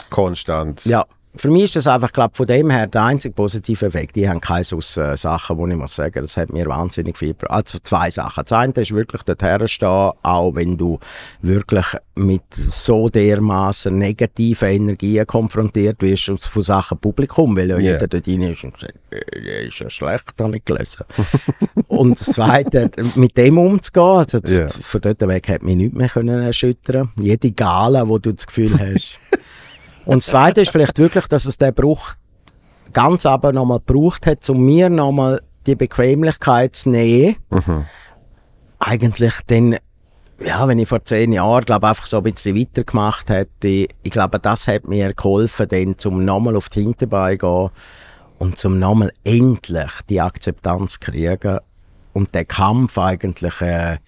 konstant. 0.08 0.84
Ja, 0.86 1.04
für 1.36 1.48
mich 1.48 1.64
ist 1.64 1.76
das 1.76 1.86
einfach, 1.86 2.12
glaube 2.12 2.34
von 2.34 2.46
dem 2.46 2.70
her 2.70 2.86
der 2.88 3.04
einzige 3.04 3.32
positive 3.34 3.86
Effekt. 3.86 4.16
Ich 4.16 4.26
habe 4.26 4.40
keine 4.40 4.64
so 4.64 4.78
äh, 4.78 5.16
Sachen, 5.16 5.56
wo 5.56 5.66
ich 5.66 5.76
muss 5.76 5.94
sagen, 5.94 6.22
das 6.22 6.36
hat 6.36 6.52
mir 6.52 6.66
wahnsinnig 6.66 7.16
viel 7.16 7.28
gebracht. 7.34 7.50
Also 7.52 7.78
zwei 7.82 8.10
Sachen. 8.10 8.42
Das 8.42 8.52
eine 8.52 8.72
ist 8.74 8.92
wirklich 8.92 9.22
dort 9.22 9.42
herstehen, 9.42 10.10
auch 10.22 10.54
wenn 10.54 10.76
du 10.76 10.98
wirklich 11.40 11.86
mit 12.16 12.42
so 12.54 13.08
dermaßen 13.08 13.96
negativen 13.96 14.68
Energien 14.68 15.26
konfrontiert 15.26 16.02
wirst 16.02 16.30
von 16.48 16.62
Sachen 16.62 16.98
Publikum, 16.98 17.56
weil 17.56 17.70
ja 17.70 17.78
Ja. 17.78 17.92
jeder 17.92 18.08
dort 18.08 18.26
rein 18.26 18.42
ist 18.42 18.64
und 18.64 18.80
sagt, 18.80 18.94
äh, 19.10 19.40
der 19.42 19.60
ist 19.68 19.78
ja 19.78 19.88
schlecht, 19.88 20.32
habe 20.40 20.56
ich 20.56 20.64
gelesen. 20.64 21.04
und 21.88 22.20
das 22.20 22.32
Zweite, 22.32 22.90
mit 23.14 23.36
dem 23.36 23.56
umzugehen, 23.56 24.04
also 24.04 24.38
Ja. 24.46 24.66
von 24.68 25.00
dort 25.00 25.20
weg 25.26 25.48
hat 25.48 25.62
mich 25.62 25.76
nichts 25.76 25.96
mehr 25.96 26.08
können 26.08 26.42
erschüttern. 26.42 27.10
Jede 27.20 27.52
Gala, 27.52 28.08
wo 28.08 28.18
du 28.18 28.32
das 28.32 28.46
Gefühl 28.46 28.76
hast, 28.78 29.18
und 30.06 30.18
das 30.22 30.26
Zweite 30.26 30.60
ist 30.62 30.70
vielleicht 30.70 30.98
wirklich, 30.98 31.26
dass 31.26 31.46
es 31.46 31.58
den 31.58 31.74
Bruch 31.74 32.14
ganz 32.92 33.26
aber 33.26 33.52
nochmal 33.52 33.80
gebraucht 33.84 34.26
hat, 34.26 34.48
um 34.50 34.64
mir 34.64 34.88
nochmal 34.88 35.40
die 35.66 35.76
Bequemlichkeit 35.76 36.74
zu 36.74 36.90
nehmen. 36.90 37.36
Eigentlich 38.78 39.34
dann, 39.46 39.76
ja, 40.42 40.66
wenn 40.66 40.78
ich 40.78 40.88
vor 40.88 41.04
zehn 41.04 41.32
Jahren, 41.32 41.64
glaube 41.64 41.88
einfach 41.88 42.06
so 42.06 42.16
ein 42.18 42.22
bisschen 42.24 42.56
weitergemacht 42.58 43.28
hätte, 43.28 43.68
ich 44.02 44.10
glaube, 44.10 44.38
das 44.40 44.66
hat 44.66 44.88
mir 44.88 45.12
geholfen, 45.12 45.68
dann 45.68 45.98
zum 45.98 46.24
nochmal 46.24 46.56
auf 46.56 46.70
die 46.70 46.82
Hinterbeine 46.82 47.36
gehen 47.36 47.70
und 48.38 48.56
zum 48.58 48.78
nochmal 48.78 49.12
endlich 49.22 49.92
die 50.08 50.20
Akzeptanz 50.20 50.98
kriegen 50.98 51.58
und 52.14 52.34
den 52.34 52.48
Kampf 52.48 52.96
eigentlich 52.96 53.60
äh, 53.60 53.98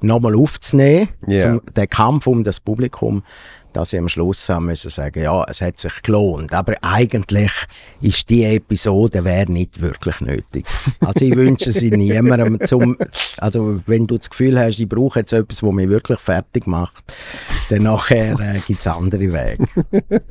nochmal 0.00 0.34
aufzunehmen, 0.34 1.10
Ja. 1.26 1.40
zum, 1.40 1.60
den 1.76 1.88
Kampf 1.88 2.26
um 2.26 2.42
das 2.42 2.58
Publikum, 2.58 3.22
dass 3.72 3.92
ich 3.92 3.98
am 3.98 4.08
Schluss 4.08 4.48
haben 4.48 4.66
müssen 4.66 4.90
sagen, 4.90 5.22
ja, 5.22 5.44
es 5.48 5.60
hat 5.60 5.78
sich 5.78 6.02
gelohnt. 6.02 6.52
Aber 6.52 6.74
eigentlich 6.82 7.52
ist 8.00 8.28
die 8.28 8.44
Episode 8.44 9.24
wäre 9.24 9.50
nicht 9.50 9.80
wirklich 9.80 10.20
nötig. 10.20 10.66
Also 11.00 11.24
ich 11.24 11.34
wünsche 11.36 11.72
sie 11.72 11.90
niemandem 11.96 12.60
zum, 12.66 12.96
also 13.38 13.80
wenn 13.86 14.06
du 14.06 14.18
das 14.18 14.30
Gefühl 14.30 14.58
hast, 14.58 14.78
ich 14.78 14.88
brauche 14.88 15.20
jetzt 15.20 15.32
etwas, 15.32 15.62
was 15.62 15.72
mich 15.72 15.88
wirklich 15.88 16.18
fertig 16.18 16.66
macht, 16.66 17.02
dann 17.70 17.82
nachher 17.82 18.38
äh, 18.38 18.60
gibt 18.66 18.80
es 18.80 18.86
andere 18.86 19.32
Wege. 19.32 19.66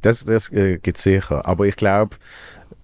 Das, 0.00 0.24
das 0.24 0.50
äh, 0.52 0.78
gibt 0.78 0.96
es 0.96 1.02
sicher. 1.02 1.46
Aber 1.46 1.66
ich 1.66 1.76
glaube, 1.76 2.16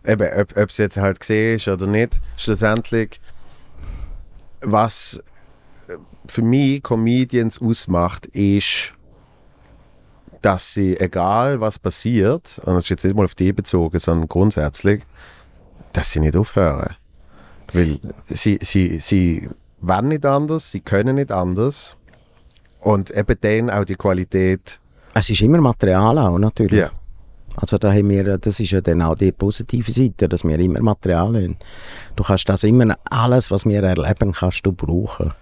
eben, 0.06 0.28
ob 0.56 0.70
es 0.70 0.78
jetzt 0.78 0.97
halt 0.97 1.20
gesehen 1.20 1.56
ist 1.56 1.68
oder 1.68 1.86
nicht, 1.86 2.20
schlussendlich, 2.36 3.20
was 4.60 5.22
für 6.26 6.43
mich 6.43 6.82
Comedians 6.82 7.60
ausmacht, 7.60 8.26
ist, 8.26 8.93
dass 10.43 10.74
sie, 10.74 10.98
egal 10.98 11.60
was 11.60 11.78
passiert, 11.78 12.60
und 12.65 12.74
das 12.74 12.85
ist 12.85 12.90
jetzt 12.90 13.05
nicht 13.05 13.16
mal 13.16 13.24
auf 13.24 13.35
die 13.35 13.52
bezogen, 13.52 13.98
sondern 13.98 14.28
grundsätzlich, 14.28 15.02
dass 15.93 16.12
sie 16.12 16.20
nicht 16.20 16.36
aufhören. 16.36 16.94
Weil 17.73 17.98
sie, 18.28 18.59
sie, 18.62 18.98
sie 18.98 19.48
wollen 19.81 20.09
nicht 20.09 20.24
anders, 20.24 20.70
sie 20.70 20.81
können 20.81 21.16
nicht 21.16 21.32
anders. 21.32 21.97
Und 22.81 23.10
eben 23.10 23.36
dann 23.40 23.70
auch 23.70 23.85
die 23.85 23.97
Qualität. 23.97 24.81
Es 25.15 25.28
ist 25.31 25.43
immer 25.43 25.60
Material 25.60 26.16
auch, 26.19 26.39
natürlich. 26.39 26.81
Ja. 26.81 26.90
Also 27.56 27.77
da 27.77 27.93
haben 27.93 28.09
wir, 28.09 28.39
das 28.39 28.60
ist 28.60 28.70
ja 28.70 28.81
dann 28.81 29.02
auch 29.02 29.16
die 29.16 29.32
positive 29.32 29.90
Seite, 29.90 30.28
dass 30.28 30.44
wir 30.44 30.59
immer 30.60 30.81
Material 30.81 31.35
haben. 31.35 31.56
Du 32.15 32.23
kannst 32.23 32.48
das 32.48 32.62
immer, 32.62 32.97
alles, 33.10 33.51
was 33.51 33.65
wir 33.65 33.82
erleben, 33.82 34.32
kannst 34.32 34.65
du 34.65 34.73
brauchen. 34.73 35.35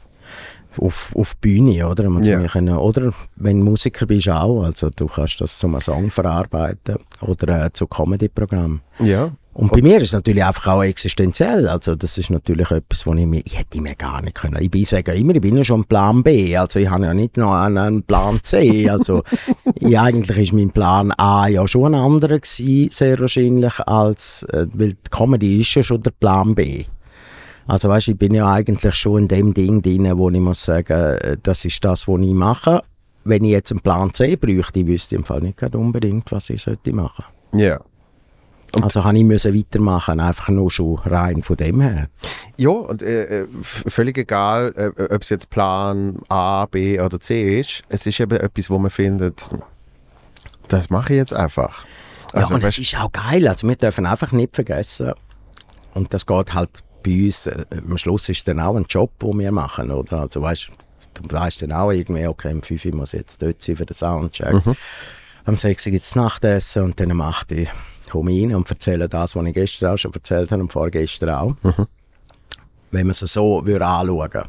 Auf, 0.79 1.15
auf 1.17 1.37
Bühne, 1.37 1.89
oder? 1.89 2.09
Man 2.09 2.25
Ja. 2.25 2.41
können, 2.47 2.77
oder 2.77 3.13
wenn 3.37 3.61
du 3.61 3.65
Musiker 3.67 4.07
bist 4.07 4.29
auch, 4.29 4.63
also 4.63 4.91
du 4.91 5.07
kannst 5.07 5.41
das 5.41 5.59
zum 5.59 5.81
Song 5.81 6.11
verarbeiten 6.11 6.97
oder 7.21 7.67
äh, 7.67 7.71
zu 7.71 7.87
Comedy-Programm. 7.87 8.81
Ja. 8.99 9.33
Und 9.57 9.73
bei 9.73 9.81
mir 9.81 9.97
ist 9.97 10.09
es 10.09 10.13
natürlich 10.13 10.45
einfach 10.45 10.67
auch 10.67 10.83
existenziell. 10.83 11.67
Also 11.67 11.97
das 11.97 12.19
ist 12.19 12.29
natürlich 12.29 12.71
etwas, 12.71 13.07
was 13.07 13.17
ich 13.17 13.25
mir, 13.25 13.41
ich 13.43 13.59
hätte 13.59 13.81
mir 13.81 13.95
gar 13.95 14.21
nicht 14.21 14.35
können. 14.35 14.61
Ich 14.61 14.71
bin 14.71 14.85
sage 14.85 15.15
immer, 15.15 15.35
ich 15.35 15.41
bin 15.41 15.57
ja 15.57 15.65
schon 15.65 15.87
Plan 15.87 16.23
B. 16.23 16.55
Also 16.55 16.79
ich 16.79 16.91
habe 16.91 17.07
ja 17.07 17.15
nicht 17.15 17.39
noch 17.39 17.55
einen, 17.55 17.79
einen 17.79 18.03
Plan 18.03 18.39
C. 18.43 18.91
Also 18.91 19.23
ich, 19.77 19.99
eigentlich 19.99 20.37
ist 20.37 20.53
mein 20.53 20.71
Plan 20.73 21.11
A 21.17 21.49
ja 21.49 21.67
schon 21.67 21.95
ein 21.95 22.01
anderer 22.01 22.39
gewesen, 22.39 22.91
sehr 22.93 23.19
wahrscheinlich, 23.19 23.81
als, 23.89 24.43
äh, 24.53 24.67
weil 24.75 24.91
die 24.93 25.11
Comedy 25.11 25.61
ist 25.61 25.75
ja 25.75 25.83
schon 25.83 26.03
der 26.03 26.11
Plan 26.11 26.55
B. 26.55 26.85
Also 27.67 27.89
weißt, 27.89 28.09
ich 28.09 28.17
bin 28.19 28.33
ja 28.35 28.51
eigentlich 28.51 28.95
schon 28.95 29.23
in 29.23 29.29
dem 29.29 29.55
Ding 29.55 29.83
drin, 29.83 30.11
wo 30.17 30.31
ich 30.31 30.39
muss 30.41 30.65
sagen, 30.65 30.93
äh, 31.19 31.37
das 31.43 31.65
ist 31.65 31.85
das, 31.85 32.07
was 32.07 32.21
ich 32.21 32.33
mache. 32.35 32.83
Wenn 33.25 33.43
ich 33.45 33.51
jetzt 33.51 33.73
einen 33.73 33.81
Plan 33.81 34.15
C 34.15 34.37
bräuchte, 34.37 34.79
ich 34.81 34.87
wüsste 34.87 35.17
im 35.17 35.25
Fall 35.25 35.41
nicht 35.41 35.61
unbedingt, 35.75 36.31
was 36.31 36.49
ich 36.51 36.63
sollte 36.63 36.93
machen. 36.93 37.25
Ja. 37.53 37.81
Und- 38.75 38.85
Also 38.85 39.03
habe 39.05 39.17
ich 39.19 39.25
müssen 39.25 39.55
weitermachen, 39.57 40.21
einfach 40.21 40.49
nur 40.51 40.71
schon 40.71 40.97
rein 41.01 41.43
von 41.43 41.57
dem 41.57 41.81
her. 41.81 42.09
Ja, 42.57 42.69
und 42.71 43.03
äh, 43.03 43.43
äh, 43.43 43.47
völlig 43.63 44.19
egal, 44.19 44.73
äh, 44.77 45.15
ob 45.15 45.23
es 45.23 45.31
jetzt 45.31 45.51
Plan 45.51 46.19
A, 46.29 46.67
B 46.67 47.01
oder 47.01 47.19
C 47.19 47.59
ist, 47.61 47.83
es 47.89 48.07
ist 48.07 48.21
eben 48.21 48.39
etwas, 48.39 48.71
wo 48.71 48.79
man 48.79 48.91
findet, 48.91 49.51
das 50.69 50.91
mache 50.91 51.15
ich 51.15 51.19
jetzt 51.19 51.33
einfach. 51.33 51.85
Also, 52.33 52.51
ja, 52.51 52.57
und 52.57 52.65
es 52.65 52.79
ist 52.79 52.97
auch 53.01 53.11
geil. 53.11 53.49
Also 53.49 53.67
wir 53.69 53.77
dürfen 53.77 54.05
einfach 54.07 54.31
nicht 54.33 54.55
vergessen, 54.55 55.13
und 55.95 56.13
das 56.13 56.27
geht 56.27 56.53
halt 56.55 56.71
bei 57.07 57.25
uns, 57.25 57.47
äh, 57.47 57.65
am 57.71 57.97
Schluss 57.97 58.29
ist 58.29 58.39
es 58.39 58.45
dann 58.45 58.59
auch 58.59 58.75
ein 58.75 58.85
Job, 58.89 59.19
den 59.21 59.39
wir 59.39 59.53
machen, 59.53 59.91
oder? 59.91 60.21
Also 60.23 60.43
weißt 60.43 60.69
du, 61.15 61.31
weißt 61.31 61.63
dann 61.63 61.73
auch 61.73 61.93
irgendwie, 61.93 62.27
okay, 62.27 62.53
um 62.53 62.63
5 62.63 62.85
Uhr 62.87 62.97
muss 62.97 63.15
ich 63.15 63.21
jetzt 63.21 63.41
dort 63.41 63.63
sein 63.63 63.77
für 63.77 63.87
den 63.87 63.95
Soundcheck. 63.95 64.67
Mhm. 64.67 64.77
Am 65.45 65.57
6 65.57 65.87
Uhr 65.87 65.93
gibt 65.93 66.05
es 66.05 66.17
Nachtessen 66.17 66.83
und 66.83 66.99
dann 66.99 67.13
am 67.13 67.21
8 67.21 67.53
Uhr 67.53 67.67
komme 68.11 68.33
ich 68.33 68.43
rein 68.43 68.55
und 68.55 68.69
erzähle 68.69 69.09
das, 69.09 69.37
was 69.37 69.47
ich 69.47 69.55
gestern 69.55 69.95
auch 69.95 69.97
schon 69.97 70.13
erzählt 70.13 70.51
habe 70.51 70.63
und 70.63 70.73
vorgestern 70.73 71.31
auch. 71.31 71.57
Mhm. 71.63 71.87
Wenn 72.91 73.07
man 73.07 73.13
es 73.13 73.21
so 73.21 73.65
würde 73.65 73.87
anschauen 73.87 74.43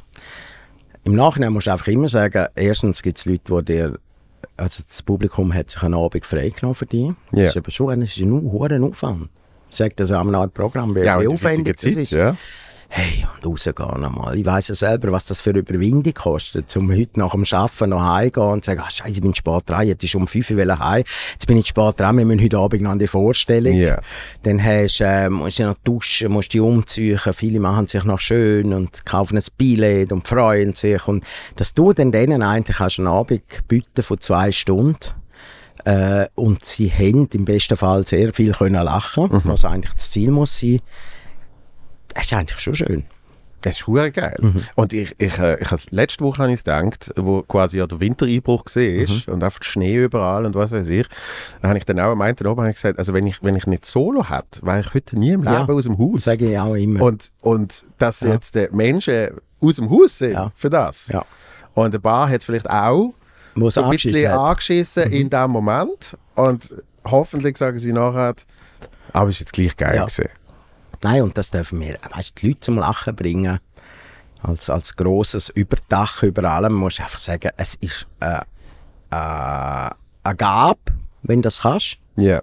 Im 1.03 1.15
Nachhinein 1.15 1.53
musst 1.53 1.67
du 1.67 1.71
einfach 1.71 1.87
immer 1.87 2.07
sagen, 2.07 2.47
erstens 2.55 3.01
gibt 3.01 3.19
es 3.19 3.25
Leute, 3.25 3.61
die 3.61 3.65
dir 3.65 3.99
also 4.55 4.83
das 4.87 5.03
Publikum 5.03 5.53
hat 5.53 5.69
sich 5.69 5.83
einen 5.83 5.93
Abend 5.93 6.25
freigenommen 6.25 6.75
für 6.75 6.85
dich. 6.85 7.11
Das 7.31 7.49
ist 7.49 7.57
aber 7.57 7.71
schon 7.71 8.01
ist 8.01 8.17
ein 8.17 8.31
hoher 8.31 8.71
Aufwand. 8.83 9.29
Sagt 9.69 9.99
das 9.99 10.11
am 10.11 10.31
neuen 10.31 10.51
Programm, 10.51 10.95
wie, 10.95 11.01
ja, 11.01 11.19
wie 11.19 11.27
aufwendig 11.27 11.75
das 11.75 11.83
Zeit, 11.83 12.03
ist. 12.03 12.11
ja. 12.11 12.35
Hey, 12.89 13.27
und 13.35 13.45
rausgehen 13.45 14.01
nochmal. 14.01 14.37
Ich 14.37 14.45
weiss 14.45 14.69
ja 14.69 14.75
selber, 14.75 15.11
was 15.11 15.25
das 15.25 15.41
für 15.41 15.49
eine 15.49 15.59
Überwindung 15.59 16.13
kostet, 16.13 16.75
um 16.77 16.89
heute 16.89 17.19
nach 17.19 17.31
dem 17.31 17.43
Arbeiten 17.51 17.89
noch 17.89 18.01
heimzugehen 18.01 18.53
und 18.53 18.63
zu 18.63 18.71
sagen, 18.71 18.81
ah, 18.85 18.89
scheiße, 18.89 19.11
ich 19.11 19.21
bin 19.21 19.35
spät 19.35 19.63
dran, 19.65 19.87
jetzt 19.87 20.03
ist 20.05 20.15
um 20.15 20.25
5 20.25 20.51
Uhr 20.51 20.79
heim, 20.79 21.03
jetzt 21.33 21.47
bin 21.47 21.57
ich 21.57 21.67
spät 21.67 21.99
dran, 21.99 22.17
wir 22.17 22.25
müssen 22.25 22.41
heute 22.41 22.57
Abend 22.57 22.81
noch 22.81 22.91
an 22.91 22.99
die 22.99 23.07
Vorstellung. 23.07 23.73
Ja. 23.73 23.99
Dann 24.43 24.63
hast, 24.63 25.01
äh, 25.01 25.29
musst 25.29 25.59
du 25.59 25.63
noch 25.63 25.75
duschen, 25.83 26.31
musst 26.31 26.53
dich 26.53 26.61
umziehen, 26.61 27.19
viele 27.33 27.59
machen 27.59 27.87
sich 27.87 28.05
noch 28.05 28.21
schön 28.21 28.73
und 28.73 29.05
kaufen 29.05 29.37
ein 29.37 29.43
Billett 29.57 30.13
und 30.13 30.25
freuen 30.25 30.73
sich. 30.73 31.05
Und 31.09 31.25
dass 31.57 31.73
du 31.73 31.91
dann 31.91 32.13
denen 32.13 32.41
eigentlich 32.41 32.79
hast 32.79 32.99
einen 32.99 33.09
Abend 33.09 33.43
bieten 33.67 34.01
von 34.01 34.21
zwei 34.21 34.53
Stunden 34.53 35.11
äh, 35.87 36.27
und 36.35 36.65
sie 36.65 36.91
haben 36.91 37.27
im 37.33 37.45
besten 37.45 37.77
Fall 37.77 38.05
sehr 38.05 38.33
viel 38.33 38.51
können 38.53 38.83
lachen, 38.83 39.29
was 39.45 39.63
eigentlich 39.65 39.93
das 39.93 40.11
Ziel 40.11 40.31
muss 40.31 40.59
sein. 40.59 40.81
Das 42.13 42.25
ist 42.25 42.33
eigentlich 42.33 42.59
schon 42.59 42.75
schön. 42.75 43.05
Das 43.61 43.77
ist 43.77 43.87
hure 43.87 44.11
geil. 44.11 44.37
Mhm. 44.39 44.61
Und 44.75 44.93
ich, 44.93 45.15
ich, 45.17 45.37
äh, 45.39 45.57
ich 45.59 45.91
letzte 45.91 46.23
Woche 46.23 46.43
habe 46.43 46.53
ich 46.53 46.63
gedacht, 46.63 47.11
wo 47.15 47.41
quasi 47.41 47.79
ja 47.79 47.87
der 47.87 47.99
Wintereinbruch 47.99 48.65
gesehen 48.65 49.01
ist 49.01 49.27
Mhm. 49.27 49.33
und 49.33 49.43
einfach 49.43 49.63
Schnee 49.63 49.95
überall 49.95 50.45
und 50.45 50.53
was 50.55 50.71
weiß 50.71 50.87
ich, 50.89 51.07
da 51.61 51.69
habe 51.69 51.77
ich 51.79 51.85
dann 51.85 51.99
auch 51.99 52.11
am 52.11 52.21
einen 52.21 52.37
oben 52.45 52.61
habe 52.61 52.69
ich 52.69 52.75
gesagt, 52.75 52.99
also 52.99 53.13
wenn 53.13 53.25
ich, 53.25 53.41
wenn 53.41 53.55
ich 53.55 53.65
nicht 53.65 53.85
Solo 53.85 54.29
hätte, 54.29 54.61
wäre 54.63 54.81
ich 54.81 54.93
heute 54.93 55.17
nie 55.17 55.31
im 55.31 55.41
Leben 55.43 55.55
Ja, 55.55 55.65
aus 55.67 55.85
dem 55.85 55.97
Haus. 55.97 56.25
Sage 56.25 56.51
ich 56.51 56.59
auch 56.59 56.75
immer. 56.75 57.01
Und, 57.01 57.31
und 57.41 57.83
dass 57.97 58.21
Ja. 58.21 58.33
jetzt 58.33 58.53
die 58.55 58.67
Menschen 58.71 59.29
aus 59.59 59.75
dem 59.77 59.89
Haus 59.89 60.17
sind 60.19 60.33
Ja. 60.33 60.51
für 60.55 60.69
das. 60.69 61.11
Und 61.73 61.95
ein 61.95 62.01
paar 62.01 62.29
hat 62.29 62.39
es 62.41 62.45
vielleicht 62.45 62.69
auch 62.69 63.13
Es 63.65 63.73
so 63.75 63.83
ein 63.83 63.91
bisschen 63.91 64.31
angeschissen. 64.31 65.07
Mhm. 65.07 65.13
in 65.13 65.29
dem 65.29 65.51
Moment. 65.51 66.17
Und 66.35 66.73
hoffentlich 67.05 67.57
sagen 67.57 67.79
sie 67.79 67.91
nachher, 67.91 68.35
aber 69.13 69.29
es 69.29 69.35
ist 69.35 69.39
jetzt 69.41 69.53
gleich 69.53 69.75
geil 69.75 69.95
Ja. 69.95 70.05
gewesen. 70.05 70.29
Nein, 71.03 71.21
und 71.23 71.37
das 71.37 71.51
dürfen 71.51 71.79
wir, 71.79 71.97
weißt, 72.15 72.41
die 72.41 72.47
Leute 72.47 72.59
zum 72.59 72.77
Lachen 72.77 73.15
bringen. 73.15 73.59
Als, 74.43 74.69
als 74.69 74.95
grosses 74.95 75.49
Überdach 75.49 76.21
über 76.23 76.43
allem 76.49 76.73
musst 76.73 76.99
du 76.99 77.03
einfach 77.03 77.17
sagen, 77.17 77.49
es 77.57 77.75
ist 77.75 78.05
äh, 78.19 78.35
äh, 78.35 79.89
eine 80.23 80.35
Gabe, 80.35 80.79
wenn 81.23 81.41
du 81.41 81.47
das 81.47 81.61
kannst. 81.61 81.97
Ja. 82.17 82.41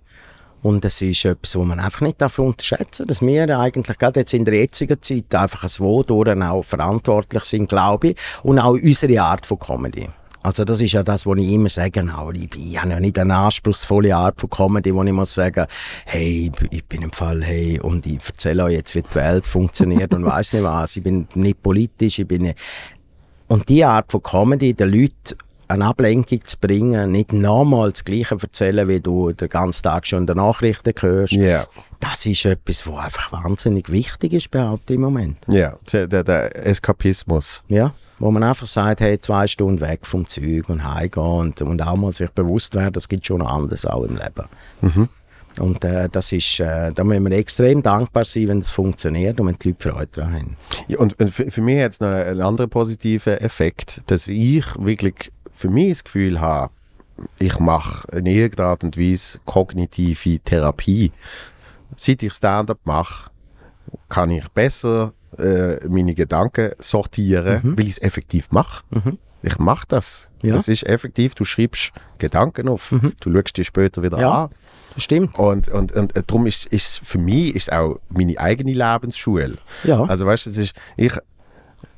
Und 0.62 0.84
es 0.84 1.00
ist 1.02 1.24
etwas, 1.24 1.56
was 1.56 1.64
man 1.66 1.78
einfach 1.78 2.00
nicht 2.00 2.20
darf 2.20 2.38
unterschätzen 2.38 3.06
darf, 3.06 3.18
dass 3.18 3.26
wir 3.26 3.58
eigentlich 3.58 3.98
gerade 3.98 4.20
jetzt 4.20 4.32
in 4.32 4.44
der 4.44 4.54
jetzigen 4.54 5.00
Zeit 5.02 5.34
einfach 5.34 5.68
so 5.68 6.02
durch 6.02 6.28
auch 6.40 6.62
verantwortlich 6.62 7.44
sind, 7.44 7.68
glaube 7.68 8.08
ich, 8.08 8.16
und 8.42 8.58
auch 8.58 8.72
unsere 8.72 9.20
Art 9.22 9.44
von 9.44 9.58
Comedy. 9.58 10.08
Also 10.44 10.66
das 10.66 10.82
ist 10.82 10.92
ja 10.92 11.02
das, 11.02 11.24
was 11.26 11.38
ich 11.38 11.48
immer 11.50 11.70
sage, 11.70 12.04
auch, 12.14 12.30
ich, 12.34 12.78
habe 12.78 12.90
ja 12.90 13.00
nicht 13.00 13.18
eine 13.18 13.34
anspruchsvolle 13.34 14.14
Art 14.14 14.38
von 14.38 14.50
Comedy, 14.50 14.94
wo 14.94 15.02
ich 15.02 15.10
muss 15.10 15.32
sagen, 15.32 15.64
hey, 16.04 16.52
ich- 16.70 16.84
bin 16.84 17.00
im 17.00 17.12
Fall, 17.12 17.42
hey, 17.42 17.80
und 17.80 18.04
ich 18.04 18.18
erzähle 18.26 18.64
euch 18.64 18.74
jetzt, 18.74 18.94
wie 18.94 19.00
die 19.00 19.14
Welt 19.14 19.46
funktioniert 19.46 20.12
und 20.12 20.26
weiß 20.26 20.52
nicht 20.52 20.62
was. 20.62 20.96
Ich 20.96 21.02
bin 21.02 21.26
nicht 21.34 21.62
politisch, 21.62 22.18
ich 22.18 22.28
bin 22.28 22.42
nicht... 22.42 22.58
Und 23.48 23.70
die 23.70 23.84
Art 23.86 24.12
von 24.12 24.22
Comedy, 24.22 24.74
den 24.74 24.92
Leuten 24.92 25.38
eine 25.66 25.86
Ablenkung 25.86 26.44
zu 26.44 26.58
bringen, 26.58 27.12
nicht 27.12 27.32
nochmal 27.32 27.90
das 27.92 28.04
Gleiche 28.04 28.36
erzählen, 28.40 28.86
wie 28.86 29.00
du 29.00 29.32
den 29.32 29.48
ganzen 29.48 29.82
Tag 29.82 30.06
schon 30.06 30.20
in 30.20 30.26
den 30.26 30.36
Nachrichten 30.36 30.92
hörst, 31.00 31.32
Ja. 31.32 31.66
Das 32.04 32.26
ist 32.26 32.44
etwas, 32.44 32.86
was 32.86 33.04
einfach 33.04 33.32
wahnsinnig 33.32 33.90
wichtig 33.90 34.32
ist, 34.34 34.50
behaupte 34.50 34.92
ich 34.92 34.96
im 34.96 35.02
Moment. 35.02 35.38
Ja. 35.48 35.76
Der, 35.92 36.06
der, 36.06 36.66
Eskapismus. 36.66 37.62
Ja, 37.68 37.94
wo 38.18 38.30
man 38.30 38.42
einfach 38.42 38.66
sagt, 38.66 39.00
hey, 39.00 39.18
zwei 39.18 39.46
Stunden 39.46 39.80
weg 39.80 40.06
vom 40.06 40.28
Zeug 40.28 40.68
und 40.68 40.84
heimgehen 40.84 41.24
und, 41.24 41.62
und 41.62 41.82
auch 41.82 41.96
mal 41.96 42.12
sich 42.12 42.30
bewusst 42.30 42.74
werden, 42.74 42.94
es 42.96 43.08
gibt 43.08 43.26
schon 43.26 43.42
anderes 43.42 43.86
auch 43.86 44.04
im 44.04 44.16
Leben. 44.16 45.08
Und 45.60 45.84
äh, 45.84 46.08
das 46.10 46.32
ist, 46.32 46.60
äh, 46.60 46.92
da 46.92 47.04
müssen 47.04 47.30
wir 47.30 47.38
extrem 47.38 47.82
dankbar 47.82 48.24
sein, 48.24 48.48
wenn 48.48 48.60
das 48.60 48.70
funktioniert 48.70 49.38
und 49.40 49.46
wenn 49.46 49.58
die 49.58 49.68
Leute 49.68 49.88
Freude 49.88 50.08
daran 50.12 50.34
haben. 50.34 50.56
Ja, 50.88 50.98
und 50.98 51.16
für, 51.30 51.50
für 51.50 51.60
mich 51.60 51.80
hat 51.80 51.92
es 51.92 52.00
noch 52.00 52.08
einen 52.08 52.42
anderen 52.42 52.70
positiven 52.70 53.34
Effekt, 53.34 54.02
dass 54.08 54.28
ich 54.28 54.64
wirklich 54.78 55.32
für 55.52 55.70
mich 55.70 55.90
das 55.90 56.04
Gefühl 56.04 56.40
habe, 56.40 56.72
ich 57.38 57.58
mache 57.60 58.08
in 58.16 58.26
irgendeiner 58.26 58.70
Art 58.70 58.82
und 58.82 58.98
Weise 58.98 59.38
kognitive 59.44 60.40
Therapie. 60.40 61.12
Seit 61.96 62.22
ich 62.22 62.32
Stand-up 62.32 62.78
mache, 62.84 63.30
kann 64.08 64.30
ich 64.30 64.48
besser 64.48 65.12
äh, 65.38 65.86
meine 65.88 66.14
Gedanken 66.14 66.72
sortieren, 66.78 67.74
weil 67.76 67.86
ich 67.86 67.92
es 67.92 68.02
effektiv 68.02 68.50
mache. 68.50 68.84
Ich 69.42 69.58
mache 69.58 69.84
das. 69.88 70.28
Ja. 70.42 70.54
Das 70.54 70.68
ist 70.68 70.84
effektiv. 70.86 71.34
Du 71.34 71.44
schreibst 71.44 71.92
Gedanken 72.18 72.68
auf. 72.68 72.94
Du 73.20 73.32
schaust 73.32 73.56
dir 73.56 73.64
später 73.64 74.02
wieder 74.02 74.18
Ja. 74.18 74.44
an. 74.44 74.50
Das 74.94 75.02
stimmt. 75.02 75.38
Und, 75.38 75.68
und, 75.68 75.92
und 75.92 76.16
äh, 76.16 76.22
darum 76.26 76.46
ist, 76.46 76.66
ist 76.66 77.00
für 77.04 77.18
mich 77.18 77.54
ist 77.54 77.70
auch 77.72 77.98
meine 78.08 78.38
eigene 78.38 78.72
Lebensschule. 78.72 79.58
Ja. 79.82 80.04
Also 80.04 80.24
weißt 80.24 80.46
du, 80.46 80.50
es 80.50 80.72
ich, 80.96 81.12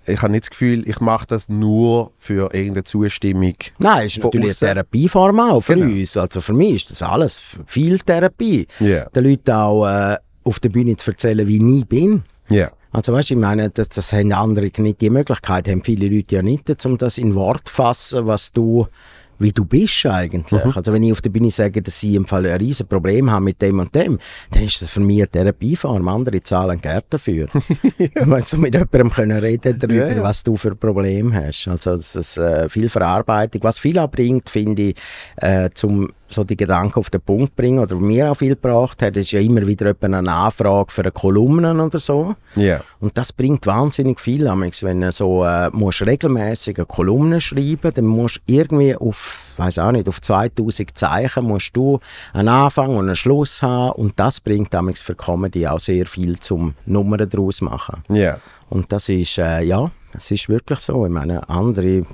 ich 0.07 0.23
habe 0.23 0.33
nicht 0.33 0.45
das 0.45 0.51
Gefühl, 0.51 0.89
ich 0.89 1.01
mache 1.01 1.27
das 1.27 1.49
nur 1.49 2.13
für 2.17 2.53
irgendeine 2.55 2.85
Zustimmung. 2.85 3.55
Nein, 3.79 4.07
es 4.07 4.17
ist 4.17 4.23
natürlich 4.25 4.51
aussen. 4.51 4.65
eine 4.67 4.75
Therapieform 4.75 5.41
auch 5.41 5.61
für 5.61 5.75
Genau. 5.75 5.87
uns. 5.93 6.17
Also 6.17 6.41
für 6.41 6.53
mich 6.53 6.77
ist 6.77 6.91
das 6.91 7.03
alles 7.03 7.41
viel 7.67 7.99
Therapie. 7.99 8.67
Ja. 8.81 9.09
Den 9.11 9.25
Leuten 9.25 9.51
auch 9.51 9.87
äh, 9.87 10.17
auf 10.45 10.61
der 10.61 10.69
Bühne 10.69 10.97
zu 10.97 11.11
erzählen, 11.11 11.47
wie 11.47 11.79
ich 11.79 11.87
bin. 11.87 12.23
Ja. 12.49 12.71
Also 12.93 13.13
weißt 13.13 13.31
du, 13.31 13.35
ich 13.35 13.41
meine, 13.41 13.69
das, 13.69 13.89
das 13.91 14.13
haben 14.13 14.33
andere 14.33 14.71
nicht 14.79 15.01
die 15.01 15.11
Möglichkeit, 15.11 15.69
haben 15.69 15.83
viele 15.85 16.09
Leute 16.09 16.37
ja 16.37 16.43
nicht, 16.43 16.87
um 16.87 16.97
das 16.97 17.19
in 17.19 17.35
Wort 17.35 17.69
zu 17.69 17.75
fassen, 17.75 18.27
was 18.27 18.53
du 18.53 18.87
wie 19.39 19.53
du 19.53 19.65
bist 19.65 20.07
eigentlich. 20.07 20.65
Mhm. 20.65 20.73
Also 20.75 20.93
wenn 20.93 21.03
ich 21.03 21.13
auf 21.13 21.21
der 21.21 21.31
Bühne 21.31 21.51
sage, 21.51 21.83
dass 21.83 22.03
ich 22.03 22.15
im 22.15 22.27
Fall 22.27 22.47
ein 22.47 22.59
riesen 22.59 22.87
Problem 22.87 23.31
habe 23.31 23.45
mit 23.45 23.61
dem 23.63 23.79
und 23.79 23.95
dem, 23.95 24.19
dann 24.51 24.63
ist 24.63 24.81
das 24.83 24.89
für 24.89 25.01
mich 25.01 25.19
eine 25.19 25.29
Therapieform. 25.29 26.09
Andere 26.09 26.41
zahlen 26.41 26.81
Geld 26.81 27.05
dafür. 27.11 27.49
ja. 27.99 28.09
Wenn 28.15 28.45
du 28.51 28.57
mit 28.59 28.75
jemandem 28.75 29.11
können 29.11 29.39
reden 29.39 29.79
darüber, 29.79 30.09
ja, 30.09 30.17
ja. 30.17 30.23
was 30.23 30.43
du 30.43 30.57
für 30.57 30.75
Probleme 30.75 31.35
hast. 31.35 31.69
Also 31.69 31.97
das 31.97 32.17
ist 32.17 32.39
äh, 32.39 32.69
viel 32.69 32.89
Verarbeitung. 32.89 33.63
Was 33.65 33.79
viel 33.79 33.99
abbringt, 33.99 34.49
finde 34.49 34.83
ich, 34.83 34.97
äh, 35.37 35.71
zum 35.75 36.09
so 36.29 36.45
die 36.45 36.57
Gedanken 36.57 36.99
auf 36.99 37.11
den 37.11 37.21
Punkt 37.21 37.55
bringen 37.57 37.79
oder 37.79 37.97
mir 37.97 38.31
auch 38.31 38.37
viel 38.37 38.55
gebracht 38.55 39.03
hat, 39.03 39.17
ist 39.17 39.33
ja 39.33 39.41
immer 39.41 39.67
wieder 39.67 39.95
eine 40.01 40.33
Anfrage 40.33 40.91
für 40.91 41.03
eine 41.03 41.13
Kolumne 41.13 41.83
oder 41.83 42.01
so. 42.01 42.35
Yeah. 42.57 42.83
Und 43.01 43.17
das 43.17 43.33
bringt 43.33 43.67
wahnsinnig 43.67 44.21
viel. 44.21 44.47
Wenn 44.47 45.01
du 45.01 45.13
so 45.13 45.45
äh, 45.45 45.71
musst 45.71 46.03
regelmäßig 46.03 46.79
eine 46.79 46.87
Kolumne 46.87 47.41
schreiben, 47.41 47.93
dann 47.95 48.07
musst 48.07 48.37
du 48.47 48.55
irgendwie 48.55 48.97
auf, 48.97 49.53
weiß 49.57 49.79
auch 49.79 49.93
nicht, 49.93 50.09
auf 50.09 50.21
2000 50.21 50.97
Zeichen 50.97 51.45
musst 51.45 51.77
du 51.77 52.01
einen 52.33 52.49
Anfang 52.49 52.97
und 52.97 53.07
einen 53.07 53.17
Schluss 53.17 53.63
haben 53.63 53.93
und 53.93 54.19
das 54.19 54.41
bringt 54.41 54.75
damals 54.75 55.03
für 55.03 55.15
Comedy 55.15 55.67
auch 55.67 55.81
sehr 55.81 56.07
viel 56.07 56.39
zum 56.39 56.75
Nummern 56.87 57.29
daraus 57.29 57.61
machen. 57.61 58.03
Yeah. 58.11 58.41
Und 58.69 58.91
das 58.93 59.09
ist, 59.09 59.39
äh, 59.39 59.63
ja, 59.63 59.91
das 60.13 60.31
ist 60.31 60.49
wirklich 60.49 60.81
so. 60.81 61.05
Ich 61.05 61.13
meine, 61.13 61.49
andere 61.49 62.05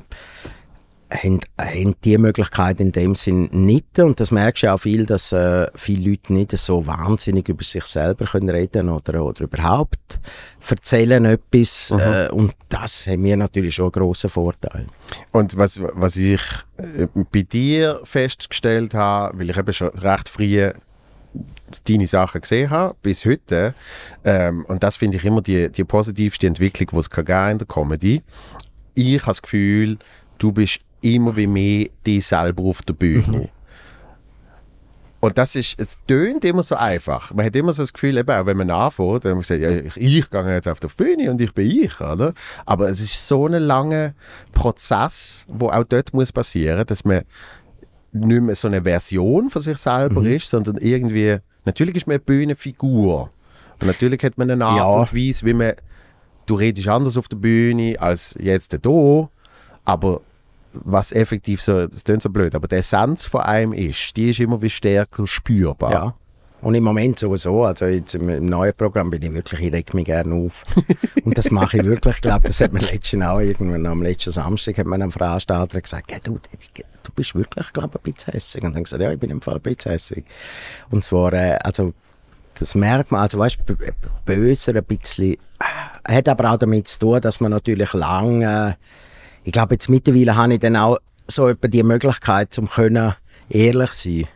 haben, 1.12 1.40
haben 1.58 1.94
die 2.04 2.18
Möglichkeit 2.18 2.80
in 2.80 2.92
dem 2.92 3.14
Sinn 3.14 3.48
nicht. 3.52 3.98
Und 3.98 4.20
das 4.20 4.30
merkst 4.30 4.62
du 4.62 4.72
auch 4.72 4.78
viel, 4.78 5.06
dass 5.06 5.32
äh, 5.32 5.68
viele 5.74 6.10
Leute 6.10 6.32
nicht 6.32 6.56
so 6.56 6.86
wahnsinnig 6.86 7.48
über 7.48 7.62
sich 7.62 7.84
selber 7.84 8.26
können 8.26 8.48
reden 8.48 8.88
oder, 8.88 9.24
oder 9.24 9.44
überhaupt 9.44 10.20
erzählen 10.68 11.24
etwas. 11.24 11.90
Mhm. 11.90 12.00
Äh, 12.00 12.28
und 12.28 12.54
das 12.68 13.06
haben 13.06 13.24
wir 13.24 13.36
natürlich 13.36 13.74
schon 13.74 13.86
einen 13.86 13.92
grossen 13.92 14.30
Vorteil. 14.30 14.86
Und 15.32 15.56
was, 15.56 15.80
was 15.80 16.16
ich 16.16 16.42
äh, 16.76 17.06
bei 17.30 17.42
dir 17.42 18.00
festgestellt 18.04 18.94
habe, 18.94 19.38
weil 19.38 19.50
ich 19.50 19.56
eben 19.56 19.72
schon 19.72 19.88
recht 19.88 20.28
früh 20.28 20.70
deine 21.88 22.06
Sachen 22.06 22.42
gesehen 22.42 22.70
habe, 22.70 22.94
bis 23.02 23.24
heute, 23.24 23.74
ähm, 24.24 24.64
und 24.66 24.82
das 24.82 24.96
finde 24.96 25.16
ich 25.16 25.24
immer 25.24 25.40
die, 25.40 25.70
die 25.70 25.84
positivste 25.84 26.46
Entwicklung, 26.46 26.88
die 26.92 26.98
es 26.98 27.10
kann 27.10 27.52
in 27.52 27.58
der 27.58 27.66
Comedy. 27.66 28.22
Ich 28.94 29.22
habe 29.22 29.30
das 29.30 29.42
Gefühl, 29.42 29.98
du 30.38 30.52
bist 30.52 30.80
immer 31.02 31.36
wie 31.36 31.46
mehr 31.46 31.88
dich 32.06 32.26
selber 32.26 32.64
auf 32.64 32.82
der 32.82 32.94
Bühne. 32.94 33.38
Mhm. 33.38 33.48
Und 35.20 35.38
das 35.38 35.54
ist, 35.54 35.78
es 35.78 35.98
tönt 36.08 36.44
immer 36.44 36.64
so 36.64 36.74
einfach. 36.74 37.32
Man 37.32 37.46
hat 37.46 37.54
immer 37.54 37.72
so 37.72 37.84
das 37.84 37.92
Gefühl, 37.92 38.18
eben 38.18 38.28
auch 38.28 38.44
wenn 38.44 38.56
man 38.56 38.70
anfängt, 38.70 39.24
dann 39.24 39.34
man 39.34 39.42
gesagt, 39.42 39.60
ja, 39.60 39.70
ich, 39.70 39.96
ich 39.96 40.30
gehe 40.30 40.52
jetzt 40.52 40.66
auf 40.66 40.80
die 40.80 40.88
Bühne 40.88 41.30
und 41.30 41.40
ich 41.40 41.54
bin 41.54 41.70
ich, 41.70 42.00
oder? 42.00 42.34
Aber 42.66 42.88
es 42.88 43.00
ist 43.00 43.28
so 43.28 43.46
ein 43.46 43.52
langer 43.52 44.14
Prozess, 44.50 45.44
wo 45.46 45.68
auch 45.68 45.84
dort 45.84 46.12
muss 46.12 46.32
passieren, 46.32 46.84
dass 46.84 47.04
man 47.04 47.22
nicht 48.10 48.42
mehr 48.42 48.56
so 48.56 48.66
eine 48.66 48.82
Version 48.82 49.48
von 49.48 49.62
sich 49.62 49.78
selber 49.78 50.22
mhm. 50.22 50.32
ist, 50.32 50.50
sondern 50.50 50.76
irgendwie, 50.78 51.36
natürlich 51.64 51.94
ist 51.94 52.08
man 52.08 52.14
eine 52.14 52.24
Bühnenfigur. 52.24 53.30
Und 53.80 53.86
natürlich 53.86 54.24
hat 54.24 54.36
man 54.38 54.50
eine 54.50 54.64
Art 54.64 54.76
ja. 54.76 54.84
und 54.86 55.14
Weise, 55.14 55.46
wie 55.46 55.54
man, 55.54 55.74
du 56.46 56.56
redest 56.56 56.88
anders 56.88 57.16
auf 57.16 57.28
der 57.28 57.36
Bühne 57.36 57.94
als 58.00 58.36
jetzt 58.40 58.76
hier, 58.82 59.28
aber 59.84 60.20
was 60.72 61.12
effektiv 61.12 61.62
so, 61.62 61.86
das 61.86 62.04
klingt 62.04 62.22
so 62.22 62.30
blöd, 62.30 62.54
aber 62.54 62.68
die 62.68 62.76
Essenz 62.76 63.26
von 63.26 63.42
einem 63.42 63.72
ist, 63.72 64.16
die 64.16 64.30
ist 64.30 64.40
immer 64.40 64.60
wie 64.62 64.70
stärker 64.70 65.26
spürbar. 65.26 65.92
Ja. 65.92 66.14
Und 66.62 66.76
im 66.76 66.84
Moment 66.84 67.18
sowieso, 67.18 67.64
also 67.64 67.86
jetzt 67.86 68.14
im, 68.14 68.46
neuen 68.46 68.72
Programm 68.74 69.10
bin 69.10 69.20
ich 69.20 69.34
wirklich, 69.34 69.60
ich 69.60 69.72
reg 69.72 69.92
mich 69.94 70.04
gerne 70.04 70.32
auf. 70.32 70.64
Und 71.24 71.36
das 71.36 71.50
mache 71.50 71.78
ich 71.78 71.84
wirklich, 71.84 72.14
ich 72.14 72.20
glaube, 72.20 72.46
das 72.46 72.60
hat 72.60 72.72
man 72.72 72.82
letztens 72.82 73.24
auch 73.24 73.40
irgendwann 73.40 73.84
am 73.84 74.00
letzten 74.00 74.30
Samstag 74.30 74.78
hat 74.78 74.86
man 74.86 75.02
einem 75.02 75.10
Veranstalter 75.10 75.80
gesagt, 75.80 76.12
ja, 76.12 76.18
du, 76.22 76.38
du 76.74 77.12
bist 77.16 77.34
wirklich, 77.34 77.72
glaube 77.72 77.98
ich, 78.04 78.10
ein 78.10 78.12
bisschen 78.12 78.32
hässig. 78.32 78.62
Und 78.62 78.76
dann 78.76 78.84
gesagt, 78.84 79.02
ja, 79.02 79.10
ich 79.10 79.18
bin 79.18 79.30
im 79.30 79.42
Fall 79.42 79.56
ein 79.56 79.60
bisschen 79.60 79.90
hässig. 79.90 80.24
Und 80.90 81.02
zwar, 81.02 81.32
äh, 81.32 81.58
also, 81.64 81.94
das 82.60 82.76
merkt 82.76 83.10
man, 83.10 83.22
also 83.22 83.40
weißt 83.40 83.58
du, 83.66 83.74
böser 84.24 84.76
ein 84.76 84.84
bisschen, 84.84 85.32
äh, 85.32 86.12
hat 86.14 86.28
aber 86.28 86.52
auch 86.52 86.58
damit 86.58 86.86
zu 86.86 87.00
tun, 87.00 87.20
dass 87.20 87.40
man 87.40 87.50
natürlich 87.50 87.92
lange 87.92 88.70
äh, 88.70 88.74
ich 89.44 89.52
glaube, 89.52 89.74
jetzt 89.74 89.88
mittlerweile 89.88 90.36
habe 90.36 90.54
ich 90.54 90.60
dann 90.60 90.76
auch 90.76 90.98
so 91.26 91.48
etwa 91.48 91.68
die 91.68 91.82
Möglichkeit, 91.82 92.52
zum 92.52 92.68
können 92.68 93.14
ehrlich 93.48 93.92
sein. 93.92 94.26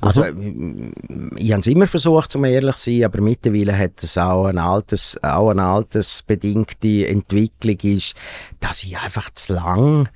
Also, 0.00 0.24
mhm. 0.24 0.92
ich 1.36 1.52
habe 1.52 1.60
es 1.60 1.66
immer 1.68 1.86
versucht, 1.86 2.32
zum 2.32 2.44
ehrlich 2.44 2.74
zu 2.74 2.90
sein, 2.90 3.04
aber 3.04 3.20
mittlerweile 3.20 3.78
hat 3.78 4.02
es 4.02 4.18
auch, 4.18 4.46
ein 4.46 4.58
Alters, 4.58 5.16
auch 5.22 5.50
eine 5.50 5.62
altersbedingte 5.62 7.06
Entwicklung, 7.06 7.78
ist, 7.82 8.14
dass 8.58 8.82
ich 8.82 8.98
einfach 8.98 9.30
zu 9.34 9.54
lang 9.54 10.08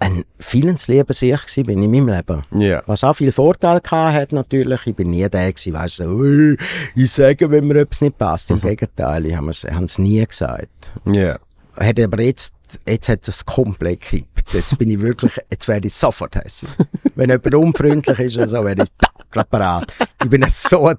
ein 0.00 0.24
vielen 0.38 0.76
Leben 0.86 1.12
sich 1.14 1.64
bin 1.64 1.82
in 1.82 1.90
meinem 1.90 2.08
Leben. 2.08 2.44
Yeah. 2.54 2.82
Was 2.84 3.04
auch 3.04 3.14
viel 3.14 3.32
Vorteil 3.32 3.80
hat 3.90 4.32
natürlich. 4.32 4.86
Ich 4.86 4.94
bin 4.94 5.10
nie 5.10 5.26
der 5.30 5.50
gewesen, 5.50 5.72
weißt 5.72 6.00
du, 6.00 6.56
ich 6.94 7.10
sage, 7.10 7.50
wenn 7.50 7.66
mir 7.66 7.76
etwas 7.80 8.02
nicht 8.02 8.18
passt. 8.18 8.50
Im 8.50 8.58
mhm. 8.58 8.62
Gegenteil, 8.62 9.24
ich 9.24 9.36
habe 9.36 9.48
es 9.50 9.98
nie 9.98 10.24
gesagt. 10.26 10.92
Yeah. 11.06 11.38
Hat 11.78 11.98
aber 11.98 12.20
jetzt 12.22 12.54
jetzt 12.86 13.08
hat 13.08 13.26
es 13.28 13.44
komplett 13.44 14.00
gekippt. 14.00 14.52
Jetzt 14.52 14.78
bin 14.78 14.90
ich 14.90 15.00
wirklich, 15.00 15.38
jetzt 15.50 15.68
werde 15.68 15.88
ich 15.88 15.94
sofort 15.94 16.36
hässlich. 16.36 16.70
Wenn 17.14 17.30
jemand 17.30 17.54
unfreundlich 17.54 18.18
ist 18.18 18.50
so, 18.50 18.64
werde 18.64 18.84
ich 18.84 19.48
parat. 19.50 19.92
Ich 20.22 20.28
bin 20.28 20.44
so 20.48 20.86
eine, 20.86 20.98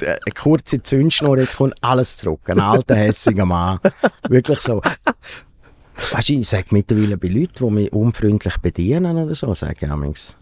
eine 0.00 0.34
kurze 0.34 0.82
Zündschnur, 0.82 1.38
jetzt 1.38 1.56
kommt 1.56 1.74
alles 1.80 2.16
zurück. 2.16 2.40
Ein 2.46 2.60
alter, 2.60 2.96
hässiger 2.96 3.44
Mann. 3.44 3.78
Wirklich 4.28 4.60
so. 4.60 4.80
Weißt 6.12 6.28
du, 6.28 6.32
ich 6.34 6.48
sage 6.48 6.66
mittlerweile 6.70 7.16
bei 7.16 7.28
Leuten, 7.28 7.66
die 7.66 7.70
mich 7.70 7.92
unfreundlich 7.92 8.56
bedienen 8.58 9.16
oder 9.16 9.34
so, 9.34 9.54
sage 9.54 9.86
ich 9.86 9.90
amigs. 9.90 10.36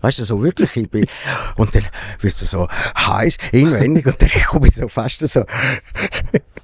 Weißt 0.00 0.18
du, 0.18 0.24
so 0.24 0.42
wirklich, 0.42 0.76
ich 0.76 0.90
bin, 0.90 1.06
und 1.56 1.74
dann 1.74 1.84
wird 2.20 2.34
es 2.34 2.50
so 2.50 2.68
heiß, 2.96 3.38
inwendig, 3.52 4.06
und 4.06 4.20
dann 4.20 4.28
komme 4.48 4.68
ich 4.68 4.74
so 4.74 4.88
fast 4.88 5.26
so, 5.28 5.44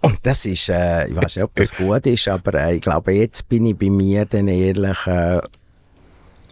und 0.03 0.19
das 0.23 0.47
ist, 0.47 0.69
äh, 0.69 1.09
ich 1.09 1.17
weiß 1.17 1.37
nicht, 1.37 1.45
ob 1.45 1.55
das 1.55 1.75
gut 1.75 2.07
ist, 2.07 2.29
aber 2.29 2.55
äh, 2.55 2.77
ich 2.77 2.81
glaube, 2.81 3.13
jetzt 3.13 3.49
bin 3.49 3.67
ich 3.67 3.77
bei 3.77 3.91
mir 3.91 4.25
dann 4.25 4.49
ehrlich, 4.49 5.07
äh, 5.07 5.41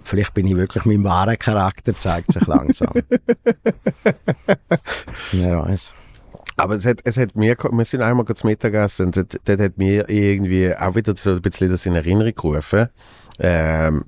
vielleicht 0.03 0.35
bin 0.35 0.47
ich 0.47 0.57
wirklich 0.57 0.85
mein 0.85 1.05
wahrer 1.05 1.37
Charakter, 1.37 1.97
zeigt 1.97 2.33
sich 2.33 2.47
langsam. 2.47 2.93
ja, 5.33 5.65
weiß. 5.65 5.95
Aber 6.57 6.77
es 6.77 6.87
hat, 6.87 7.01
es 7.05 7.17
hat 7.17 7.35
mir, 7.35 7.57
wir 7.57 7.85
sind 7.85 8.03
einmal 8.03 8.25
kurz 8.25 8.45
Mittagessen 8.45 9.07
und 9.07 9.17
dort, 9.17 9.41
dort 9.45 9.61
hat 9.61 9.79
mir 9.79 10.09
irgendwie 10.09 10.75
auch 10.75 10.95
wieder 10.95 11.17
so 11.17 11.33
ein 11.33 11.43
bisschen 11.43 11.69
das 11.69 11.87
in 11.87 11.97
Erinnerung 11.97 12.35
gerufen. 12.35 12.89
Ähm, 13.41 14.05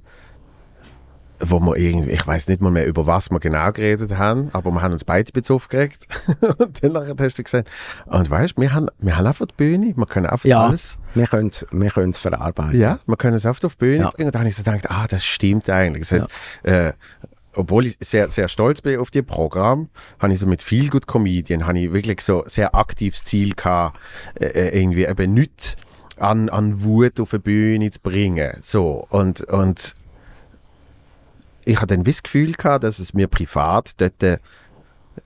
wo 1.40 1.60
wir 1.60 1.76
irgendwie, 1.76 2.10
ich 2.10 2.26
weiß 2.26 2.48
nicht 2.48 2.60
mal 2.60 2.70
mehr, 2.70 2.86
über 2.86 3.06
was 3.06 3.30
wir 3.30 3.40
genau 3.40 3.70
geredet 3.72 4.16
haben, 4.16 4.50
aber 4.52 4.70
wir 4.70 4.82
haben 4.82 4.92
uns 4.92 5.04
beide 5.04 5.30
ein 5.34 5.42
aufgeregt. 5.50 6.06
und 6.58 6.82
dann 6.82 7.18
hast 7.18 7.38
du 7.38 7.42
gesagt, 7.42 7.68
und 8.06 8.30
weißt 8.30 8.56
du, 8.56 8.62
wir 8.62 8.72
haben, 8.72 8.88
wir 8.98 9.16
haben 9.16 9.26
einfach 9.26 9.46
die 9.46 9.54
Bühne, 9.54 9.94
wir 9.96 10.06
können 10.06 10.26
einfach 10.26 10.48
ja, 10.48 10.66
alles. 10.66 10.98
wir 11.14 11.26
können 11.26 11.50
wir 11.70 11.90
können 11.90 12.10
es 12.10 12.18
verarbeiten. 12.18 12.80
Ja, 12.80 12.98
wir 13.06 13.16
können 13.16 13.36
es 13.36 13.46
einfach 13.46 13.64
auf 13.64 13.76
die 13.76 13.84
Bühne 13.84 14.04
ja. 14.04 14.10
bringen. 14.10 14.28
Und 14.28 14.34
dann 14.34 14.40
habe 14.40 14.48
ich 14.48 14.56
so 14.56 14.62
gedacht, 14.62 14.90
ah, 14.90 15.06
das 15.08 15.24
stimmt 15.24 15.68
eigentlich. 15.68 16.08
Das 16.08 16.26
ja. 16.64 16.88
äh, 16.88 16.92
obwohl 17.54 17.86
ich 17.86 17.96
sehr, 18.00 18.30
sehr 18.30 18.48
stolz 18.48 18.82
bin 18.82 18.98
auf 18.98 19.10
das 19.10 19.22
Programm, 19.22 19.88
habe 20.18 20.32
ich 20.32 20.38
so 20.38 20.46
mit 20.46 20.62
viel 20.62 20.90
gut 20.90 21.06
Comedian, 21.06 21.66
habe 21.66 21.78
ich 21.78 21.92
wirklich 21.92 22.20
so 22.20 22.44
sehr 22.46 22.74
aktives 22.74 23.24
Ziel 23.24 23.54
gehabt, 23.54 23.98
äh, 24.34 24.46
äh 24.46 24.80
irgendwie 24.80 25.06
eben 25.06 25.32
nichts 25.32 25.76
an, 26.18 26.48
an 26.48 26.82
Wut 26.82 27.20
auf 27.20 27.30
die 27.30 27.38
Bühne 27.38 27.90
zu 27.90 28.00
bringen. 28.00 28.58
So, 28.62 29.06
und, 29.10 29.42
und 29.42 29.96
ich 31.66 31.76
hatte 31.76 31.96
dann 31.96 32.04
das 32.04 32.22
Gefühl 32.22 32.52
gehabt, 32.52 32.84
dass 32.84 32.98
es 32.98 33.12
mir 33.12 33.26
privat 33.26 33.90
dort 34.00 34.22
äh, 34.22 34.38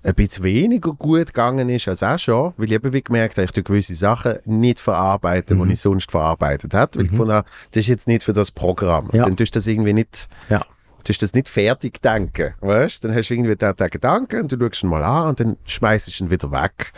ein 0.02 0.14
bisschen 0.14 0.44
weniger 0.44 0.92
gut 0.92 1.26
gegangen 1.26 1.68
ist 1.68 1.86
als 1.86 2.02
auch 2.02 2.18
schon, 2.18 2.54
weil 2.56 2.66
ich 2.66 2.72
eben 2.72 2.92
wie 2.92 3.02
gemerkt 3.02 3.36
habe, 3.36 3.44
ich 3.44 3.52
tue 3.52 3.62
gewisse 3.62 3.94
Sachen 3.94 4.38
nicht 4.44 4.78
verarbeiten, 4.78 5.58
mhm. 5.58 5.66
die 5.66 5.72
ich 5.74 5.80
sonst 5.80 6.10
verarbeitet 6.10 6.72
habe, 6.74 6.98
weil 6.98 7.04
mhm. 7.04 7.12
ich 7.12 7.18
habe, 7.18 7.48
das 7.72 7.80
ist 7.80 7.88
jetzt 7.88 8.08
nicht 8.08 8.22
für 8.22 8.32
das 8.32 8.50
Programm. 8.50 9.10
Ja. 9.12 9.24
Dann 9.24 9.36
tust 9.36 9.54
du 9.54 9.58
das 9.58 9.66
irgendwie 9.66 9.92
nicht, 9.92 10.28
ja. 10.48 10.64
tust 11.04 11.22
das 11.22 11.34
nicht 11.34 11.48
fertig 11.48 12.00
denken, 12.00 12.54
weißt? 12.60 13.04
Dann 13.04 13.14
hast 13.14 13.28
du 13.28 13.34
irgendwie 13.34 13.56
den, 13.56 13.76
den 13.76 13.90
Gedanken 13.90 14.42
und 14.42 14.52
du 14.52 14.58
schaust 14.58 14.82
ihn 14.82 14.88
mal 14.88 15.02
an 15.02 15.28
und 15.28 15.40
dann 15.40 15.56
schmeißt 15.66 16.08
du 16.08 16.24
ihn 16.24 16.30
wieder 16.30 16.50
weg. 16.52 16.92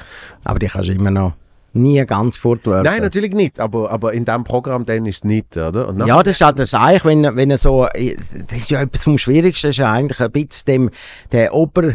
Aber 0.44 0.58
die 0.58 0.68
kannst 0.68 0.88
du 0.88 0.92
immer 0.92 1.10
noch 1.10 1.34
nie 1.74 2.04
ganz 2.04 2.36
fortwerfen. 2.36 2.84
Nein, 2.84 3.02
natürlich 3.02 3.32
nicht, 3.32 3.60
aber, 3.60 3.90
aber 3.90 4.12
in 4.12 4.24
diesem 4.24 4.44
Programm 4.44 4.84
dann 4.84 5.06
ist 5.06 5.16
es 5.16 5.24
nicht, 5.24 5.56
oder? 5.56 5.94
ja, 6.06 6.22
das 6.22 6.36
ist 6.36 6.40
halt 6.40 6.58
das 6.58 6.74
eigentlich, 6.74 7.04
wenn, 7.04 7.36
wenn 7.36 7.56
so, 7.56 7.86
das 7.86 8.58
ist 8.58 8.70
ja 8.70 8.82
etwas 8.82 9.04
vom 9.04 9.18
Schwierigsten, 9.18 9.70
ist 9.70 9.78
ja 9.78 9.92
eigentlich 9.92 10.20
ein 10.20 10.30
bisschen 10.30 10.64
dem, 10.66 10.90
der 11.32 11.54
Ober, 11.54 11.94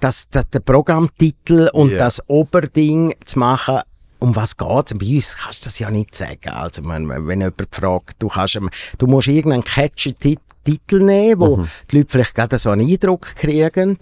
das, 0.00 0.28
das, 0.30 0.48
der 0.50 0.60
Programmtitel 0.60 1.70
und 1.72 1.90
yeah. 1.90 1.98
das 1.98 2.22
Oberding 2.28 3.14
zu 3.24 3.38
machen, 3.38 3.80
um 4.18 4.34
was 4.34 4.56
geht 4.56 4.92
es? 4.92 4.98
Bei 4.98 5.14
uns 5.14 5.36
kannst 5.36 5.62
du 5.62 5.64
das 5.66 5.78
ja 5.78 5.90
nicht 5.90 6.14
sagen. 6.14 6.48
Also, 6.50 6.82
wenn, 6.86 7.08
wenn 7.08 7.40
jemand 7.40 7.68
fragt, 7.70 8.16
du, 8.18 8.28
kannst, 8.28 8.58
du 8.98 9.06
musst 9.06 9.28
irgendeinen 9.28 9.64
catchy 9.64 10.14
Titel 10.14 10.40
Titel 10.66 11.00
nehmen, 11.00 11.40
wo 11.40 11.56
mhm. 11.56 11.68
die 11.90 11.98
Leute 11.98 12.10
vielleicht 12.10 12.34
gerade 12.34 12.58
so 12.58 12.70
einen 12.70 12.90
Eindruck 12.90 13.36
kriegen. 13.36 13.98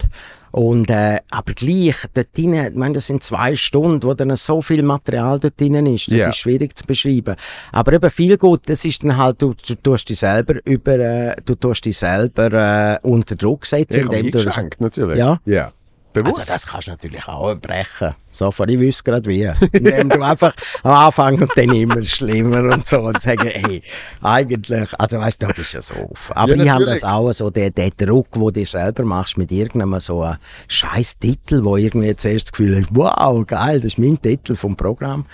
Und, 0.55 0.89
äh, 0.89 1.19
aber 1.31 1.53
gleich, 1.53 1.97
dort 2.13 2.37
drin, 2.37 2.53
ich 2.53 2.75
meine, 2.75 2.93
das 2.93 3.07
sind 3.07 3.21
zwei 3.21 3.55
Stunden, 3.55 4.03
wo 4.03 4.13
dann 4.13 4.33
so 4.37 4.61
viel 4.61 4.83
Material 4.83 5.37
dort 5.37 5.59
drin 5.59 5.85
ist. 5.85 6.07
Das 6.07 6.17
yeah. 6.17 6.29
ist 6.29 6.37
schwierig 6.37 6.79
zu 6.79 6.85
beschreiben. 6.85 7.35
Aber 7.73 7.91
eben 7.91 8.09
viel 8.09 8.37
gut, 8.37 8.61
das 8.67 8.85
ist 8.85 9.03
dann 9.03 9.17
halt, 9.17 9.41
du, 9.41 9.53
du 9.53 9.75
tust 9.75 10.07
dich 10.07 10.17
selber 10.17 10.55
über, 10.63 10.93
äh, 10.97 11.35
du 11.43 11.55
tust 11.55 11.83
dich 11.83 11.97
selber 11.97 12.53
äh, 12.53 12.99
unter 13.05 13.35
Druck 13.35 13.65
setzen. 13.65 14.09
Ja, 14.09 14.17
indem 14.17 14.31
du 14.31 14.49
natürlich. 14.79 15.17
Ja. 15.17 15.41
Yeah. 15.45 15.73
Bewusst? 16.15 16.39
Also 16.39 16.53
das 16.53 16.67
kannst 16.67 16.87
du 16.87 16.91
natürlich 16.91 17.27
auch 17.27 17.53
brechen. 17.55 18.15
So, 18.31 18.49
ich 18.49 18.79
wüsste 18.79 19.03
gerade 19.03 19.29
wie. 19.29 19.51
Indem 19.71 20.09
du 20.09 20.21
einfach 20.21 20.53
am 20.83 20.91
Anfang 20.91 21.41
und 21.41 21.51
dann 21.55 21.73
immer 21.73 22.01
schlimmer 22.03 22.73
und 22.73 22.87
so 22.87 23.01
und 23.01 23.21
sagen, 23.21 23.47
hey, 23.47 23.81
eigentlich, 24.21 24.89
also 24.99 25.19
weißt 25.19 25.41
du, 25.41 25.47
das 25.47 25.57
ist 25.57 25.73
ja 25.73 25.81
so 25.81 25.93
auf. 25.95 26.31
Aber 26.35 26.55
ja, 26.55 26.63
ich 26.63 26.69
habe 26.69 26.85
das 26.85 27.03
auch 27.03 27.31
so, 27.31 27.49
den, 27.49 27.73
den 27.73 27.91
Druck, 27.97 28.31
den 28.31 28.53
du 28.53 28.65
selber 28.65 29.03
machst 29.03 29.37
mit 29.37 29.51
irgendeinem 29.51 29.99
so 29.99 30.33
scheiß 30.67 31.19
Titel, 31.19 31.63
wo 31.63 31.77
irgendwie 31.77 32.15
zuerst 32.15 32.47
das 32.47 32.51
Gefühl 32.53 32.77
hast, 32.81 32.89
wow, 32.91 33.45
geil, 33.45 33.79
das 33.79 33.93
ist 33.93 33.99
mein 33.99 34.21
Titel 34.21 34.55
vom 34.55 34.75
Programm. 34.75 35.25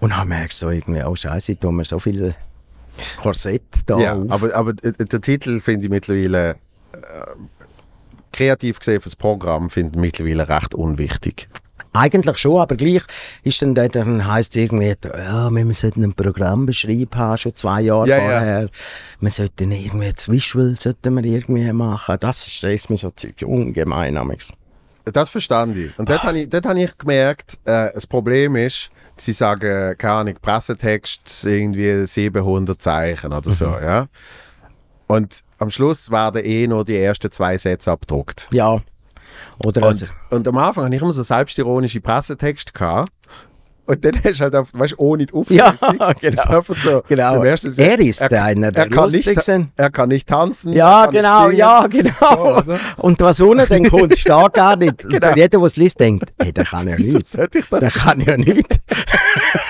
Und 0.00 0.10
dann 0.10 0.28
merkst 0.28 0.60
du 0.62 0.66
so 0.66 0.70
irgendwie, 0.72 1.02
oh 1.04 1.14
scheiße, 1.14 1.52
ich 1.52 1.58
tue 1.58 1.72
mir 1.72 1.84
so 1.84 1.98
viel 1.98 2.34
Korsett 3.18 3.62
da 3.86 3.98
Ja, 3.98 4.14
auf. 4.14 4.30
aber, 4.30 4.54
aber 4.54 4.72
der 4.72 5.20
Titel 5.20 5.60
finde 5.60 5.84
ich 5.86 5.90
mittlerweile... 5.90 6.56
Äh, 6.92 6.96
kreativ 8.36 8.78
gesehen 8.78 9.00
für 9.00 9.08
das 9.08 9.16
Programm 9.16 9.70
finde 9.70 9.92
ich 9.94 10.00
mittlerweile 10.00 10.48
recht 10.48 10.74
unwichtig. 10.74 11.48
Eigentlich 11.92 12.36
schon, 12.36 12.60
aber 12.60 12.76
gleich 12.76 13.02
ist 13.42 13.62
dann, 13.62 13.74
dann 13.74 14.26
heisst 14.26 14.54
es 14.54 14.62
irgendwie, 14.62 14.94
ja, 15.02 15.50
wir 15.50 15.74
sollten 15.74 16.04
ein 16.04 16.12
Programm 16.12 16.66
beschreiben 16.66 17.08
haben, 17.14 17.38
schon 17.38 17.56
zwei 17.56 17.80
Jahre 17.80 18.08
ja, 18.08 18.18
vorher. 18.18 18.62
Ja. 18.62 18.68
Wir 19.20 19.30
sollten 19.30 19.72
irgendwie 19.72 20.12
das 20.12 20.28
Visual 20.28 20.76
sollten 20.78 21.14
wir 21.14 21.24
irgendwie 21.24 21.72
machen. 21.72 22.16
Das 22.20 22.50
stresst 22.50 22.90
mich 22.90 23.00
so 23.00 23.10
ungemein. 23.46 24.18
Amigs. 24.18 24.52
Das 25.06 25.30
verstand 25.30 25.76
ich. 25.76 25.98
Und 25.98 26.10
dort 26.10 26.24
habe 26.24 26.40
ich, 26.40 26.52
hab 26.52 26.76
ich 26.76 26.98
gemerkt, 26.98 27.58
äh, 27.64 27.92
das 27.94 28.06
Problem 28.06 28.56
ist, 28.56 28.90
sie 29.16 29.32
sagen, 29.32 29.96
keine 29.96 30.12
Ahnung, 30.12 30.34
Pressetext 30.42 31.44
irgendwie 31.44 32.06
700 32.06 32.80
Zeichen 32.82 33.32
oder 33.32 33.50
so, 33.50 33.68
mhm. 33.68 33.82
ja. 33.82 34.06
Und 35.06 35.42
am 35.58 35.70
Schluss 35.70 36.10
werden 36.10 36.44
eh 36.44 36.66
nur 36.66 36.84
die 36.84 36.98
ersten 36.98 37.30
zwei 37.30 37.56
Sätze 37.58 37.90
abgedruckt. 37.90 38.48
Ja. 38.52 38.78
Oder 39.64 39.82
und, 39.82 39.84
also. 39.84 40.06
und 40.30 40.48
am 40.48 40.56
Anfang 40.58 40.84
hatte 40.84 40.96
ich 40.96 41.02
immer 41.02 41.12
so 41.12 41.22
selbstironische 41.22 42.00
Pressetext 42.00 42.74
gehabt. 42.74 43.12
Und 43.86 44.04
dann 44.04 44.14
hast 44.24 44.40
du 44.40 44.42
halt, 44.42 44.56
auf, 44.56 44.68
weißt, 44.72 44.98
ohne 44.98 45.26
die 45.26 45.32
Auflösung. 45.32 45.98
Ja, 45.98 46.12
genau. 46.20 46.62
So, 46.62 47.02
genau. 47.08 47.44
Er 47.44 47.54
ist 47.54 47.78
er, 47.78 48.42
einer 48.42 48.72
der 48.72 48.84
er 48.84 48.90
kann, 48.90 49.08
nicht, 49.10 49.28
er 49.76 49.90
kann 49.90 50.08
nicht 50.08 50.28
tanzen. 50.28 50.72
Ja, 50.72 51.06
genau, 51.06 51.50
ja, 51.50 51.86
genau. 51.86 52.62
So, 52.62 52.78
und 52.96 53.20
was 53.20 53.40
ohne 53.40 53.66
dann 53.66 53.84
kommt, 53.84 54.18
steht 54.18 54.52
gar 54.54 54.74
nicht. 54.74 54.98
genau. 55.08 55.34
Jeder, 55.34 55.48
der 55.48 55.62
es 55.62 55.76
liest, 55.76 56.00
denkt, 56.00 56.32
hey, 56.40 56.52
der 56.52 56.64
kann 56.64 56.88
ja 56.88 56.96
nicht. 56.96 57.38
Der 57.38 57.90
kann 57.90 58.20
ja 58.20 58.36
nicht. 58.36 58.80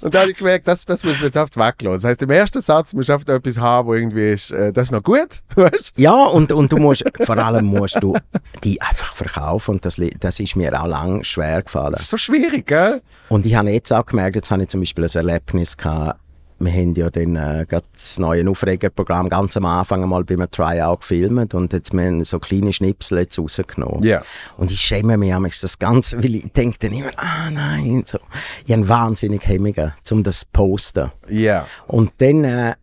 Und 0.00 0.14
da 0.14 0.20
habe 0.20 0.30
ich 0.30 0.36
gemerkt, 0.36 0.68
das, 0.68 0.84
das 0.84 1.04
muss 1.04 1.16
man 1.16 1.26
jetzt 1.26 1.36
oft 1.36 1.56
weglassen. 1.56 1.92
Das 1.92 2.04
heißt, 2.04 2.22
im 2.22 2.30
ersten 2.30 2.60
Satz 2.60 2.92
musst 2.92 3.08
du 3.08 3.14
oft 3.14 3.28
etwas 3.28 3.58
haben, 3.58 3.88
wo 3.88 3.94
irgendwie 3.94 4.32
ist, 4.32 4.50
äh, 4.50 4.72
das 4.72 4.84
ist 4.84 4.92
noch 4.92 5.02
gut. 5.02 5.40
Weißt? 5.54 5.92
Ja, 5.96 6.24
und, 6.24 6.52
und 6.52 6.72
du 6.72 6.76
musst, 6.76 7.04
vor 7.22 7.38
allem 7.38 7.66
musst 7.66 8.02
du 8.02 8.16
die 8.64 8.80
einfach 8.80 9.14
verkaufen. 9.14 9.72
Und 9.72 9.84
das, 9.84 10.00
das 10.20 10.40
ist 10.40 10.56
mir 10.56 10.80
auch 10.80 10.86
lang 10.86 11.24
schwer 11.24 11.62
gefallen. 11.62 11.92
Das 11.92 12.02
ist 12.02 12.10
so 12.10 12.16
schwierig, 12.16 12.66
gell? 12.66 13.02
Und 13.28 13.46
ich 13.46 13.54
habe 13.54 13.70
jetzt 13.70 13.92
auch 13.92 14.06
gemerkt, 14.06 14.36
jetzt 14.36 14.50
habe 14.50 14.62
ich 14.62 14.68
zum 14.68 14.80
Beispiel 14.80 15.04
ein 15.04 15.10
Erlebnis 15.14 15.76
gehabt, 15.76 16.20
wir 16.60 16.72
haben 16.72 16.94
ja 16.94 17.08
dann 17.10 17.36
äh, 17.36 17.66
das 17.68 18.18
neue 18.18 18.48
Aufregerprogramm 18.48 19.28
ganz 19.28 19.56
am 19.56 19.64
Anfang 19.64 20.02
einmal 20.02 20.24
bei 20.24 20.34
einem 20.34 20.50
Tryout 20.50 21.00
gefilmt 21.00 21.54
und 21.54 21.72
jetzt 21.72 21.92
haben 21.92 22.18
wir 22.18 22.24
so 22.24 22.38
kleine 22.38 22.72
Schnipsel 22.72 23.18
jetzt 23.18 23.38
rausgenommen. 23.38 24.04
Yeah. 24.04 24.24
Und 24.56 24.70
ich 24.70 24.80
schäme 24.80 25.16
mich 25.16 25.32
amigs 25.32 25.60
das 25.60 25.78
Ganze, 25.78 26.18
weil 26.18 26.34
ich 26.34 26.52
denke 26.52 26.78
dann 26.80 26.92
immer, 26.92 27.10
ah 27.16 27.50
nein, 27.50 28.02
so. 28.06 28.18
Ich 28.66 28.72
habe 28.72 28.88
wahnsinnig 28.88 29.46
Hemmungen, 29.46 29.92
um 30.10 30.22
das 30.22 30.40
zu 30.40 30.46
posten. 30.52 31.12
Yeah. 31.30 31.66
Und 31.86 32.12
dann 32.18 32.44
äh, 32.44 32.74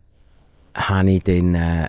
habe 0.74 1.10
ich 1.10 1.22
dann 1.22 1.54
äh, 1.54 1.88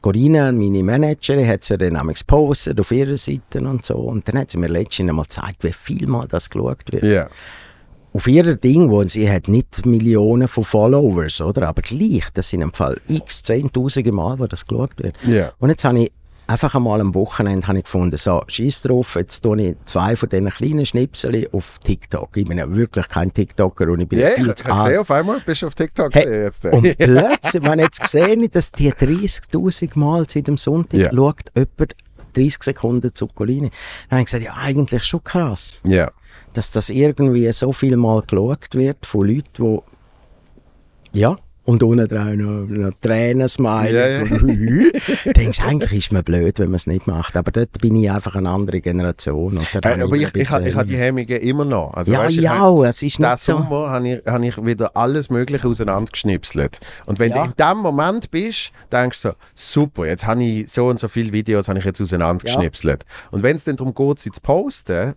Corinna, 0.00 0.52
meine 0.52 0.82
Managerin, 0.82 1.46
hat 1.46 1.64
sie 1.64 1.76
dann 1.76 1.96
amigs 1.96 2.20
gepostet 2.20 2.80
auf 2.80 2.90
ihrer 2.92 3.18
Seite 3.18 3.60
und 3.60 3.84
so. 3.84 3.96
Und 3.96 4.26
dann 4.26 4.38
hat 4.38 4.52
sie 4.52 4.58
mir 4.58 4.68
letztens 4.68 5.10
einmal 5.10 5.24
gezeigt, 5.24 5.64
wie 5.64 5.72
viel 5.72 6.06
mal 6.06 6.26
das 6.26 6.48
geschaut 6.48 6.92
wird. 6.92 7.02
Yeah 7.02 7.28
auf 8.12 8.26
ihr 8.26 8.56
Ding, 8.56 8.90
wo 8.90 9.04
sie 9.04 9.30
hat 9.30 9.48
nicht 9.48 9.86
Millionen 9.86 10.48
von 10.48 10.64
Followers, 10.64 11.40
oder? 11.40 11.68
Aber 11.68 11.82
gleich, 11.82 12.24
das 12.34 12.50
sind 12.50 12.62
im 12.62 12.72
Fall 12.72 13.00
x, 13.08 13.42
zehntausende 13.42 14.12
Mal, 14.12 14.38
wo 14.38 14.46
das 14.46 14.66
geschaut 14.66 14.90
wird. 14.96 15.14
Yeah. 15.26 15.52
Und 15.58 15.70
jetzt 15.70 15.84
habe 15.84 16.00
ich 16.00 16.12
einfach 16.48 16.74
einmal 16.74 17.00
am 17.00 17.14
Wochenende 17.14 17.66
habe 17.68 17.78
ich 17.78 17.84
gefunden, 17.84 18.16
so, 18.16 18.42
schieß 18.46 18.82
drauf, 18.82 19.14
jetzt 19.14 19.42
tue 19.42 19.62
ich 19.62 19.76
zwei 19.84 20.16
von 20.16 20.28
diesen 20.28 20.50
kleinen 20.50 20.84
Schnipseln 20.84 21.46
auf 21.52 21.78
TikTok. 21.78 22.36
Ich 22.36 22.46
bin 22.46 22.58
ja 22.58 22.74
wirklich 22.74 23.08
kein 23.08 23.32
TikToker 23.32 23.88
und 23.88 24.00
ich 24.00 24.08
bin 24.08 24.18
yeah, 24.18 24.30
viel 24.30 24.52
zu 24.54 24.66
alt. 24.66 24.84
gesehen, 24.86 24.98
auf 24.98 25.10
einmal 25.12 25.40
bist 25.40 25.62
du 25.62 25.68
auf 25.68 25.76
TikTok 25.76 26.12
hey, 26.14 26.42
jetzt. 26.42 26.64
Und 26.64 26.82
plötzlich, 26.98 27.62
wenn 27.62 27.78
jetzt 27.78 28.00
gesehen 28.00 28.48
dass 28.50 28.72
die 28.72 28.92
30'000 28.92 29.98
Mal 29.98 30.28
seit 30.28 30.48
dem 30.48 30.56
Sonntag 30.56 30.98
yeah. 30.98 31.14
schaut, 31.14 31.52
jemand 31.54 31.94
30 32.32 32.62
Sekunden 32.62 33.14
Zuccolini. 33.14 33.70
Dann 34.08 34.18
habe 34.18 34.20
ich 34.20 34.26
gesagt, 34.26 34.44
ja, 34.44 34.54
eigentlich 34.54 35.04
schon 35.04 35.22
krass. 35.22 35.80
Ja. 35.84 35.90
Yeah 35.90 36.12
dass 36.52 36.70
das 36.70 36.90
irgendwie 36.90 37.50
so 37.52 37.72
viel 37.72 37.96
mal 37.96 38.22
geschaut 38.22 38.74
wird 38.74 39.06
von 39.06 39.26
Leuten, 39.26 39.80
die 41.12 41.20
ja, 41.20 41.36
und 41.70 42.10
dran 42.10 42.38
noch, 42.38 42.66
noch 42.66 42.92
Tränen 43.00 43.48
smilen. 43.48 43.94
Ja, 43.94 44.08
ja. 44.08 44.26
So, 45.24 45.32
denkst 45.32 45.60
eigentlich 45.60 45.92
ist 45.92 46.12
man 46.12 46.24
blöd, 46.24 46.58
wenn 46.58 46.68
man 46.68 46.76
es 46.76 46.86
nicht 46.86 47.06
macht. 47.06 47.36
Aber 47.36 47.52
dort 47.52 47.80
bin 47.80 47.96
ich 47.96 48.10
einfach 48.10 48.34
eine 48.36 48.48
andere 48.48 48.80
Generation. 48.80 49.58
Äh, 49.58 50.02
aber 50.02 50.16
ich, 50.16 50.34
ich, 50.34 50.34
ich, 50.34 50.40
ich 50.40 50.74
habe 50.74 50.88
die 50.88 50.96
Hemmungen 50.96 51.28
immer 51.28 51.64
noch. 51.64 51.94
Also, 51.94 52.12
ja, 52.12 52.20
weißt, 52.20 52.36
ja, 52.36 52.70
jetzt, 52.70 52.84
es 52.84 53.02
ist 53.02 53.20
nicht 53.20 53.38
so. 53.38 53.52
Sommer 53.52 53.90
habe 53.90 54.08
ich, 54.08 54.26
hab 54.26 54.42
ich 54.42 54.64
wieder 54.64 54.96
alles 54.96 55.30
Mögliche 55.30 55.68
auseinandergeschnipselt. 55.68 56.80
Und 57.06 57.18
wenn 57.18 57.30
ja. 57.30 57.44
du 57.44 57.50
in 57.50 57.54
dem 57.56 57.78
Moment 57.82 58.30
bist, 58.30 58.72
denkst 58.90 59.22
du 59.22 59.28
so, 59.28 59.34
super, 59.54 60.06
jetzt 60.06 60.26
habe 60.26 60.42
ich 60.42 60.70
so 60.70 60.86
und 60.86 60.98
so 60.98 61.08
viele 61.08 61.32
Videos 61.32 61.68
habe 61.68 61.78
ich 61.78 61.84
jetzt 61.84 62.00
auseinandergeschnipselt. 62.00 63.04
Ja. 63.06 63.28
Und 63.30 63.42
wenn 63.42 63.56
es 63.56 63.64
dann 63.64 63.76
darum 63.76 63.94
geht, 63.94 64.18
sie 64.18 64.30
zu 64.30 64.40
posten, 64.40 65.14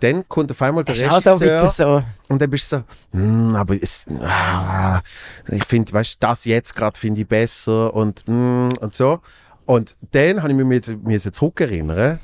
dann 0.00 0.28
kommt 0.28 0.50
auf 0.50 0.60
einmal 0.62 0.84
der 0.84 0.94
das 0.94 1.04
Regisseur 1.04 1.58
so, 1.58 1.68
so. 1.68 2.04
und 2.28 2.42
dann 2.42 2.50
bist 2.50 2.70
du 2.72 2.78
so, 2.78 2.82
hm, 3.12 3.56
aber 3.56 3.74
ist, 3.74 4.06
ah, 4.20 5.00
ich 5.48 5.64
finde, 5.64 5.92
weißt 5.92 6.22
das 6.22 6.44
jetzt 6.44 6.74
gerade 6.74 6.98
finde 6.98 7.22
ich 7.22 7.28
besser 7.28 7.94
und, 7.94 8.24
hm, 8.26 8.70
und 8.80 8.94
so. 8.94 9.20
Und 9.64 9.96
dann 10.12 10.42
habe 10.42 10.52
ich 10.52 10.58
mich 10.58 10.96
mir 11.02 11.20
zurückerinnern 11.20 12.18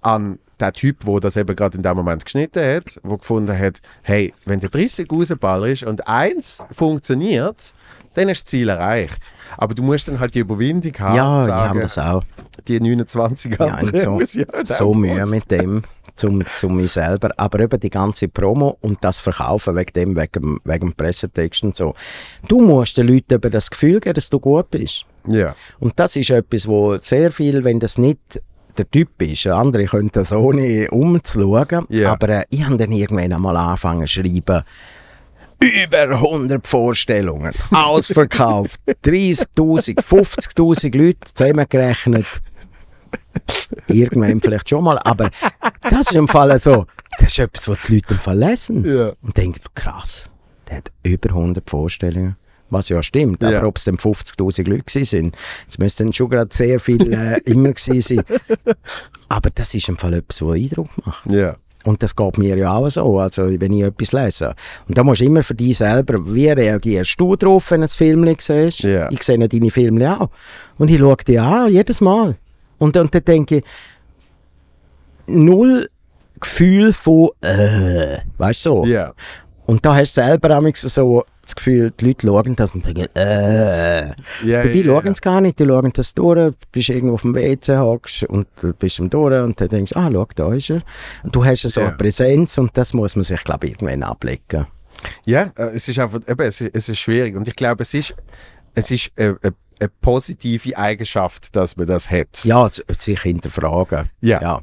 an 0.00 0.38
den 0.60 0.72
Typ, 0.72 1.04
der 1.04 1.20
das 1.20 1.36
eben 1.36 1.54
gerade 1.56 1.76
in 1.76 1.82
dem 1.82 1.96
Moment 1.96 2.24
geschnitten 2.24 2.62
hat, 2.62 3.00
der 3.02 3.18
gefunden 3.18 3.56
hat, 3.56 3.80
hey, 4.02 4.34
wenn 4.44 4.60
der 4.60 4.70
30 4.70 5.10
rausballerst 5.10 5.84
und 5.84 6.06
eins 6.06 6.64
funktioniert, 6.70 7.72
dann 8.14 8.28
ist 8.28 8.42
das 8.42 8.50
Ziel 8.50 8.68
erreicht. 8.68 9.32
Aber 9.56 9.74
du 9.74 9.82
musst 9.82 10.08
dann 10.08 10.18
halt 10.18 10.34
die 10.34 10.40
Überwindung 10.40 10.92
haben. 10.98 11.16
Ja, 11.16 11.42
sagen, 11.42 11.62
ich 11.62 11.68
habe 11.70 11.80
das 11.80 11.98
auch. 11.98 12.24
Die 12.66 12.80
29 12.80 13.56
ja, 13.58 13.80
so, 13.94 14.20
halt 14.52 14.66
so 14.66 14.94
Mühe 14.94 15.24
mit 15.26 15.50
dem 15.50 15.82
zum, 16.20 16.42
zum 16.58 16.76
mich 16.76 16.92
selber. 16.92 17.30
Aber 17.36 17.60
eben 17.60 17.80
die 17.80 17.90
ganze 17.90 18.28
Promo 18.28 18.76
und 18.80 18.98
das 19.02 19.20
Verkaufen 19.20 19.76
wegen 19.76 19.92
dem, 19.92 20.16
wegen, 20.16 20.60
wegen 20.64 20.90
dem 20.90 20.94
Pressetext 20.94 21.64
und 21.64 21.76
so. 21.76 21.94
Du 22.46 22.60
musst 22.60 22.96
den 22.96 23.08
Leuten 23.08 23.34
eben 23.34 23.50
das 23.50 23.70
Gefühl 23.70 24.00
geben, 24.00 24.14
dass 24.14 24.30
du 24.30 24.38
gut 24.38 24.70
bist. 24.70 25.04
Ja. 25.26 25.54
Und 25.78 25.98
das 25.98 26.16
ist 26.16 26.30
etwas, 26.30 26.66
wo 26.68 26.98
sehr 26.98 27.32
viel, 27.32 27.64
wenn 27.64 27.80
das 27.80 27.98
nicht 27.98 28.18
der 28.78 28.90
Typ 28.90 29.20
ist. 29.20 29.46
Andere 29.46 29.86
können 29.86 30.10
das 30.12 30.32
ohne 30.32 30.88
umzuschauen. 30.90 31.86
Yeah. 31.90 32.12
Aber 32.12 32.28
äh, 32.28 32.44
ich 32.50 32.64
habe 32.64 32.76
dann 32.76 32.92
irgendwann 32.92 33.32
einmal 33.32 33.56
angefangen 33.56 34.06
zu 34.06 34.22
schreiben, 34.22 34.62
über 35.60 36.08
100 36.08 36.66
Vorstellungen, 36.66 37.52
ausverkauft, 37.70 38.80
30'000, 39.04 39.98
50'000 39.98 40.96
Leute 40.96 41.18
zusammengerechnet. 41.34 42.24
Irgendwann 43.88 44.40
vielleicht 44.40 44.68
schon 44.68 44.84
mal, 44.84 44.98
aber 44.98 45.30
das 45.88 46.10
ist 46.10 46.16
im 46.16 46.28
Fall 46.28 46.58
so, 46.60 46.86
das 47.18 47.32
ist 47.32 47.38
etwas, 47.38 47.68
was 47.68 47.78
die 47.86 47.96
Leute 47.96 48.14
im 48.14 48.20
Fall 48.20 48.38
lesen 48.38 48.84
ja. 48.84 49.12
und 49.22 49.36
denken, 49.36 49.60
krass, 49.74 50.30
der 50.68 50.78
hat 50.78 50.92
über 51.02 51.30
100 51.30 51.68
Vorstellungen. 51.68 52.36
Was 52.72 52.88
ja 52.88 53.02
stimmt, 53.02 53.42
ja. 53.42 53.58
aber 53.58 53.66
ob 53.66 53.78
es 53.78 53.84
dann 53.84 53.96
50'000 53.96 54.68
Leute 54.68 55.04
sind, 55.04 55.36
es 55.66 55.78
müssten 55.78 56.12
schon 56.12 56.30
gerade 56.30 56.54
sehr 56.54 56.78
viele 56.78 57.34
äh, 57.34 57.40
immer 57.50 57.72
gewesen 57.72 58.00
sein. 58.00 58.38
Aber 59.28 59.50
das 59.52 59.74
ist 59.74 59.88
im 59.88 59.96
Fall 59.96 60.14
etwas, 60.14 60.40
was 60.42 60.54
Eindruck 60.54 60.88
macht. 61.04 61.26
Ja. 61.26 61.56
Und 61.84 62.02
das 62.02 62.14
geht 62.14 62.38
mir 62.38 62.56
ja 62.56 62.72
auch 62.72 62.88
so, 62.88 63.18
also 63.18 63.48
wenn 63.60 63.72
ich 63.72 63.82
etwas 63.82 64.12
lese. 64.12 64.54
Und 64.86 64.98
da 64.98 65.02
musst 65.02 65.20
du 65.20 65.24
immer 65.24 65.42
für 65.42 65.54
dich 65.54 65.78
selber, 65.78 66.18
wie 66.34 66.48
reagierst 66.48 67.18
du 67.18 67.36
darauf, 67.36 67.70
wenn 67.70 67.80
du 67.80 67.86
ein 67.86 67.88
Film 67.88 68.36
siehst? 68.38 68.84
Yeah. 68.84 69.10
Ich 69.10 69.22
sehe 69.22 69.38
deine 69.38 69.70
Filme 69.70 70.20
auch. 70.20 70.28
Und 70.78 70.90
ich 70.90 70.98
schaue 70.98 71.16
die 71.26 71.38
an, 71.38 71.72
jedes 71.72 72.00
Mal. 72.00 72.36
Und, 72.80 72.96
und 72.96 73.14
dann 73.14 73.24
denke 73.24 73.58
ich, 73.58 73.64
null 75.28 75.88
Gefühl 76.40 76.92
von, 76.92 77.30
äh, 77.42 78.18
weißt 78.38 78.66
du 78.66 78.70
so. 78.70 78.86
Yeah. 78.86 79.14
Und 79.66 79.86
da 79.86 79.94
hast 79.94 80.16
du 80.16 80.22
selber 80.22 80.72
so 80.74 81.24
das 81.42 81.54
Gefühl, 81.54 81.92
die 81.92 82.06
Leute 82.06 82.26
schauen 82.26 82.56
das 82.56 82.74
und 82.74 82.86
denken, 82.86 83.06
äh. 83.14 84.06
Ja, 84.08 84.62
Dabei 84.62 84.72
ja, 84.72 84.84
schauen 84.84 85.12
es 85.12 85.20
gar 85.20 85.40
nicht, 85.40 85.58
die 85.58 85.66
schauen 85.66 85.92
das 85.92 86.14
durch, 86.14 86.36
du 86.36 86.54
bist 86.72 86.88
irgendwo 86.88 87.14
auf 87.14 87.22
dem 87.22 87.34
WC, 87.34 87.76
hockst 87.76 88.24
und 88.24 88.46
du 88.60 88.72
bist 88.72 88.98
im 88.98 89.10
durch 89.10 89.40
und 89.40 89.60
dann 89.60 89.68
denkst 89.68 89.92
du, 89.92 89.98
ah, 89.98 90.10
schau, 90.12 90.26
da 90.34 90.52
ist 90.54 90.70
er. 90.70 90.82
Und 91.22 91.34
du 91.34 91.44
hast 91.44 91.62
so 91.62 91.80
eine 91.80 91.92
Präsenz 91.92 92.56
und 92.58 92.76
das 92.76 92.94
muss 92.94 93.16
man 93.16 93.22
sich, 93.24 93.42
glaube 93.44 93.66
ich, 93.66 93.72
irgendwann 93.72 94.02
ablegen. 94.02 94.66
Ja, 95.24 95.52
äh, 95.56 95.70
es 95.74 95.88
ist 95.88 95.98
einfach, 95.98 96.20
eben, 96.26 96.40
es 96.40 96.60
ist, 96.60 96.74
es 96.74 96.88
ist 96.88 96.98
schwierig. 96.98 97.36
Und 97.36 97.48
ich 97.48 97.56
glaube, 97.56 97.82
es 97.82 97.94
ist, 97.94 98.14
es 98.74 98.90
ist 98.90 99.10
eine, 99.16 99.36
eine, 99.42 99.54
eine 99.80 99.90
positive 100.00 100.76
Eigenschaft, 100.76 101.56
dass 101.56 101.76
man 101.76 101.86
das 101.86 102.10
hat. 102.10 102.44
Ja, 102.44 102.68
sich 102.98 103.20
hinterfragen. 103.22 104.10
Ja. 104.20 104.60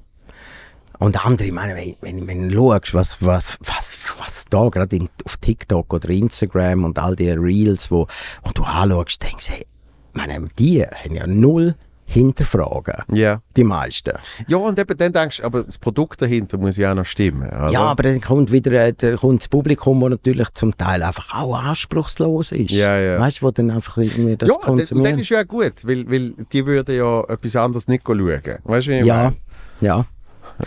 Und 0.99 1.23
andere, 1.25 1.47
ich 1.47 1.53
meine, 1.53 1.75
wenn, 1.75 1.95
wenn, 2.01 2.27
wenn 2.27 2.49
du 2.49 2.71
schaust, 2.71 2.93
was, 2.93 3.21
was, 3.21 3.57
was, 3.61 3.97
was 4.19 4.45
da 4.45 4.67
gerade 4.69 4.95
in- 4.95 5.09
auf 5.25 5.37
TikTok 5.37 5.93
oder 5.93 6.09
Instagram 6.09 6.85
und 6.85 6.97
all 6.97 7.15
die 7.15 7.29
Reels, 7.29 7.91
wo, 7.91 8.07
wo 8.43 8.51
du 8.51 8.63
anschaust, 8.63 9.21
denkst 9.21 9.47
du, 9.47 9.53
hey, 9.53 9.65
meine, 10.13 10.43
die 10.57 10.83
haben 10.83 11.15
ja 11.15 11.27
null 11.27 11.75
Hinterfragen. 12.09 13.03
Ja. 13.11 13.41
Die 13.57 13.65
meisten. 13.65 14.13
Ja, 14.47 14.57
und 14.57 14.79
eben 14.79 14.97
dann 14.97 15.11
denkst 15.11 15.37
du, 15.37 15.43
aber 15.43 15.65
das 15.65 15.77
Produkt 15.77 16.21
dahinter 16.21 16.57
muss 16.57 16.77
ja 16.77 16.91
auch 16.91 16.95
noch 16.95 17.05
stimmen. 17.05 17.49
Oder? 17.49 17.69
Ja, 17.69 17.81
aber 17.81 18.03
dann 18.03 18.21
kommt 18.21 18.49
wieder 18.49 18.71
äh, 18.71 18.93
dann 18.93 19.17
kommt 19.17 19.41
das 19.41 19.49
Publikum, 19.49 19.99
das 19.99 20.11
natürlich 20.11 20.47
zum 20.53 20.75
Teil 20.77 21.03
einfach 21.03 21.35
auch 21.35 21.61
anspruchslos 21.61 22.53
ist. 22.53 22.71
Ja, 22.71 22.97
ja. 22.97 23.19
Weißt 23.19 23.41
du, 23.41 23.47
wo 23.47 23.51
dann 23.51 23.71
einfach 23.71 23.97
irgendwie 23.97 24.37
das 24.37 24.49
ja, 24.49 24.55
konsumieren. 24.55 25.11
dann 25.11 25.19
ist 25.19 25.29
ja 25.29 25.43
gut, 25.43 25.85
weil, 25.85 26.09
weil 26.09 26.33
die 26.51 26.65
würden 26.65 26.95
ja 26.95 27.23
etwas 27.27 27.55
anderes 27.57 27.89
nicht 27.89 28.03
schauen. 28.07 28.41
Weißt 28.63 28.87
du, 28.87 28.91
wie 28.91 28.99
ich 28.99 29.05
ja, 29.05 29.23
meine? 29.23 29.35
ja. 29.81 30.05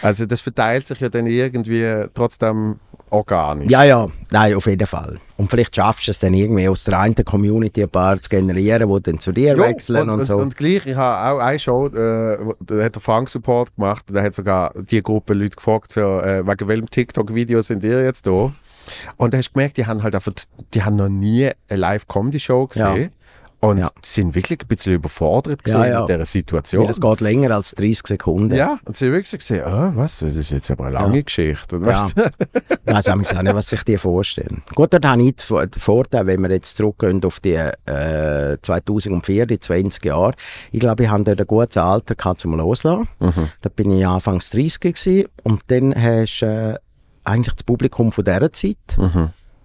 Also 0.03 0.27
das 0.27 0.43
verteilt 0.43 0.87
sich 0.87 1.01
ja 1.01 1.09
dann 1.09 1.27
irgendwie 1.27 2.07
trotzdem 2.13 2.77
organisch. 3.11 3.71
Ja, 3.71 3.85
ja, 3.85 4.09
nein, 4.31 4.55
auf 4.55 4.67
jeden 4.67 4.87
Fall. 4.87 5.21
Und 5.37 5.51
vielleicht 5.51 5.75
schaffst 5.75 6.07
du 6.07 6.11
es 6.11 6.19
dann 6.19 6.35
irgendwie 6.35 6.69
aus 6.69 6.85
der 6.85 6.99
einen 6.99 7.15
Community 7.15 7.83
ein 7.83 7.89
paar 7.89 8.21
zu 8.21 8.29
generieren, 8.29 8.93
die 8.93 9.03
dann 9.03 9.19
zu 9.19 9.33
dir 9.33 9.57
Ja, 9.57 9.59
wechseln 9.59 10.09
und, 10.09 10.21
und, 10.21 10.25
so. 10.27 10.37
Und, 10.37 10.57
gleich, 10.57 10.85
ich 10.87 10.97
habe 10.97 11.35
auch 11.35 11.43
eine 11.43 11.59
Show, 11.59 11.87
äh, 11.87 12.55
da 12.61 12.85
hat 12.85 12.95
der 12.95 13.03
Frank 13.03 13.29
Support 13.29 13.75
gemacht, 13.75 14.05
da 14.13 14.23
hat 14.23 14.35
sogar 14.35 14.73
die 14.75 15.03
Gruppe 15.03 15.35
Leute 15.35 15.57
gefragt, 15.57 15.93
so, 15.93 16.21
äh, 16.21 16.47
wegen 16.47 16.69
welchem 16.69 16.91
TikTok-Video 16.91 17.61
sind 17.63 17.85
ihr 17.85 18.05
jetzt 18.05 18.27
da? 18.27 18.53
Und 19.17 19.33
da 19.33 19.39
hast 19.39 19.49
du 19.49 19.53
gemerkt, 19.55 19.77
die 19.77 19.87
haben 19.87 20.03
halt 20.03 20.15
einfach, 20.15 20.33
die 20.75 20.83
haben 20.83 20.97
noch 20.97 21.09
nie 21.09 21.51
eine 21.69 21.81
Live-Comedy-Show 21.81 22.67
gesehen. 22.67 23.11
Und 23.63 23.77
Ja. 23.77 23.91
sind 24.03 24.35
wirklich 24.35 24.61
ein 24.63 24.67
bisschen 24.69 24.95
überfordert 24.95 25.61
Ja, 25.67 25.75
gesehen 25.81 25.93
ja. 25.93 26.01
mit 26.01 26.09
dieser 26.09 26.25
Situation. 26.25 26.87
das 26.87 26.99
geht 26.99 27.21
länger 27.21 27.51
als 27.55 27.73
30 27.73 28.07
Sekunden. 28.07 28.55
ja, 28.55 28.79
und 28.87 28.97
sie 28.97 29.05
haben 29.07 29.13
wirklich 29.13 29.39
gesehen, 29.39 29.65
ah, 29.67 29.93
was, 29.95 30.21
das 30.21 30.35
ist 30.35 30.51
jetzt 30.51 30.71
aber 30.71 30.85
eine 30.87 30.95
lange 30.95 31.23
Geschichte. 31.23 31.77
Und 31.77 31.85
Ja. 31.87 31.93
weißt 32.05 32.15
du? 32.17 32.23
Ich 32.87 32.95
weiss 32.95 33.09
auch 33.11 33.17
nicht, 33.43 33.55
was 33.55 33.69
sich 33.69 33.83
die 33.85 33.99
vorstellen. 33.99 34.63
Gut, 34.75 34.95
dort 34.95 35.05
habe 35.05 35.23
ich 35.23 35.37
den 35.37 35.45
Vor- 35.45 35.67
den 35.67 35.79
Vorteil, 35.81 36.27
wenn 36.27 36.41
wir 36.41 36.51
jetzt 36.51 36.77
zurückgehen 36.79 37.23
auf 37.23 37.39
die 37.41 37.53
äh, 37.55 38.57
2004, 38.63 39.45
die 39.47 39.59
20 39.59 40.07
Jahre. 40.07 40.33
Ich 40.73 40.81
glaube, 40.81 41.03
ich 41.05 41.11
hatte 41.11 41.25
dort 41.25 41.41
ein 41.41 41.47
gutes 41.47 41.77
Alter 41.77 42.15
gehabt 42.15 42.41
zum 42.41 42.57
Loslassen. 42.57 43.09
Da 43.19 43.69
bin 43.69 43.91
ich 43.91 44.07
anfangs 44.07 44.49
30 44.51 44.81
gewesen. 44.81 45.25
Und 45.43 45.61
dann 45.67 45.95
hast 45.95 46.41
du 46.41 46.47
äh, 46.47 46.79
eigentlich 47.25 47.55
das 47.55 47.65
Publikum 47.65 48.11
von 48.11 48.25
dieser 48.25 48.51
Zeit. 48.53 48.77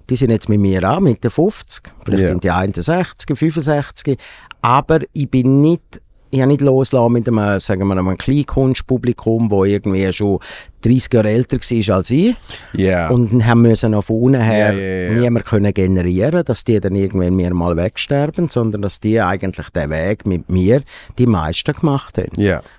Die 0.09 0.15
sind 0.15 0.29
jetzt 0.31 0.49
mit 0.49 0.59
mir 0.59 0.83
an, 0.83 1.03
mit 1.03 1.23
den 1.23 1.31
50. 1.31 1.83
Vielleicht 2.03 2.23
Ja. 2.23 2.29
sind 2.29 2.43
die 2.43 2.51
61, 2.51 3.37
65. 3.37 4.17
Aber 4.61 4.99
ich 5.13 5.29
bin 5.29 5.61
nicht, 5.61 6.01
ich 6.35 6.41
habe 6.41 6.51
nicht 6.51 6.61
losgelassen 6.61 7.13
mit 7.13 7.27
einem, 7.27 7.59
sagen 7.59 7.87
wir, 7.87 7.97
einem 7.97 8.17
Kleinkunstpublikum, 8.17 9.49
das 9.49 9.67
irgendwie 9.67 10.11
schon 10.11 10.39
30 10.81 11.13
Jahre 11.13 11.29
älter 11.29 11.57
war 11.57 11.95
als 11.95 12.11
ich. 12.11 12.35
Ja. 12.73 13.09
Und 13.09 13.31
dann 13.31 13.45
haben 13.45 13.61
müssen 13.61 14.01
von 14.01 14.21
unten 14.21 14.41
her 14.41 14.73
ja, 14.73 15.13
ja. 15.13 15.19
niemand 15.19 15.45
können 15.45 15.73
generieren, 15.73 16.43
dass 16.43 16.63
die 16.63 16.79
dann 16.79 16.95
irgendwann 16.95 17.35
mir 17.35 17.53
mal 17.53 17.75
wegsterben, 17.77 18.49
sondern 18.49 18.81
dass 18.81 18.99
die 18.99 19.19
eigentlich 19.19 19.69
den 19.69 19.89
Weg 19.89 20.27
mit 20.27 20.49
mir 20.49 20.83
die 21.17 21.25
meisten 21.25 21.73
gemacht 21.73 22.17
haben. 22.17 22.37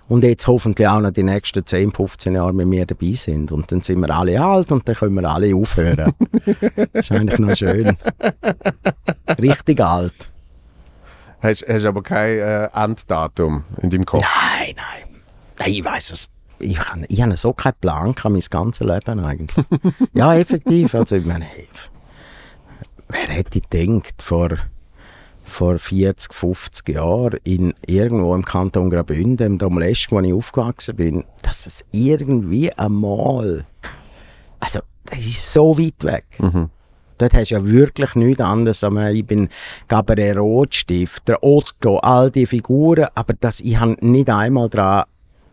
Und 0.09 0.23
jetzt 0.23 0.47
hoffentlich 0.47 0.87
auch 0.87 1.01
noch 1.01 1.11
die 1.11 1.23
nächsten 1.23 1.65
10, 1.65 1.93
15 1.93 2.35
Jahre 2.35 2.53
mit 2.53 2.69
mir 2.69 2.87
dabei 2.87 3.13
sind. 3.13 3.51
Und 3.51 3.73
dann 3.73 3.81
sind 3.81 4.01
wir 4.01 4.11
alle 4.15 4.41
alt 4.41 4.71
und 4.71 4.87
dann 4.87 4.95
können 4.95 5.15
wir 5.15 5.29
alle 5.29 5.55
aufhören. 5.57 6.13
das 6.45 6.87
ist 6.93 7.13
eigentlich 7.13 7.39
noch 7.41 7.57
schön. 7.57 7.97
Richtig 9.41 9.81
alt. 9.81 10.36
Hast, 11.47 11.65
hast 11.69 11.85
aber 11.85 12.03
kein 12.03 12.39
äh, 12.39 12.69
Enddatum 12.75 13.63
in 13.81 13.91
deinem 13.91 14.05
Kopf. 14.05 14.23
Nein, 14.23 14.75
nein. 14.77 15.21
Nein, 15.61 15.71
ich 15.71 15.85
weiß 15.85 16.11
es. 16.11 16.31
Ich, 16.59 16.77
kann, 16.77 17.05
ich 17.09 17.23
habe 17.23 17.37
so 17.37 17.53
keinen 17.53 17.75
Plan 17.81 18.15
gehabt, 18.15 18.33
mein 18.33 18.43
ganzes 18.51 18.85
Leben 18.85 19.21
eigentlich. 19.21 19.65
ja, 20.13 20.35
effektiv. 20.35 20.95
Also, 20.95 21.17
ich 21.17 21.25
meine, 21.25 21.45
hey, 21.45 21.69
wer 23.09 23.29
hätte 23.29 23.61
gedacht, 23.61 24.23
vor, 24.23 24.57
vor 25.45 25.79
40, 25.79 26.35
50 26.35 26.89
Jahren 26.89 27.39
in, 27.45 27.75
irgendwo 27.87 28.35
im 28.35 28.45
Kanton 28.45 28.91
Graubünden, 28.91 29.47
im 29.47 29.59
Domlesch, 29.59 30.11
wo 30.11 30.19
ich 30.21 30.33
aufgewachsen 30.33 30.97
bin, 30.97 31.25
dass 31.43 31.67
es 31.67 31.85
irgendwie 31.93 32.73
einmal. 32.73 33.67
Also, 34.59 34.81
das 35.05 35.21
ist 35.21 35.53
so 35.53 35.79
weit 35.79 36.03
weg. 36.03 36.27
Dort 37.19 37.35
hast 37.35 37.51
du 37.51 37.55
ja 37.55 37.65
wirklich 37.65 38.15
nichts 38.15 38.41
anderes. 38.41 38.83
Ich, 38.83 38.91
meine, 38.91 39.13
ich 39.13 39.25
bin 39.27 39.49
Gabriel 39.89 40.39
Rotstift, 40.39 41.27
der 41.29 41.43
Otto, 41.43 41.99
all 41.99 42.31
die 42.31 42.47
Figuren, 42.47 43.07
aber 43.15 43.35
das, 43.41 43.61
ich 43.61 43.79
habe 43.79 43.97
nicht 44.01 44.29
einmal 44.31 44.69
daran 44.69 45.05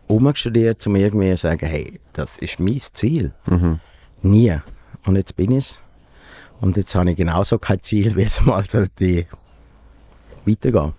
umgestudiert, 0.06 0.86
um 0.86 0.96
irgendwie 0.96 1.30
zu 1.30 1.36
sagen, 1.38 1.66
hey, 1.66 2.00
das 2.12 2.38
ist 2.38 2.60
mein 2.60 2.80
Ziel. 2.80 3.32
Nie. 4.22 4.58
Und 5.06 5.16
jetzt 5.16 5.36
bin 5.36 5.52
ich 5.52 5.58
es. 5.58 5.82
Und 6.60 6.76
jetzt 6.76 6.94
habe 6.94 7.10
ich 7.10 7.16
genauso 7.16 7.58
kein 7.58 7.82
Ziel, 7.82 8.14
wie 8.16 8.22
es 8.22 8.40
mal 8.42 8.64
sollte 8.64 9.26
weitergehen. 10.46 10.92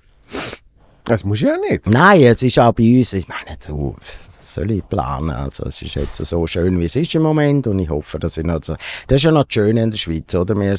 Das 1.06 1.24
muss 1.24 1.40
ja 1.42 1.56
nicht. 1.70 1.86
Nein, 1.88 2.24
es 2.24 2.42
ist 2.42 2.58
auch 2.60 2.74
bei 2.74 2.98
uns, 2.98 3.14
ich 3.14 3.28
meine, 3.28 3.58
du, 3.66 3.96
soll 4.02 4.72
ich 4.72 4.88
planen? 4.88 5.30
Also, 5.30 5.64
es 5.66 5.82
ist 5.82 5.94
jetzt 5.96 6.18
so 6.18 6.48
schön, 6.48 6.80
wie 6.80 6.86
es 6.86 6.96
ist 6.96 7.14
im 7.14 7.22
Moment 7.22 7.68
und 7.68 7.78
ich 7.80 7.90
hoffe, 7.90 8.18
dass 8.18 8.38
ich 8.38 8.44
noch, 8.44 8.64
so- 8.64 8.76
das 9.08 9.18
ist 9.18 9.24
ja 9.24 9.32
noch 9.32 9.44
das 9.44 9.54
Schöne 9.54 9.84
in 9.84 9.92
der 9.92 9.98
Schweiz, 9.98 10.34
oder? 10.34 10.56
Wir, 10.60 10.78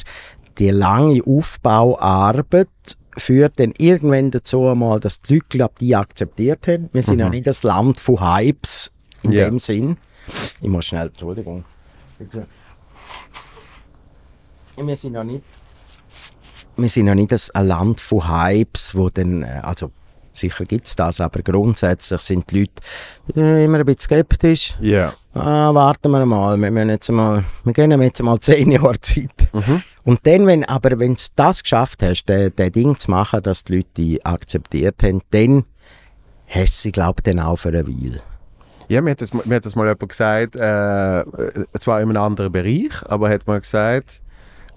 die 0.57 0.69
lange 0.71 1.21
Aufbauarbeit 1.25 2.67
führt 3.17 3.59
dann 3.59 3.73
irgendwann 3.77 4.31
dazu 4.31 4.67
einmal, 4.67 4.99
dass 4.99 5.21
die 5.21 5.35
Leute, 5.35 5.45
glaub, 5.49 5.79
die 5.79 5.95
akzeptiert 5.95 6.67
haben. 6.67 6.89
Wir 6.91 7.03
sind 7.03 7.19
ja 7.19 7.29
nicht 7.29 7.47
das 7.47 7.63
Land 7.63 7.99
von 7.99 8.19
Hypes 8.19 8.91
in 9.23 9.31
Ja. 9.31 9.45
dem 9.49 9.59
Sinn. 9.59 9.97
Ich 10.61 10.67
muss 10.67 10.85
schnell, 10.85 11.07
Entschuldigung. 11.07 11.63
Wir 14.75 14.95
sind 14.95 15.13
ja 15.13 15.23
nicht 15.23 15.43
wir 16.79 16.89
sind 16.89 17.07
ja 17.07 17.15
nicht 17.15 17.31
das- 17.31 17.49
ein 17.51 17.67
Land 17.67 17.99
von 18.01 18.27
Hypes, 18.29 18.93
wo 18.93 19.09
dann, 19.09 19.41
äh, 19.41 19.61
also 19.63 19.89
sicher 20.37 20.65
gibt 20.65 20.85
es 20.85 20.95
das, 20.95 21.19
aber 21.21 21.41
grundsätzlich 21.41 22.21
sind 22.21 22.51
die 22.51 22.61
Leute 22.61 22.73
äh, 23.35 23.65
immer 23.65 23.79
ein 23.79 23.85
bisschen 23.85 24.01
skeptisch. 24.01 24.75
Ja. 24.79 25.13
Ah, 25.33 25.73
warten 25.73 26.11
wir 26.11 26.25
mal, 26.25 26.59
wir, 26.59 26.71
müssen 26.71 26.89
jetzt 26.89 27.11
mal, 27.11 27.43
wir 27.63 27.73
geben 27.73 28.01
jetzt 28.01 28.23
mal 28.23 28.39
zehn 28.41 28.71
Jahre 28.71 28.99
Zeit. 29.01 29.49
Und 30.03 30.25
dann, 30.25 30.47
wenn, 30.47 30.63
aber 30.63 30.99
wenn 30.99 31.15
du 31.15 31.21
das 31.35 31.63
geschafft 31.63 32.01
hast, 32.01 32.25
den 32.25 32.71
Ding 32.71 32.97
zu 32.97 33.11
machen, 33.11 33.43
dass 33.43 33.63
die 33.63 33.77
Leute 33.77 33.89
die 33.97 34.25
akzeptiert 34.25 35.03
haben, 35.03 35.21
dann 35.31 35.65
hast 36.47 36.77
du 36.77 36.81
sie, 36.83 36.91
glaube 36.91 37.15
ich, 37.19 37.31
dann 37.31 37.39
auch 37.43 37.57
für 37.57 37.69
eine 37.69 37.87
Weile. 37.87 38.21
Ja, 38.89 39.01
mir 39.01 39.11
hat 39.11 39.21
das, 39.21 39.33
mir 39.33 39.55
hat 39.55 39.65
das 39.65 39.75
mal 39.75 39.83
jemand 39.83 40.09
gesagt, 40.09 40.55
äh, 40.55 41.25
zwar 41.79 42.01
in 42.01 42.09
einem 42.09 42.17
anderen 42.17 42.51
Bereich, 42.51 42.91
aber 43.05 43.29
hat 43.29 43.45
mal 43.45 43.59
gesagt, 43.59 44.21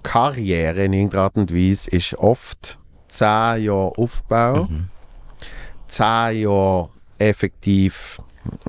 Karriere 0.03 0.85
in 0.85 0.93
irgendeiner 0.93 1.23
Art 1.23 1.37
und 1.37 1.53
Weise 1.53 1.89
ist 1.91 2.15
oft 2.15 2.77
zehn 3.07 3.63
Jahre 3.63 3.97
Aufbau, 3.97 4.67
zehn 5.91 6.41
Jahre 6.41 6.89
effektiv, 7.17 8.21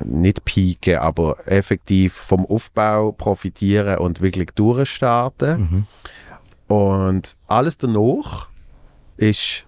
nicht 0.05 0.45
pieken, 0.45 0.99
aber 0.99 1.37
effektiv 1.47 2.13
vom 2.13 2.45
Aufbau 2.47 3.13
profitieren 3.13 3.99
und 3.99 4.21
wirklich 4.21 4.51
durchstarten. 4.55 5.87
Und 6.69 7.37
alles 7.47 7.79
danach 7.79 8.49
ist 9.17 9.65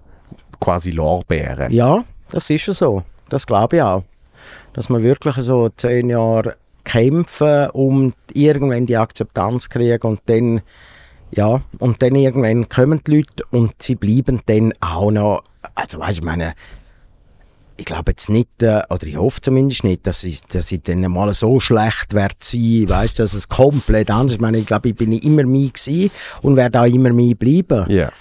quasi 0.60 0.90
Lorbeeren. 0.90 1.72
Ja, 1.72 2.04
das 2.30 2.50
ist 2.50 2.62
schon 2.62 2.74
so. 2.74 3.02
Das 3.28 3.46
glaube 3.46 3.76
ich 3.76 3.82
auch. 3.82 4.04
Dass 4.72 4.88
man 4.88 5.02
wirklich 5.02 5.36
so 5.36 5.68
zehn 5.70 6.10
Jahre 6.10 6.56
kämpfen, 6.84 7.70
um 7.70 8.12
irgendwann 8.32 8.86
die 8.86 8.96
Akzeptanz 8.96 9.64
zu 9.64 9.68
kriegen 9.70 10.06
und 10.06 10.20
dann, 10.26 10.60
ja, 11.30 11.62
und 11.78 12.02
dann 12.02 12.14
irgendwann 12.14 12.68
kommen 12.68 13.00
die 13.06 13.16
Leute 13.16 13.44
und 13.50 13.74
sie 13.82 13.94
bleiben 13.94 14.40
dann 14.46 14.72
auch 14.80 15.10
noch, 15.10 15.42
also 15.74 15.98
weißt 15.98 16.18
du, 16.18 16.20
ich 16.20 16.24
meine, 16.24 16.54
ich 17.76 17.84
glaube 17.84 18.12
jetzt 18.12 18.28
nicht, 18.28 18.62
äh, 18.62 18.82
oder 18.88 19.06
ich 19.06 19.16
hoffe 19.16 19.40
zumindest 19.40 19.84
nicht, 19.84 20.06
dass 20.06 20.24
ich, 20.24 20.42
dass 20.42 20.70
ich 20.70 20.82
dann 20.82 21.00
mal 21.10 21.32
so 21.34 21.58
schlecht 21.60 22.14
werde 22.14 22.36
sein, 22.40 22.88
weißt 22.88 23.18
dass 23.18 23.34
es 23.34 23.48
komplett 23.48 24.10
anders 24.10 24.32
ist. 24.32 24.36
Ich 24.36 24.40
meine, 24.40 24.58
ich 24.58 24.66
glaube, 24.66 24.90
ich 24.90 24.94
bin 24.94 25.12
immer 25.12 25.42
gewesen 25.42 26.10
und 26.42 26.56
werde 26.56 26.80
auch 26.80 26.86
immer 26.86 27.12
mich 27.12 27.36
bleiben. 27.36 27.90
Ja. 27.90 28.12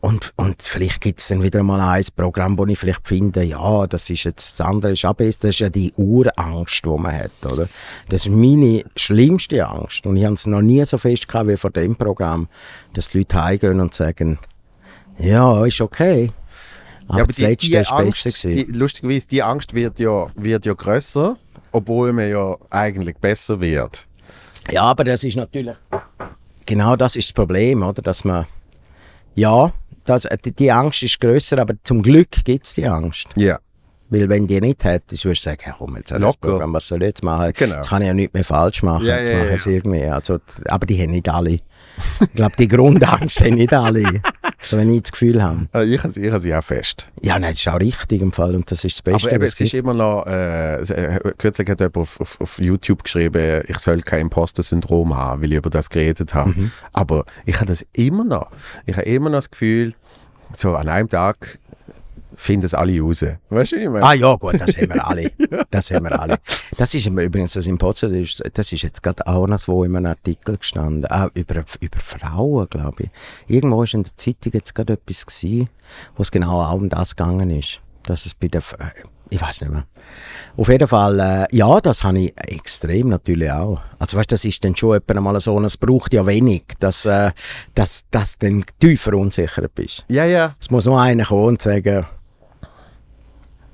Und, 0.00 0.32
und 0.34 0.62
vielleicht 0.62 1.00
gibt 1.00 1.20
es 1.20 1.28
dann 1.28 1.44
wieder 1.44 1.62
mal 1.62 1.80
ein 1.80 2.04
Programm, 2.16 2.58
wo 2.58 2.66
ich 2.66 2.76
vielleicht 2.76 3.06
finde, 3.06 3.44
ja, 3.44 3.86
das 3.86 4.10
ist 4.10 4.24
jetzt, 4.24 4.58
das 4.58 4.66
andere 4.66 4.92
ist 4.92 5.04
abends, 5.04 5.38
das 5.38 5.50
ist 5.50 5.60
ja 5.60 5.68
die 5.68 5.92
Urangst, 5.96 6.84
die 6.84 6.88
man 6.88 7.14
hat, 7.14 7.30
oder? 7.46 7.68
Das 8.08 8.26
ist 8.26 8.32
meine 8.32 8.84
schlimmste 8.96 9.64
Angst. 9.64 10.04
Und 10.04 10.16
ich 10.16 10.24
habe 10.24 10.34
es 10.34 10.46
noch 10.46 10.60
nie 10.60 10.84
so 10.84 10.98
fest 10.98 11.28
gehabt 11.28 11.48
wie 11.48 11.56
vor 11.56 11.70
dem 11.70 11.94
Programm, 11.94 12.48
dass 12.94 13.10
die 13.10 13.18
Leute 13.18 13.44
heimgehen 13.44 13.78
und 13.78 13.94
sagen, 13.94 14.40
Ja, 15.18 15.64
ist 15.64 15.80
okay. 15.80 16.32
Aber, 17.08 17.18
Ja, 17.18 17.26
das 17.26 17.38
letzte 17.38 17.76
ist 17.78 17.92
Angst, 17.92 18.24
besser 18.24 18.50
die, 18.50 18.64
lustigerweise, 18.64 19.26
die 19.26 19.42
Angst 19.42 19.74
wird 19.74 19.98
ja, 20.00 20.28
wird 20.34 20.66
ja 20.66 20.74
grösser, 20.74 21.36
obwohl 21.72 22.12
man 22.12 22.30
ja 22.30 22.56
eigentlich 22.70 23.16
besser 23.16 23.60
wird. 23.60 24.06
Ja, 24.70 24.82
aber 24.82 25.04
das 25.04 25.24
ist 25.24 25.36
natürlich... 25.36 25.76
Genau 26.66 26.94
das 26.96 27.16
ist 27.16 27.28
das 27.28 27.32
Problem, 27.32 27.82
oder? 27.82 28.02
Dass 28.02 28.24
man... 28.24 28.46
Ja, 29.34 29.72
das, 30.04 30.26
die, 30.44 30.52
die 30.52 30.70
Angst 30.70 31.02
ist 31.02 31.20
grösser, 31.20 31.58
aber 31.58 31.74
zum 31.84 32.02
Glück 32.02 32.30
gibt 32.44 32.66
es 32.66 32.74
die 32.74 32.86
Angst. 32.86 33.28
Ja. 33.34 33.58
Weil 34.10 34.28
wenn 34.28 34.46
die 34.46 34.60
nicht 34.60 34.84
hättest, 34.84 35.24
würdest 35.24 35.46
du 35.46 35.50
sagen, 35.50 35.62
ja, 35.66 35.74
komm, 35.78 35.96
jetzt 35.96 36.10
das. 36.10 36.36
Programm, 36.36 36.74
was 36.74 36.86
soll 36.86 37.02
ich 37.02 37.08
jetzt 37.08 37.24
machen? 37.24 37.52
Genau. 37.56 37.76
Jetzt 37.76 37.88
kann 37.88 38.02
ich 38.02 38.08
ja 38.08 38.14
nichts 38.14 38.34
mehr 38.34 38.44
falsch 38.44 38.82
machen, 38.82 39.06
Ja, 39.06 39.16
jetzt 39.18 39.30
ja, 39.30 39.38
mache 39.38 39.48
ja, 39.56 39.66
irgendwie. 39.76 40.04
Also, 40.04 40.38
aber 40.66 40.86
die 40.86 41.00
haben 41.00 41.12
nicht 41.12 41.28
alle. 41.30 41.50
Ich 42.20 42.32
glaube, 42.34 42.54
die 42.58 42.68
Grundangst 42.68 43.40
haben 43.40 43.54
nicht 43.54 43.72
alle. 43.72 44.02
Also 44.62 44.76
wenn 44.76 44.90
ich 44.90 45.02
das 45.02 45.12
Gefühl 45.12 45.42
habe. 45.42 45.66
Also 45.72 45.92
ich 45.92 46.02
habe 46.02 46.12
sie, 46.12 46.20
ich 46.20 46.30
habe 46.30 46.40
sie 46.40 46.54
auch 46.54 46.62
fest. 46.62 47.10
Ja, 47.20 47.38
nein, 47.38 47.52
das 47.52 47.60
ist 47.60 47.68
auch 47.68 47.80
richtig 47.80 48.22
im 48.22 48.32
Fall 48.32 48.54
und 48.54 48.70
das 48.70 48.84
ist 48.84 48.96
das 48.96 49.02
Beste, 49.02 49.28
Aber 49.28 49.36
eben, 49.36 49.44
es 49.44 49.60
ist 49.60 49.74
immer 49.74 49.94
noch, 49.94 50.26
äh, 50.26 50.80
äh, 50.82 51.20
kürzlich 51.38 51.68
hat 51.68 51.80
jemand 51.80 51.96
auf, 51.96 52.20
auf, 52.20 52.40
auf 52.40 52.58
YouTube 52.58 53.04
geschrieben, 53.04 53.62
ich 53.66 53.78
soll 53.78 54.02
kein 54.02 54.22
Imposter-Syndrom 54.22 55.16
haben, 55.16 55.42
weil 55.42 55.52
ich 55.52 55.58
über 55.58 55.70
das 55.70 55.90
geredet 55.90 56.34
habe. 56.34 56.50
Mhm. 56.50 56.72
Aber 56.92 57.24
ich 57.44 57.56
habe 57.56 57.66
das 57.66 57.84
immer 57.92 58.24
noch. 58.24 58.50
Ich 58.86 58.96
habe 58.96 59.06
immer 59.06 59.30
noch 59.30 59.38
das 59.38 59.50
Gefühl, 59.50 59.94
so 60.56 60.74
an 60.76 60.88
einem 60.88 61.08
Tag 61.08 61.58
finden 62.42 62.66
es 62.66 62.74
alle 62.74 63.00
raus. 63.00 63.24
Weißt 63.50 63.72
du, 63.72 63.76
ich 63.76 63.88
meine? 63.88 64.04
Ah 64.04 64.14
ja, 64.14 64.34
gut, 64.34 64.60
das 64.60 64.76
haben 64.76 64.92
wir 64.92 65.06
alle. 65.06 65.30
Das 65.70 65.90
haben 65.90 66.04
wir 66.04 66.20
alle. 66.20 66.38
Das 66.76 66.92
ist 66.94 67.06
übrigens 67.06 67.52
das 67.52 67.66
Imposter, 67.66 68.08
das 68.08 68.72
ist, 68.72 68.82
jetzt 68.82 69.02
gerade 69.02 69.26
auch 69.26 69.46
noch 69.46 69.58
so 69.58 69.84
in 69.84 69.96
einem 69.96 70.06
Artikel 70.06 70.58
gestanden, 70.58 71.06
ah, 71.10 71.28
über, 71.34 71.64
über 71.80 71.98
Frauen, 71.98 72.66
glaube 72.68 73.04
ich. 73.04 73.10
Irgendwo 73.46 73.82
ist 73.84 73.94
in 73.94 74.02
der 74.02 74.16
Zeitung 74.16 74.52
jetzt 74.54 74.74
gerade 74.74 74.94
etwas 74.94 75.24
gewesen, 75.26 75.68
wo 76.16 76.22
es 76.22 76.30
genau 76.30 76.62
auch 76.62 76.74
um 76.74 76.88
das 76.88 77.14
gegangen 77.16 77.50
ist. 77.50 77.80
Dass 78.04 78.26
es 78.26 78.34
bei 78.34 78.48
der, 78.48 78.58
F- 78.58 78.76
ich 79.30 79.40
weiß 79.40 79.60
nicht 79.62 79.70
mehr. 79.72 79.86
Auf 80.56 80.68
jeden 80.68 80.88
Fall, 80.88 81.20
äh, 81.20 81.56
ja, 81.56 81.80
das 81.80 82.02
habe 82.04 82.18
ich 82.18 82.34
extrem 82.36 83.08
natürlich 83.08 83.50
auch. 83.50 83.80
Also 83.98 84.16
weißt, 84.18 84.32
das 84.32 84.44
ist 84.44 84.62
dann 84.64 84.74
schon 84.76 84.96
etwa 84.96 85.18
mal 85.20 85.40
so, 85.40 85.58
es 85.60 85.76
braucht 85.76 86.12
ja 86.12 86.26
wenig, 86.26 86.64
dass, 86.80 87.06
äh, 87.06 87.30
dass, 87.74 88.04
dass 88.10 88.36
du 88.38 88.48
dann 88.50 88.64
tief 88.80 89.02
verunsichert 89.02 89.74
bist. 89.74 90.04
Ja, 90.08 90.24
ja. 90.24 90.54
Es 90.60 90.70
muss 90.70 90.84
nur 90.84 91.00
einer 91.00 91.24
kommen 91.24 91.44
und 91.46 91.62
sagen, 91.62 92.04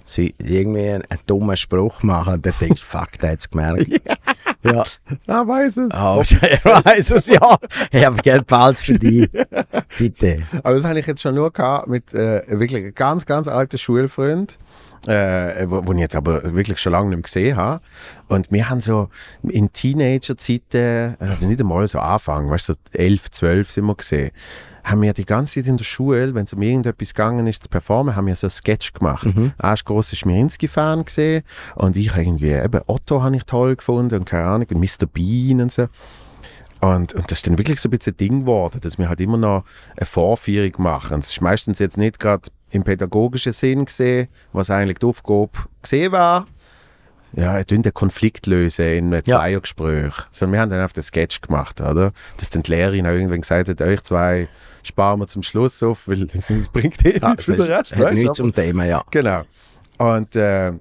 sie 0.09 0.35
irgendwie 0.39 0.89
einen, 0.89 1.03
einen 1.09 1.21
dummen 1.27 1.57
Spruch 1.57 2.03
machen 2.03 2.35
und 2.35 2.47
dann 2.47 2.55
denkst 2.61 2.81
du, 2.81 2.87
fuck, 2.87 3.19
der 3.21 3.33
hat 3.33 3.41
es 3.41 3.51
gemerkt. 3.51 3.89
ja. 4.63 4.85
Ah, 5.27 5.47
weiß 5.47 5.77
es. 5.77 5.93
Ah, 5.93 6.19
ich 6.21 6.33
weiß 6.65 7.11
es 7.13 7.29
ja. 7.29 7.57
Ich 7.91 8.05
habe 8.05 8.21
Geld 8.23 8.47
behalten 8.47 8.79
für 8.79 8.99
dich. 8.99 9.31
Bitte. 9.99 10.43
Aber 10.63 10.75
das 10.75 10.85
habe 10.85 10.99
ich 10.99 11.07
jetzt 11.07 11.23
schon 11.23 11.35
nur 11.35 11.53
gehabt 11.53 11.89
mit 11.89 12.13
äh, 12.15 12.43
wirklich 12.49 12.83
einem 12.83 12.95
ganz, 12.95 13.27
ganz 13.27 13.49
alten 13.49 13.79
Schulfreund, 13.79 14.59
äh, 15.07 15.67
wo, 15.69 15.87
wo 15.87 15.93
ich 15.93 16.01
jetzt 16.01 16.17
aber 16.17 16.55
wirklich 16.55 16.79
schon 16.79 16.93
lange 16.93 17.09
nicht 17.09 17.17
mehr 17.17 17.23
gesehen 17.23 17.57
habe. 17.57 17.81
Und 18.29 18.51
wir 18.51 18.69
haben 18.69 18.81
so 18.81 19.09
in 19.43 19.73
Teenager-Zeiten, 19.73 21.17
äh, 21.21 21.37
nicht 21.41 21.61
einmal 21.61 21.87
so 21.89 21.99
Anfang, 21.99 22.51
weißt 22.51 22.71
du, 22.71 22.73
so 22.73 22.79
11, 22.93 23.31
12 23.31 23.71
sind 23.71 23.87
wir 23.87 23.95
gesehen, 23.95 24.31
haben 24.85 25.03
wir 25.03 25.13
die 25.13 25.27
ganze 25.27 25.55
Zeit 25.55 25.67
in 25.67 25.77
der 25.77 25.85
Schule, 25.85 26.35
wenn 26.35 26.45
es 26.45 26.53
um 26.53 26.63
irgendetwas 26.63 27.13
gegangen 27.13 27.47
ist 27.47 27.63
zu 27.65 27.69
performen, 27.69 28.17
haben 28.17 28.27
wir 28.27 28.37
so 28.37 28.47
einen 28.47 28.53
Sketch 28.53 28.93
gemacht. 28.93 29.27
Mhm. 29.27 29.53
Er 29.59 29.71
war 29.71 29.77
grosser 29.85 30.17
Schmierinski-Fan 30.17 31.05
gesehen 31.05 31.43
und 31.75 31.97
ich 31.97 32.17
irgendwie, 32.17 32.53
eben 32.53 32.81
Otto 32.87 33.23
habe 33.23 33.37
ich 33.37 33.45
toll 33.45 33.77
gefunden 33.77 34.21
und 34.21 34.25
keine 34.25 34.45
Ahnung, 34.45 34.67
und 34.71 34.81
Mr. 34.81 35.07
Bean 35.07 35.61
und 35.61 35.73
so. 35.73 35.89
Und, 36.81 37.13
und 37.13 37.31
das 37.31 37.39
ist 37.39 37.47
dann 37.47 37.59
wirklich 37.59 37.81
so 37.81 37.89
ein 37.89 37.91
bisschen 37.91 38.15
ein 38.15 38.19
Ding 38.19 38.41
geworden, 38.41 38.81
dass 38.81 38.99
wir 38.99 39.09
halt 39.09 39.21
immer 39.21 39.37
noch 39.37 39.65
eine 39.97 40.07
Vorführung 40.07 40.73
machen. 40.79 41.19
Es 41.19 41.31
ist 41.33 41.41
meistens 41.41 41.81
jetzt 41.81 41.97
nicht 41.97 42.21
gerade 42.21 42.49
im 42.71 42.83
pädagogischen 42.83 43.53
Sinn 43.53 43.85
gesehen, 43.85 44.29
was 44.53 44.71
eigentlich 44.71 44.99
die 44.99 45.07
Aufgabe 45.07 45.51
gesehen 45.83 46.13
war. 46.13 46.47
Ja, 47.33 47.53
einen 47.53 47.95
Konflikt 47.95 48.47
lösen 48.47 48.87
in 48.87 49.05
einem 49.07 49.23
Ja. 49.27 49.39
Zweiergespräch. 49.39 50.15
Sondern 50.31 50.53
wir 50.55 50.61
haben 50.61 50.71
dann 50.71 50.81
einfach 50.81 50.95
den 50.95 51.03
Sketch 51.03 51.41
gemacht, 51.43 51.81
oder? 51.81 52.13
Dass 52.39 52.51
dann 52.51 52.63
die 52.63 52.71
Lehrerin 52.71 53.05
irgendwann 53.05 53.43
gesagt 53.43 53.69
hat, 53.69 53.81
euch 53.83 54.01
zwei 54.03 54.49
sparen 54.83 55.21
wir 55.21 55.27
zum 55.27 55.43
Schluss 55.43 55.83
auf, 55.83 56.09
weil 56.09 56.23
es 56.33 56.69
bringt 56.69 57.05
eh 57.05 57.19
Ja, 57.19 57.31
nichts 57.31 57.45
für 57.45 57.53
den 57.53 57.61
ist, 57.63 57.69
Rest, 57.69 57.97
hat 57.97 58.15
nichts 58.15 58.39
zum 58.39 58.55
Thema, 58.55 58.85
ja. 58.85 59.05
Genau. 59.11 59.43
Und, 59.99 60.35
äh, 60.37 60.73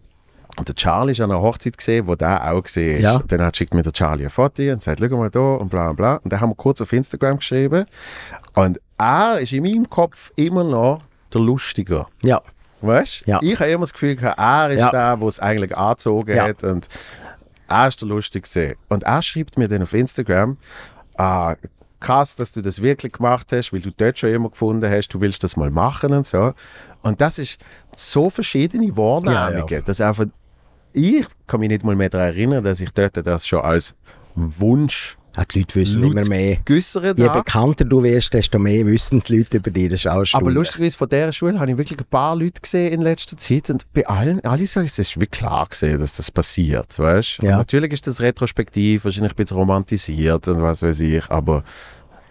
und 0.57 0.67
der 0.67 0.75
Charlie 0.75 1.11
ist 1.11 1.19
an 1.21 1.31
einer 1.31 1.41
Hochzeit 1.41 1.77
gesehen, 1.77 2.07
wo 2.07 2.15
der 2.15 2.51
auch 2.51 2.63
gesehen 2.63 2.97
ist. 2.97 3.03
Ja. 3.03 3.17
Und 3.17 3.31
dann 3.31 3.41
hat 3.41 3.57
schickt 3.57 3.73
mir 3.73 3.83
der 3.83 3.91
Charlie 3.91 4.23
ein 4.23 4.29
Foto 4.29 4.63
und 4.63 4.81
sagt, 4.81 4.99
schau 5.01 5.17
mal 5.17 5.29
da 5.29 5.55
und 5.55 5.69
bla 5.69 5.89
und 5.89 5.97
bla. 5.97 6.15
Und 6.15 6.31
dann 6.31 6.39
haben 6.39 6.51
wir 6.51 6.55
kurz 6.55 6.81
auf 6.81 6.93
Instagram 6.93 7.37
geschrieben. 7.37 7.85
Und 8.55 8.79
er 8.97 9.39
ist 9.39 9.51
in 9.53 9.63
meinem 9.63 9.89
Kopf 9.89 10.31
immer 10.35 10.63
noch 10.63 11.01
der 11.33 11.41
Lustiger. 11.41 12.07
Ja. 12.23 12.41
Weißt 12.81 13.23
du? 13.25 13.31
Ja. 13.31 13.39
Ich 13.41 13.59
habe 13.59 13.71
immer 13.71 13.81
das 13.81 13.93
Gefühl, 13.93 14.15
gehabt, 14.15 14.39
er 14.39 14.69
ist 14.71 14.79
Ja. 14.81 14.91
der, 14.91 15.17
der 15.17 15.27
es 15.27 15.39
eigentlich 15.39 15.75
angezogen 15.77 16.35
Ja. 16.35 16.47
hat. 16.47 16.63
Und 16.63 16.87
er 17.67 17.87
ist 17.87 17.99
der 18.01 18.07
Lustigste. 18.07 18.75
Und 18.89 19.03
er 19.03 19.21
schreibt 19.21 19.57
mir 19.57 19.67
dann 19.67 19.81
auf 19.81 19.93
Instagram, 19.93 20.57
ah, 21.17 21.55
krass, 21.99 22.35
dass 22.35 22.51
du 22.51 22.61
das 22.61 22.81
wirklich 22.81 23.13
gemacht 23.13 23.47
hast, 23.51 23.73
weil 23.73 23.81
du 23.81 23.89
dort 23.91 24.19
schon 24.19 24.29
immer 24.31 24.49
gefunden 24.49 24.89
hast, 24.89 25.07
du 25.09 25.19
willst 25.21 25.43
das 25.43 25.57
mal 25.57 25.71
machen 25.71 26.13
und 26.13 26.27
so. 26.27 26.53
Und 27.01 27.19
das 27.21 27.39
ist 27.39 27.57
so 27.95 28.29
verschiedene 28.29 28.95
Wahrnehmungen, 28.95 29.67
Ja, 29.69 29.77
ja. 29.77 29.81
dass 29.81 29.99
einfach, 29.99 30.25
ich 30.93 31.25
kann 31.47 31.59
mich 31.59 31.69
nicht 31.69 31.83
mal 31.83 31.95
mehr 31.95 32.09
daran 32.09 32.27
erinnern, 32.27 32.63
dass 32.63 32.79
ich 32.79 32.91
dort 32.91 33.17
das 33.25 33.47
schon 33.47 33.61
als 33.61 33.95
Wunsch 34.35 35.16
Ja, 35.37 35.45
die 35.45 35.59
Leute 35.59 35.75
wissen 35.75 36.01
laut 36.01 36.11
immer 36.13 36.27
mehr. 36.27 36.57
geäussert 36.65 37.19
Je 37.19 37.29
bekannter 37.29 37.85
du 37.85 38.01
wirst, 38.01 38.33
desto 38.33 38.57
mehr 38.57 38.85
wissen 38.87 39.21
die 39.27 39.37
Leute 39.37 39.57
über 39.57 39.69
dich. 39.69 39.89
Das 39.89 39.99
ist 39.99 40.07
auch. 40.07 40.23
Aber 40.33 40.51
lustigerweise 40.51 40.97
von 40.97 41.07
dieser 41.07 41.31
Schule 41.31 41.59
habe 41.59 41.71
ich 41.71 41.77
wirklich 41.77 41.99
ein 41.99 42.05
paar 42.09 42.35
Leute 42.35 42.59
gesehen 42.59 42.91
in 42.93 43.01
letzter 43.01 43.37
Zeit 43.37 43.69
und 43.69 43.85
bei 43.93 44.07
allen, 44.07 44.43
alle 44.43 44.65
sagen, 44.65 44.87
es 44.87 44.97
ist 44.97 45.15
wirklich 45.15 45.39
klar 45.39 45.67
gesehen, 45.69 45.99
dass 45.99 46.13
das 46.13 46.31
passiert, 46.31 46.97
weißt? 46.97 47.43
Ja. 47.43 47.51
Und 47.51 47.57
Natürlich 47.57 47.93
ist 47.93 48.07
das 48.07 48.19
retrospektiv, 48.19 49.05
wahrscheinlich 49.05 49.33
ein 49.33 49.35
bisschen 49.35 49.57
romantisiert 49.57 50.47
und 50.47 50.61
was 50.61 50.81
weiß 50.81 50.99
ich, 51.01 51.29
aber 51.29 51.63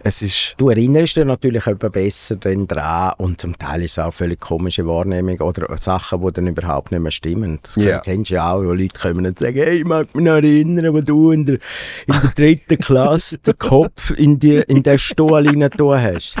es 0.03 0.21
ist, 0.21 0.55
Du 0.57 0.69
erinnerst 0.69 1.17
dich 1.17 1.25
natürlich 1.25 1.65
etwa 1.67 1.89
besser 1.89 2.35
dann 2.35 2.67
dran 2.67 3.13
und 3.17 3.41
zum 3.41 3.57
Teil 3.57 3.83
ist 3.83 3.93
es 3.93 3.99
auch 3.99 4.13
völlig 4.13 4.39
komische 4.39 4.85
Wahrnehmung 4.87 5.39
oder 5.41 5.75
Sachen, 5.77 6.21
die 6.25 6.31
dann 6.33 6.47
überhaupt 6.47 6.91
nicht 6.91 7.01
mehr 7.01 7.11
stimmen. 7.11 7.59
Das 7.63 7.75
Ja. 7.75 7.99
kennst 7.99 8.31
du 8.31 8.35
ja 8.35 8.51
auch, 8.51 8.59
wo 8.63 8.73
Leute 8.73 8.99
kommen 8.99 9.25
und 9.25 9.39
sagen, 9.39 9.55
hey, 9.57 9.79
ich 9.79 9.85
mag 9.85 10.13
mich 10.15 10.23
noch 10.25 10.33
erinnern, 10.33 10.93
wo 10.93 11.01
du 11.01 11.31
in 11.31 11.45
der, 11.45 11.55
in 12.07 12.13
der 12.21 12.31
dritten 12.35 12.77
Klasse 12.77 13.37
den 13.45 13.57
Kopf 13.57 14.11
in, 14.11 14.39
die, 14.39 14.55
in 14.67 14.83
den 14.83 14.97
Stuhl 14.99 15.47
rein 15.47 15.69
tun 15.71 16.01
hast. 16.01 16.35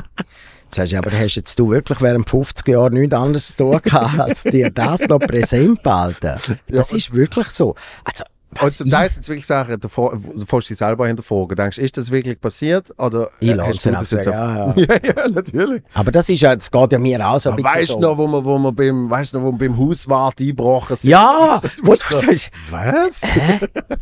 Jetzt 0.65 0.75
sagst 0.75 0.91
du, 0.93 0.97
aber 0.97 1.11
hast 1.11 1.35
jetzt 1.35 1.57
du 1.59 1.69
wirklich 1.71 2.01
während 2.01 2.29
50 2.29 2.67
Jahren 2.67 2.93
nichts 2.93 3.15
anderes 3.15 3.55
zu 3.55 3.63
tun 3.71 3.81
gehabt, 3.81 4.19
als 4.19 4.43
dir 4.43 4.69
das 4.69 5.01
noch 5.01 5.19
präsent 5.19 5.81
behalten? 5.81 6.35
Das 6.67 6.91
ist 6.93 7.13
wirklich 7.13 7.47
so. 7.47 7.75
Also, 8.03 8.23
was 8.61 8.79
ich- 8.81 8.89
Teil 8.91 9.09
sind 9.09 9.21
es 9.23 9.29
wirklich 9.29 9.45
Sachen, 9.47 9.79
du 9.79 9.87
fährst 9.89 10.69
dich 10.69 10.77
selber 10.77 11.07
hinterfragen, 11.07 11.55
denkst, 11.55 11.77
ist 11.77 11.97
das 11.97 12.11
wirklich 12.11 12.39
passiert 12.39 12.91
oder 12.97 13.29
Ich 13.39 13.49
äh, 13.49 13.53
lasse 13.53 13.69
hast 13.69 13.85
du 13.85 13.91
das 13.91 14.13
auch 14.13 14.17
jetzt 14.17 14.27
auf- 14.27 14.35
ja, 14.35 14.73
ja, 14.95 14.99
ja, 15.23 15.27
natürlich. 15.29 15.81
aber 15.93 16.11
das 16.11 16.29
ist 16.29 16.41
ja, 16.41 16.55
das 16.55 16.69
geht 16.71 16.91
ja 16.91 16.99
mir 16.99 17.27
auch 17.27 17.39
so 17.39 17.49
ein 17.51 17.55
bisschen 17.57 17.71
Weißt 17.71 17.89
du 17.89 17.93
so. 17.93 17.99
noch, 17.99 18.17
wo 18.17 18.27
wir, 18.27 18.43
wo 18.45 18.57
wir 18.59 18.71
beim, 18.71 19.09
weißt 19.09 19.33
du 19.33 19.39
noch, 19.39 19.45
wo 19.45 19.51
wir 19.51 19.67
beim 19.69 19.77
Hauswart 19.77 20.39
eingebrochen 20.39 20.95
sind? 20.95 21.09
Ja, 21.11 21.59
du 21.83 21.95
so- 21.95 22.27
Was? 22.71 23.21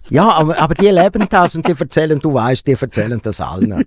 ja 0.09 0.29
aber, 0.31 0.57
aber 0.59 0.75
die 0.75 0.87
leben 0.89 1.25
das 1.29 1.55
und 1.55 1.67
die 1.67 1.73
erzählen, 1.79 2.19
du 2.19 2.33
weißt, 2.33 2.65
die 2.67 2.73
erzählen 2.73 3.19
das 3.21 3.41
allen. 3.41 3.85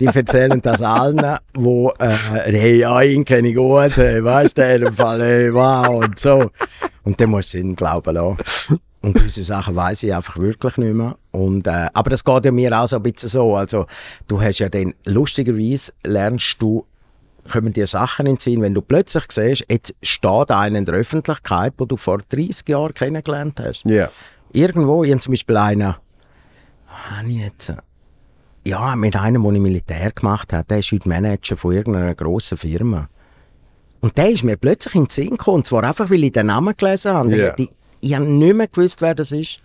Die 0.00 0.06
erzählen 0.06 0.60
das 0.62 0.82
allen, 0.82 1.36
wo, 1.54 1.90
äh, 1.98 2.08
hey, 2.46 2.78
ja, 2.80 3.00
ihn 3.02 3.24
kenne 3.24 3.48
ich 3.48 3.56
gut, 3.56 3.96
hey, 3.96 4.22
weißt 4.24 4.58
du, 4.58 4.74
in 4.74 4.84
dem 4.84 4.94
Fall, 4.94 5.20
hey, 5.20 5.52
wow, 5.54 6.04
und 6.04 6.18
so. 6.18 6.50
Und 7.04 7.20
dann 7.20 7.30
musst 7.30 7.54
du 7.54 7.58
ihn 7.58 7.74
glauben 7.76 8.14
lassen. 8.14 8.78
Und 9.00 9.20
diese 9.20 9.44
Sachen 9.44 9.76
weiß 9.76 10.02
ich 10.02 10.14
einfach 10.14 10.38
wirklich 10.38 10.76
nicht 10.76 10.94
mehr. 10.94 11.16
Und, 11.30 11.66
äh, 11.66 11.88
aber 11.92 12.10
das 12.10 12.24
geht 12.24 12.44
ja 12.44 12.50
mir 12.50 12.78
auch 12.78 12.86
so 12.86 12.96
ein 12.96 13.02
bisschen 13.02 13.28
so. 13.28 13.54
Also, 13.54 13.86
du 14.26 14.40
hast 14.40 14.58
ja 14.58 14.68
dann, 14.68 14.92
lustigerweise 15.04 15.92
lernst 16.04 16.56
du 16.60 16.84
kommen 17.48 17.72
dir 17.72 17.86
Sachen 17.86 18.26
in 18.26 18.34
den 18.34 18.40
Sinn, 18.40 18.62
wenn 18.62 18.74
du 18.74 18.82
plötzlich 18.82 19.24
siehst, 19.30 19.64
jetzt 19.68 19.94
steht 20.02 20.50
einer 20.50 20.78
in 20.78 20.84
der 20.84 20.94
Öffentlichkeit, 20.94 21.74
wo 21.78 21.84
du 21.86 21.96
vor 21.96 22.18
30 22.18 22.68
Jahren 22.68 22.94
kennengelernt 22.94 23.58
hast. 23.60 23.84
Ja. 23.84 24.10
Irgendwo, 24.52 25.02
ich 25.04 25.10
habe 25.10 25.20
zum 25.20 25.32
Beispiel 25.32 25.56
einen, 25.56 25.94
habe 26.86 27.28
ich 27.28 27.36
jetzt, 27.36 27.70
äh, 27.70 27.76
ja, 28.64 28.94
mit 28.96 29.16
einem, 29.16 29.42
den 29.42 29.54
ich 29.54 29.60
Militär 29.62 30.10
gemacht 30.12 30.52
habe, 30.52 30.64
der 30.64 30.80
ist 30.80 30.92
heute 30.92 31.08
Manager 31.08 31.56
von 31.56 31.72
irgendeiner 31.72 32.14
grossen 32.14 32.58
Firma. 32.58 33.08
Und 34.00 34.16
der 34.16 34.30
ist 34.30 34.44
mir 34.44 34.56
plötzlich 34.56 34.94
in 34.94 35.04
den 35.04 35.10
Sinn 35.10 35.30
gekommen, 35.30 35.56
und 35.58 35.66
zwar 35.66 35.84
einfach, 35.84 36.10
weil 36.10 36.24
ich 36.24 36.32
den 36.32 36.46
Namen 36.46 36.76
gelesen 36.76 37.12
habe. 37.12 37.36
Ja. 37.36 37.54
Ich, 37.56 37.70
ich 38.00 38.14
habe 38.14 38.24
nicht 38.24 38.54
mehr 38.54 38.68
gewusst, 38.68 39.00
wer 39.02 39.14
das 39.14 39.32
ist. 39.32 39.60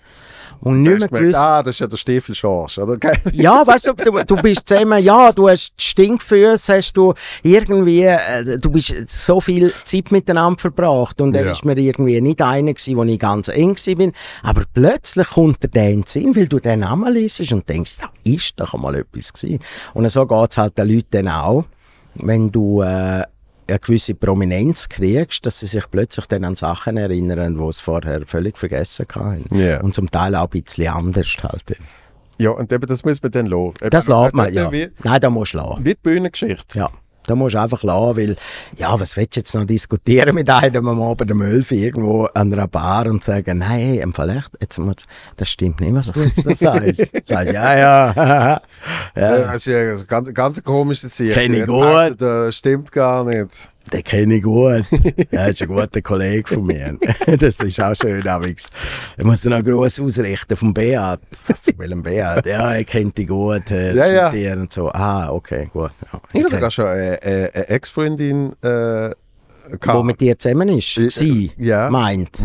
Und 0.62 0.82
nicht 0.84 1.00
mehr 1.00 1.10
gewusst, 1.10 1.36
ah, 1.36 1.62
das 1.62 1.76
ist 1.76 1.80
ja 1.80 1.88
der 1.88 1.98
Stiefel 1.98 2.34
Schorsch, 2.36 2.78
oder? 2.78 2.98
ja, 3.34 3.66
weißt 3.68 3.88
du, 3.88 3.94
du, 3.94 4.24
du 4.24 4.36
bist 4.38 4.68
zusammen, 4.68 5.04
ja, 5.04 5.32
du 5.34 5.50
hast 5.50 5.74
Stinkfüße, 5.78 6.76
hast 6.78 6.94
du 6.94 7.14
irgendwie, 7.42 8.04
äh, 8.04 8.58
du 8.58 8.70
bist 8.70 8.94
so 9.08 9.42
viel 9.42 9.74
Zeit 9.84 10.12
miteinander 10.12 10.58
verbracht 10.60 11.20
und 11.20 11.36
er 11.36 11.46
Ja. 11.48 11.52
ist 11.52 11.66
mir 11.66 11.78
irgendwie 11.78 12.22
nicht 12.22 12.42
einer 12.42 12.74
gewesen, 12.74 12.96
wo 12.96 13.04
ich 13.04 13.20
ganz 13.20 13.50
eng 13.50 13.76
bin, 13.98 14.14
aber 14.42 14.64
plötzlich 14.74 15.28
kommt 15.32 15.64
dir 15.64 15.68
der 15.68 15.90
in 15.90 16.02
den 16.02 16.08
Sinn, 16.08 16.36
weil 16.36 16.48
du 16.48 16.60
den 16.60 16.80
Namen 16.80 17.14
liest 17.14 17.52
und 17.52 17.68
denkst, 17.68 17.98
ja, 18.00 18.10
ist 18.24 18.58
doch 18.60 18.74
einmal 18.74 18.96
etwas 18.96 19.34
gewesen. 19.34 19.60
Und 19.94 20.10
so 20.10 20.26
geht 20.26 20.52
es 20.52 20.58
halt 20.58 20.78
den 20.78 20.88
Leuten 20.88 21.08
dann 21.12 21.28
auch, 21.30 21.66
wenn 22.16 22.52
du, 22.52 22.82
äh, 22.84 23.24
eine 23.74 23.80
gewisse 23.80 24.16
Prominenz 24.16 24.88
kriegst, 24.90 25.46
dass 25.46 25.60
sie 25.60 25.66
sich 25.68 25.90
plötzlich 25.90 26.26
dann 26.28 26.44
an 26.44 26.56
Sachen 26.56 26.98
erinnern, 26.98 27.58
die 27.58 27.74
sie 27.74 27.82
vorher 27.82 28.26
völlig 28.26 28.58
vergessen 28.58 29.06
haben. 29.16 29.46
Ja. 29.52 29.82
Und 29.82 29.94
zum 29.94 30.10
Teil 30.10 30.36
auch 30.36 30.44
ein 30.44 30.50
bisschen 30.62 30.88
anders 30.94 31.36
halt. 31.42 31.64
Ja, 32.38 32.52
und 32.52 32.72
eben, 32.72 32.86
das 32.88 33.04
muss 33.04 33.22
man 33.22 33.32
dann 33.32 33.46
lassen. 33.48 33.74
Das 33.90 34.08
lässt 34.08 34.34
man, 34.36 34.50
äh, 34.50 34.52
ja. 34.52 34.72
Wie, 34.72 34.90
Nein, 35.04 35.22
da 35.22 35.30
musst 35.30 35.54
du 35.54 35.58
lassen. 35.58 35.86
wie 35.86 35.94
die 35.94 36.00
Bühnengeschichte. 36.02 36.80
Ja, 36.80 36.90
da 37.28 37.36
musst 37.36 37.56
du 37.56 37.60
einfach 37.62 37.84
lassen, 37.84 38.18
weil, 38.18 38.36
ja, 38.78 39.00
was 39.00 39.18
willst 39.18 39.36
du 39.36 39.40
jetzt 39.40 39.56
noch 39.56 39.66
diskutieren 39.66 40.36
mit 40.36 40.50
einem 40.50 40.88
am 40.88 41.02
Abend 41.02 41.32
um 41.32 41.42
11 41.42 41.72
Uhr 41.72 41.78
irgendwo 41.78 42.24
an 42.34 42.54
einer 42.54 42.68
Bar 42.68 43.08
und 43.08 43.24
sagen, 43.24 43.60
nein, 43.60 43.80
hey, 43.80 44.00
im 44.00 44.14
Fall 44.14 44.30
echt, 44.30 44.52
jetzt 44.60 44.78
muss, 44.80 44.96
das 45.38 45.50
stimmt 45.50 45.82
nicht, 45.82 45.94
was 45.96 46.12
du 46.12 46.22
jetzt 46.22 46.46
da 46.46 46.56
sagst. 46.56 47.12
sagst 47.24 47.54
ja, 47.54 47.78
ja, 47.78 48.14
Ja. 49.16 49.38
ja, 49.38 49.38
Das 49.46 49.56
ist 49.56 49.66
ja 49.66 49.78
eine 49.80 50.06
ganz, 50.06 50.34
ganz 50.34 50.64
komische 50.64 51.08
Sache. 51.08 51.30
Kenn 51.30 51.54
ich 51.54 51.66
gut. 51.66 52.16
Das 52.18 52.56
stimmt 52.56 52.92
gar 52.92 53.24
nicht. 53.24 53.70
Den 53.92 54.04
kenne 54.04 54.36
ich 54.36 54.44
gut. 54.44 54.86
Ja, 55.32 55.48
ist 55.48 55.62
ein 55.62 55.68
guter 55.68 56.02
Kollege 56.02 56.48
von 56.48 56.66
mir. 56.66 56.98
Das 57.40 57.60
ist 57.60 57.80
auch 57.82 57.96
schön, 57.96 58.26
Alex. 58.28 58.70
Ich 59.18 59.24
muss 59.24 59.42
dann 59.42 59.54
auch 59.54 59.64
gross 59.64 60.00
ausrichten 60.00 60.56
vom 60.56 60.74
Beat. 60.74 61.20
Von 61.64 61.74
welchem 61.78 62.04
Beat? 62.04 62.46
Ja, 62.46 62.74
er 62.74 62.84
kennt 62.84 63.18
dich 63.18 63.28
gut, 63.28 63.70
äh, 63.72 63.94
Ja, 63.94 64.12
ja. 64.12 64.30
mit 64.30 64.40
dir 64.42 64.54
und 64.54 64.72
so. 64.72 64.90
Ah, 64.92 65.30
okay, 65.30 65.70
gut. 65.72 65.92
Ja, 66.12 66.22
Ich 66.34 66.44
habe 66.44 66.52
sogar 66.56 66.72
schon 66.72 66.86
eine, 66.86 67.22
eine, 67.22 67.70
Ex-Freundin 67.70 68.54
äh, 68.62 68.66
gehabt. 68.66 69.18
wo 69.94 70.04
mit 70.04 70.20
dir 70.22 70.38
zusammen 70.38 70.70
ist? 70.70 70.98
Äh, 70.98 71.10
Sie 71.10 71.52
ja. 71.58 71.90
meint. 71.90 72.38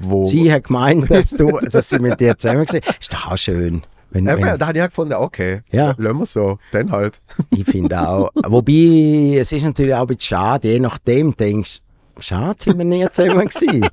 wo, 0.00 0.24
Sie 0.24 0.52
hat 0.52 0.64
gemeint, 0.64 1.10
dass, 1.10 1.30
du, 1.30 1.58
dass 1.70 1.88
sie 1.90 1.98
mit 1.98 2.20
dir 2.20 2.36
zusammen 2.38 2.66
war. 2.66 2.80
Ist 3.00 3.12
doch 3.12 3.32
auch 3.32 3.38
schön. 3.38 3.82
Wenn, 4.10 4.26
Eben, 4.26 4.42
wenn, 4.42 4.58
da 4.58 4.66
habe 4.68 4.78
ich 4.78 4.84
auch 4.84 4.88
gefunden, 4.88 5.14
okay, 5.14 5.62
Ja. 5.70 5.94
lassen 5.98 6.18
wir 6.18 6.26
so, 6.26 6.58
dann 6.72 6.90
halt. 6.90 7.20
ich 7.50 7.64
finde 7.64 8.00
auch. 8.08 8.30
Wobei, 8.34 9.38
es 9.38 9.52
ist 9.52 9.64
natürlich 9.64 9.94
auch 9.94 10.02
ein 10.02 10.06
bisschen 10.06 10.20
schade, 10.22 10.68
je 10.68 10.78
nachdem 10.80 11.36
denkst 11.36 11.80
du, 12.14 12.22
schade, 12.22 12.56
sind 12.62 12.78
wir 12.78 12.84
nie 12.84 13.06
zusammen 13.10 13.48
gewesen. 13.48 13.88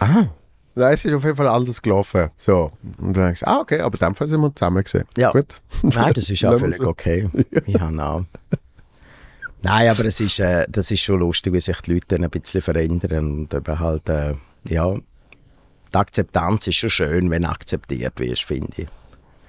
Nein, 0.74 0.94
es 0.94 1.04
ist 1.04 1.12
auf 1.14 1.24
jeden 1.24 1.36
Fall 1.36 1.48
anders 1.48 1.82
gelaufen. 1.82 2.28
So. 2.36 2.72
Und 2.98 3.14
dann 3.16 3.24
denkst 3.24 3.40
du, 3.40 3.46
ah, 3.48 3.60
okay, 3.60 3.80
aber 3.80 3.94
in 4.00 4.06
dem 4.06 4.14
Fall 4.14 4.26
sind 4.26 4.40
wir 4.40 4.54
zusammen 4.54 4.82
gesehen. 4.82 5.04
Ja. 5.18 5.30
Gut. 5.30 5.60
Nein, 5.82 6.12
das 6.14 6.30
ist 6.30 6.44
auch 6.46 6.58
völlig 6.58 6.76
so. 6.76 6.86
okay. 6.88 7.28
Ich 7.66 7.78
habe 7.78 8.02
auch. 8.02 8.24
Nein, 9.60 9.88
aber 9.90 10.06
es 10.06 10.18
ist, 10.18 10.40
äh, 10.40 10.64
das 10.68 10.90
ist 10.90 11.00
schon 11.00 11.20
lustig, 11.20 11.52
wie 11.52 11.60
sich 11.60 11.78
die 11.82 11.94
Leute 11.94 12.06
dann 12.08 12.24
ein 12.24 12.30
bisschen 12.30 12.62
verändern. 12.62 13.42
Und 13.42 13.54
eben 13.54 13.78
halt, 13.78 14.08
äh, 14.08 14.34
ja, 14.64 14.94
die 15.92 15.98
Akzeptanz 15.98 16.66
ist 16.66 16.76
schon 16.76 16.90
schön, 16.90 17.30
wenn 17.30 17.44
akzeptiert 17.44 18.18
wirst, 18.18 18.44
finde 18.44 18.68
ich. 18.76 18.88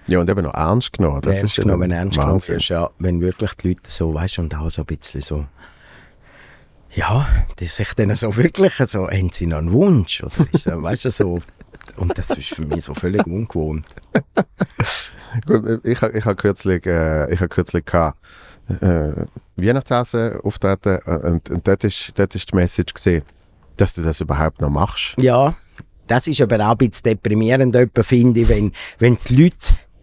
Ja, 0.08 0.20
und 0.20 0.30
eben 0.30 0.44
noch 0.44 0.54
ernst 0.54 0.94
genommen. 0.94 1.22
Das 1.22 1.38
ernst 1.38 1.58
ist 1.58 1.64
genommen, 1.64 1.84
wenn 1.84 1.90
dann 1.92 2.00
ernst 2.00 2.20
genommen 2.20 2.48
wirst, 2.48 2.70
ja, 2.70 2.90
wenn 3.00 3.22
wirklich 3.22 3.54
die 3.54 3.70
Leute 3.70 3.82
so, 3.88 4.14
weißt 4.14 4.38
du, 4.38 4.42
und 4.42 4.56
auch 4.56 4.70
so 4.70 4.82
ein 4.82 4.86
bisschen 4.86 5.22
so, 5.22 5.46
ja, 6.92 7.26
die 7.60 7.68
sich 7.68 7.94
dann 7.94 8.14
so 8.16 8.36
wirklich 8.36 8.74
so, 8.76 9.08
haben 9.08 9.30
sie 9.32 9.48
noch 9.48 9.60
einen 9.60 9.72
Wunsch? 9.72 10.22
Oder 10.24 10.48
ist 10.52 10.66
so, 10.66 10.84
weißt 10.84 11.06
du, 11.06 11.12
so, 11.12 11.40
und 11.98 12.18
das 12.18 12.30
ist 12.32 12.50
für 12.50 12.64
mich 12.64 12.86
so 12.86 12.94
völlig 12.94 13.26
ungewohnt. 13.26 13.86
Gut, 15.48 15.84
ich 15.84 16.02
habe 16.02 16.18
ich 16.18 16.26
hab 16.26 16.38
kürzlich, 16.38 16.86
äh, 16.86 17.34
ich 17.34 17.40
hab 17.40 17.50
kürzlich 17.50 17.86
gehabt, 17.86 18.20
äh, 18.82 19.26
Weihnachtsessen 19.56 20.40
auftreten 20.42 21.00
äh, 21.06 21.30
und, 21.30 21.50
und 21.50 21.68
dort, 21.68 21.84
ist, 21.84 22.12
dort 22.16 22.36
ist 22.36 22.52
die 22.52 22.56
Message 22.56 22.94
gesehen, 22.94 23.24
dass 23.78 23.94
du 23.94 24.02
das 24.02 24.22
überhaupt 24.22 24.62
noch 24.62 24.70
machst. 24.70 25.16
Ja, 25.18 25.56
das 26.08 26.28
ist 26.28 26.42
aber 26.42 26.60
auch 26.66 26.72
ein 26.72 26.78
bisschen 26.90 27.04
deprimierend, 27.04 27.76
finde 28.02 28.42
ich, 28.42 28.50
wenn, 28.50 28.72
wenn 29.00 29.18
die 29.28 29.44
Leute 29.44 29.58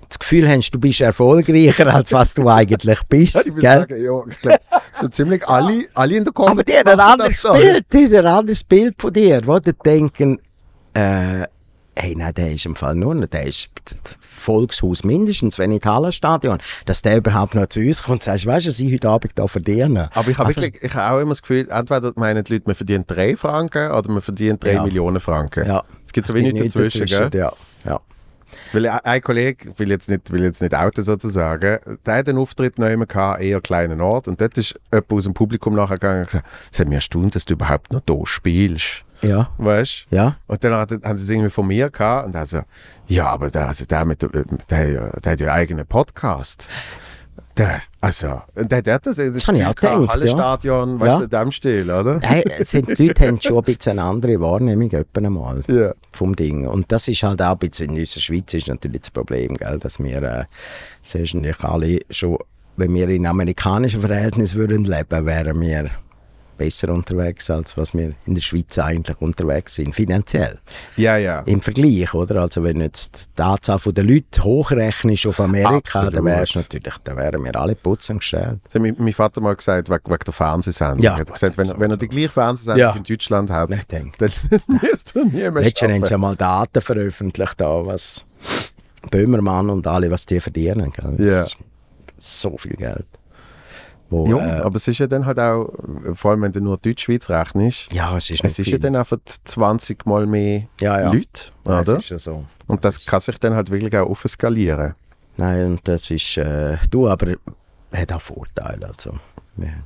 das 0.08 0.18
Gefühl 0.18 0.48
haben, 0.48 0.60
du 0.60 0.80
bist 0.80 1.00
erfolgreicher, 1.00 1.86
als 1.94 2.12
was 2.12 2.34
du 2.34 2.48
eigentlich 2.48 3.00
bist. 3.08 3.34
Ja, 3.40 3.42
ich 3.42 3.54
gell? 3.54 3.62
sagen, 3.62 4.04
ja, 4.04 4.22
ich 4.28 4.40
glaube, 4.40 4.60
so 4.92 5.08
ziemlich 5.08 5.46
alle, 5.46 5.84
alle 5.94 6.16
in 6.16 6.24
der 6.24 6.32
Aber 6.34 6.46
Comedy 6.46 6.72
die 6.72 6.78
haben 6.78 6.88
ein 6.88 7.00
anderes. 7.00 7.42
Bild, 7.42 7.86
die 7.92 8.06
haben 8.06 8.14
ein 8.14 8.26
anderes 8.26 8.64
Bild 8.64 8.94
von 9.00 9.12
dir, 9.12 9.40
wo 9.46 9.58
die 9.58 9.72
denken, 9.72 10.40
äh, 10.94 11.46
hey, 12.00 12.14
nein, 12.16 12.34
der 12.34 12.52
ist 12.52 12.66
im 12.66 12.74
Fall 12.74 12.94
nur 12.94 13.14
noch, 13.14 13.26
der 13.26 13.46
ist 13.46 13.68
Volkshaus 14.20 15.04
mindestens, 15.04 15.58
wenn 15.58 15.70
nicht 15.70 15.84
Hallenstadion, 15.86 16.58
dass 16.86 17.02
der 17.02 17.18
überhaupt 17.18 17.54
noch 17.54 17.66
zu 17.66 17.80
uns 17.80 18.02
kommt 18.02 18.16
und 18.16 18.22
sagst, 18.22 18.46
weißt 18.46 18.66
du, 18.66 18.84
ich 18.86 18.94
heute 18.94 19.08
Abend 19.08 19.32
da 19.34 19.46
verdiene? 19.46 20.08
Aber 20.14 20.28
ich 20.30 20.38
habe 20.38 20.48
Also- 20.48 20.60
wirklich, 20.60 20.82
ich 20.82 20.94
habe 20.94 21.14
auch 21.16 21.20
immer 21.20 21.30
das 21.32 21.42
Gefühl, 21.42 21.68
entweder 21.70 22.12
meinen 22.16 22.42
die 22.44 22.54
Leute, 22.54 22.64
man 22.66 22.74
verdient 22.74 23.04
3 23.10 23.36
Franken 23.36 23.90
oder 23.92 24.10
man 24.10 24.22
verdient 24.22 24.62
3 24.64 24.72
Ja. 24.74 24.82
Millionen 24.82 25.20
Franken. 25.20 25.66
Ja. 25.66 25.84
Es 26.04 26.12
gibt 26.12 26.26
so 26.26 26.34
wenig 26.34 26.54
nichts 26.54 26.74
dazwischen, 26.74 27.06
gell? 27.06 27.30
Ja, 27.40 27.52
ja. 27.84 28.00
Weil 28.72 28.86
ein 28.88 29.20
Kollege, 29.22 29.72
will 29.78 29.90
jetzt 29.90 30.08
nicht, 30.08 30.32
will 30.32 30.42
jetzt 30.42 30.60
nicht 30.60 30.74
outen 30.74 31.02
sozusagen, 31.02 31.78
der 32.04 32.14
hat 32.14 32.28
einen 32.28 32.38
Auftritt 32.38 32.78
noch 32.78 32.88
immer 32.88 33.06
gehabt, 33.06 33.40
eher 33.42 33.60
kleinen 33.60 34.00
Ort. 34.00 34.26
Und 34.26 34.40
dort 34.40 34.58
ist 34.58 34.74
jemand 34.92 35.12
aus 35.12 35.24
dem 35.24 35.34
Publikum 35.34 35.74
nachher 35.74 35.98
gegangen 35.98 36.20
und 36.20 36.26
gesagt, 36.26 36.46
es 36.72 36.78
hat 36.80 36.88
mich 36.88 36.96
erstaunt, 36.96 37.34
dass 37.36 37.44
du 37.44 37.54
überhaupt 37.54 37.92
noch 37.92 38.00
da 38.00 38.14
spielst. 38.24 39.04
Ja, 39.22 39.50
Weißt 39.58 40.06
du? 40.10 40.16
ja. 40.16 40.36
Und 40.46 40.62
dann 40.64 40.72
hat, 40.74 40.90
haben 40.90 41.16
sie 41.18 41.24
es 41.24 41.30
irgendwie 41.30 41.50
von 41.50 41.66
mir 41.66 41.90
gehabt 41.90 42.26
und 42.26 42.36
also, 42.36 42.60
ja, 43.06 43.26
aber 43.26 43.50
der, 43.50 43.68
also 43.68 43.84
der, 43.84 44.04
mit, 44.04 44.22
der, 44.22 44.28
der, 44.30 45.20
der 45.20 45.32
hat 45.32 45.40
ja 45.40 45.46
einen 45.48 45.56
eigenen 45.60 45.86
Podcast. 45.86 46.68
Der, 47.56 47.80
also, 48.00 48.40
der, 48.56 48.80
der 48.80 48.94
hat 48.94 49.06
das, 49.06 49.16
das 49.16 49.44
kann 49.44 49.56
ich 49.56 49.66
auch 49.66 49.74
gedacht, 49.74 50.08
Hallenstadion, 50.08 50.94
ja. 50.94 51.00
weißt 51.00 51.10
Ja. 51.10 51.18
du, 51.18 51.24
in 51.24 51.30
dem 51.30 51.52
Stil, 51.52 51.90
oder? 51.90 52.18
Nein, 52.20 52.42
sind, 52.60 52.88
die 52.96 53.06
Leute 53.08 53.26
haben 53.26 53.40
schon 53.40 53.58
ein 53.58 53.64
bisschen 53.64 53.98
eine 53.98 54.08
andere 54.08 54.40
Wahrnehmung 54.40 54.90
einmal 55.14 55.62
Ja. 55.66 55.92
vom 56.12 56.34
Ding. 56.36 56.66
Und 56.66 56.90
das 56.92 57.08
ist 57.08 57.22
halt 57.22 57.42
auch 57.42 57.52
ein 57.52 57.58
bisschen 57.58 57.90
in 57.94 58.00
unserer 58.00 58.20
Schweiz 58.22 58.54
ist 58.54 58.68
natürlich 58.68 59.00
das 59.02 59.10
Problem, 59.10 59.54
gell, 59.56 59.78
dass 59.78 59.98
wir 59.98 60.22
äh, 60.22 60.44
natürlich 61.02 61.64
alle 61.64 61.98
schon, 62.10 62.38
wenn 62.76 62.94
wir 62.94 63.08
in 63.08 63.26
amerikanischen 63.26 64.00
Verhältnissen 64.00 64.56
würden 64.58 64.84
leben, 64.84 65.26
wären 65.26 65.60
wir 65.60 65.90
besser 66.60 66.90
unterwegs, 66.90 67.50
als 67.50 67.76
was 67.78 67.94
wir 67.94 68.12
in 68.26 68.34
der 68.34 68.42
Schweiz 68.42 68.78
eigentlich 68.78 69.20
unterwegs 69.20 69.74
sind, 69.76 69.94
finanziell. 69.94 70.58
Ja, 70.96 71.16
ja. 71.16 71.40
Im 71.40 71.60
Vergleich, 71.62 72.12
oder? 72.12 72.42
Also 72.42 72.62
wenn 72.62 72.78
du 72.78 72.84
jetzt 72.84 73.30
die 73.38 73.42
Anzahl 73.42 73.78
der 73.92 74.04
Leute 74.04 74.44
hochrechnest 74.44 75.26
auf 75.26 75.40
Amerika, 75.40 75.76
Absolut. 75.76 76.16
dann 76.16 76.24
wärst 76.26 76.56
natürlich, 76.56 76.94
dann 77.04 77.16
wären 77.16 77.42
wir 77.44 77.56
alle 77.56 77.74
putzen 77.74 78.18
gestellt. 78.18 78.58
Das 78.64 78.74
hat 78.74 78.82
mein, 78.82 78.94
mein 78.98 79.12
Vater 79.12 79.40
mal 79.40 79.56
gesagt, 79.56 79.88
wegen, 79.88 80.04
wegen 80.04 80.24
der 80.26 80.32
Fernsehsendung. 80.34 81.00
Ja, 81.02 81.12
er 81.14 81.20
hat 81.20 81.32
gesagt, 81.32 81.56
wenn, 81.56 81.64
sowieso. 81.64 81.80
wenn 81.80 81.90
er 81.92 81.96
die 81.96 82.08
gleiche 82.08 82.28
Fernsehsendung 82.28 82.80
Ja. 82.80 82.92
in 82.94 83.02
Deutschland 83.02 83.50
hat, 83.50 83.70
Ich 83.70 83.82
denke. 83.84 84.18
dann 84.18 84.60
müsste 84.82 85.18
er 85.20 85.24
nie 85.24 85.30
mehr 85.32 85.50
Letztens 85.62 85.92
haben 85.94 86.04
sie 86.04 86.10
ja 86.12 86.18
mal 86.18 86.36
Daten 86.36 86.80
veröffentlicht, 86.82 87.54
da, 87.56 87.86
was 87.86 88.24
Böhmermann 89.10 89.70
und 89.70 89.86
alle, 89.86 90.10
was 90.10 90.26
die 90.26 90.40
verdienen. 90.40 90.90
Gell? 90.92 91.16
Ja. 91.26 91.46
So 92.18 92.58
viel 92.58 92.76
Geld. 92.76 93.06
Wo, 94.10 94.26
Ja, 94.26 94.58
äh, 94.58 94.60
aber 94.62 94.76
es 94.76 94.88
ist 94.88 94.98
ja 94.98 95.06
dann 95.06 95.24
halt 95.24 95.38
auch, 95.38 95.72
vor 96.14 96.32
allem 96.32 96.42
wenn 96.42 96.52
du 96.52 96.60
nur 96.60 96.76
Deutschschweiz 96.76 97.30
rechnest, 97.30 97.92
ja, 97.92 98.16
es 98.16 98.28
ist 98.30 98.44
es 98.44 98.58
ist 98.58 98.66
ja 98.68 98.78
dann 98.78 98.96
einfach 98.96 99.18
20 99.44 100.04
Mal 100.04 100.26
mehr 100.26 100.64
Ja, 100.80 101.00
ja. 101.00 101.12
Leute, 101.12 101.52
oder? 101.64 101.96
Es 101.96 102.04
ist 102.04 102.10
ja 102.10 102.18
so. 102.18 102.44
Und 102.66 102.84
das 102.84 103.06
kann 103.06 103.20
sich 103.20 103.38
dann 103.38 103.54
halt 103.54 103.70
wirklich 103.70 103.96
auch 103.96 104.10
aufskalieren. 104.10 104.94
Nein, 105.36 105.66
und 105.66 105.88
das 105.88 106.10
ist, 106.10 106.36
äh, 106.36 106.76
du, 106.90 107.08
aber 107.08 107.36
hat 107.92 108.12
auch 108.12 108.20
Vorteile. 108.20 108.88
Also, 108.88 109.14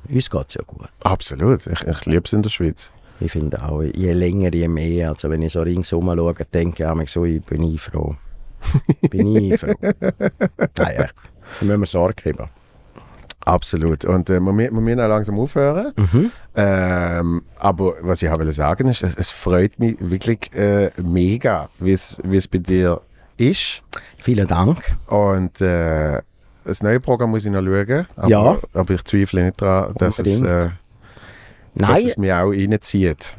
uns 0.09 0.29
geht 0.29 0.45
es 0.49 0.53
ja 0.55 0.61
gut. 0.65 0.89
Absolut, 1.03 1.67
ich, 1.67 1.81
ich 1.81 2.05
liebe 2.05 2.23
es 2.25 2.33
in 2.33 2.41
der 2.41 2.49
Schweiz. 2.49 2.91
Ich 3.19 3.31
finde 3.31 3.63
auch, 3.63 3.81
je 3.81 4.11
länger, 4.11 4.53
je 4.53 4.67
mehr. 4.67 5.09
Also 5.09 5.29
wenn 5.29 5.41
ich 5.41 5.53
so 5.53 5.61
ringsum 5.61 6.05
schaue, 6.05 6.35
denke 6.53 6.83
ich 6.83 6.89
auch 6.89 7.07
so, 7.07 7.25
ich 7.25 7.41
bin 7.43 7.63
ich 7.63 7.79
froh. 7.81 8.15
bin 9.09 9.35
ich 9.35 9.59
froh. 9.59 9.73
Echt. 9.81 11.13
Da 11.59 11.65
müssen 11.65 11.79
wir 11.79 11.85
Sorge 11.85 12.33
haben. 12.33 12.49
Absolut. 13.45 14.05
Und 14.05 14.29
äh, 14.29 14.39
wir, 14.39 14.53
wir 14.53 14.71
müssen 14.71 14.99
auch 14.99 15.07
langsam 15.07 15.39
aufhören. 15.39 15.93
Mhm. 15.95 16.31
Ähm, 16.55 17.41
aber 17.57 17.93
was 18.01 18.21
ich 18.21 18.31
will 18.31 18.51
sagen 18.51 18.87
ist, 18.87 19.03
es, 19.03 19.15
es 19.15 19.29
freut 19.29 19.77
mich 19.79 19.95
wirklich 19.99 20.51
äh, 20.53 20.89
mega, 21.01 21.69
wie 21.79 21.93
es 21.93 22.19
wie 22.23 22.37
es 22.37 22.47
bei 22.47 22.57
dir 22.57 23.01
ist. 23.37 23.81
Vielen 24.17 24.47
Dank. 24.47 24.81
Und 25.07 25.61
äh, 25.61 26.21
das 26.63 26.81
neue 26.81 26.99
Programm 26.99 27.29
muss 27.31 27.45
ich 27.45 27.51
noch 27.51 27.61
schauen. 27.61 28.07
Aber, 28.15 28.27
Ja. 28.27 28.57
aber 28.73 28.93
ich 28.95 29.03
zweifle 29.03 29.45
nicht 29.45 29.61
daran, 29.61 29.93
dass 29.95 30.17
es, 30.19 30.41
äh, 30.41 30.69
dass 31.75 32.03
es 32.03 32.17
mich 32.17 32.33
auch 32.33 32.49
reinzieht. 32.49 33.37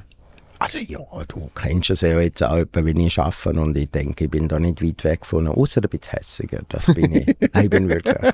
also 0.58 0.78
ja, 0.78 1.00
du 1.26 1.50
kennst 1.54 1.90
es 1.90 2.02
ja 2.02 2.20
jetzt 2.20 2.42
auch, 2.42 2.64
wie 2.72 3.06
ich 3.06 3.18
arbeite 3.18 3.60
und 3.60 3.76
ich 3.76 3.90
denke, 3.90 4.24
ich 4.24 4.30
bin 4.30 4.46
da 4.48 4.58
nicht 4.58 4.82
weit 4.82 5.02
weg 5.04 5.26
von, 5.26 5.48
außer 5.48 5.82
ein 5.82 5.88
bisschen 5.88 6.12
hässiger. 6.18 6.60
Das 6.68 6.86
bin 6.94 7.12
ich. 7.12 7.26
Nein, 7.52 7.64
ich 7.64 7.70
bin 7.70 7.88
wirklich. 7.88 8.32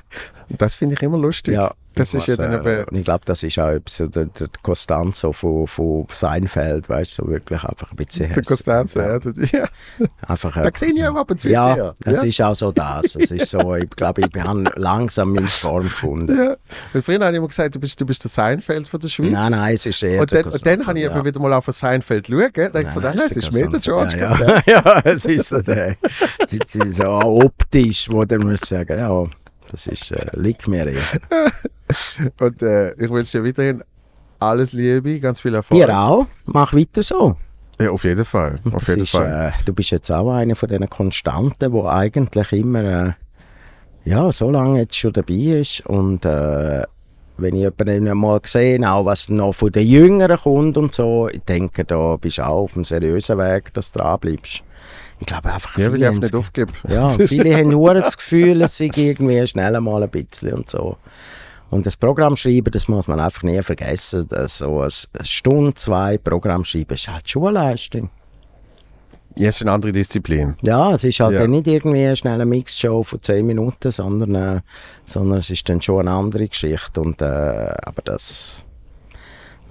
Und 0.53 0.61
das 0.61 0.75
finde 0.75 0.93
ich 0.93 1.01
immer 1.01 1.17
lustig. 1.17 1.55
Ja, 1.55 1.73
das 1.95 2.13
ist 2.13 2.27
ja 2.27 2.35
dann 2.35 2.51
äh, 2.51 2.57
eben, 2.57 2.89
und 2.89 2.97
ich 2.97 3.05
glaube, 3.05 3.21
das 3.25 3.41
ist 3.41 3.57
auch 3.57 3.75
so 3.89 4.05
der, 4.05 4.25
der 4.25 4.47
Costanzo 4.61 5.31
von, 5.31 5.65
von 5.65 6.05
Seinfeld, 6.11 6.87
weißt 6.87 7.17
du, 7.17 7.23
so 7.23 7.29
wirklich 7.31 7.63
einfach 7.63 7.89
ein 7.89 7.95
bisschen 7.95 8.27
der 8.27 8.37
hässig. 8.37 8.45
Costanza. 8.45 9.01
Ja. 9.01 9.19
ja. 9.51 9.67
Einfach, 10.27 10.53
Da 10.53 10.69
sehe 10.75 10.93
ich 10.93 11.07
auch 11.07 11.15
ab 11.15 11.31
und 11.31 11.39
zu 11.39 11.49
ja, 11.49 11.73
dir. 11.73 11.95
es 12.05 12.17
ja. 12.17 12.23
ist 12.27 12.41
auch 12.43 12.55
so 12.55 12.71
das. 12.71 13.15
Es 13.15 13.31
ist 13.31 13.49
so, 13.49 13.73
ich 13.73 13.89
glaube, 13.89 14.21
ich 14.21 14.43
habe 14.43 14.63
langsam 14.75 15.33
meine 15.33 15.47
Form 15.47 15.85
gefunden. 15.85 16.37
Ja. 16.37 16.55
Weil 16.93 17.01
früher 17.01 17.19
habe 17.19 17.31
ich 17.31 17.37
immer 17.37 17.47
gesagt, 17.47 17.73
du 17.73 17.79
bist, 17.79 17.99
du 17.99 18.05
bist 18.05 18.23
der 18.23 18.29
Seinfeld 18.29 18.87
von 18.87 18.99
der 18.99 19.09
Schweiz. 19.09 19.31
Nein, 19.31 19.51
nein, 19.53 19.73
es 19.73 19.87
ist 19.87 20.03
eher 20.03 20.21
Und 20.21 20.29
der 20.29 20.43
dann, 20.43 20.51
und 20.51 20.53
dann 20.53 20.77
Costanzo, 20.77 20.87
habe 20.87 20.99
ich 20.99 21.05
ja. 21.05 21.15
eben 21.15 21.25
wieder 21.25 21.39
mal 21.39 21.53
auf 21.53 21.67
ein 21.67 21.71
Seinfeld 21.71 22.27
schauen. 22.27 22.51
Denke 22.53 22.91
von 22.91 23.01
Nein, 23.01 23.17
dem, 23.17 23.25
es 23.25 23.37
ist 23.37 23.53
mir 23.53 23.69
der 23.69 23.79
George 23.79 24.17
ja, 24.17 24.37
ja. 24.37 24.61
ja, 24.67 25.01
es 25.05 25.25
ist 25.25 25.49
so 25.49 25.61
der. 25.61 25.95
es 26.39 26.53
ist 26.53 26.73
so 26.95 27.03
optisch, 27.07 28.07
wo 28.09 28.23
der 28.23 28.39
muss 28.39 28.61
sagen, 28.61 28.99
ja, 28.99 29.25
Das 29.73 29.87
ist, 29.87 30.11
äh, 30.11 30.27
liegt 30.33 30.67
mir 30.67 30.85
eher. 30.85 31.01
Und 32.39 32.61
äh, 32.61 32.93
ich 32.93 33.09
wünsche 33.09 33.39
dir 33.39 33.47
weiterhin 33.47 33.83
alles 34.39 34.71
Liebe, 34.71 35.19
ganz 35.19 35.39
viel 35.39 35.55
Erfolg. 35.55 35.81
Dir 35.81 35.97
auch. 35.97 36.27
Mach 36.45 36.75
weiter 36.75 37.01
so. 37.01 37.35
Ja, 37.81 37.89
auf 37.89 38.03
jeden 38.03 38.23
Fall. 38.23 38.59
Auf 38.71 38.81
Das 38.81 38.87
jeden 38.89 39.01
ist, 39.01 39.09
Fall. 39.11 39.51
äh, 39.51 39.63
du 39.65 39.73
bist 39.73 39.89
jetzt 39.89 40.11
auch 40.11 40.31
einer 40.31 40.55
von 40.55 40.69
diesen 40.69 40.87
Konstanten, 40.91 41.71
wo 41.71 41.87
eigentlich 41.87 42.51
immer 42.51 42.83
äh, 42.83 43.11
ja, 44.05 44.31
so 44.31 44.51
lange 44.51 44.81
jetzt 44.81 44.95
schon 44.95 45.11
dabei 45.13 45.33
ist. 45.33 45.83
Und 45.87 46.23
äh, 46.23 46.83
wenn 47.37 47.55
ich 47.55 47.63
jemanden 47.63 48.15
mal 48.15 48.39
sehe, 48.45 48.79
auch 48.87 49.05
was 49.05 49.29
noch 49.29 49.53
von 49.53 49.71
den 49.71 49.87
Jüngeren 49.87 50.37
kommt 50.37 50.77
und 50.77 50.93
so, 50.93 51.29
ich 51.29 51.41
denke, 51.41 51.83
da 51.83 52.15
bist 52.17 52.37
du 52.37 52.45
auch 52.45 52.65
auf 52.65 52.75
einem 52.75 52.83
seriösen 52.83 53.39
Weg, 53.39 53.73
dass 53.73 53.91
du 53.91 53.97
dran 53.99 54.19
bleibst. 54.19 54.61
Ich 55.19 55.27
glaube 55.27 55.53
einfach, 55.53 55.77
ja, 55.77 55.91
viele 55.91 56.07
haben 56.07 56.17
nicht 56.17 56.33
ja, 56.89 57.07
viele 57.09 57.55
haben 57.57 57.69
nur 57.69 57.93
das 57.93 58.17
Gefühl, 58.17 58.61
es 58.61 58.77
sei 58.77 58.89
irgendwie 58.93 59.45
schnell 59.47 59.79
mal 59.79 60.03
ein 60.03 60.09
bisschen 60.09 60.53
und 60.53 60.69
so. 60.69 60.97
Und 61.69 61.85
das 61.85 61.97
Programm 61.97 62.35
schreiben, 62.35 62.71
das 62.71 62.87
muss 62.87 63.07
man 63.07 63.19
einfach 63.19 63.41
nie 63.43 63.61
vergessen. 63.63 64.27
Dass 64.27 64.59
so 64.59 64.81
eine 64.81 64.91
Stunde, 65.25 65.73
zwei 65.75 66.17
Programm 66.17 66.63
schreiben, 66.65 66.93
ist 66.93 67.07
halt 67.07 67.27
schon 67.29 67.47
eine 67.47 67.69
Leistung. 67.69 68.09
Ja, 69.35 69.49
es 69.49 69.55
ist 69.55 69.61
eine 69.63 69.71
andere 69.71 69.91
Disziplin. 69.91 70.55
Ja, 70.61 70.93
es 70.93 71.03
ist 71.03 71.19
halt 71.19 71.33
Ja. 71.33 71.47
nicht 71.47 71.65
irgendwie 71.65 72.05
eine 72.05 72.15
schnelle 72.15 72.45
Mixed-Show 72.45 73.01
von 73.01 73.19
10 73.21 73.45
Minuten, 73.45 73.89
sondern, 73.89 74.35
äh, 74.35 74.61
sondern 75.05 75.39
es 75.39 75.49
ist 75.49 75.67
dann 75.67 75.81
schon 75.81 76.01
eine 76.07 76.11
andere 76.11 76.47
Geschichte. 76.47 77.01
Und, 77.01 77.19
äh, 77.21 77.25
aber 77.25 78.01
das 78.05 78.63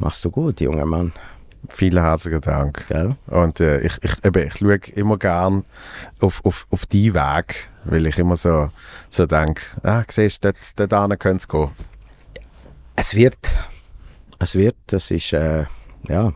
machst 0.00 0.24
du 0.24 0.30
gut, 0.30 0.60
junger 0.60 0.86
Mann. 0.86 1.12
Vielen 1.68 2.02
herzlichen 2.02 2.40
Dank. 2.40 2.86
Gell? 2.88 3.16
Und 3.26 3.60
äh, 3.60 3.80
ich, 3.80 3.96
ich, 4.02 4.24
eben, 4.24 4.46
ich 4.46 4.58
schaue 4.58 4.78
immer 4.94 5.16
gern 5.16 5.64
auf, 6.20 6.44
auf, 6.44 6.66
auf 6.70 6.86
deinen 6.86 7.14
Weg, 7.14 7.70
weil 7.84 8.06
ich 8.06 8.18
immer 8.18 8.36
so, 8.36 8.70
so 9.08 9.26
denke, 9.26 9.62
ah, 9.82 10.02
siehst 10.08 10.44
du, 10.44 10.52
dort, 10.76 10.92
dort 10.92 11.20
könnte 11.20 11.42
es 11.42 11.48
gehen. 11.48 11.70
Es 12.96 13.14
wird. 13.14 13.38
Es 14.38 14.54
wird, 14.56 14.76
das 14.88 15.10
ist, 15.10 15.32
äh, 15.32 15.64
ja, 16.08 16.32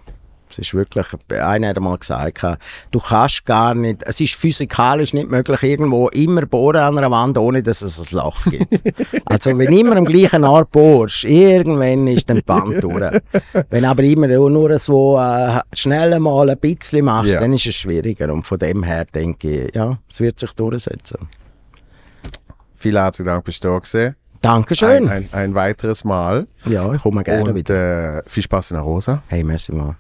es 0.58 0.68
ist 0.68 0.74
wirklich, 0.74 1.06
einer 1.30 1.68
hat 1.68 1.76
einmal 1.76 1.98
gesagt, 1.98 2.42
du 2.90 2.98
kannst 2.98 3.44
gar 3.46 3.74
nicht, 3.74 4.02
es 4.04 4.20
ist 4.20 4.34
physikalisch 4.34 5.12
nicht 5.14 5.30
möglich, 5.30 5.62
irgendwo 5.62 6.08
immer 6.08 6.46
bohren 6.46 6.76
an 6.82 6.98
einer 6.98 7.10
Wand, 7.10 7.36
ohne 7.38 7.62
dass 7.62 7.82
es 7.82 7.98
ein 8.00 8.06
Loch 8.16 8.36
gibt. 8.50 8.72
also 9.26 9.56
wenn 9.58 9.72
immer 9.72 9.96
am 9.96 10.04
gleichen 10.04 10.44
Ort 10.44 10.70
bohrst, 10.70 11.24
irgendwann 11.24 12.06
ist 12.06 12.28
dann 12.30 12.38
die 12.38 12.48
Wand 12.48 12.82
durch. 12.82 13.20
Wenn 13.70 13.84
aber 13.84 14.02
immer 14.02 14.26
nur 14.28 14.78
so 14.78 15.18
äh, 15.18 15.60
schnell 15.74 16.18
mal 16.20 16.48
ein 16.50 16.58
bisschen 16.58 17.04
machst, 17.04 17.34
Ja. 17.34 17.40
dann 17.40 17.52
ist 17.52 17.66
es 17.66 17.74
schwieriger. 17.74 18.32
Und 18.32 18.46
von 18.46 18.58
dem 18.58 18.82
her 18.82 19.04
denke 19.04 19.66
ich, 19.66 19.74
ja, 19.74 19.98
es 20.08 20.20
wird 20.20 20.38
sich 20.40 20.52
durchsetzen. 20.52 21.28
Vielen 22.76 22.96
herzlichen 23.02 23.26
Dank, 23.28 23.44
bist 23.44 23.64
du 23.64 23.68
da 23.68 23.78
gewesen. 23.78 24.16
Dankeschön. 24.42 25.08
Ein, 25.08 25.10
ein, 25.10 25.28
ein 25.32 25.54
weiteres 25.54 26.04
Mal. 26.04 26.46
ja, 26.66 26.92
ich 26.92 27.00
komme 27.00 27.24
gerne 27.24 27.44
Und 27.50 27.54
wieder. 27.56 28.18
äh, 28.18 28.22
viel 28.26 28.42
Spaß 28.42 28.70
in 28.72 28.74
der 28.76 28.84
Rosa. 28.84 29.22
Hey, 29.28 29.42
merci 29.42 29.72
mal. 29.72 29.96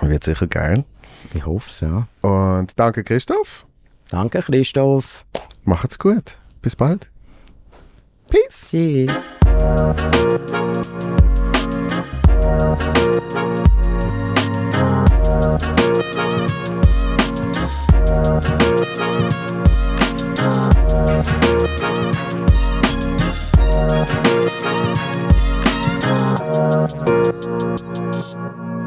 Wird 0.00 0.24
sicher 0.24 0.46
geil. 0.46 0.84
Ich 1.32 1.46
hoffe 1.46 1.70
es, 1.70 1.80
ja. 1.80 2.06
Und 2.20 2.78
danke, 2.78 3.02
Christoph. 3.04 3.66
Danke, 4.10 4.42
Christoph. 4.42 5.24
Macht's 5.64 5.98
gut. 5.98 6.38
Bis 6.62 6.76
bald. 6.76 7.08
Peace. 8.28 8.68
Tschüss. 8.70 9.10
Thank 28.34 28.83